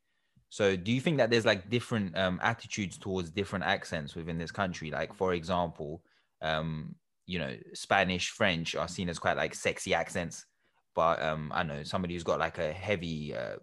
so 0.51 0.77
do 0.77 0.93
you 0.93 1.01
think 1.01 1.19
that 1.19 1.31
there's 1.31 1.45
like 1.45 1.69
different 1.69 2.17
um, 2.17 2.41
attitudes 2.43 2.97
towards 2.97 3.31
different 3.31 3.65
accents 3.65 4.15
within 4.15 4.39
this 4.39 4.51
country? 4.51 4.91
Like 4.91 5.15
for 5.15 5.35
example, 5.35 6.03
um, 6.41 6.95
you 7.27 7.39
know, 7.39 7.55
Spanish, 7.75 8.31
French 8.31 8.75
are 8.75 8.89
seen 8.89 9.09
as 9.09 9.19
quite 9.19 9.37
like 9.37 9.55
sexy 9.55 9.93
accents, 9.95 10.47
but 10.95 11.23
um, 11.23 11.53
I 11.55 11.63
know 11.63 11.83
somebody 11.83 12.15
who's 12.15 12.25
got 12.25 12.39
like 12.39 12.59
a 12.59 12.73
heavy, 12.73 13.35
uh, 13.35 13.57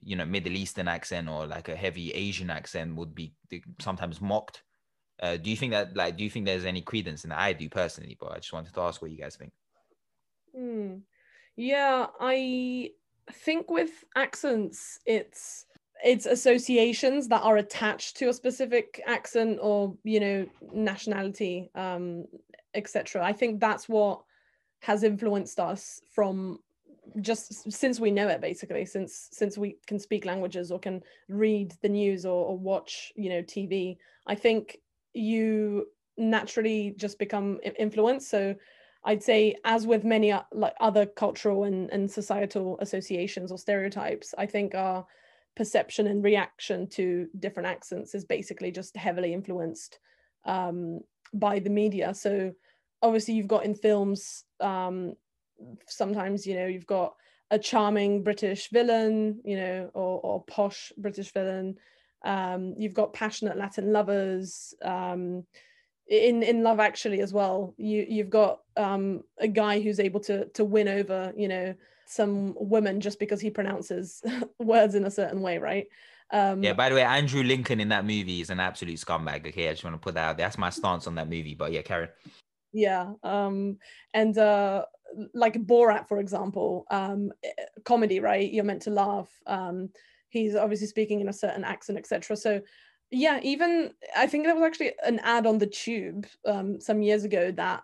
you 0.00 0.16
know, 0.16 0.24
Middle 0.24 0.56
Eastern 0.56 0.88
accent 0.88 1.28
or 1.28 1.46
like 1.46 1.68
a 1.68 1.76
heavy 1.76 2.10
Asian 2.10 2.50
accent 2.50 2.96
would 2.96 3.14
be 3.14 3.32
sometimes 3.78 4.20
mocked. 4.20 4.64
Uh, 5.22 5.36
do 5.36 5.50
you 5.50 5.56
think 5.56 5.70
that 5.70 5.96
like 5.96 6.16
do 6.16 6.24
you 6.24 6.30
think 6.30 6.46
there's 6.46 6.64
any 6.64 6.80
credence 6.80 7.22
in 7.22 7.30
that? 7.30 7.38
I 7.38 7.52
do 7.52 7.68
personally, 7.68 8.16
but 8.18 8.32
I 8.32 8.36
just 8.36 8.52
wanted 8.52 8.74
to 8.74 8.80
ask 8.80 9.00
what 9.00 9.12
you 9.12 9.18
guys 9.18 9.36
think. 9.36 9.52
Hmm. 10.56 10.96
Yeah, 11.54 12.06
I 12.18 12.90
think 13.30 13.70
with 13.70 14.04
accents, 14.16 14.98
it's 15.06 15.66
it's 16.04 16.26
associations 16.26 17.28
that 17.28 17.42
are 17.42 17.58
attached 17.58 18.16
to 18.16 18.28
a 18.28 18.32
specific 18.32 19.00
accent 19.06 19.58
or 19.60 19.96
you 20.04 20.20
know 20.20 20.46
nationality, 20.72 21.70
um, 21.74 22.24
etc. 22.74 23.24
I 23.24 23.32
think 23.32 23.60
that's 23.60 23.88
what 23.88 24.22
has 24.80 25.04
influenced 25.04 25.60
us 25.60 26.00
from 26.12 26.58
just 27.20 27.70
since 27.70 28.00
we 28.00 28.10
know 28.10 28.28
it 28.28 28.40
basically 28.40 28.84
since 28.84 29.28
since 29.32 29.58
we 29.58 29.76
can 29.86 29.98
speak 29.98 30.24
languages 30.24 30.70
or 30.70 30.78
can 30.78 31.02
read 31.28 31.74
the 31.82 31.88
news 31.88 32.24
or, 32.24 32.46
or 32.46 32.56
watch 32.56 33.12
you 33.16 33.28
know 33.28 33.42
tv 33.42 33.96
i 34.28 34.36
think 34.36 34.78
you 35.12 35.84
naturally 36.16 36.94
just 36.96 37.18
become 37.18 37.58
influenced 37.78 38.30
so 38.30 38.54
I'd 39.04 39.22
say, 39.22 39.56
as 39.64 39.84
with 39.84 40.04
many 40.04 40.32
like 40.52 40.74
other 40.80 41.06
cultural 41.06 41.64
and, 41.64 41.90
and 41.90 42.08
societal 42.08 42.78
associations 42.80 43.50
or 43.50 43.58
stereotypes, 43.58 44.32
I 44.38 44.46
think 44.46 44.76
our 44.76 45.04
perception 45.56 46.06
and 46.06 46.24
reaction 46.24 46.86
to 46.88 47.28
different 47.38 47.68
accents 47.68 48.14
is 48.14 48.24
basically 48.24 48.70
just 48.70 48.96
heavily 48.96 49.32
influenced 49.32 49.98
um, 50.44 51.00
by 51.34 51.58
the 51.58 51.70
media. 51.70 52.14
So 52.14 52.52
obviously, 53.02 53.34
you've 53.34 53.48
got 53.48 53.64
in 53.64 53.74
films, 53.74 54.44
um, 54.60 55.14
sometimes 55.86 56.46
you 56.46 56.54
know 56.54 56.66
you've 56.66 56.86
got 56.86 57.14
a 57.50 57.58
charming 57.58 58.22
British 58.22 58.70
villain, 58.70 59.40
you 59.44 59.56
know, 59.56 59.90
or, 59.94 60.20
or 60.20 60.44
posh 60.44 60.92
British 60.96 61.32
villain. 61.32 61.76
Um, 62.24 62.74
you've 62.78 62.94
got 62.94 63.12
passionate 63.12 63.58
Latin 63.58 63.92
lovers. 63.92 64.74
Um, 64.82 65.44
in 66.08 66.42
in 66.42 66.62
love 66.62 66.80
actually 66.80 67.20
as 67.20 67.32
well 67.32 67.74
you 67.78 68.04
you've 68.08 68.28
got 68.28 68.60
um 68.76 69.22
a 69.38 69.46
guy 69.46 69.80
who's 69.80 70.00
able 70.00 70.20
to 70.20 70.46
to 70.46 70.64
win 70.64 70.88
over 70.88 71.32
you 71.36 71.46
know 71.48 71.72
some 72.06 72.54
women 72.58 73.00
just 73.00 73.18
because 73.18 73.40
he 73.40 73.50
pronounces 73.50 74.22
words 74.58 74.94
in 74.94 75.04
a 75.04 75.10
certain 75.10 75.40
way 75.40 75.58
right 75.58 75.86
um 76.32 76.62
Yeah. 76.62 76.72
By 76.72 76.88
the 76.88 76.94
way, 76.94 77.02
Andrew 77.02 77.42
Lincoln 77.42 77.80
in 77.80 77.90
that 77.90 78.04
movie 78.04 78.40
is 78.40 78.50
an 78.50 78.58
absolute 78.60 78.98
scumbag. 78.98 79.46
Okay, 79.46 79.68
I 79.68 79.72
just 79.72 79.84
want 79.84 79.94
to 79.94 79.98
put 79.98 80.14
that 80.14 80.30
out. 80.30 80.36
there. 80.36 80.46
That's 80.46 80.56
my 80.58 80.70
stance 80.70 81.06
on 81.06 81.16
that 81.16 81.28
movie. 81.28 81.54
But 81.54 81.72
yeah, 81.72 81.82
Karen. 81.82 82.08
yeah 82.72 83.12
um 83.22 83.76
and 84.14 84.38
uh 84.38 84.84
like 85.34 85.54
borat 85.66 86.08
for 86.08 86.18
example 86.18 86.86
um 86.90 87.30
eh, 87.44 87.50
comedy 87.84 88.18
right 88.20 88.52
you're 88.52 88.64
meant 88.64 88.82
to 88.82 88.90
laugh 88.90 89.30
um 89.46 89.90
he's 90.30 90.54
obviously 90.54 90.86
speaking 90.86 91.20
in 91.20 91.28
a 91.28 91.32
certain 91.32 91.64
accent 91.64 91.98
etc 91.98 92.34
so 92.34 92.60
yeah 93.10 93.38
even 93.42 93.92
i 94.16 94.26
think 94.26 94.44
there 94.44 94.54
was 94.54 94.64
actually 94.64 94.92
an 95.04 95.18
ad 95.20 95.46
on 95.46 95.58
the 95.58 95.66
tube 95.66 96.26
um 96.46 96.80
some 96.80 97.02
years 97.02 97.24
ago 97.24 97.50
that 97.52 97.82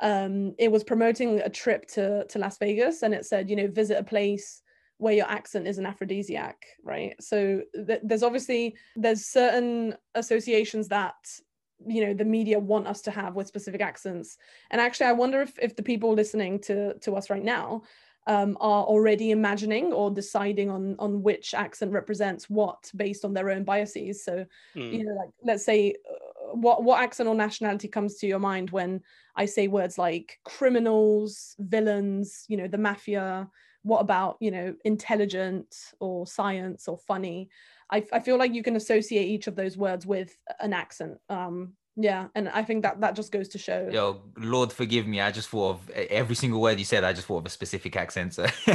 um 0.00 0.54
it 0.58 0.70
was 0.72 0.84
promoting 0.84 1.40
a 1.40 1.48
trip 1.50 1.86
to 1.86 2.24
to 2.26 2.38
las 2.38 2.58
vegas 2.58 3.02
and 3.02 3.14
it 3.14 3.26
said 3.26 3.50
you 3.50 3.56
know 3.56 3.68
visit 3.68 3.98
a 3.98 4.04
place 4.04 4.62
where 4.98 5.14
your 5.14 5.30
accent 5.30 5.66
is 5.66 5.78
an 5.78 5.86
aphrodisiac 5.86 6.66
right? 6.84 7.14
So 7.22 7.62
th- 7.74 8.00
there's 8.02 8.22
obviously 8.22 8.76
there's 8.96 9.24
certain 9.24 9.94
associations 10.14 10.88
that 10.88 11.14
you 11.86 12.04
know 12.04 12.12
the 12.12 12.26
media 12.26 12.58
want 12.58 12.86
us 12.86 13.00
to 13.02 13.10
have 13.10 13.34
with 13.34 13.46
specific 13.46 13.80
accents. 13.80 14.36
And 14.70 14.80
actually 14.80 15.06
i 15.06 15.12
wonder 15.12 15.40
if, 15.40 15.58
if 15.58 15.74
the 15.76 15.82
people 15.82 16.12
listening 16.12 16.58
to 16.60 16.98
to 16.98 17.16
us 17.16 17.30
right 17.30 17.42
now 17.44 17.82
um, 18.26 18.58
are 18.60 18.84
already 18.84 19.30
imagining 19.30 19.92
or 19.92 20.10
deciding 20.10 20.68
on 20.70 20.96
on 20.98 21.22
which 21.22 21.54
accent 21.54 21.92
represents 21.92 22.50
what 22.50 22.90
based 22.94 23.24
on 23.24 23.32
their 23.32 23.48
own 23.50 23.64
biases. 23.64 24.22
So 24.24 24.44
Mm. 24.76 24.92
you 24.92 25.04
know 25.04 25.14
like 25.14 25.30
let's 25.42 25.64
say 25.64 25.94
what 26.54 26.82
what 26.82 27.00
accent 27.00 27.28
or 27.28 27.34
nationality 27.34 27.88
comes 27.88 28.16
to 28.16 28.26
your 28.26 28.38
mind 28.38 28.70
when 28.70 29.00
i 29.36 29.44
say 29.44 29.68
words 29.68 29.98
like 29.98 30.38
criminals 30.44 31.54
villains 31.58 32.44
you 32.48 32.56
know 32.56 32.68
the 32.68 32.78
mafia 32.78 33.48
what 33.82 34.00
about 34.00 34.36
you 34.40 34.50
know 34.50 34.74
intelligent 34.84 35.74
or 36.00 36.26
science 36.26 36.88
or 36.88 36.98
funny 36.98 37.48
I, 37.92 38.06
I 38.12 38.20
feel 38.20 38.38
like 38.38 38.54
you 38.54 38.62
can 38.62 38.76
associate 38.76 39.26
each 39.26 39.48
of 39.48 39.56
those 39.56 39.76
words 39.76 40.06
with 40.06 40.36
an 40.60 40.72
accent 40.72 41.18
um 41.28 41.74
yeah 41.96 42.28
and 42.34 42.48
i 42.48 42.62
think 42.62 42.82
that 42.82 43.00
that 43.00 43.16
just 43.16 43.32
goes 43.32 43.48
to 43.48 43.58
show 43.58 43.88
Yo, 43.90 44.22
Lord 44.38 44.72
forgive 44.72 45.06
me. 45.06 45.20
I 45.20 45.32
just 45.32 45.48
thought 45.48 45.70
of 45.70 45.90
every 45.90 46.36
single 46.36 46.60
word 46.60 46.78
you 46.78 46.84
said. 46.84 47.02
I 47.02 47.12
just 47.12 47.26
thought 47.26 47.38
of 47.38 47.46
a 47.46 47.50
specific 47.50 47.96
accent. 47.96 48.34
So 48.34 48.46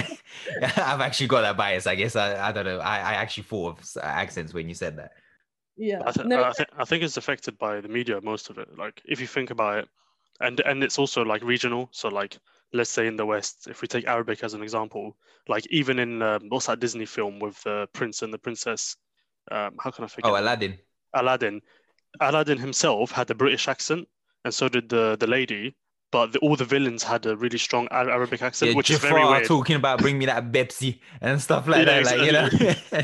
I've 0.61 1.01
actually 1.01 1.27
got 1.27 1.41
that 1.41 1.55
bias. 1.55 1.87
I 1.87 1.95
guess 1.95 2.15
I, 2.15 2.49
I 2.49 2.51
don't 2.51 2.65
know. 2.65 2.79
I, 2.79 2.97
I 2.97 3.13
actually 3.13 3.43
thought 3.43 3.79
of 3.79 4.03
accents 4.03 4.53
when 4.53 4.67
you 4.67 4.75
said 4.75 4.97
that. 4.97 5.13
Yeah. 5.77 6.01
I, 6.05 6.11
th- 6.11 6.27
no 6.27 6.43
I, 6.43 6.51
th- 6.51 6.69
I 6.77 6.85
think 6.85 7.03
it's 7.03 7.17
affected 7.17 7.57
by 7.57 7.81
the 7.81 7.87
media 7.87 8.19
most 8.21 8.49
of 8.49 8.57
it. 8.57 8.77
Like 8.77 9.01
if 9.05 9.19
you 9.19 9.27
think 9.27 9.49
about 9.51 9.79
it 9.79 9.89
and 10.39 10.59
and 10.61 10.83
it's 10.83 10.99
also 10.99 11.23
like 11.23 11.43
regional. 11.43 11.89
So 11.91 12.09
like 12.09 12.37
let's 12.73 12.89
say 12.89 13.07
in 13.07 13.15
the 13.15 13.25
west 13.25 13.67
if 13.69 13.81
we 13.81 13.87
take 13.87 14.05
arabic 14.07 14.43
as 14.43 14.53
an 14.53 14.61
example 14.61 15.15
like 15.47 15.65
even 15.67 15.99
in 15.99 16.21
um, 16.21 16.41
what's 16.49 16.65
that 16.65 16.79
disney 16.79 17.05
film 17.05 17.39
with 17.39 17.61
the 17.63 17.87
prince 17.93 18.21
and 18.21 18.33
the 18.33 18.37
princess? 18.37 18.97
Um, 19.51 19.75
how 19.79 19.91
can 19.91 20.03
i 20.03 20.07
forget? 20.07 20.29
Oh, 20.29 20.33
the- 20.33 20.41
Aladdin. 20.41 20.77
aladdin. 21.13 21.61
Aladdin 22.19 22.57
himself 22.57 23.11
had 23.11 23.29
a 23.29 23.35
british 23.35 23.67
accent 23.67 24.07
and 24.43 24.53
so 24.53 24.67
did 24.67 24.89
the 24.89 25.15
the 25.19 25.27
lady 25.27 25.75
but 26.15 26.31
the, 26.31 26.39
all 26.39 26.55
the 26.55 26.63
villains 26.65 27.03
had 27.03 27.25
a 27.25 27.35
really 27.35 27.57
strong 27.57 27.87
arabic 27.91 28.41
accent 28.41 28.69
Yeah, 28.69 28.77
which 28.77 28.89
is 28.89 28.99
very 28.99 29.13
Jafar 29.13 29.31
weird 29.33 29.45
talking 29.45 29.75
about 29.75 30.01
bring 30.01 30.17
me 30.17 30.25
that 30.27 30.51
Pepsi 30.51 30.99
and 31.21 31.41
stuff 31.41 31.67
like 31.67 31.85
Yeah, 31.85 32.01
that. 32.01 32.05
Like, 32.05 32.21
you 32.25 32.31
know. 32.31 32.47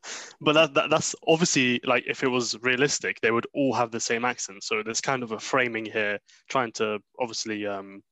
but 0.40 0.52
that, 0.52 0.74
that 0.74 0.90
that's 0.90 1.14
obviously 1.26 1.80
like 1.84 2.04
if 2.06 2.22
it 2.22 2.28
was 2.28 2.56
realistic 2.60 3.20
they 3.20 3.30
would 3.30 3.46
all 3.54 3.72
have 3.72 3.90
the 3.90 4.00
same 4.00 4.24
accent 4.24 4.62
so 4.62 4.82
there's 4.84 5.00
kind 5.00 5.22
of 5.22 5.32
a 5.32 5.38
framing 5.38 5.86
here 5.86 6.18
trying 6.50 6.72
to 6.72 6.98
obviously 7.18 7.66
um 7.66 8.02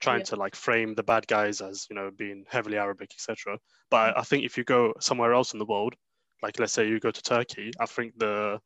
trying 0.00 0.18
Yeah. 0.20 0.24
to 0.24 0.36
like 0.36 0.54
frame 0.56 0.94
the 0.94 1.02
bad 1.02 1.26
guys 1.26 1.60
as 1.60 1.86
you 1.88 1.96
know 1.96 2.10
being 2.16 2.44
heavily 2.48 2.76
Arabic, 2.76 3.10
etc. 3.14 3.58
But 3.90 4.16
I, 4.16 4.20
I 4.20 4.22
think 4.22 4.44
if 4.44 4.58
you 4.58 4.64
go 4.64 4.92
somewhere 5.00 5.32
else 5.32 5.52
in 5.52 5.58
the 5.58 5.64
world, 5.64 5.94
like 6.42 6.58
let's 6.58 6.72
say 6.72 6.88
you 6.88 6.98
go 6.98 7.10
to 7.12 7.22
Turkey, 7.22 7.70
I 7.78 7.86
think 7.86 8.18
the 8.18 8.58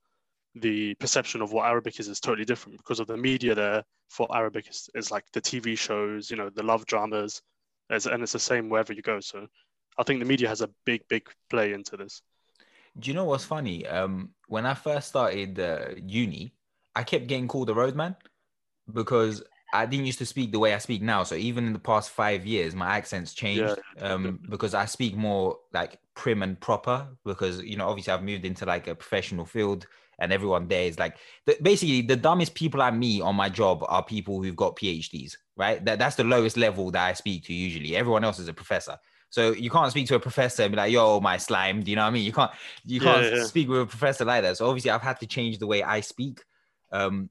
the 0.57 0.95
perception 0.95 1.43
of 1.43 1.53
what 1.53 1.67
Arabic 1.67 2.01
is 2.01 2.09
is 2.09 2.21
totally 2.21 2.45
different 2.45 2.79
because 2.79 2.99
of 3.01 3.07
the 3.07 3.17
media 3.17 3.55
there 3.55 3.85
for 4.09 4.27
Arabic 4.35 4.69
is, 4.69 4.89
is 4.95 5.11
like 5.11 5.25
the 5.33 5.41
TV 5.41 5.77
shows, 5.77 6.31
you 6.31 6.37
know, 6.37 6.51
the 6.51 6.63
love 6.63 6.87
dramas, 6.87 7.43
as, 7.91 8.07
and 8.07 8.23
it's 8.23 8.33
the 8.33 8.39
same 8.39 8.69
wherever 8.69 8.93
you 8.93 9.03
go. 9.03 9.21
So 9.21 9.47
I 9.99 10.03
think 10.03 10.21
the 10.21 10.27
media 10.27 10.49
has 10.49 10.63
a 10.63 10.71
big, 10.85 11.07
big 11.09 11.29
play 11.51 11.73
into 11.73 11.97
this. 11.97 12.23
Do 12.99 13.11
you 13.11 13.15
know 13.15 13.25
what's 13.25 13.45
funny? 13.45 13.87
Um, 13.87 14.31
when 14.49 14.65
I 14.65 14.75
first 14.75 15.09
started 15.09 15.61
uh, 15.61 15.89
uni, 16.03 16.55
I 16.95 17.03
kept 17.03 17.27
getting 17.27 17.49
called 17.49 17.69
a 17.69 17.75
roadman 17.75 18.17
because 18.91 19.43
I 19.75 19.85
didn't 19.85 20.07
used 20.07 20.19
to 20.21 20.27
speak 20.27 20.53
the 20.53 20.59
way 20.59 20.73
I 20.73 20.79
speak 20.79 21.03
now. 21.03 21.25
So 21.25 21.35
even 21.35 21.67
in 21.67 21.75
the 21.75 21.79
past 21.79 22.11
five 22.11 22.47
years, 22.47 22.75
my 22.75 22.97
accent's 22.97 23.35
changed 23.35 23.77
yeah, 23.97 24.03
um, 24.03 24.41
because 24.49 24.73
I 24.75 24.87
speak 24.87 25.15
more 25.15 25.59
like 25.75 25.99
prim 26.15 26.43
and 26.43 26.59
proper. 26.59 27.07
Because 27.25 27.63
you 27.63 27.77
know, 27.77 27.89
obviously, 27.89 28.15
I've 28.15 28.23
moved 28.23 28.47
into 28.47 28.65
like 28.65 28.87
a 28.87 28.95
professional 28.95 29.45
field, 29.45 29.87
and 30.19 30.33
everyone 30.33 30.69
there 30.69 30.85
is 30.85 30.99
like 30.99 31.17
the, 31.45 31.57
basically 31.61 32.03
the 32.03 32.17
dumbest 32.17 32.55
people 32.55 32.81
I 32.83 32.91
meet 32.91 33.23
on 33.23 33.37
my 33.37 33.49
job 33.49 33.85
are 33.89 34.03
people 34.03 34.43
who've 34.43 34.57
got 34.57 34.77
PhDs. 34.77 35.37
Right? 35.57 35.85
That 35.85 35.99
that's 35.99 36.17
the 36.17 36.25
lowest 36.25 36.57
level 36.57 36.91
that 36.91 37.07
I 37.07 37.13
speak 37.15 37.45
to 37.45 37.55
usually. 37.55 37.97
Everyone 37.97 38.25
else 38.25 38.39
is 38.39 38.49
a 38.49 38.55
professor. 38.55 38.99
So 39.31 39.53
you 39.53 39.71
can't 39.71 39.91
speak 39.91 40.07
to 40.09 40.15
a 40.15 40.21
professor 40.21 40.63
and 40.63 40.73
be 40.73 40.77
like, 40.77 40.93
"Yo, 40.93 41.21
my 41.21 41.37
slime." 41.37 41.83
Do 41.83 41.91
you 41.91 41.97
know 41.97 42.03
what 42.03 42.09
I 42.09 42.13
mean? 42.13 42.25
You 42.25 42.33
can't 42.33 42.51
you 42.85 43.01
can't 43.01 43.35
yeah. 43.35 43.45
speak 43.45 43.69
with 43.69 43.81
a 43.83 43.87
professor 43.87 44.25
like 44.25 44.43
that. 44.43 44.57
So 44.57 44.67
obviously, 44.67 44.91
I've 44.91 45.03
had 45.03 45.21
to 45.21 45.27
change 45.27 45.59
the 45.59 45.67
way 45.67 45.83
I 45.83 46.01
speak. 46.01 46.43
Um, 46.93 47.29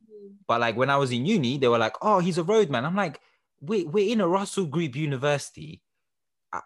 but 0.48 0.60
like 0.60 0.76
when 0.76 0.90
I 0.90 0.98
was 0.98 1.12
in 1.12 1.26
uni, 1.26 1.58
they 1.58 1.68
were 1.68 1.78
like, 1.78 1.96
"Oh, 2.02 2.20
he's 2.20 2.38
a 2.38 2.44
roadman." 2.44 2.86
I'm 2.86 2.96
like, 2.96 3.20
"We're 3.62 3.88
we're 3.88 4.12
in 4.12 4.22
a 4.22 4.28
Russell 4.28 4.66
Group 4.66 4.96
University. 4.96 5.82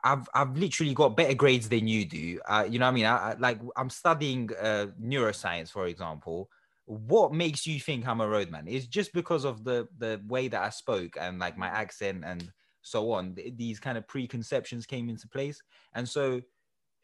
I've 0.03 0.27
I've 0.33 0.57
literally 0.57 0.93
got 0.93 1.17
better 1.17 1.33
grades 1.33 1.69
than 1.69 1.87
you 1.87 2.05
do. 2.05 2.39
Uh, 2.47 2.65
you 2.69 2.79
know 2.79 2.85
what 2.85 2.91
I 2.91 2.95
mean? 2.95 3.05
I, 3.05 3.31
I 3.31 3.33
like 3.35 3.59
I'm 3.75 3.89
studying 3.89 4.49
uh, 4.59 4.87
neuroscience, 5.01 5.71
for 5.71 5.87
example. 5.87 6.49
What 6.85 7.33
makes 7.33 7.67
you 7.67 7.79
think 7.79 8.07
I'm 8.07 8.21
a 8.21 8.27
roadman? 8.27 8.67
It's 8.67 8.87
just 8.87 9.13
because 9.13 9.45
of 9.45 9.63
the 9.63 9.87
the 9.97 10.21
way 10.27 10.47
that 10.47 10.61
I 10.61 10.69
spoke 10.69 11.17
and 11.19 11.39
like 11.39 11.57
my 11.57 11.67
accent 11.67 12.23
and 12.25 12.51
so 12.81 13.11
on. 13.11 13.35
Th- 13.35 13.55
These 13.55 13.79
kind 13.79 13.97
of 13.97 14.07
preconceptions 14.07 14.85
came 14.85 15.09
into 15.09 15.27
place, 15.27 15.61
and 15.93 16.07
so 16.07 16.41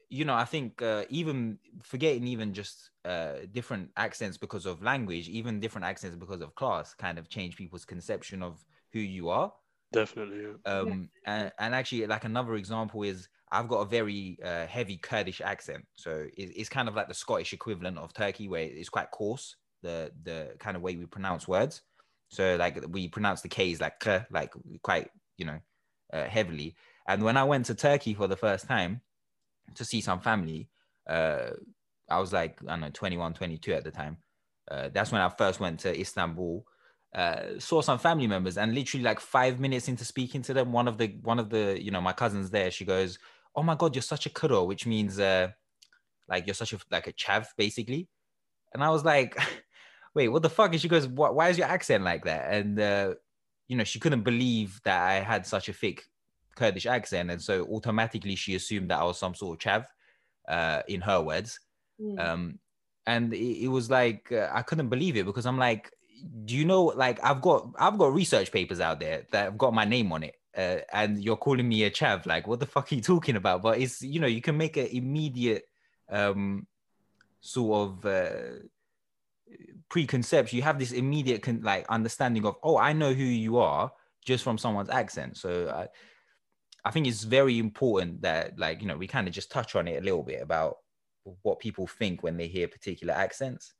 you 0.10 0.24
know, 0.26 0.36
I 0.36 0.46
think 0.46 0.82
uh, 0.82 1.06
even 1.10 1.58
forgetting 1.82 2.28
even 2.28 2.54
just 2.54 2.92
uh, 3.06 3.34
different 3.52 3.90
accents 3.98 4.38
because 4.38 4.66
of 4.66 4.84
language, 4.84 5.28
even 5.30 5.60
different 5.60 5.86
accents 5.86 6.16
because 6.16 6.42
of 6.42 6.54
class, 6.56 6.94
kind 6.94 7.18
of 7.18 7.28
change 7.30 7.58
people's 7.58 7.86
conception 7.86 8.44
of 8.44 8.64
who 8.94 9.00
you 9.00 9.30
are. 9.30 9.52
Definitely. 9.96 10.42
Yeah. 10.42 10.72
Um, 10.72 11.10
and, 11.26 11.52
and 11.58 11.74
actually, 11.74 12.06
like 12.06 12.26
another 12.26 12.56
example 12.56 13.04
is 13.04 13.30
I've 13.50 13.70
got 13.70 13.80
a 13.80 13.86
very 13.86 14.38
uh, 14.44 14.66
heavy 14.66 14.98
Kurdish 14.98 15.40
accent, 15.40 15.86
so 15.96 16.28
it, 16.36 16.52
it's 16.56 16.68
kind 16.68 16.90
of 16.90 16.96
like 16.96 17.08
the 17.08 17.14
Scottish 17.14 17.54
equivalent 17.54 17.98
of 17.98 18.14
Turkey, 18.14 18.50
where 18.50 18.64
it's 18.64 18.90
quite 18.90 19.10
coarse, 19.12 19.56
the 19.82 20.12
the 20.24 20.56
kind 20.60 20.76
of 20.76 20.82
way 20.82 20.98
we 20.98 21.06
pronounce 21.06 21.48
words. 21.48 21.82
So 22.30 22.58
like 22.58 22.84
we 22.90 23.08
pronounce 23.08 23.42
the 23.42 23.48
K's 23.48 23.80
like 23.80 24.00
k, 24.02 24.26
like 24.30 24.52
quite 24.84 25.10
you 25.38 25.46
know 25.46 25.60
uh, 26.12 26.26
heavily. 26.26 26.76
And 27.08 27.24
when 27.24 27.38
I 27.38 27.46
went 27.46 27.68
to 27.68 27.76
Turkey 27.76 28.14
for 28.14 28.28
the 28.28 28.36
first 28.36 28.68
time 28.68 29.00
to 29.76 29.86
see 29.86 30.02
some 30.02 30.20
family, 30.20 30.68
uh, 31.08 31.52
I 32.10 32.20
was 32.20 32.34
like 32.34 32.60
I 32.68 32.72
don't 32.72 32.82
know 32.82 32.90
21, 32.92 33.34
22 33.34 33.74
at 33.74 33.86
the 33.86 33.92
time. 33.92 34.18
Uh, 34.70 34.90
that's 34.94 35.14
when 35.14 35.22
I 35.22 35.30
first 35.30 35.62
went 35.62 35.80
to 35.82 35.98
Istanbul 35.98 36.66
uh, 37.16 37.58
saw 37.60 37.82
some 37.82 37.98
family 37.98 38.28
members 38.28 38.58
and 38.58 38.76
literally 38.76 39.04
like 39.04 39.22
five 39.22 39.58
minutes 39.58 39.88
into 39.88 40.04
speaking 40.04 40.42
to 40.42 40.54
them 40.54 40.74
one 40.74 40.86
of 40.86 40.98
the 40.98 41.08
one 41.24 41.40
of 41.40 41.50
the 41.50 41.82
you 41.82 41.90
know 41.90 42.02
my 42.02 42.12
cousins 42.12 42.50
there 42.50 42.70
she 42.70 42.84
goes 42.84 43.18
oh 43.56 43.64
my 43.64 43.74
god 43.74 43.96
you're 43.96 44.02
such 44.02 44.26
a 44.26 44.30
kuro 44.30 44.66
which 44.66 44.86
means 44.86 45.18
uh 45.18 45.48
like 46.28 46.46
you're 46.46 46.54
such 46.54 46.74
a 46.74 46.80
like 46.92 47.08
a 47.08 47.14
chav 47.14 47.48
basically. 47.58 48.10
And 48.74 48.84
i 48.84 48.90
was 48.90 49.06
like 49.06 49.38
wait 50.14 50.28
what 50.28 50.42
the 50.42 50.50
fuck? 50.50 50.72
And 50.74 50.82
she 50.82 50.90
goes 50.90 51.08
why, 51.08 51.30
why 51.30 51.50
is 51.50 51.58
your 51.58 51.68
accent 51.68 52.04
like 52.04 52.26
that? 52.26 52.54
And 52.54 52.80
uh 52.80 53.14
you 53.70 53.78
know 53.78 53.86
she 53.86 54.00
couldn't 54.00 54.24
believe 54.24 54.82
that 54.84 55.02
i 55.02 55.14
had 55.14 55.46
such 55.46 55.70
a 55.70 55.74
thick 55.74 56.04
kurdish 56.58 56.86
accent. 56.86 57.32
And 57.32 57.42
so 57.42 57.66
automatically 57.72 58.36
she 58.36 58.56
assumed 58.56 58.92
that 58.92 59.00
i 59.00 59.04
was 59.06 59.18
some 59.18 59.36
sort 59.36 59.66
of 59.66 59.72
chav 59.72 59.86
uh 60.50 60.82
in 60.90 61.00
her 61.00 61.22
words. 61.22 61.60
Mm. 62.02 62.20
um 62.20 62.60
and 63.08 63.34
it, 63.34 63.64
it 63.64 63.68
was 63.70 63.90
like 63.90 64.30
uh, 64.34 64.50
i 64.52 64.62
couldn't 64.62 64.90
believe 64.90 65.16
it 65.16 65.26
because 65.26 65.46
i'm 65.46 65.58
like 65.58 65.90
do 66.46 66.56
you 66.56 66.66
know 66.66 66.86
like 66.86 67.20
i've 67.24 67.42
got 67.42 67.70
i've 67.80 67.98
got 67.98 68.14
research 68.14 68.52
papers 68.52 68.80
out 68.80 69.00
there 69.00 69.26
that 69.32 69.44
have 69.46 69.58
got 69.58 69.74
my 69.74 69.86
name 69.86 70.12
on 70.12 70.24
it 70.24 70.36
uh, 70.56 70.78
and 70.94 71.24
you're 71.24 71.36
calling 71.36 71.68
me 71.68 71.84
a 71.84 71.92
chav. 71.92 72.26
Like 72.26 72.48
what 72.48 72.60
the 72.60 72.66
fuck 72.66 72.92
are 72.92 72.96
you 72.96 73.02
talking 73.14 73.36
about? 73.36 73.62
But 73.62 73.80
it's 73.80 74.02
you 74.02 74.20
know 74.20 74.28
you 74.28 74.42
can 74.42 74.58
make 74.58 74.78
an 74.78 74.88
immediate 74.88 75.68
um 76.10 76.68
sort 77.42 77.90
of 77.90 78.06
uh, 78.06 78.60
preconception. 79.90 80.58
You 80.58 80.64
have 80.64 80.80
this 80.80 80.92
immediate 80.92 81.42
con- 81.42 81.62
like 81.62 81.86
understanding 81.90 82.46
of 82.46 82.56
oh 82.64 82.78
i 82.78 82.94
know 82.94 83.14
who 83.14 83.24
you 83.24 83.58
are 83.58 83.92
just 84.24 84.44
from 84.44 84.58
someone's 84.58 84.90
accent. 84.90 85.38
So 85.38 85.70
i 85.70 85.88
i 86.88 86.92
think 86.92 87.08
it's 87.08 87.24
very 87.24 87.60
important 87.60 88.22
that 88.22 88.58
like 88.58 88.82
you 88.82 88.88
know 88.88 88.98
we 88.98 89.08
kind 89.08 89.28
of 89.28 89.34
just 89.34 89.52
touch 89.52 89.76
on 89.76 89.88
it 89.88 90.02
a 90.02 90.06
little 90.06 90.24
bit 90.24 90.42
about 90.42 90.78
what 91.42 91.60
people 91.60 91.88
think 91.88 92.22
when 92.22 92.38
they 92.38 92.48
hear 92.48 92.68
particular 92.68 93.14
accents 93.14 93.74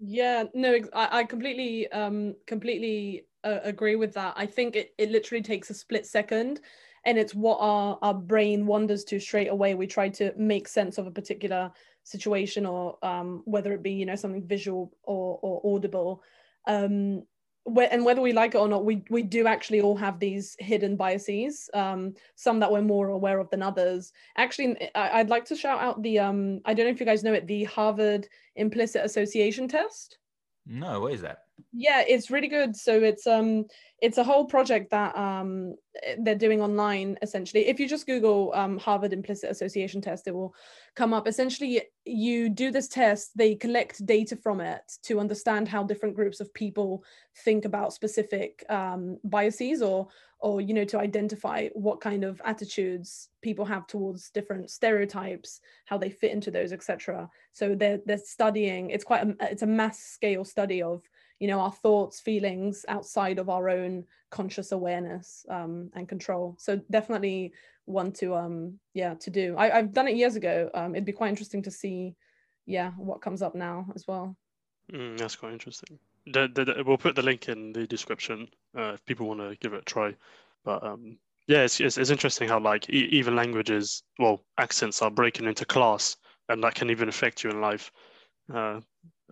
Yeah, 0.00 0.44
no, 0.54 0.78
I, 0.94 1.20
I 1.20 1.24
completely, 1.24 1.90
um, 1.92 2.34
completely 2.46 3.26
uh, 3.44 3.58
agree 3.62 3.96
with 3.96 4.14
that. 4.14 4.34
I 4.36 4.46
think 4.46 4.74
it, 4.76 4.94
it 4.98 5.10
literally 5.10 5.42
takes 5.42 5.68
a 5.70 5.74
split 5.74 6.06
second, 6.06 6.60
and 7.04 7.18
it's 7.18 7.34
what 7.34 7.58
our 7.60 7.98
our 8.02 8.14
brain 8.14 8.66
wanders 8.66 9.04
to 9.04 9.20
straight 9.20 9.48
away. 9.48 9.74
We 9.74 9.86
try 9.86 10.08
to 10.10 10.32
make 10.36 10.68
sense 10.68 10.96
of 10.98 11.06
a 11.06 11.10
particular 11.10 11.70
situation, 12.04 12.64
or 12.66 12.96
um, 13.04 13.42
whether 13.44 13.72
it 13.74 13.82
be 13.82 13.92
you 13.92 14.06
know 14.06 14.16
something 14.16 14.46
visual 14.46 14.90
or 15.04 15.38
or 15.42 15.74
audible. 15.76 16.22
Um, 16.66 17.24
and 17.66 18.04
whether 18.04 18.20
we 18.20 18.32
like 18.32 18.54
it 18.54 18.58
or 18.58 18.68
not, 18.68 18.84
we 18.84 19.04
we 19.10 19.22
do 19.22 19.46
actually 19.46 19.80
all 19.80 19.96
have 19.96 20.18
these 20.18 20.56
hidden 20.58 20.96
biases. 20.96 21.68
Um, 21.74 22.14
some 22.34 22.60
that 22.60 22.72
we're 22.72 22.82
more 22.82 23.08
aware 23.08 23.38
of 23.38 23.50
than 23.50 23.62
others. 23.62 24.12
Actually, 24.36 24.90
I'd 24.94 25.30
like 25.30 25.44
to 25.46 25.56
shout 25.56 25.80
out 25.80 26.02
the 26.02 26.18
um, 26.18 26.60
I 26.64 26.74
don't 26.74 26.86
know 26.86 26.92
if 26.92 27.00
you 27.00 27.06
guys 27.06 27.22
know 27.22 27.34
it, 27.34 27.46
the 27.46 27.64
Harvard 27.64 28.28
implicit 28.56 29.04
association 29.04 29.68
test 29.68 30.18
no 30.66 31.00
what 31.00 31.12
is 31.12 31.20
that 31.20 31.44
yeah 31.72 32.02
it's 32.06 32.30
really 32.30 32.48
good. 32.48 32.76
So 32.76 33.02
it's 33.02 33.26
um 33.26 33.66
it's 34.00 34.18
a 34.18 34.24
whole 34.24 34.46
project 34.46 34.90
that 34.90 35.16
um 35.16 35.74
they're 36.20 36.34
doing 36.34 36.60
online 36.60 37.18
essentially. 37.22 37.66
If 37.66 37.80
you 37.80 37.88
just 37.88 38.06
google 38.06 38.52
um 38.54 38.78
harvard 38.78 39.12
implicit 39.12 39.50
association 39.50 40.00
test 40.00 40.26
it 40.26 40.34
will 40.34 40.54
come 40.94 41.12
up. 41.12 41.26
Essentially 41.26 41.82
you 42.04 42.48
do 42.48 42.70
this 42.70 42.88
test 42.88 43.30
they 43.36 43.54
collect 43.54 44.04
data 44.06 44.36
from 44.36 44.60
it 44.60 44.82
to 45.04 45.20
understand 45.20 45.68
how 45.68 45.82
different 45.82 46.16
groups 46.16 46.40
of 46.40 46.52
people 46.54 47.04
think 47.44 47.64
about 47.64 47.92
specific 47.92 48.64
um 48.68 49.18
biases 49.24 49.82
or 49.82 50.08
or 50.40 50.60
you 50.60 50.74
know 50.74 50.84
to 50.84 50.98
identify 50.98 51.68
what 51.74 52.00
kind 52.00 52.24
of 52.24 52.40
attitudes 52.44 53.28
people 53.42 53.64
have 53.64 53.86
towards 53.86 54.30
different 54.30 54.70
stereotypes 54.70 55.60
how 55.84 55.98
they 55.98 56.10
fit 56.10 56.32
into 56.32 56.50
those 56.50 56.72
etc 56.72 57.28
so 57.52 57.74
they're 57.74 58.00
they're 58.06 58.18
studying 58.18 58.90
it's 58.90 59.04
quite 59.04 59.22
a 59.22 59.34
it's 59.50 59.62
a 59.62 59.66
mass 59.66 60.00
scale 60.00 60.44
study 60.44 60.82
of 60.82 61.02
you 61.40 61.48
know 61.48 61.60
our 61.60 61.72
thoughts 61.72 62.20
feelings 62.20 62.84
outside 62.88 63.38
of 63.40 63.48
our 63.48 63.68
own 63.68 64.04
conscious 64.30 64.72
awareness 64.72 65.44
um, 65.50 65.90
and 65.94 66.08
control 66.08 66.56
so 66.58 66.76
definitely 66.90 67.52
one 67.86 68.12
to 68.12 68.34
um 68.36 68.78
yeah 68.94 69.14
to 69.14 69.30
do 69.30 69.56
I, 69.56 69.78
i've 69.78 69.92
done 69.92 70.06
it 70.08 70.16
years 70.16 70.36
ago 70.36 70.70
um 70.74 70.94
it'd 70.94 71.04
be 71.06 71.12
quite 71.12 71.30
interesting 71.30 71.62
to 71.64 71.70
see 71.72 72.14
yeah 72.66 72.92
what 72.92 73.22
comes 73.22 73.42
up 73.42 73.54
now 73.56 73.86
as 73.96 74.06
well 74.06 74.36
Mm, 74.92 75.18
that's 75.18 75.36
quite 75.36 75.52
interesting. 75.52 75.98
The, 76.26 76.48
the, 76.52 76.64
the- 76.64 76.84
we'll 76.84 76.98
put 76.98 77.14
the 77.16 77.22
link 77.22 77.48
in 77.48 77.72
the 77.72 77.86
description 77.86 78.48
uh, 78.76 78.92
if 78.94 79.04
people 79.06 79.26
want 79.28 79.40
to 79.40 79.56
give 79.56 79.72
it 79.72 79.82
a 79.82 79.84
try. 79.84 80.16
But 80.64 80.84
um, 80.84 81.18
yeah, 81.46 81.62
it's, 81.62 81.80
it's, 81.80 81.96
it's 81.98 82.10
interesting 82.10 82.48
how 82.48 82.60
like 82.60 82.90
e- 82.90 83.08
even 83.12 83.36
languages, 83.36 84.02
well, 84.18 84.44
accents 84.58 85.00
are 85.02 85.10
breaking 85.10 85.46
into 85.46 85.64
class, 85.64 86.16
and 86.48 86.62
that 86.64 86.74
can 86.74 86.90
even 86.90 87.08
affect 87.08 87.44
you 87.44 87.50
in 87.50 87.60
life. 87.60 87.92
Uh, 88.52 88.80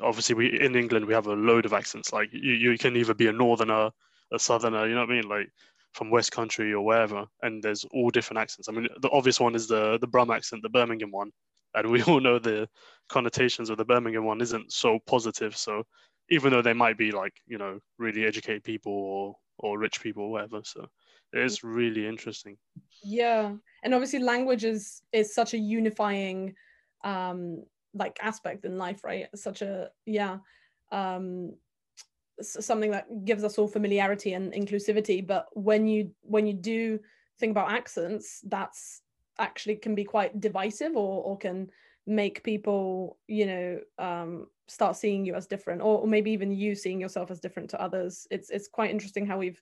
obviously, 0.03 0.35
we 0.35 0.61
in 0.61 0.77
England 0.77 1.07
we 1.07 1.15
have 1.15 1.27
a 1.27 1.35
load 1.35 1.67
of 1.67 1.73
accents. 1.73 2.13
Like 2.13 2.31
you, 2.33 2.53
you 2.53 2.79
can 2.79 2.97
either 2.97 3.15
be 3.15 3.29
a 3.29 3.33
northerner, 3.33 3.91
a 4.33 4.39
southerner, 4.39 4.87
you 4.87 4.95
know 4.95 5.03
what 5.03 5.11
I 5.11 5.15
mean, 5.15 5.29
like 5.29 5.51
from 5.93 6.11
West 6.11 6.33
Country 6.33 6.73
or 6.73 6.85
wherever, 6.85 7.27
and 7.43 7.63
there's 7.63 7.85
all 7.93 8.11
different 8.11 8.41
accents. 8.41 8.69
I 8.69 8.73
mean, 8.73 8.89
the 9.01 9.11
obvious 9.11 9.41
one 9.41 9.55
is 9.55 9.67
the 9.69 9.99
the 9.99 10.07
Brum 10.07 10.31
accent, 10.31 10.63
the 10.63 10.69
Birmingham 10.69 11.11
one, 11.11 11.31
and 11.75 11.91
we 11.91 12.03
all 12.05 12.21
know 12.21 12.39
the 12.39 12.69
connotations 13.09 13.71
of 13.71 13.79
the 13.79 13.85
Birmingham 13.85 14.25
one 14.25 14.41
isn't 14.41 14.73
so 14.73 14.99
positive. 15.07 15.57
So 15.57 15.85
even 16.31 16.53
though 16.53 16.63
they 16.63 16.75
might 16.75 16.99
be 16.99 17.11
like 17.11 17.35
you 17.47 17.59
know 17.59 17.79
really 17.99 18.25
educated 18.25 18.65
people 18.65 18.93
or 18.93 19.37
or 19.59 19.79
rich 19.79 20.01
people 20.01 20.25
or 20.25 20.31
whatever, 20.31 20.61
so 20.65 20.87
it 21.33 21.43
is 21.43 21.63
really 21.63 22.07
interesting. 22.07 22.57
yeah 23.03 23.53
and 23.83 23.95
obviously 23.95 24.19
language 24.19 24.65
is 24.65 25.03
is 25.13 25.35
such 25.35 25.55
a 25.55 25.59
unifying 25.59 26.55
um 27.05 27.63
like 27.99 28.19
aspect 28.23 28.65
in 28.65 28.79
life 28.79 29.05
right? 29.05 29.27
Such 29.35 29.63
a 29.63 29.91
yeah 30.07 30.39
um 30.91 31.53
something 32.41 32.93
that 32.93 33.25
gives 33.25 33.45
us 33.45 33.59
all 33.59 33.69
familiarity 33.69 34.33
and 34.35 34.53
inclusivity. 34.53 35.27
But 35.27 35.47
when 35.53 35.87
you 35.87 36.13
when 36.23 36.47
you 36.47 36.55
do 36.55 37.01
think 37.39 37.51
about 37.53 37.71
accents 37.71 38.41
that's 38.49 39.03
actually 39.39 39.77
can 39.77 39.95
be 39.95 40.05
quite 40.05 40.41
divisive 40.41 40.97
or 40.97 41.23
or 41.23 41.39
can 41.39 41.71
make 42.07 42.43
people 42.43 43.19
you 43.29 43.47
know 43.47 43.79
um 43.99 44.47
start 44.67 44.97
seeing 44.97 45.25
you 45.25 45.35
as 45.35 45.47
different 45.47 45.81
or, 45.81 46.01
or 46.01 46.07
maybe 46.07 46.31
even 46.31 46.51
you 46.53 46.75
seeing 46.75 47.01
yourself 47.01 47.31
as 47.31 47.41
different 47.41 47.71
to 47.71 47.81
others. 47.81 48.27
It's 48.31 48.51
it's 48.51 48.69
quite 48.69 48.91
interesting 48.91 49.27
how 49.27 49.39
we've 49.39 49.61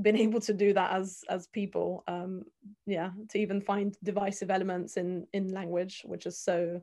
been 0.00 0.16
able 0.26 0.40
to 0.40 0.54
do 0.54 0.72
that 0.72 0.92
as 0.92 1.24
as 1.28 1.46
people 1.48 2.04
um 2.08 2.44
yeah 2.86 3.10
to 3.30 3.38
even 3.38 3.60
find 3.60 3.96
divisive 4.02 4.50
elements 4.50 4.96
in 4.96 5.26
in 5.32 5.52
language 5.52 6.02
which 6.04 6.26
is 6.26 6.38
so 6.38 6.82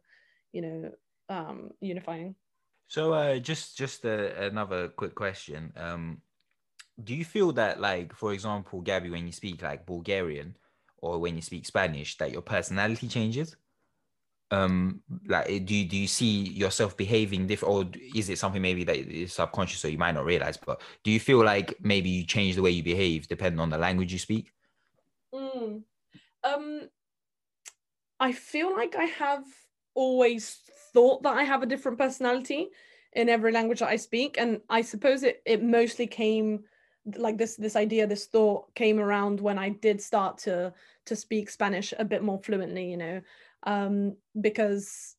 you 0.56 0.62
know 0.64 0.78
um 1.30 1.58
unifying 1.82 2.36
So 2.88 3.14
uh, 3.14 3.40
just 3.40 3.78
just 3.78 4.06
a, 4.06 4.46
another 4.46 4.90
quick 4.90 5.16
question. 5.16 5.74
Um, 5.76 6.22
do 7.04 7.16
you 7.16 7.26
feel 7.26 7.52
that 7.54 7.82
like, 7.82 8.14
for 8.14 8.32
example, 8.32 8.82
Gabby, 8.82 9.10
when 9.10 9.26
you 9.26 9.34
speak 9.34 9.62
like 9.62 9.86
Bulgarian 9.86 10.56
or 10.98 11.20
when 11.20 11.36
you 11.36 11.42
speak 11.42 11.66
Spanish, 11.66 12.18
that 12.18 12.32
your 12.32 12.42
personality 12.42 13.08
changes? 13.08 13.58
Um, 14.52 15.02
like, 15.28 15.48
do 15.66 15.74
you, 15.76 15.86
do 15.90 15.98
you 15.98 16.08
see 16.08 16.44
yourself 16.54 16.96
behaving 16.96 17.48
different, 17.48 17.74
or 17.74 17.80
is 18.14 18.30
it 18.30 18.38
something 18.38 18.62
maybe 18.62 18.84
that 18.86 18.96
is 18.96 19.34
subconscious, 19.34 19.82
so 19.82 19.88
you 19.90 19.98
might 19.98 20.14
not 20.14 20.26
realize? 20.26 20.58
But 20.58 20.82
do 21.04 21.12
you 21.12 21.20
feel 21.20 21.44
like 21.44 21.76
maybe 21.82 22.10
you 22.10 22.24
change 22.24 22.56
the 22.56 22.62
way 22.62 22.72
you 22.72 22.84
behave 22.84 23.28
depending 23.28 23.60
on 23.60 23.72
the 23.72 23.78
language 23.78 24.14
you 24.14 24.20
speak? 24.20 24.54
Mm. 25.34 25.84
Um, 26.44 26.90
I 28.20 28.32
feel 28.32 28.74
like 28.74 28.96
I 28.96 29.06
have 29.06 29.44
always 29.96 30.60
thought 30.94 31.24
that 31.24 31.36
I 31.36 31.44
have 31.44 31.64
a 31.64 31.66
different 31.68 31.98
personality 31.98 32.70
in 33.14 33.30
every 33.30 33.52
language 33.52 33.80
that 33.80 33.90
I 33.90 33.96
speak, 33.96 34.38
and 34.38 34.62
I 34.70 34.82
suppose 34.82 35.24
it 35.24 35.42
it 35.46 35.64
mostly 35.64 36.08
came 36.08 36.66
like 37.18 37.38
this 37.38 37.56
this 37.56 37.76
idea 37.76 38.08
this 38.08 38.26
thought 38.26 38.74
came 38.76 39.00
around 39.00 39.40
when 39.40 39.58
I 39.58 39.70
did 39.70 40.02
start 40.02 40.38
to 40.40 40.74
to 41.06 41.16
speak 41.16 41.50
Spanish 41.50 41.94
a 41.98 42.06
bit 42.06 42.24
more 42.24 42.40
fluently, 42.40 42.90
you 42.90 42.98
know, 42.98 43.22
um, 43.64 44.16
because 44.40 45.16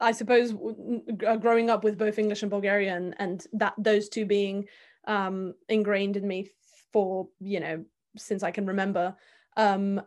I 0.00 0.12
suppose 0.12 0.54
growing 1.40 1.70
up 1.70 1.84
with 1.84 1.98
both 1.98 2.18
English 2.18 2.42
and 2.42 2.50
Bulgarian 2.50 3.14
and 3.18 3.44
that 3.54 3.74
those 3.78 4.08
two 4.08 4.26
being 4.26 4.66
um, 5.06 5.54
ingrained 5.68 6.16
in 6.16 6.26
me 6.26 6.50
for 6.92 7.28
you 7.40 7.60
know 7.60 7.84
since 8.16 8.42
I 8.42 8.50
can 8.50 8.66
remember 8.66 9.14
um 9.56 10.00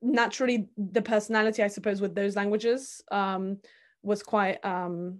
naturally 0.00 0.68
the 0.76 1.02
personality 1.02 1.62
i 1.62 1.68
suppose 1.68 2.00
with 2.00 2.14
those 2.14 2.36
languages 2.36 3.02
um 3.10 3.58
was 4.02 4.22
quite 4.22 4.64
um 4.64 5.18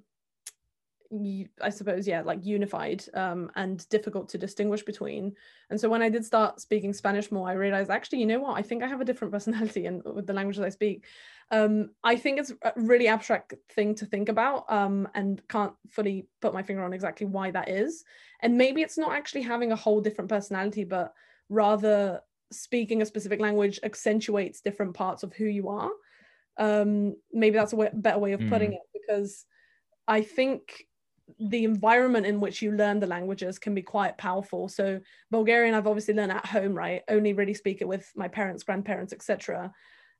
i 1.62 1.70
suppose 1.70 2.06
yeah 2.06 2.20
like 2.20 2.44
unified 2.44 3.02
um 3.14 3.50
and 3.56 3.88
difficult 3.88 4.28
to 4.28 4.36
distinguish 4.36 4.82
between. 4.82 5.34
And 5.70 5.80
so 5.80 5.88
when 5.88 6.02
i 6.02 6.08
did 6.10 6.24
start 6.24 6.60
speaking 6.60 6.92
spanish 6.92 7.32
more 7.32 7.48
i 7.48 7.52
realized 7.52 7.90
actually 7.90 8.20
you 8.20 8.26
know 8.26 8.40
what? 8.40 8.58
I 8.58 8.62
think 8.62 8.82
i 8.82 8.86
have 8.86 9.00
a 9.00 9.04
different 9.04 9.32
personality 9.36 9.86
and 9.86 10.02
with 10.04 10.26
the 10.26 10.34
languages 10.34 10.62
i 10.62 10.68
speak. 10.68 11.06
Um 11.50 11.90
i 12.04 12.14
think 12.14 12.38
it's 12.38 12.52
a 12.62 12.72
really 12.76 13.08
abstract 13.08 13.54
thing 13.70 13.94
to 13.96 14.06
think 14.06 14.28
about 14.28 14.70
um 14.70 15.08
and 15.14 15.40
can't 15.48 15.72
fully 15.88 16.26
put 16.42 16.52
my 16.52 16.62
finger 16.62 16.82
on 16.82 16.92
exactly 16.92 17.26
why 17.26 17.50
that 17.52 17.70
is. 17.70 18.04
And 18.40 18.58
maybe 18.58 18.82
it's 18.82 18.98
not 18.98 19.12
actually 19.12 19.42
having 19.42 19.72
a 19.72 19.76
whole 19.76 20.02
different 20.02 20.28
personality 20.28 20.84
but 20.84 21.14
rather 21.48 22.20
speaking 22.52 23.02
a 23.02 23.06
specific 23.06 23.40
language 23.40 23.80
accentuates 23.82 24.60
different 24.60 24.94
parts 24.94 25.22
of 25.22 25.32
who 25.34 25.44
you 25.46 25.68
are. 25.68 25.90
Um 26.58 27.16
maybe 27.32 27.56
that's 27.56 27.72
a 27.72 27.76
way, 27.76 27.90
better 27.94 28.18
way 28.18 28.32
of 28.32 28.46
putting 28.46 28.72
Mm. 28.72 28.74
it 28.74 28.82
because 28.92 29.46
i 30.08 30.22
think 30.22 30.84
the 31.40 31.64
environment 31.64 32.26
in 32.26 32.40
which 32.40 32.62
you 32.62 32.72
learn 32.72 33.00
the 33.00 33.06
languages 33.06 33.58
can 33.58 33.74
be 33.74 33.82
quite 33.82 34.16
powerful. 34.18 34.68
So 34.68 35.00
bulgarian 35.30 35.74
i've 35.74 35.86
obviously 35.86 36.14
learned 36.14 36.32
at 36.32 36.46
home 36.46 36.74
right? 36.74 37.02
Only 37.08 37.32
really 37.34 37.54
speak 37.54 37.80
it 37.82 37.88
with 37.88 38.10
my 38.16 38.28
parents 38.28 38.64
grandparents 38.64 39.12
etc 39.12 39.72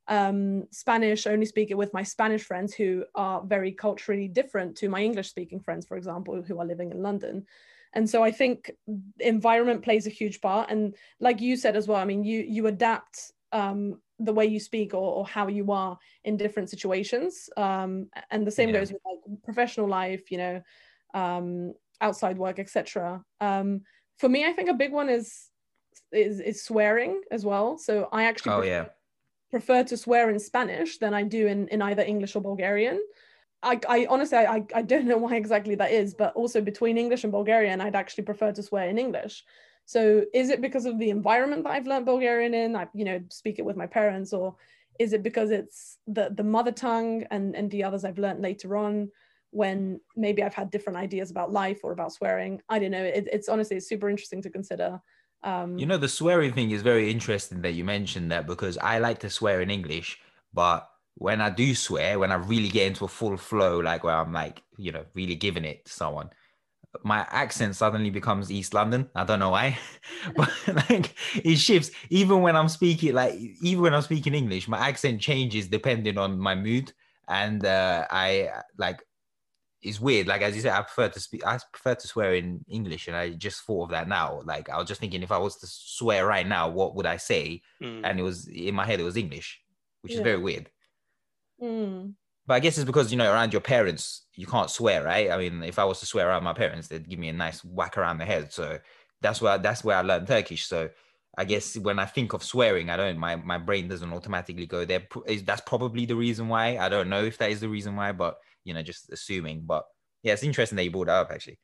um 0.09 0.65
spanish 0.71 1.27
only 1.27 1.47
speak 1.47 1.71
it 1.71 1.77
with 1.77 1.93
my 1.93 2.03
spanish 2.03 2.43
friends 2.43 2.75
who 2.75 3.05
are 3.15 3.43
very 3.45 3.73
culturally 3.73 4.29
different 4.29 4.77
to 4.77 4.89
my 4.89 5.03
english 5.03 5.29
speaking 5.29 5.61
friends 5.61 5.87
for 5.87 5.97
example 5.99 6.43
who 6.43 6.59
are 6.59 6.67
living 6.67 6.91
in 6.91 7.03
london 7.03 7.47
and 7.95 8.09
so 8.09 8.23
i 8.23 8.31
think 8.31 8.71
environment 9.21 9.83
plays 9.83 10.07
a 10.07 10.11
huge 10.11 10.41
part. 10.41 10.71
And 10.71 10.95
like 11.21 11.41
you 11.41 11.57
said 11.57 11.77
as 11.77 11.89
well 11.89 11.99
i 11.99 12.05
mean 12.05 12.25
you 12.25 12.41
you 12.41 12.67
adapt 12.67 13.33
um 13.53 14.01
the 14.21 14.33
way 14.33 14.47
you 14.47 14.59
speak 14.59 14.95
or, 14.95 15.15
or 15.19 15.27
how 15.27 15.47
you 15.47 15.71
are 15.71 15.97
in 16.25 16.37
different 16.37 16.71
situations. 16.71 17.49
Um 17.57 18.09
and 18.31 18.47
the 18.47 18.51
same 18.51 18.71
Yeah. 18.71 18.81
goes 18.81 18.93
with 18.93 19.03
like 19.07 19.43
professional 19.45 19.89
life 19.89 20.31
you 20.31 20.39
know 20.39 20.63
um 21.15 21.73
outside 22.01 22.37
work 22.39 22.59
etc 22.59 23.23
um 23.41 23.83
for 24.19 24.29
me 24.29 24.45
i 24.45 24.53
think 24.53 24.69
a 24.69 24.75
big 24.75 24.93
one 24.93 25.09
is 25.09 25.49
is 26.13 26.41
is 26.41 26.65
swearing 26.65 27.21
as 27.31 27.45
well. 27.45 27.79
So 27.79 28.09
i 28.13 28.25
actually 28.25 28.53
Oh 28.53 28.59
prefer, 28.59 28.69
yeah. 28.69 28.87
prefer 29.51 29.85
to 29.85 29.97
swear 29.97 30.31
in 30.31 30.39
spanish 30.39 30.99
than 30.99 31.15
i 31.15 31.23
do 31.23 31.47
in 31.47 31.69
in 31.69 31.81
either 31.83 32.03
english 32.03 32.37
or 32.37 32.43
bulgarian 32.43 33.01
I, 33.63 33.81
I 33.89 34.07
honestly 34.09 34.39
I, 34.39 34.65
I 34.75 34.83
don't 34.83 35.07
know 35.11 35.19
why 35.19 35.37
exactly 35.37 35.75
that 35.77 35.91
is 35.91 36.15
but 36.15 36.35
also 36.35 36.61
between 36.61 36.99
english 36.99 37.25
and 37.25 37.33
bulgarian 37.33 37.81
i'd 37.81 37.97
actually 37.97 38.25
prefer 38.25 38.53
to 38.53 38.63
swear 38.63 38.89
in 38.89 38.99
english. 38.99 39.45
So 39.85 40.25
is 40.35 40.51
it 40.51 40.61
because 40.61 40.85
of 40.85 40.99
the 40.99 41.11
environment 41.11 41.65
that 41.65 41.73
i've 41.73 41.87
learned 41.87 42.07
bulgarian 42.07 42.55
in? 42.55 42.77
I 42.77 42.89
you 42.95 43.05
know 43.05 43.21
speak 43.31 43.59
it 43.59 43.65
with 43.65 43.77
my 43.77 43.87
parents 43.87 44.33
or 44.33 44.57
is 44.99 45.13
it 45.13 45.23
because 45.23 45.51
it's 45.51 45.99
the 46.07 46.31
the 46.35 46.45
mother 46.45 46.73
tongue 46.73 47.25
and 47.31 47.57
and 47.57 47.71
the 47.71 47.85
others 47.85 48.05
i've 48.05 48.19
learned 48.19 48.43
later 48.43 48.77
on 48.77 49.11
when 49.51 50.01
maybe 50.15 50.43
i've 50.43 50.55
had 50.55 50.71
different 50.71 50.99
ideas 50.99 51.31
about 51.31 51.53
life 51.53 51.81
or 51.83 51.93
about 51.93 52.13
swearing? 52.13 52.61
I 52.69 52.79
don't 52.79 52.91
know. 52.91 53.05
It, 53.05 53.29
it's 53.33 53.49
honestly 53.49 53.77
it's 53.79 53.89
super 53.89 54.11
interesting 54.11 54.43
to 54.43 54.51
consider 54.51 55.01
um 55.43 55.79
You 55.79 55.87
know, 55.87 55.97
the 55.97 56.09
swearing 56.09 56.53
thing 56.53 56.71
is 56.73 56.83
very 56.83 57.11
interesting 57.11 57.63
that 57.63 57.73
you 57.73 57.85
mentioned 57.85 58.31
that 58.33 58.47
because 58.47 58.77
I 58.79 58.99
like 58.99 59.21
to 59.21 59.31
swear 59.31 59.61
in 59.63 59.71
English, 59.71 60.19
but 60.53 60.91
when 61.19 61.41
I 61.41 61.51
do 61.51 61.75
swear, 61.75 62.19
when 62.19 62.31
I 62.31 62.37
really 62.37 62.69
get 62.69 62.87
into 62.87 63.05
a 63.05 63.09
full 63.09 63.37
flow, 63.37 63.81
like 63.81 64.05
where 64.05 64.15
I'm 64.15 64.33
like, 64.33 64.63
you 64.77 64.93
know, 64.93 65.05
really 65.15 65.35
giving 65.35 65.65
it 65.65 65.85
to 65.85 65.93
someone, 65.93 66.31
my 67.03 67.27
accent 67.31 67.75
suddenly 67.75 68.11
becomes 68.11 68.51
East 68.51 68.73
London. 68.73 69.11
I 69.17 69.25
don't 69.25 69.41
know 69.41 69.51
why, 69.51 69.79
but 70.37 70.51
like 70.89 71.15
it 71.35 71.57
shifts. 71.57 71.91
Even 72.09 72.41
when 72.41 72.55
I'm 72.55 72.69
speaking, 72.69 73.15
like 73.15 73.35
even 73.35 73.83
when 73.83 73.95
I'm 73.95 74.03
speaking 74.03 74.35
English, 74.35 74.69
my 74.69 74.79
accent 74.79 75.21
changes 75.21 75.67
depending 75.67 76.19
on 76.19 76.39
my 76.39 76.55
mood. 76.55 76.93
And 77.29 77.65
uh, 77.67 78.07
I 78.11 78.51
like 78.79 79.03
it's 79.83 80.01
weird. 80.01 80.29
Like 80.29 80.43
as 80.43 80.55
you 80.55 80.63
said, 80.63 80.73
I 80.73 80.83
prefer 80.83 81.09
to 81.09 81.21
speak. 81.21 81.45
I 81.45 81.59
prefer 81.73 81.97
to 81.97 82.07
swear 82.07 82.35
in 82.35 82.65
English, 82.69 83.09
and 83.09 83.17
I 83.17 83.31
just 83.31 83.63
thought 83.63 83.85
of 83.85 83.91
that 83.91 84.09
now. 84.09 84.41
Like 84.45 84.71
I 84.71 84.79
was 84.79 84.89
just 84.89 85.01
thinking, 85.01 85.23
if 85.23 85.33
I 85.33 85.39
was 85.39 85.57
to 85.57 85.67
swear 85.67 86.27
right 86.27 86.47
now, 86.47 86.69
what 86.69 86.95
would 86.95 87.07
I 87.07 87.17
say? 87.17 87.63
Mm. 87.83 88.01
And 88.05 88.21
it 88.21 88.23
was 88.23 88.47
in 88.47 88.75
my 88.75 88.87
head, 88.87 89.01
it 89.01 89.05
was 89.05 89.17
English, 89.17 89.61
which 90.03 90.15
is 90.15 90.21
very 90.21 90.39
weird. 90.39 90.71
Mm, 91.61 92.15
But 92.47 92.55
I 92.55 92.61
guess 92.61 92.79
it's 92.79 92.87
because 92.87 93.11
you 93.13 93.19
know 93.19 93.31
around 93.31 93.53
your 93.53 93.61
parents 93.61 94.27
you 94.35 94.47
can't 94.47 94.71
swear, 94.71 95.05
right? 95.05 95.31
I 95.31 95.37
mean, 95.39 95.63
if 95.63 95.79
I 95.79 95.85
was 95.85 96.01
to 96.01 96.07
swear 96.07 96.29
around 96.29 96.45
my 96.45 96.55
parents, 96.55 96.89
they'd 96.89 97.09
give 97.09 97.19
me 97.19 97.29
a 97.29 97.33
nice 97.33 97.65
whack 97.65 97.99
around 97.99 98.19
the 98.19 98.25
head. 98.25 98.53
So 98.53 98.79
that's 99.21 99.41
where 99.43 99.59
that's 99.59 99.85
where 99.85 99.97
I 99.97 100.03
learned 100.03 100.27
Turkish. 100.27 100.67
So 100.67 100.89
I 101.37 101.45
guess 101.45 101.77
when 101.77 101.99
I 101.99 102.07
think 102.07 102.33
of 102.33 102.43
swearing, 102.43 102.91
I 102.91 102.97
don't 102.97 103.19
my 103.19 103.37
my 103.37 103.59
brain 103.59 103.89
doesn't 103.89 104.13
automatically 104.13 104.67
go 104.67 104.85
there. 104.85 105.07
That's 105.45 105.61
probably 105.63 106.07
the 106.07 106.17
reason 106.17 106.49
why. 106.49 106.79
I 106.79 106.89
don't 106.89 107.11
know 107.11 107.25
if 107.25 107.39
that 107.39 107.51
is 107.51 107.61
the 107.61 107.69
reason 107.69 107.97
why, 107.97 108.13
but 108.13 108.39
you 108.65 108.73
know, 108.75 108.83
just 108.83 109.11
assuming. 109.13 109.63
But 109.67 109.85
yeah, 110.23 110.33
it's 110.33 110.43
interesting 110.43 110.77
that 110.77 110.85
you 110.85 110.91
brought 110.91 111.07
that 111.09 111.21
up 111.21 111.31
actually. 111.31 111.59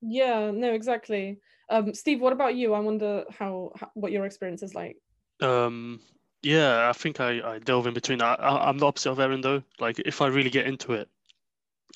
yeah 0.00 0.50
no 0.50 0.72
exactly 0.72 1.38
um 1.70 1.94
steve 1.94 2.20
what 2.20 2.32
about 2.32 2.54
you 2.54 2.74
i 2.74 2.80
wonder 2.80 3.24
how, 3.30 3.70
how 3.76 3.90
what 3.94 4.12
your 4.12 4.24
experience 4.26 4.62
is 4.62 4.74
like 4.74 4.96
Um, 5.40 6.00
yeah, 6.42 6.88
I 6.88 6.92
think 6.92 7.20
I, 7.20 7.54
I 7.54 7.58
delve 7.58 7.86
in 7.86 7.94
between. 7.94 8.20
I, 8.20 8.34
I, 8.34 8.68
I'm 8.68 8.78
the 8.78 8.86
opposite 8.86 9.10
of 9.10 9.20
Erin 9.20 9.40
though. 9.40 9.62
Like 9.78 9.98
if 10.00 10.20
I 10.20 10.26
really 10.26 10.50
get 10.50 10.66
into 10.66 10.92
it, 10.92 11.08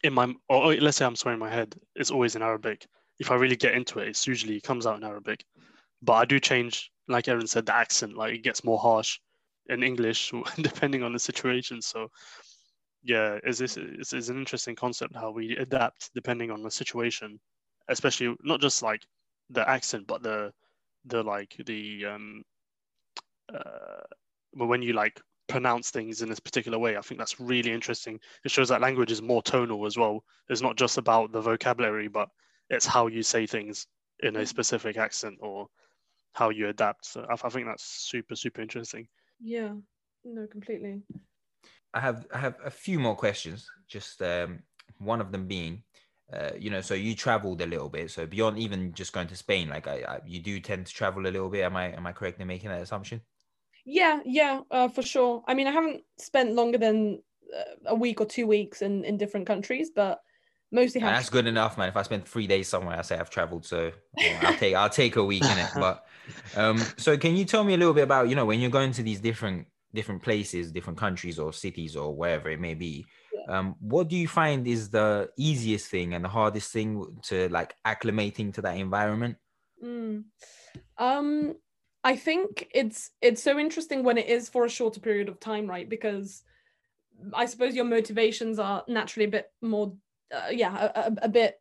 in 0.03 0.12
my 0.14 0.32
or, 0.49 0.74
let's 0.74 0.99
say 0.99 1.05
I'm 1.05 1.16
swearing 1.16 1.40
in 1.40 1.47
my 1.47 1.53
head, 1.53 1.74
it's 1.94 2.11
always 2.11 2.36
in 2.36 2.42
Arabic. 2.42 2.86
If 3.18 3.30
I 3.30 3.34
really 3.34 3.57
get 3.57 3.74
into 3.74 3.99
it, 3.99 4.09
it's 4.09 4.26
usually 4.26 4.57
it 4.57 4.62
comes 4.62 4.86
out 4.86 4.97
in 4.97 5.05
Arabic. 5.05 5.44
But 6.03 6.12
I 6.14 6.24
do 6.26 6.38
change, 6.38 6.92
like 7.09 7.28
Erin 7.28 7.47
said, 7.47 7.66
the 7.66 7.74
accent. 7.74 8.16
Like 8.16 8.34
it 8.34 8.42
gets 8.42 8.64
more 8.64 8.78
harsh 8.78 9.18
in 9.68 9.82
English 9.82 10.32
depending 10.61 11.03
on 11.03 11.12
the 11.12 11.18
situation. 11.18 11.82
So 11.82 12.11
yeah, 13.03 13.38
is 13.44 13.59
this 13.59 13.76
it's, 13.76 14.12
it's 14.12 14.28
an 14.28 14.38
interesting 14.38 14.76
concept 14.76 15.16
how 15.16 15.30
we 15.30 15.57
adapt 15.57 16.11
depending 16.14 16.51
on 16.51 16.62
the 16.62 16.70
situation, 16.70 17.40
especially 17.88 18.34
not 18.42 18.61
just 18.61 18.82
like 18.82 19.03
the 19.51 19.68
accent, 19.68 20.07
but 20.07 20.22
the 20.22 20.53
the 21.07 21.22
like 21.22 21.57
the 21.66 22.05
um 22.07 22.42
uh, 23.53 24.03
when 24.57 24.82
you 24.82 24.92
like 24.92 25.20
pronounce 25.48 25.90
things 25.90 26.22
in 26.22 26.28
this 26.28 26.40
particular 26.40 26.78
way, 26.78 26.96
I 26.96 27.00
think 27.00 27.18
that's 27.18 27.40
really 27.40 27.72
interesting. 27.72 28.18
It 28.44 28.50
shows 28.50 28.68
that 28.68 28.80
language 28.80 29.12
is 29.12 29.22
more 29.22 29.42
tonal 29.42 29.86
as 29.86 29.96
well. 29.96 30.24
It's 30.48 30.62
not 30.62 30.76
just 30.76 30.98
about 30.98 31.32
the 31.32 31.40
vocabulary, 31.40 32.09
but 32.09 32.28
it's 32.70 32.86
how 32.86 33.07
you 33.07 33.22
say 33.22 33.46
things 33.46 33.86
in 34.20 34.36
a 34.36 34.46
specific 34.46 34.96
accent 34.96 35.38
or 35.40 35.68
how 36.32 36.50
you 36.50 36.68
adapt. 36.68 37.07
So 37.07 37.26
I, 37.28 37.34
I 37.34 37.48
think 37.48 37.66
that's 37.66 37.84
super, 37.84 38.34
super 38.34 38.61
interesting. 38.61 39.09
yeah 39.40 39.72
no 40.24 40.46
completely 40.46 41.02
I 41.94 42.00
have 42.00 42.26
I 42.32 42.38
have 42.38 42.57
a 42.64 42.70
few 42.70 42.98
more 42.98 43.16
questions. 43.16 43.66
Just 43.88 44.20
um, 44.20 44.61
one 44.98 45.20
of 45.20 45.32
them 45.32 45.46
being, 45.46 45.82
uh, 46.32 46.50
you 46.59 46.68
know, 46.68 46.82
so 46.82 46.94
you 46.94 47.14
traveled 47.14 47.62
a 47.62 47.66
little 47.66 47.88
bit. 47.88 48.11
So 48.11 48.26
beyond 48.26 48.59
even 48.59 48.92
just 48.92 49.14
going 49.14 49.28
to 49.28 49.36
Spain, 49.36 49.68
like 49.70 49.86
I, 49.86 50.02
I, 50.07 50.20
you 50.26 50.40
do 50.40 50.61
tend 50.61 50.86
to 50.86 50.92
travel 50.92 51.22
a 51.22 51.30
little 51.30 51.48
bit. 51.48 51.64
Am 51.64 51.76
I 51.76 51.92
am 51.92 52.07
I 52.07 52.12
correct 52.12 52.40
in 52.40 52.48
making 52.48 52.68
that 52.68 52.82
assumption? 52.82 53.22
Yeah, 53.87 54.20
yeah, 54.24 54.61
uh, 54.70 54.89
for 54.89 55.03
sure. 55.03 55.45
I 55.47 55.55
mean, 55.55 55.68
I 55.68 55.70
haven't 55.70 56.03
spent 56.18 56.53
longer 56.53 56.76
than 56.76 57.22
uh, 57.57 57.62
a 57.87 57.95
week 57.95 58.20
or 58.20 58.26
two 58.26 58.47
weeks 58.47 58.82
in 58.82 59.05
in 59.05 59.16
different 59.16 59.47
countries, 59.47 59.91
but 59.95 60.20
mostly 60.72 61.01
have. 61.01 61.14
that's 61.14 61.30
good 61.30 61.47
enough, 61.47 61.78
man. 61.78 61.89
If 61.89 61.97
I 61.97 62.03
spend 62.03 62.26
three 62.26 62.49
days 62.49 62.66
somewhere, 62.68 62.99
I 62.99 63.03
say 63.03 63.16
I've 63.16 63.30
traveled. 63.30 63.64
So 63.64 63.93
yeah, 64.18 64.41
I'll 64.43 64.57
take 64.57 64.74
I'll 64.74 64.91
take 64.91 65.14
a 65.14 65.24
week 65.24 65.45
in 65.45 65.59
it. 65.59 65.70
But 65.76 66.05
um, 66.57 66.78
so 66.97 67.16
can 67.16 67.37
you 67.37 67.45
tell 67.45 67.62
me 67.62 67.74
a 67.74 67.76
little 67.76 67.95
bit 67.95 68.03
about 68.03 68.28
you 68.28 68.34
know 68.34 68.45
when 68.45 68.59
you're 68.59 68.70
going 68.70 68.91
to 68.93 69.05
these 69.05 69.20
different 69.20 69.68
different 69.95 70.20
places, 70.20 70.72
different 70.72 70.99
countries 70.99 71.39
or 71.39 71.53
cities 71.53 71.95
or 71.95 72.14
wherever 72.14 72.51
it 72.51 72.61
may 72.61 72.74
be? 72.74 73.07
Um, 73.49 73.76
what 73.78 74.09
do 74.09 74.16
you 74.16 74.26
find 74.26 74.66
is 74.66 74.91
the 74.91 75.30
easiest 75.39 75.89
thing 75.89 76.14
and 76.14 76.24
the 76.24 76.28
hardest 76.28 76.72
thing 76.72 77.20
to 77.24 77.49
like 77.51 77.76
acclimating 77.87 78.53
to 78.55 78.62
that 78.62 78.76
environment? 78.76 79.37
Mm. 79.82 80.24
Um, 80.99 81.55
I 82.07 82.14
think 82.14 82.68
it's 82.72 83.11
it's 83.20 83.42
so 83.42 83.59
interesting 83.59 84.04
when 84.04 84.16
it 84.16 84.28
is 84.28 84.48
for 84.48 84.64
a 84.64 84.68
shorter 84.68 85.00
period 85.00 85.28
of 85.28 85.40
time, 85.40 85.66
right? 85.66 85.88
Because 85.88 86.44
I 87.34 87.46
suppose 87.46 87.74
your 87.74 87.84
motivations 87.84 88.61
are 88.61 88.84
naturally 88.86 89.24
a 89.26 89.30
bit 89.30 89.50
more, 89.61 89.92
uh, 90.32 90.50
yeah, 90.52 90.90
a, 90.94 91.00
a, 91.00 91.16
a 91.22 91.28
bit 91.28 91.59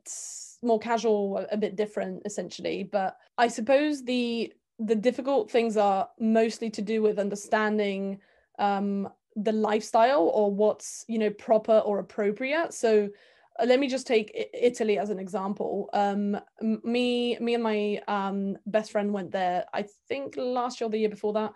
more 0.62 0.78
casual, 0.78 1.44
a, 1.50 1.58
bit 1.58 1.76
different, 1.76 2.22
essentially. 2.26 2.84
But 2.84 3.18
I 3.40 3.48
suppose 3.48 4.04
the 4.04 4.54
the 4.78 4.94
difficult 4.94 5.50
things 5.50 5.78
are 5.78 6.10
mostly 6.20 6.70
to 6.70 6.82
do 6.84 7.02
with 7.02 7.18
understanding 7.18 8.20
um, 8.60 9.10
the 9.36 9.52
lifestyle 9.52 10.28
or 10.28 10.54
what's 10.54 11.06
you 11.08 11.18
know 11.18 11.32
proper 11.32 11.80
or 11.80 11.98
appropriate. 11.98 12.72
So 12.72 13.10
let 13.64 13.80
me 13.80 13.88
just 13.88 14.08
take 14.08 14.50
Italy 14.54 14.98
as 14.98 15.10
an 15.10 15.20
example. 15.20 15.90
Um, 15.94 16.38
me, 16.62 17.38
me 17.40 17.54
and 17.54 17.64
my 17.64 18.02
um, 18.08 18.58
best 18.66 18.92
friend 18.92 19.14
went 19.14 19.32
there. 19.32 19.66
I 19.74 19.86
think 20.08 20.36
last 20.38 20.82
year 20.82 20.88
or 20.88 20.92
the 20.92 20.98
year 20.98 21.10
before 21.10 21.34
that 21.34 21.54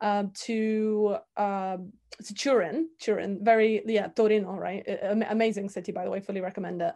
um, 0.00 0.32
to 0.44 1.16
um, 1.36 1.92
to 2.24 2.34
Turin. 2.34 2.88
Turin, 3.00 3.40
very 3.42 3.82
yeah, 3.86 4.08
Torino, 4.08 4.52
right? 4.52 4.86
Amazing 5.28 5.68
city, 5.68 5.92
by 5.92 6.04
the 6.04 6.10
way. 6.10 6.20
Fully 6.20 6.40
recommend 6.40 6.82
it. 6.82 6.94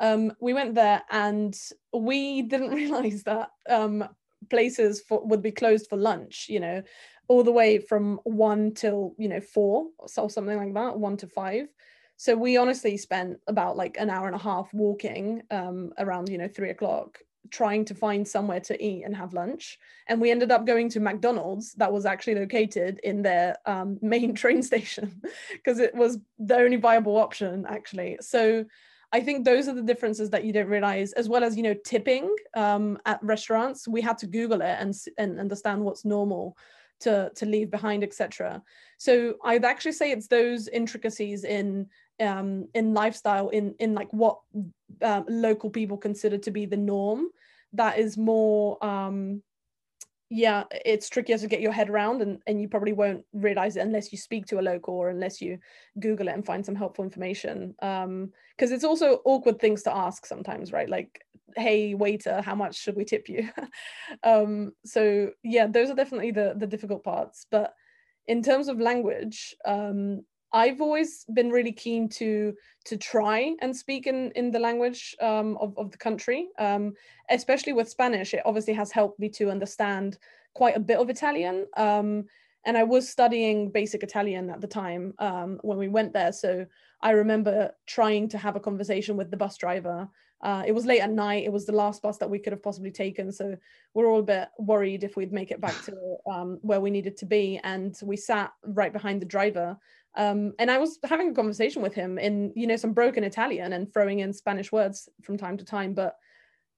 Um, 0.00 0.32
we 0.40 0.52
went 0.52 0.74
there 0.74 1.02
and 1.10 1.56
we 1.92 2.42
didn't 2.42 2.70
realize 2.74 3.22
that 3.24 3.50
um, 3.68 4.04
places 4.50 5.00
for, 5.00 5.24
would 5.24 5.42
be 5.42 5.52
closed 5.52 5.88
for 5.88 5.96
lunch. 5.96 6.46
You 6.48 6.60
know, 6.60 6.82
all 7.28 7.42
the 7.42 7.52
way 7.52 7.78
from 7.78 8.20
one 8.24 8.74
till 8.74 9.14
you 9.18 9.28
know 9.28 9.40
four, 9.40 9.86
or 9.98 10.28
something 10.30 10.56
like 10.56 10.74
that, 10.74 10.98
one 10.98 11.16
to 11.18 11.26
five. 11.26 11.68
So 12.16 12.36
we 12.36 12.56
honestly 12.56 12.96
spent 12.96 13.38
about 13.46 13.76
like 13.76 13.96
an 13.98 14.10
hour 14.10 14.26
and 14.26 14.36
a 14.36 14.38
half 14.38 14.72
walking 14.72 15.42
um, 15.50 15.92
around, 15.98 16.28
you 16.28 16.38
know, 16.38 16.48
three 16.48 16.70
o'clock, 16.70 17.18
trying 17.50 17.84
to 17.84 17.94
find 17.94 18.26
somewhere 18.26 18.60
to 18.60 18.84
eat 18.84 19.04
and 19.04 19.14
have 19.14 19.34
lunch. 19.34 19.78
And 20.08 20.20
we 20.20 20.30
ended 20.30 20.50
up 20.50 20.66
going 20.66 20.88
to 20.90 21.00
McDonald's 21.00 21.72
that 21.74 21.92
was 21.92 22.06
actually 22.06 22.36
located 22.36 23.00
in 23.02 23.22
their 23.22 23.56
um, 23.66 23.98
main 24.02 24.34
train 24.34 24.62
station 24.62 25.22
because 25.52 25.78
it 25.78 25.94
was 25.94 26.18
the 26.38 26.56
only 26.56 26.76
viable 26.76 27.16
option, 27.16 27.66
actually. 27.68 28.18
So 28.20 28.64
I 29.12 29.20
think 29.20 29.44
those 29.44 29.68
are 29.68 29.74
the 29.74 29.82
differences 29.82 30.30
that 30.30 30.44
you 30.44 30.52
don't 30.52 30.68
realize, 30.68 31.12
as 31.12 31.28
well 31.28 31.44
as 31.44 31.56
you 31.56 31.62
know, 31.62 31.74
tipping 31.84 32.34
um, 32.54 32.98
at 33.06 33.22
restaurants. 33.22 33.86
We 33.86 34.00
had 34.00 34.18
to 34.18 34.26
Google 34.26 34.60
it 34.60 34.76
and 34.80 34.92
and 35.18 35.38
understand 35.38 35.84
what's 35.84 36.04
normal 36.04 36.56
to 37.00 37.30
to 37.36 37.46
leave 37.46 37.70
behind, 37.70 38.02
etc. 38.02 38.62
So 38.98 39.34
I'd 39.44 39.64
actually 39.64 39.92
say 39.92 40.10
it's 40.10 40.26
those 40.26 40.66
intricacies 40.68 41.44
in 41.44 41.86
um, 42.20 42.68
in 42.74 42.94
lifestyle, 42.94 43.48
in 43.48 43.74
in 43.78 43.94
like 43.94 44.12
what 44.12 44.38
um, 45.02 45.24
local 45.28 45.70
people 45.70 45.96
consider 45.96 46.38
to 46.38 46.50
be 46.50 46.66
the 46.66 46.76
norm, 46.76 47.28
that 47.72 47.98
is 47.98 48.16
more. 48.16 48.82
Um, 48.84 49.42
yeah, 50.30 50.64
it's 50.84 51.10
trickier 51.10 51.38
to 51.38 51.46
get 51.46 51.60
your 51.60 51.72
head 51.72 51.90
around, 51.90 52.22
and 52.22 52.40
and 52.46 52.60
you 52.60 52.68
probably 52.68 52.92
won't 52.92 53.24
realize 53.32 53.76
it 53.76 53.80
unless 53.80 54.10
you 54.10 54.18
speak 54.18 54.46
to 54.46 54.58
a 54.58 54.62
local 54.62 54.94
or 54.94 55.10
unless 55.10 55.40
you 55.40 55.58
Google 56.00 56.28
it 56.28 56.34
and 56.34 56.46
find 56.46 56.64
some 56.64 56.74
helpful 56.74 57.04
information. 57.04 57.74
Um, 57.82 58.32
because 58.56 58.70
it's 58.70 58.84
also 58.84 59.20
awkward 59.24 59.60
things 59.60 59.82
to 59.82 59.94
ask 59.94 60.26
sometimes, 60.26 60.72
right? 60.72 60.88
Like, 60.88 61.20
hey 61.56 61.94
waiter, 61.94 62.40
how 62.42 62.54
much 62.54 62.76
should 62.76 62.96
we 62.96 63.04
tip 63.04 63.28
you? 63.28 63.48
um, 64.22 64.72
so 64.84 65.30
yeah, 65.42 65.66
those 65.66 65.90
are 65.90 65.94
definitely 65.94 66.30
the 66.30 66.54
the 66.56 66.66
difficult 66.66 67.04
parts, 67.04 67.46
but 67.50 67.74
in 68.26 68.42
terms 68.42 68.68
of 68.68 68.80
language 68.80 69.54
um, 69.66 70.22
i've 70.54 70.80
always 70.80 71.24
been 71.34 71.50
really 71.50 71.72
keen 71.72 72.08
to 72.08 72.54
to 72.84 72.96
try 72.96 73.54
and 73.60 73.76
speak 73.76 74.06
in 74.06 74.30
in 74.32 74.50
the 74.50 74.58
language 74.58 75.14
um, 75.20 75.56
of, 75.60 75.76
of 75.76 75.90
the 75.90 75.98
country 75.98 76.48
um, 76.58 76.94
especially 77.30 77.72
with 77.72 77.88
spanish 77.88 78.32
it 78.32 78.42
obviously 78.46 78.72
has 78.72 78.90
helped 78.90 79.18
me 79.20 79.28
to 79.28 79.50
understand 79.50 80.18
quite 80.54 80.76
a 80.76 80.80
bit 80.80 80.98
of 80.98 81.10
italian 81.10 81.66
um, 81.76 82.24
and 82.64 82.78
i 82.78 82.82
was 82.82 83.08
studying 83.08 83.70
basic 83.70 84.02
italian 84.02 84.48
at 84.48 84.60
the 84.60 84.66
time 84.66 85.12
um, 85.18 85.58
when 85.62 85.76
we 85.76 85.88
went 85.88 86.12
there 86.12 86.32
so 86.32 86.64
i 87.02 87.10
remember 87.10 87.70
trying 87.86 88.28
to 88.28 88.38
have 88.38 88.56
a 88.56 88.60
conversation 88.60 89.16
with 89.16 89.30
the 89.30 89.36
bus 89.36 89.58
driver 89.58 90.08
uh, 90.42 90.62
it 90.66 90.72
was 90.72 90.84
late 90.84 91.00
at 91.00 91.10
night 91.10 91.44
it 91.44 91.52
was 91.52 91.64
the 91.64 91.72
last 91.72 92.02
bus 92.02 92.18
that 92.18 92.28
we 92.28 92.38
could 92.38 92.52
have 92.52 92.62
possibly 92.62 92.90
taken 92.90 93.32
so 93.32 93.56
we're 93.94 94.08
all 94.08 94.20
a 94.20 94.22
bit 94.22 94.48
worried 94.58 95.04
if 95.04 95.16
we'd 95.16 95.32
make 95.32 95.50
it 95.50 95.60
back 95.60 95.80
to 95.84 96.16
um, 96.30 96.58
where 96.62 96.80
we 96.80 96.90
needed 96.90 97.16
to 97.18 97.26
be. 97.26 97.60
And 97.64 97.98
we 98.02 98.16
sat 98.16 98.52
right 98.66 98.92
behind 98.92 99.22
the 99.22 99.26
driver. 99.26 99.78
Um, 100.16 100.52
and 100.58 100.70
I 100.70 100.78
was 100.78 100.98
having 101.04 101.30
a 101.30 101.34
conversation 101.34 101.82
with 101.82 101.94
him 101.94 102.18
in, 102.18 102.52
you 102.54 102.66
know, 102.66 102.76
some 102.76 102.92
broken 102.92 103.24
Italian 103.24 103.72
and 103.72 103.92
throwing 103.92 104.20
in 104.20 104.32
Spanish 104.32 104.70
words 104.70 105.08
from 105.22 105.36
time 105.36 105.56
to 105.58 105.64
time. 105.64 105.94
But 105.94 106.16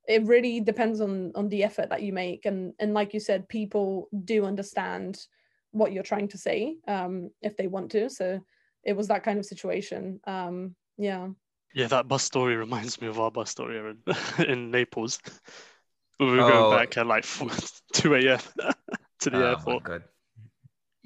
it 0.08 0.24
really 0.24 0.60
depends 0.60 1.00
on 1.00 1.32
on 1.34 1.48
the 1.48 1.64
effort 1.64 1.90
that 1.90 2.02
you 2.02 2.12
make. 2.12 2.46
And 2.46 2.72
and 2.78 2.94
like 2.94 3.12
you 3.12 3.20
said, 3.20 3.48
people 3.48 4.08
do 4.24 4.44
understand 4.44 5.18
what 5.72 5.92
you're 5.92 6.02
trying 6.02 6.28
to 6.28 6.38
say 6.38 6.76
um, 6.88 7.30
if 7.42 7.56
they 7.56 7.66
want 7.66 7.90
to. 7.90 8.08
So 8.08 8.40
it 8.84 8.96
was 8.96 9.08
that 9.08 9.24
kind 9.24 9.38
of 9.38 9.44
situation. 9.44 10.20
Um, 10.26 10.74
yeah. 10.96 11.28
Yeah, 11.74 11.88
that 11.88 12.08
bus 12.08 12.22
story 12.22 12.56
reminds 12.56 13.00
me 13.02 13.08
of 13.08 13.20
our 13.20 13.30
bus 13.30 13.50
story 13.50 13.78
in, 13.78 14.14
in 14.46 14.70
Naples. 14.70 15.20
We 16.18 16.26
were 16.26 16.36
going 16.36 16.64
Oh. 16.64 16.70
back 16.70 16.96
at 16.96 17.06
like 17.06 17.24
4, 17.24 17.50
2 17.92 18.14
a.m. 18.14 18.38
to 19.20 19.30
the 19.30 19.36
Oh 19.36 19.40
my 19.40 19.48
airport. 19.50 20.02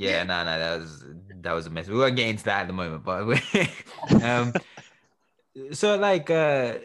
Yeah, 0.00 0.22
no, 0.22 0.44
no, 0.44 0.58
that 0.58 0.80
was 0.80 1.04
that 1.42 1.52
was 1.52 1.66
a 1.66 1.70
mess. 1.70 1.86
We 1.86 1.98
won't 1.98 2.16
get 2.16 2.30
into 2.30 2.44
that 2.44 2.62
at 2.62 2.66
the 2.68 2.72
moment, 2.72 3.04
but 3.04 3.22
um, 4.22 4.54
so 5.72 5.96
like, 5.96 6.30
uh, 6.30 6.78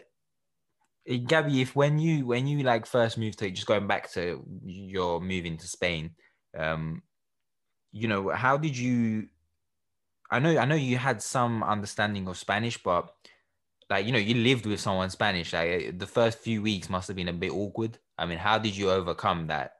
Gabby, 1.26 1.62
if 1.62 1.74
when 1.74 1.98
you 1.98 2.26
when 2.26 2.46
you 2.46 2.58
like 2.58 2.84
first 2.84 3.16
moved 3.16 3.38
to 3.38 3.50
just 3.50 3.66
going 3.66 3.86
back 3.86 4.12
to 4.12 4.44
your 4.66 5.18
moving 5.22 5.56
to 5.56 5.66
Spain, 5.66 6.10
um, 6.58 7.02
you 7.90 8.06
know, 8.06 8.28
how 8.28 8.58
did 8.58 8.76
you? 8.76 9.28
I 10.30 10.38
know, 10.38 10.58
I 10.58 10.66
know 10.66 10.74
you 10.74 10.98
had 10.98 11.22
some 11.22 11.62
understanding 11.62 12.28
of 12.28 12.36
Spanish, 12.36 12.76
but 12.82 13.08
like 13.88 14.04
you 14.04 14.12
know, 14.12 14.18
you 14.18 14.34
lived 14.34 14.66
with 14.66 14.78
someone 14.78 15.08
Spanish. 15.08 15.54
Like 15.54 15.98
the 15.98 16.06
first 16.06 16.40
few 16.40 16.60
weeks 16.60 16.90
must 16.90 17.08
have 17.08 17.16
been 17.16 17.28
a 17.28 17.32
bit 17.32 17.52
awkward. 17.52 17.98
I 18.18 18.26
mean, 18.26 18.36
how 18.36 18.58
did 18.58 18.76
you 18.76 18.90
overcome 18.90 19.46
that 19.46 19.76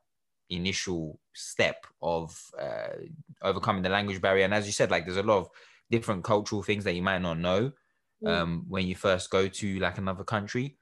initial 0.49 1.21
step 1.37 1.87
of 2.03 2.39
uh, 2.61 2.97
overcoming 3.43 3.83
the 3.83 3.89
language 3.89 4.21
barrier? 4.21 4.45
And 4.45 4.55
as 4.55 4.67
you 4.67 4.73
said, 4.73 4.91
like 4.91 5.05
there's 5.05 5.17
a 5.17 5.23
lot 5.23 5.39
of 5.39 5.51
different 5.91 6.25
cultural 6.25 6.63
things 6.63 6.85
that 6.85 6.95
you 6.95 7.03
might 7.03 7.23
not 7.23 7.39
know 7.39 7.73
Mm. 8.23 8.29
um, 8.31 8.65
when 8.69 8.87
you 8.87 8.95
first 8.95 9.31
go 9.31 9.47
to 9.47 9.79
like 9.79 9.99
another 9.99 10.25
country. 10.25 10.79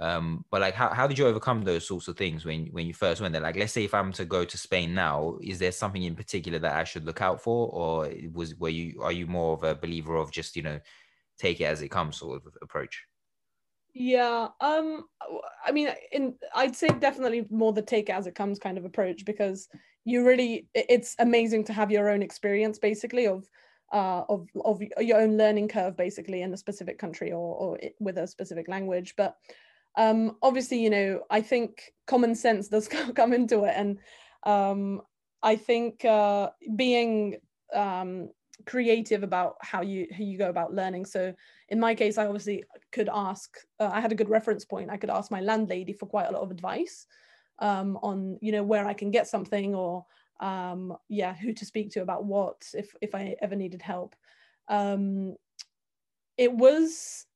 Um, 0.00 0.44
but 0.50 0.60
like, 0.60 0.74
how, 0.74 0.90
how 0.90 1.06
did 1.06 1.18
you 1.18 1.26
overcome 1.26 1.62
those 1.62 1.86
sorts 1.86 2.06
of 2.08 2.16
things 2.16 2.44
when 2.44 2.66
when 2.66 2.86
you 2.86 2.94
first 2.94 3.20
went 3.20 3.32
there? 3.32 3.42
Like, 3.42 3.56
let's 3.56 3.72
say 3.72 3.84
if 3.84 3.94
I'm 3.94 4.12
to 4.12 4.24
go 4.24 4.44
to 4.44 4.58
Spain 4.58 4.94
now, 4.94 5.38
is 5.42 5.58
there 5.58 5.72
something 5.72 6.02
in 6.02 6.14
particular 6.14 6.58
that 6.60 6.76
I 6.76 6.84
should 6.84 7.04
look 7.04 7.20
out 7.20 7.42
for, 7.42 7.68
or 7.68 8.10
was 8.32 8.54
were 8.54 8.68
you 8.68 9.02
are 9.02 9.12
you 9.12 9.26
more 9.26 9.54
of 9.54 9.64
a 9.64 9.74
believer 9.74 10.16
of 10.16 10.30
just 10.30 10.56
you 10.56 10.62
know 10.62 10.78
take 11.36 11.60
it 11.60 11.64
as 11.64 11.82
it 11.82 11.88
comes 11.88 12.16
sort 12.16 12.36
of 12.36 12.56
approach? 12.62 13.04
Yeah, 14.00 14.48
um, 14.60 15.06
I 15.66 15.72
mean, 15.72 15.88
in 16.12 16.34
I'd 16.54 16.76
say 16.76 16.86
definitely 16.86 17.46
more 17.50 17.72
the 17.72 17.82
take 17.82 18.08
as 18.10 18.28
it 18.28 18.36
comes 18.36 18.60
kind 18.60 18.78
of 18.78 18.84
approach 18.84 19.24
because 19.24 19.68
you 20.04 20.24
really 20.24 20.68
it's 20.72 21.16
amazing 21.18 21.64
to 21.64 21.72
have 21.72 21.90
your 21.90 22.08
own 22.08 22.22
experience 22.22 22.78
basically 22.78 23.26
of 23.26 23.44
uh 23.92 24.22
of 24.28 24.46
of 24.64 24.80
your 25.00 25.20
own 25.20 25.36
learning 25.36 25.66
curve 25.66 25.96
basically 25.96 26.42
in 26.42 26.54
a 26.54 26.56
specific 26.56 26.96
country 26.98 27.32
or 27.32 27.56
or 27.56 27.78
with 27.98 28.18
a 28.18 28.26
specific 28.28 28.68
language, 28.68 29.14
but 29.16 29.34
um 29.96 30.36
obviously 30.42 30.78
you 30.80 30.90
know 30.90 31.22
I 31.28 31.40
think 31.40 31.92
common 32.06 32.36
sense 32.36 32.68
does 32.68 32.86
come 33.16 33.32
into 33.32 33.64
it. 33.64 33.74
And 33.74 33.98
um 34.44 35.02
I 35.42 35.56
think 35.56 36.04
uh 36.04 36.50
being 36.76 37.38
um 37.74 38.30
creative 38.64 39.24
about 39.24 39.56
how 39.60 39.82
you 39.82 40.06
how 40.12 40.22
you 40.22 40.38
go 40.38 40.48
about 40.50 40.72
learning. 40.72 41.04
So 41.06 41.34
in 41.68 41.80
my 41.80 41.94
case 41.94 42.18
i 42.18 42.26
obviously 42.26 42.64
could 42.92 43.08
ask 43.12 43.58
uh, 43.80 43.90
i 43.92 44.00
had 44.00 44.12
a 44.12 44.14
good 44.14 44.28
reference 44.28 44.64
point 44.64 44.90
i 44.90 44.96
could 44.96 45.10
ask 45.10 45.30
my 45.30 45.40
landlady 45.40 45.92
for 45.92 46.06
quite 46.06 46.28
a 46.28 46.32
lot 46.32 46.42
of 46.42 46.50
advice 46.50 47.06
um, 47.60 47.98
on 48.02 48.38
you 48.40 48.52
know 48.52 48.62
where 48.62 48.86
i 48.86 48.94
can 48.94 49.10
get 49.10 49.26
something 49.26 49.74
or 49.74 50.04
um, 50.40 50.96
yeah 51.08 51.34
who 51.34 51.52
to 51.52 51.64
speak 51.64 51.90
to 51.90 52.02
about 52.02 52.24
what 52.24 52.62
if 52.74 52.94
if 53.00 53.14
i 53.14 53.34
ever 53.42 53.56
needed 53.56 53.82
help 53.82 54.14
um, 54.68 55.34
it 56.36 56.52
was 56.52 57.26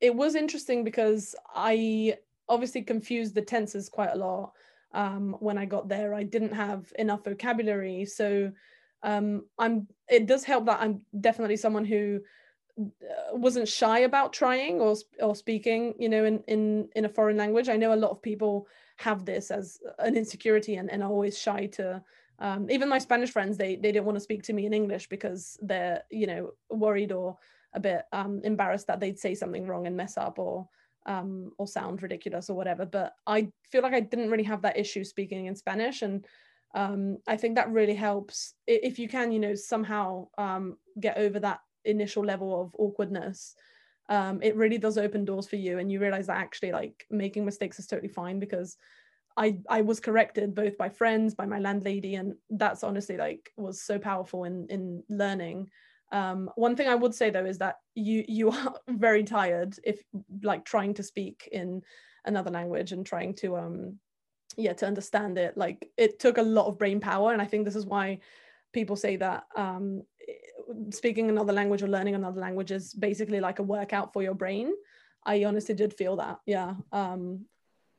it 0.00 0.14
was 0.14 0.34
interesting 0.34 0.84
because 0.84 1.34
I 1.54 2.16
obviously 2.48 2.82
confused 2.82 3.34
the 3.34 3.42
tenses 3.42 3.88
quite 3.88 4.12
a 4.12 4.16
lot 4.16 4.52
um, 4.92 5.36
when 5.40 5.58
I 5.58 5.66
got 5.66 5.88
there. 5.88 6.14
I 6.14 6.22
didn't 6.22 6.52
have 6.52 6.92
enough 6.98 7.24
vocabulary, 7.24 8.04
so 8.04 8.50
um, 9.02 9.46
I'm. 9.58 9.86
It 10.08 10.26
does 10.26 10.44
help 10.44 10.66
that 10.66 10.80
I'm 10.80 11.02
definitely 11.20 11.56
someone 11.56 11.84
who 11.84 12.20
wasn't 13.32 13.68
shy 13.68 14.00
about 14.00 14.32
trying 14.32 14.80
or 14.80 14.96
or 15.20 15.34
speaking. 15.34 15.94
You 15.98 16.08
know, 16.08 16.24
in 16.24 16.42
in 16.46 16.88
in 16.96 17.04
a 17.04 17.08
foreign 17.08 17.36
language. 17.36 17.68
I 17.68 17.76
know 17.76 17.92
a 17.92 18.02
lot 18.04 18.10
of 18.10 18.22
people 18.22 18.66
have 19.00 19.24
this 19.24 19.50
as 19.50 19.78
an 19.98 20.14
insecurity 20.14 20.76
and, 20.76 20.90
and 20.90 21.02
are 21.02 21.10
always 21.10 21.38
shy 21.38 21.66
to 21.66 22.02
um, 22.38 22.70
even 22.70 22.88
my 22.88 22.98
spanish 22.98 23.30
friends 23.30 23.56
they 23.56 23.76
they 23.76 23.92
didn't 23.92 24.04
want 24.04 24.16
to 24.16 24.20
speak 24.28 24.42
to 24.42 24.52
me 24.52 24.66
in 24.66 24.74
english 24.74 25.08
because 25.08 25.58
they're 25.62 26.02
you 26.10 26.26
know 26.26 26.50
worried 26.70 27.12
or 27.12 27.36
a 27.74 27.80
bit 27.80 28.02
um, 28.12 28.40
embarrassed 28.44 28.86
that 28.86 29.00
they'd 29.00 29.18
say 29.18 29.34
something 29.34 29.66
wrong 29.66 29.86
and 29.86 29.96
mess 29.96 30.16
up 30.16 30.38
or 30.38 30.68
um, 31.06 31.50
or 31.56 31.66
sound 31.66 32.02
ridiculous 32.02 32.50
or 32.50 32.56
whatever 32.56 32.84
but 32.84 33.14
i 33.26 33.48
feel 33.70 33.82
like 33.82 33.94
i 33.94 34.00
didn't 34.00 34.30
really 34.30 34.44
have 34.44 34.62
that 34.62 34.78
issue 34.78 35.04
speaking 35.04 35.46
in 35.46 35.56
spanish 35.56 36.02
and 36.02 36.26
um, 36.74 37.16
i 37.26 37.36
think 37.36 37.54
that 37.54 37.70
really 37.70 37.94
helps 37.94 38.54
if 38.66 38.98
you 38.98 39.08
can 39.08 39.32
you 39.32 39.38
know 39.38 39.54
somehow 39.54 40.26
um, 40.36 40.76
get 41.00 41.16
over 41.16 41.40
that 41.40 41.60
initial 41.84 42.24
level 42.24 42.60
of 42.60 42.74
awkwardness 42.78 43.54
um, 44.08 44.40
it 44.42 44.56
really 44.56 44.78
does 44.78 44.98
open 44.98 45.24
doors 45.24 45.46
for 45.46 45.56
you 45.56 45.78
and 45.78 45.90
you 45.90 46.00
realize 46.00 46.26
that 46.26 46.36
actually 46.36 46.72
like 46.72 47.06
making 47.10 47.44
mistakes 47.44 47.78
is 47.78 47.86
totally 47.86 48.08
fine 48.08 48.40
because 48.40 48.76
I 49.36 49.58
I 49.68 49.80
was 49.80 50.00
corrected 50.00 50.54
both 50.54 50.76
by 50.76 50.88
friends, 50.88 51.34
by 51.34 51.46
my 51.46 51.58
landlady, 51.58 52.16
and 52.16 52.34
that's 52.50 52.84
honestly 52.84 53.16
like 53.16 53.50
was 53.56 53.82
so 53.82 53.98
powerful 53.98 54.44
in 54.44 54.66
in 54.68 55.02
learning. 55.08 55.70
Um, 56.12 56.50
one 56.56 56.74
thing 56.74 56.88
I 56.88 56.94
would 56.94 57.14
say 57.14 57.30
though 57.30 57.46
is 57.46 57.58
that 57.58 57.76
you 57.94 58.24
you 58.28 58.50
are 58.50 58.74
very 58.88 59.24
tired 59.24 59.76
if 59.84 60.02
like 60.42 60.64
trying 60.64 60.94
to 60.94 61.02
speak 61.02 61.48
in 61.52 61.82
another 62.24 62.50
language 62.50 62.92
and 62.92 63.06
trying 63.06 63.34
to 63.34 63.56
um 63.56 63.98
yeah 64.56 64.72
to 64.74 64.86
understand 64.86 65.38
it. 65.38 65.56
Like 65.56 65.88
it 65.96 66.18
took 66.18 66.38
a 66.38 66.42
lot 66.42 66.66
of 66.66 66.78
brain 66.78 67.00
power, 67.00 67.32
and 67.32 67.40
I 67.40 67.46
think 67.46 67.64
this 67.64 67.76
is 67.76 67.86
why 67.86 68.18
people 68.72 68.96
say 68.96 69.16
that 69.16 69.44
um 69.56 70.02
speaking 70.90 71.28
another 71.28 71.52
language 71.52 71.82
or 71.82 71.88
learning 71.88 72.14
another 72.14 72.40
language 72.40 72.70
is 72.70 72.94
basically 72.94 73.40
like 73.40 73.58
a 73.58 73.62
workout 73.62 74.12
for 74.12 74.22
your 74.22 74.34
brain. 74.34 74.72
I 75.24 75.44
honestly 75.44 75.74
did 75.74 75.92
feel 75.94 76.16
that. 76.16 76.38
Yeah. 76.46 76.74
Um, 76.92 77.46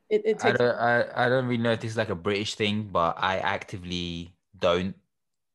it, 0.09 0.23
it 0.25 0.37
I 0.43 0.47
takes 0.47 0.57
don't, 0.59 0.75
I, 0.75 1.05
I 1.15 1.29
don't 1.29 1.45
really 1.45 1.61
know 1.61 1.71
if 1.71 1.81
this 1.81 1.91
is 1.91 1.97
like 1.97 2.09
a 2.09 2.15
British 2.15 2.55
thing, 2.55 2.89
but 2.91 3.15
I 3.17 3.37
actively 3.37 4.35
don't 4.59 4.95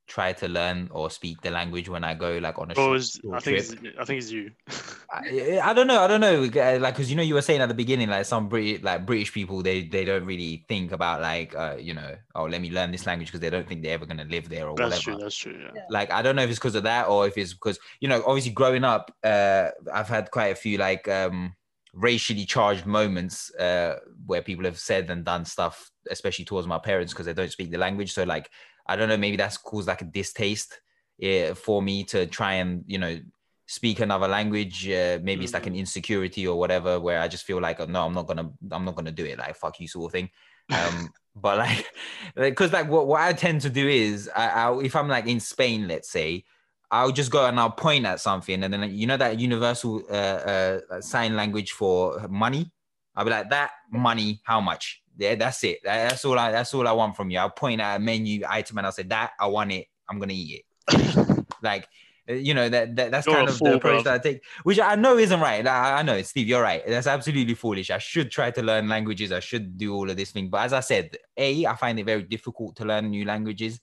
try 0.07 0.33
to 0.33 0.47
learn 0.49 0.89
or 0.93 1.11
speak 1.11 1.41
the 1.43 1.51
language 1.51 1.89
when 1.89 2.05
I 2.05 2.15
go 2.15 2.39
like 2.39 2.59
on 2.59 2.71
a 2.71 2.75
short, 2.75 2.97
it's- 2.97 3.19
I 3.33 3.41
think 3.41 3.59
trip. 3.59 3.85
it's, 3.85 3.99
I 3.99 4.05
think 4.05 4.19
it's 4.23 4.31
you. 4.31 4.51
I, 5.13 5.61
I 5.63 5.73
don't 5.73 5.87
know. 5.87 6.01
I 6.01 6.07
don't 6.07 6.21
know. 6.21 6.45
uh, 6.45 6.79
Like, 6.79 6.97
cause 6.97 7.11
you 7.11 7.17
know, 7.17 7.23
you 7.23 7.35
were 7.35 7.43
saying 7.43 7.61
at 7.61 7.69
the 7.69 7.75
beginning, 7.75 8.09
like 8.09 8.25
some 8.27 8.49
British, 8.49 8.83
like 8.83 9.05
British 9.07 9.33
people, 9.33 9.63
they 9.63 9.83
they 9.85 10.05
don't 10.05 10.25
really 10.25 10.65
think 10.69 10.93
about 10.93 11.21
like, 11.23 11.55
uh, 11.57 11.77
you 11.79 11.95
know, 11.95 12.15
oh, 12.35 12.45
let 12.45 12.61
me 12.61 12.71
learn 12.71 12.93
this 12.93 13.07
language 13.07 13.29
because 13.29 13.41
they 13.41 13.51
don't 13.51 13.67
think 13.69 13.83
they're 13.83 13.95
ever 13.95 14.07
gonna 14.07 14.25
live 14.25 14.49
there 14.49 14.69
or 14.69 14.77
That's 14.77 14.91
whatever. 14.91 15.03
true. 15.03 15.17
That's 15.19 15.37
true. 15.37 15.59
Yeah. 15.75 15.83
Like, 15.91 16.11
I 16.13 16.23
don't 16.23 16.37
know 16.37 16.43
if 16.43 16.51
it's 16.51 16.59
because 16.59 16.75
of 16.77 16.85
that 16.85 17.09
or 17.09 17.27
if 17.27 17.37
it's 17.37 17.53
because 17.53 17.79
you 18.01 18.09
know, 18.09 18.23
obviously 18.27 18.53
growing 18.53 18.85
up, 18.85 19.15
uh, 19.25 19.69
I've 19.93 20.09
had 20.09 20.31
quite 20.31 20.49
a 20.53 20.57
few 20.57 20.79
like 20.79 21.09
um 21.09 21.55
racially 21.95 22.45
charged 22.45 22.85
moments 22.85 23.51
uh 23.55 23.97
where 24.27 24.43
people 24.43 24.65
have 24.67 24.79
said 24.79 25.09
and 25.11 25.25
done 25.25 25.45
stuff, 25.45 25.91
especially 26.11 26.45
towards 26.45 26.67
my 26.69 26.79
parents 26.79 27.13
because 27.13 27.27
they 27.27 27.33
don't 27.35 27.51
speak 27.51 27.71
the 27.71 27.79
language. 27.79 28.13
So 28.13 28.25
like, 28.25 28.51
I 28.89 28.97
don't 28.97 29.09
know, 29.09 29.17
maybe 29.17 29.37
that's 29.37 29.57
caused 29.57 29.89
like 29.89 30.03
a 30.03 30.05
distaste 30.05 30.81
yeah, 31.19 31.55
for 31.55 31.83
me 31.83 32.05
to 32.05 32.27
try 32.27 32.55
and 32.55 32.85
you 32.87 32.99
know 32.99 33.19
speak 33.67 34.01
another 34.01 34.29
language 34.29 34.89
uh, 34.89 35.19
maybe 35.23 35.43
it's 35.45 35.55
like 35.55 35.67
an 35.67 35.75
insecurity 35.75 36.47
or 36.47 36.57
whatever 36.57 37.01
where 37.01 37.21
i 37.21 37.27
just 37.27 37.45
feel 37.45 37.61
like 37.61 37.81
oh, 37.81 37.87
no 37.87 38.07
i'm 38.07 38.15
not 38.15 38.27
gonna 38.27 38.49
i'm 38.71 38.85
not 38.85 38.95
gonna 38.95 39.11
do 39.11 39.25
it 39.25 39.39
like 39.39 39.57
fuck 39.57 39.81
you 39.81 39.89
sort 39.89 40.07
of 40.07 40.13
thing. 40.13 40.31
Um 40.71 41.11
but 41.35 41.59
like 41.59 41.87
because 42.37 42.73
like 42.73 42.89
what, 42.89 43.07
what 43.07 43.21
i 43.21 43.33
tend 43.33 43.61
to 43.63 43.71
do 43.71 43.89
is 43.89 44.31
I, 44.35 44.49
I 44.49 44.79
if 44.83 44.95
i'm 44.95 45.09
like 45.09 45.27
in 45.27 45.41
spain 45.41 45.89
let's 45.89 46.09
say 46.09 46.45
i'll 46.91 47.13
just 47.13 47.31
go 47.31 47.45
and 47.47 47.59
i'll 47.59 47.71
point 47.71 48.07
at 48.07 48.21
something 48.21 48.63
and 48.63 48.73
then 48.73 48.95
you 48.95 49.07
know 49.07 49.17
that 49.17 49.39
universal 49.41 50.03
uh, 50.09 50.15
uh 50.15 51.01
sign 51.01 51.35
language 51.35 51.73
for 51.73 52.27
money? 52.29 52.71
I'll 53.17 53.25
be 53.25 53.31
like 53.31 53.51
that 53.51 53.71
money 53.91 54.41
how 54.45 54.61
much 54.61 55.03
yeah 55.17 55.35
that's 55.35 55.63
it 55.65 55.79
That- 55.85 56.11
that's 56.11 56.25
all 56.25 56.39
i 56.39 56.51
that's 56.53 56.73
all 56.75 56.87
i 56.87 56.93
want 56.93 57.17
from 57.17 57.31
you 57.31 57.39
i'll 57.39 57.51
point 57.51 57.81
at 57.81 57.97
a 57.97 57.99
menu 57.99 58.43
item 58.49 58.79
and 58.79 58.87
i'll 58.87 58.93
say 58.93 59.05
that 59.05 59.33
i 59.41 59.47
want 59.47 59.73
it 59.73 59.87
i'm 60.09 60.19
gonna 60.19 60.33
eat 60.35 60.65
it 60.89 61.47
like 61.63 61.87
uh, 62.29 62.33
you 62.33 62.55
know 62.55 62.69
that, 62.69 62.97
that 62.97 63.11
that's 63.13 63.27
You're 63.27 63.37
kind 63.37 63.49
of 63.49 63.57
fool, 63.57 63.69
the 63.69 63.75
approach 63.77 64.01
bruv. 64.01 64.05
that 64.05 64.15
I 64.15 64.19
take, 64.19 64.45
which 64.65 64.81
I 64.81 64.97
know 64.97 65.17
isn't 65.17 65.39
right. 65.39 65.65
I 65.65 66.01
I 66.01 66.03
know, 66.03 66.21
Steve, 66.23 66.49
you're 66.49 66.61
right. 66.63 66.83
That's 66.85 67.07
absolutely 67.07 67.55
foolish. 67.55 67.89
I 67.91 67.99
should 67.99 68.33
try 68.33 68.51
to 68.51 68.63
learn 68.63 68.89
languages. 68.89 69.31
I 69.31 69.39
should 69.39 69.79
do 69.79 69.95
all 69.95 70.11
of 70.11 70.17
this 70.17 70.33
thing. 70.33 70.49
But 70.51 70.63
as 70.63 70.73
I 70.73 70.81
said, 70.81 71.17
a 71.37 71.67
I 71.67 71.77
find 71.77 72.01
it 72.01 72.05
very 72.05 72.25
difficult 72.25 72.75
to 72.77 72.85
learn 72.85 73.11
new 73.11 73.25
languages, 73.25 73.81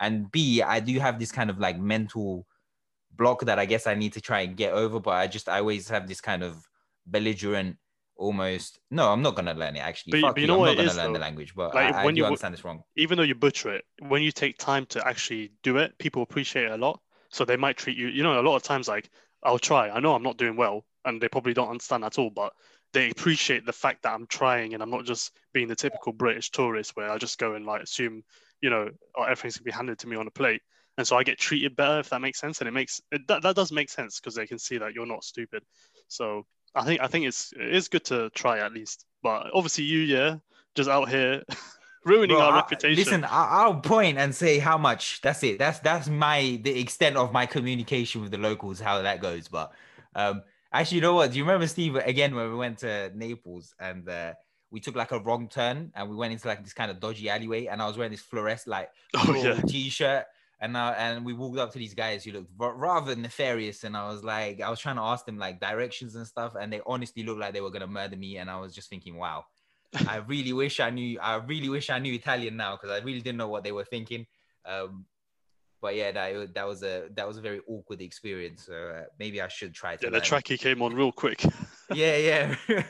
and 0.00 0.30
b 0.30 0.60
I 0.60 0.80
do 0.80 0.98
have 0.98 1.18
this 1.18 1.32
kind 1.32 1.48
of 1.48 1.58
like 1.58 1.78
mental 1.80 2.46
block 3.16 3.46
that 3.46 3.58
I 3.58 3.64
guess 3.64 3.86
I 3.86 3.94
need 3.94 4.12
to 4.12 4.20
try 4.20 4.40
and 4.40 4.54
get 4.54 4.74
over. 4.74 5.00
But 5.00 5.12
I 5.12 5.26
just 5.26 5.48
I 5.48 5.60
always 5.60 5.88
have 5.88 6.06
this 6.06 6.20
kind 6.20 6.42
of 6.42 6.68
belligerent. 7.06 7.76
Almost 8.18 8.80
no, 8.90 9.12
I'm 9.12 9.22
not 9.22 9.36
gonna 9.36 9.54
learn 9.54 9.76
it 9.76 9.78
actually. 9.80 10.20
But 10.20 10.34
but 10.34 10.36
you 10.38 10.42
you, 10.42 10.48
know 10.48 10.60
I'm 10.60 10.66
not 10.66 10.76
gonna 10.76 10.88
is, 10.88 10.96
learn 10.96 11.12
the 11.12 11.18
though? 11.18 11.22
language, 11.24 11.54
but 11.54 11.74
Like, 11.74 11.94
I, 11.94 12.02
I 12.02 12.04
when 12.04 12.14
do 12.14 12.18
you- 12.20 12.26
understand 12.26 12.52
this 12.52 12.64
wrong. 12.64 12.82
Even 12.96 13.16
though 13.16 13.24
you 13.24 13.36
butcher 13.36 13.72
it, 13.74 13.84
when 14.00 14.22
you 14.22 14.32
take 14.32 14.58
time 14.58 14.86
to 14.86 15.06
actually 15.06 15.52
do 15.62 15.76
it, 15.78 15.96
people 15.98 16.22
appreciate 16.22 16.64
it 16.66 16.72
a 16.72 16.76
lot. 16.76 17.00
So 17.30 17.44
they 17.44 17.56
might 17.56 17.76
treat 17.76 17.96
you. 17.96 18.08
You 18.08 18.24
know, 18.24 18.40
a 18.40 18.42
lot 18.42 18.56
of 18.56 18.62
times, 18.64 18.88
like 18.88 19.08
I'll 19.44 19.58
try. 19.60 19.88
I 19.88 20.00
know 20.00 20.14
I'm 20.14 20.22
not 20.24 20.36
doing 20.36 20.56
well, 20.56 20.84
and 21.04 21.20
they 21.20 21.28
probably 21.28 21.54
don't 21.54 21.68
understand 21.70 22.04
at 22.04 22.18
all, 22.18 22.30
but 22.30 22.52
they 22.92 23.10
appreciate 23.10 23.64
the 23.66 23.72
fact 23.72 24.02
that 24.02 24.14
I'm 24.14 24.26
trying 24.26 24.74
and 24.74 24.82
I'm 24.82 24.90
not 24.90 25.04
just 25.04 25.30
being 25.52 25.68
the 25.68 25.76
typical 25.76 26.12
British 26.12 26.50
tourist 26.50 26.96
where 26.96 27.10
I 27.10 27.18
just 27.18 27.38
go 27.38 27.54
and 27.54 27.66
like 27.66 27.82
assume, 27.82 28.22
you 28.60 28.70
know, 28.70 28.88
oh, 29.16 29.22
everything's 29.22 29.58
gonna 29.58 29.64
be 29.64 29.70
handed 29.72 29.98
to 30.00 30.08
me 30.08 30.16
on 30.16 30.26
a 30.26 30.30
plate. 30.32 30.62
And 30.96 31.06
so 31.06 31.16
I 31.16 31.22
get 31.22 31.38
treated 31.38 31.76
better 31.76 32.00
if 32.00 32.08
that 32.08 32.20
makes 32.20 32.40
sense. 32.40 32.60
And 32.60 32.66
it 32.66 32.72
makes 32.72 33.00
it, 33.12 33.28
that, 33.28 33.42
that 33.42 33.54
does 33.54 33.70
make 33.70 33.90
sense 33.90 34.18
because 34.18 34.34
they 34.34 34.46
can 34.46 34.58
see 34.58 34.78
that 34.78 34.94
you're 34.94 35.06
not 35.06 35.22
stupid. 35.22 35.62
So 36.08 36.46
I 36.78 36.84
think 36.84 37.00
I 37.00 37.06
think 37.06 37.26
it's 37.26 37.52
it 37.52 37.74
is 37.74 37.88
good 37.88 38.04
to 38.06 38.30
try 38.30 38.58
at 38.60 38.72
least. 38.72 39.04
But 39.22 39.50
obviously 39.52 39.84
you, 39.84 40.00
yeah, 40.00 40.36
just 40.74 40.88
out 40.88 41.08
here 41.08 41.42
ruining 42.04 42.36
Bro, 42.36 42.44
our 42.44 42.52
I- 42.52 42.56
reputation. 42.56 42.96
Listen, 42.96 43.24
I, 43.24 43.48
I'll 43.50 43.80
point 43.80 44.18
and 44.18 44.34
say 44.34 44.58
how 44.58 44.78
much. 44.78 45.20
That's 45.22 45.42
it. 45.42 45.58
That's 45.58 45.80
that's 45.80 46.08
my 46.08 46.60
the 46.62 46.78
extent 46.78 47.16
of 47.16 47.32
my 47.32 47.46
communication 47.46 48.22
with 48.22 48.30
the 48.30 48.38
locals, 48.38 48.80
how 48.80 49.02
that 49.02 49.20
goes. 49.20 49.48
But 49.48 49.72
um, 50.14 50.42
actually, 50.72 50.96
you 50.96 51.02
know 51.02 51.14
what? 51.14 51.32
Do 51.32 51.38
you 51.38 51.44
remember 51.44 51.66
Steve 51.66 51.96
again 51.96 52.34
when 52.34 52.48
we 52.50 52.56
went 52.56 52.78
to 52.78 53.10
Naples 53.14 53.74
and 53.80 54.08
uh, 54.08 54.34
we 54.70 54.80
took 54.80 54.94
like 54.96 55.12
a 55.12 55.18
wrong 55.18 55.48
turn 55.48 55.90
and 55.94 56.08
we 56.08 56.16
went 56.16 56.32
into 56.32 56.46
like 56.46 56.62
this 56.62 56.74
kind 56.74 56.90
of 56.90 57.00
dodgy 57.00 57.28
alleyway 57.30 57.66
and 57.66 57.80
I 57.82 57.86
was 57.86 57.96
wearing 57.96 58.12
this 58.12 58.20
fluorescent 58.20 58.70
like 58.70 58.90
Oh, 59.16 59.34
yeah. 59.34 59.60
t-shirt 59.66 60.26
and 60.60 60.76
uh, 60.76 60.94
and 60.96 61.24
we 61.24 61.32
walked 61.32 61.58
up 61.58 61.72
to 61.72 61.78
these 61.78 61.94
guys 61.94 62.24
who 62.24 62.32
looked 62.32 62.50
rather 62.58 63.14
nefarious 63.14 63.84
and 63.84 63.96
I 63.96 64.08
was 64.08 64.24
like 64.24 64.60
I 64.60 64.70
was 64.70 64.80
trying 64.80 64.96
to 64.96 65.02
ask 65.02 65.24
them 65.24 65.38
like 65.38 65.60
directions 65.60 66.16
and 66.16 66.26
stuff 66.26 66.54
and 66.60 66.72
they 66.72 66.80
honestly 66.86 67.22
looked 67.22 67.40
like 67.40 67.54
they 67.54 67.60
were 67.60 67.70
gonna 67.70 67.86
murder 67.86 68.16
me 68.16 68.38
and 68.38 68.50
I 68.50 68.58
was 68.58 68.74
just 68.74 68.90
thinking, 68.90 69.16
wow. 69.16 69.44
I 70.06 70.16
really 70.26 70.52
wish 70.52 70.80
I 70.80 70.90
knew. 70.90 71.18
I 71.20 71.36
really 71.36 71.68
wish 71.68 71.90
I 71.90 71.98
knew 71.98 72.12
Italian 72.12 72.56
now 72.56 72.76
because 72.76 72.90
I 72.90 73.04
really 73.04 73.20
didn't 73.20 73.38
know 73.38 73.48
what 73.48 73.64
they 73.64 73.72
were 73.72 73.84
thinking. 73.84 74.26
Um, 74.66 75.06
but 75.80 75.94
yeah, 75.94 76.10
that 76.12 76.54
that 76.54 76.66
was 76.66 76.82
a 76.82 77.08
that 77.14 77.26
was 77.26 77.38
a 77.38 77.40
very 77.40 77.60
awkward 77.68 78.00
experience. 78.02 78.66
So 78.66 78.74
uh, 78.74 79.04
maybe 79.18 79.40
I 79.40 79.48
should 79.48 79.74
try 79.74 79.96
to. 79.96 80.06
yeah, 80.06 80.10
the 80.10 80.20
tracky 80.20 80.58
came 80.58 80.82
on 80.82 80.94
real 80.94 81.12
quick. 81.12 81.44
Yeah, 81.94 82.16
yeah. 82.16 82.56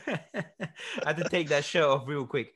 I 1.05 1.05
had 1.05 1.17
to 1.17 1.29
take 1.29 1.49
that 1.49 1.63
shirt 1.63 1.83
off 1.83 2.07
real 2.07 2.25
quick. 2.25 2.53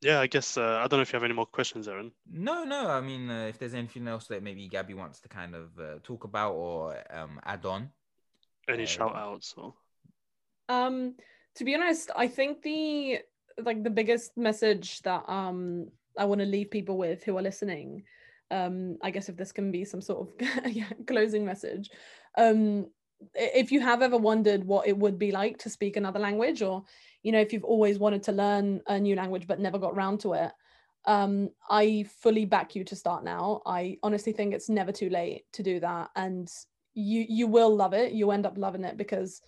Yeah, 0.00 0.20
I 0.20 0.26
guess 0.26 0.56
uh, 0.56 0.80
I 0.82 0.86
don't 0.86 0.98
know 0.98 1.02
if 1.02 1.12
you 1.12 1.16
have 1.16 1.24
any 1.24 1.34
more 1.34 1.46
questions, 1.46 1.88
Aaron. 1.88 2.12
No, 2.30 2.64
no. 2.64 2.88
I 2.88 3.00
mean, 3.00 3.30
uh, 3.30 3.46
if 3.48 3.58
there's 3.58 3.74
anything 3.74 4.06
else 4.08 4.26
that 4.28 4.42
maybe 4.42 4.68
Gabby 4.68 4.94
wants 4.94 5.20
to 5.20 5.28
kind 5.28 5.54
of 5.54 5.78
uh, 5.78 5.98
talk 6.02 6.24
about 6.24 6.52
or 6.52 6.96
um, 7.10 7.40
add 7.44 7.64
on. 7.64 7.90
Any 8.68 8.82
Uh, 8.82 8.86
shout 8.86 9.16
outs 9.16 9.54
or 9.56 9.74
Um, 10.68 11.14
to 11.54 11.64
be 11.64 11.74
honest, 11.74 12.10
I 12.16 12.28
think 12.28 12.62
the 12.62 13.20
like 13.64 13.82
the 13.82 13.90
biggest 13.90 14.36
message 14.36 15.00
that 15.02 15.26
um 15.28 15.90
I 16.18 16.24
want 16.24 16.40
to 16.40 16.46
leave 16.46 16.70
people 16.70 16.98
with 16.98 17.22
who 17.24 17.36
are 17.38 17.42
listening, 17.42 18.02
um, 18.50 18.98
I 19.02 19.10
guess 19.10 19.28
if 19.28 19.36
this 19.36 19.52
can 19.52 19.70
be 19.70 19.84
some 19.84 20.00
sort 20.00 20.28
of 20.28 20.48
yeah, 20.72 20.90
closing 21.06 21.44
message, 21.44 21.90
um, 22.36 22.86
if 23.34 23.72
you 23.72 23.80
have 23.80 24.02
ever 24.02 24.16
wondered 24.16 24.64
what 24.64 24.86
it 24.86 24.96
would 24.96 25.18
be 25.18 25.30
like 25.30 25.58
to 25.58 25.70
speak 25.70 25.96
another 25.96 26.18
language, 26.18 26.62
or 26.62 26.84
you 27.26 27.32
know, 27.32 27.40
if 27.40 27.52
you've 27.52 27.64
always 27.64 27.98
wanted 27.98 28.22
to 28.22 28.30
learn 28.30 28.80
a 28.86 29.00
new 29.00 29.16
language 29.16 29.48
but 29.48 29.58
never 29.58 29.80
got 29.80 29.96
round 29.96 30.20
to 30.20 30.34
it, 30.34 30.52
um, 31.06 31.50
I 31.68 32.06
fully 32.22 32.44
back 32.44 32.76
you 32.76 32.84
to 32.84 32.94
start 32.94 33.24
now. 33.24 33.62
I 33.66 33.98
honestly 34.04 34.32
think 34.32 34.54
it's 34.54 34.68
never 34.68 34.92
too 34.92 35.10
late 35.10 35.42
to 35.54 35.64
do 35.64 35.80
that, 35.80 36.10
and 36.14 36.48
you 36.94 37.26
you 37.28 37.48
will 37.48 37.74
love 37.74 37.94
it. 37.94 38.12
You 38.12 38.30
end 38.30 38.46
up 38.46 38.56
loving 38.56 38.84
it 38.84 38.96
because 38.96 39.42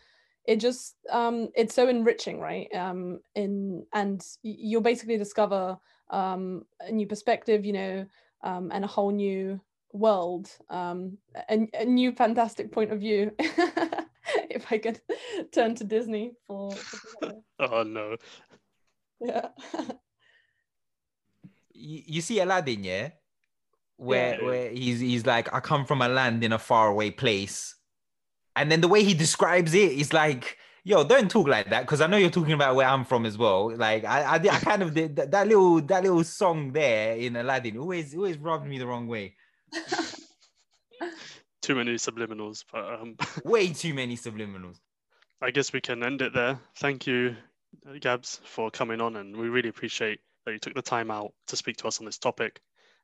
it 0.45 0.57
just 0.57 0.97
um 1.09 1.51
it's 1.55 1.74
so 1.74 1.89
enriching 1.89 2.41
right 2.41 2.74
um 2.74 3.20
in 3.37 3.85
and 3.93 4.24
you'll 4.43 4.81
basically 4.81 5.16
discover 5.16 5.79
um 6.11 6.64
a 6.81 6.91
new 6.91 7.07
perspective 7.07 7.66
you 7.66 7.74
know 7.74 8.07
um 8.43 8.70
and 8.72 8.83
a 8.83 8.89
whole 8.89 9.11
new 9.11 9.61
world 9.93 10.51
um 10.70 11.16
a, 11.49 11.68
a 11.74 11.84
new 11.84 12.12
fantastic 12.12 12.70
point 12.70 12.93
of 12.93 13.01
view 13.01 13.30
if 13.39 14.70
i 14.70 14.78
could 14.78 15.01
turn 15.53 15.74
to 15.74 15.84
disney 15.84 16.32
for, 16.47 16.70
for 16.72 17.32
Oh 17.61 17.82
no. 17.82 18.16
yeah 19.20 19.49
you, 21.72 22.03
you 22.07 22.20
see 22.20 22.41
Aladdin, 22.41 22.84
yeah, 22.84 23.11
where 23.97 24.36
Yeah. 24.39 24.45
where 24.45 24.70
he's 24.70 25.01
he's 25.01 25.24
like, 25.26 25.53
I 25.55 25.61
come 25.61 25.84
from 25.84 26.03
a 26.03 26.09
land 26.09 26.43
in 26.45 26.53
a 26.53 26.59
faraway 26.59 27.11
place, 27.11 27.74
and 28.57 28.70
then 28.70 28.80
the 28.80 28.89
way 28.89 29.05
he 29.05 29.14
describes 29.14 29.74
it 29.74 29.93
is 29.93 30.12
like, 30.12 30.57
yo, 30.84 31.05
don't 31.05 31.30
talk 31.30 31.47
like 31.47 31.70
that 31.70 31.82
because 31.82 32.01
I 32.01 32.07
know 32.09 32.16
you're 32.16 32.30
talking 32.30 32.53
about 32.55 32.74
where 32.74 32.89
I'm 32.89 33.05
from 33.05 33.26
as 33.26 33.39
well. 33.39 33.74
Like 33.76 34.05
I 34.05 34.34
I, 34.34 34.39
did- 34.39 34.51
I 34.53 34.59
kind 34.59 34.82
of 34.82 34.93
did 34.95 35.16
that, 35.16 35.30
that 35.30 35.47
little 35.49 35.80
that 35.82 36.03
little 36.03 36.24
song 36.24 36.72
there 36.72 37.16
in 37.16 37.36
Aladdin 37.36 37.78
always 37.78 38.14
always 38.14 38.39
rubbed 38.39 38.66
me 38.66 38.78
the 38.78 38.86
wrong 38.86 39.07
way. 39.07 39.36
Too 41.62 41.74
many 41.74 41.94
subliminals, 41.94 42.64
but 42.72 42.84
um, 42.84 43.16
Way 43.44 43.72
too 43.72 43.92
many 43.92 44.16
subliminals. 44.16 44.78
I 45.42 45.50
guess 45.50 45.72
we 45.72 45.80
can 45.80 46.02
end 46.02 46.22
it 46.22 46.32
there. 46.32 46.58
Thank 46.76 47.06
you, 47.06 47.36
Gabs, 48.00 48.40
for 48.44 48.70
coming 48.70 49.00
on, 49.00 49.16
and 49.16 49.36
we 49.36 49.48
really 49.48 49.68
appreciate 49.68 50.20
that 50.46 50.52
you 50.52 50.58
took 50.58 50.74
the 50.74 50.82
time 50.82 51.10
out 51.10 51.32
to 51.48 51.56
speak 51.56 51.76
to 51.78 51.86
us 51.86 51.98
on 51.98 52.06
this 52.06 52.18
topic. 52.18 52.60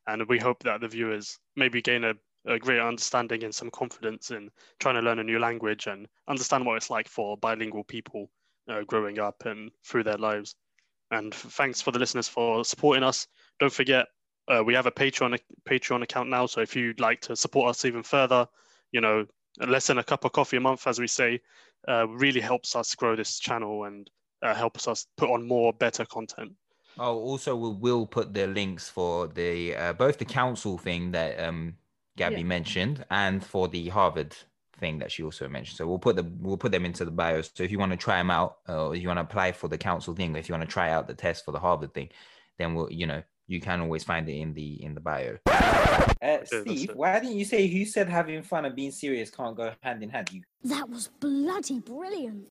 And 0.06 0.26
we 0.28 0.38
hope 0.38 0.62
that 0.62 0.80
the 0.80 0.88
viewers 0.88 1.38
maybe 1.56 1.82
gain 1.82 2.04
a, 2.04 2.14
a 2.46 2.58
greater 2.58 2.86
understanding 2.86 3.44
and 3.44 3.54
some 3.54 3.70
confidence 3.70 4.30
in 4.30 4.50
trying 4.80 4.96
to 4.96 5.02
learn 5.02 5.18
a 5.18 5.24
new 5.24 5.38
language 5.38 5.86
and 5.86 6.06
understand 6.28 6.64
what 6.64 6.76
it's 6.76 6.90
like 6.90 7.08
for 7.08 7.36
bilingual 7.36 7.84
people 7.84 8.30
uh, 8.68 8.82
growing 8.82 9.18
up 9.18 9.44
and 9.46 9.70
through 9.84 10.04
their 10.04 10.18
lives. 10.18 10.54
And 11.10 11.34
thanks 11.34 11.80
for 11.80 11.90
the 11.90 11.98
listeners 11.98 12.28
for 12.28 12.64
supporting 12.64 13.04
us. 13.04 13.26
Don't 13.60 13.72
forget, 13.72 14.06
uh, 14.48 14.62
we 14.64 14.74
have 14.74 14.86
a 14.86 14.90
Patreon 14.90 15.38
Patreon 15.64 16.02
account 16.02 16.28
now. 16.28 16.46
So 16.46 16.60
if 16.60 16.76
you'd 16.76 17.00
like 17.00 17.20
to 17.22 17.36
support 17.36 17.70
us 17.70 17.84
even 17.84 18.02
further, 18.02 18.48
you 18.92 19.00
know, 19.00 19.26
less 19.66 19.86
than 19.86 19.98
a 19.98 20.04
cup 20.04 20.24
of 20.24 20.32
coffee 20.32 20.56
a 20.56 20.60
month, 20.60 20.86
as 20.86 20.98
we 21.00 21.06
say, 21.06 21.40
uh, 21.88 22.08
really 22.08 22.40
helps 22.40 22.76
us 22.76 22.94
grow 22.94 23.16
this 23.16 23.38
channel 23.38 23.84
and 23.84 24.10
uh, 24.42 24.54
helps 24.54 24.88
us 24.88 25.06
put 25.16 25.30
on 25.30 25.46
more 25.46 25.72
better 25.72 26.04
content. 26.04 26.52
Oh, 26.96 27.18
also 27.18 27.56
we 27.56 27.70
will 27.70 28.06
put 28.06 28.32
the 28.34 28.46
links 28.46 28.88
for 28.88 29.26
the 29.26 29.74
uh, 29.74 29.92
both 29.94 30.18
the 30.18 30.24
council 30.24 30.78
thing 30.78 31.10
that 31.12 31.40
um 31.40 31.76
Gabby 32.16 32.42
Yeah. 32.42 32.46
mentioned 32.46 33.04
and 33.10 33.44
for 33.44 33.66
the 33.68 33.88
Harvard 33.88 34.36
thing 34.76 34.98
that 35.00 35.10
she 35.10 35.22
also 35.24 35.48
mentioned. 35.48 35.76
So 35.76 35.86
we'll 35.88 35.98
put 35.98 36.14
the 36.16 36.22
we'll 36.40 36.56
put 36.56 36.70
them 36.72 36.84
into 36.84 37.04
the 37.04 37.10
bio. 37.10 37.42
So 37.42 37.64
if 37.64 37.72
you 37.72 37.78
want 37.80 37.90
to 37.92 37.96
try 37.98 38.18
them 38.18 38.30
out, 38.30 38.58
uh, 38.68 38.88
or 38.88 38.94
you 38.94 39.08
want 39.08 39.18
to 39.18 39.22
apply 39.22 39.52
for 39.52 39.68
the 39.68 39.78
council 39.78 40.14
thing, 40.14 40.34
or 40.34 40.38
if 40.38 40.48
you 40.48 40.52
want 40.52 40.62
to 40.68 40.72
try 40.72 40.90
out 40.90 41.08
the 41.08 41.14
test 41.14 41.44
for 41.44 41.50
the 41.52 41.58
Harvard 41.58 41.92
thing, 41.94 42.10
then 42.58 42.74
we'll 42.74 42.90
you 42.92 43.06
know 43.06 43.22
you 43.46 43.60
can 43.60 43.80
always 43.80 44.04
find 44.04 44.28
it 44.28 44.36
in 44.36 44.54
the 44.54 44.82
in 44.82 44.94
the 44.94 45.00
bio. 45.00 45.38
Uh, 45.46 46.38
Steve, 46.44 46.90
why 46.94 47.20
didn't 47.20 47.36
you 47.36 47.44
say 47.44 47.66
who 47.66 47.84
said 47.84 48.08
having 48.08 48.42
fun 48.42 48.64
and 48.64 48.74
being 48.74 48.90
serious 48.90 49.30
can't 49.30 49.56
go 49.56 49.72
hand 49.82 50.02
in 50.02 50.08
hand? 50.08 50.30
You 50.32 50.42
That 50.64 50.88
was 50.88 51.08
bloody 51.20 51.80
brilliant. 51.80 52.48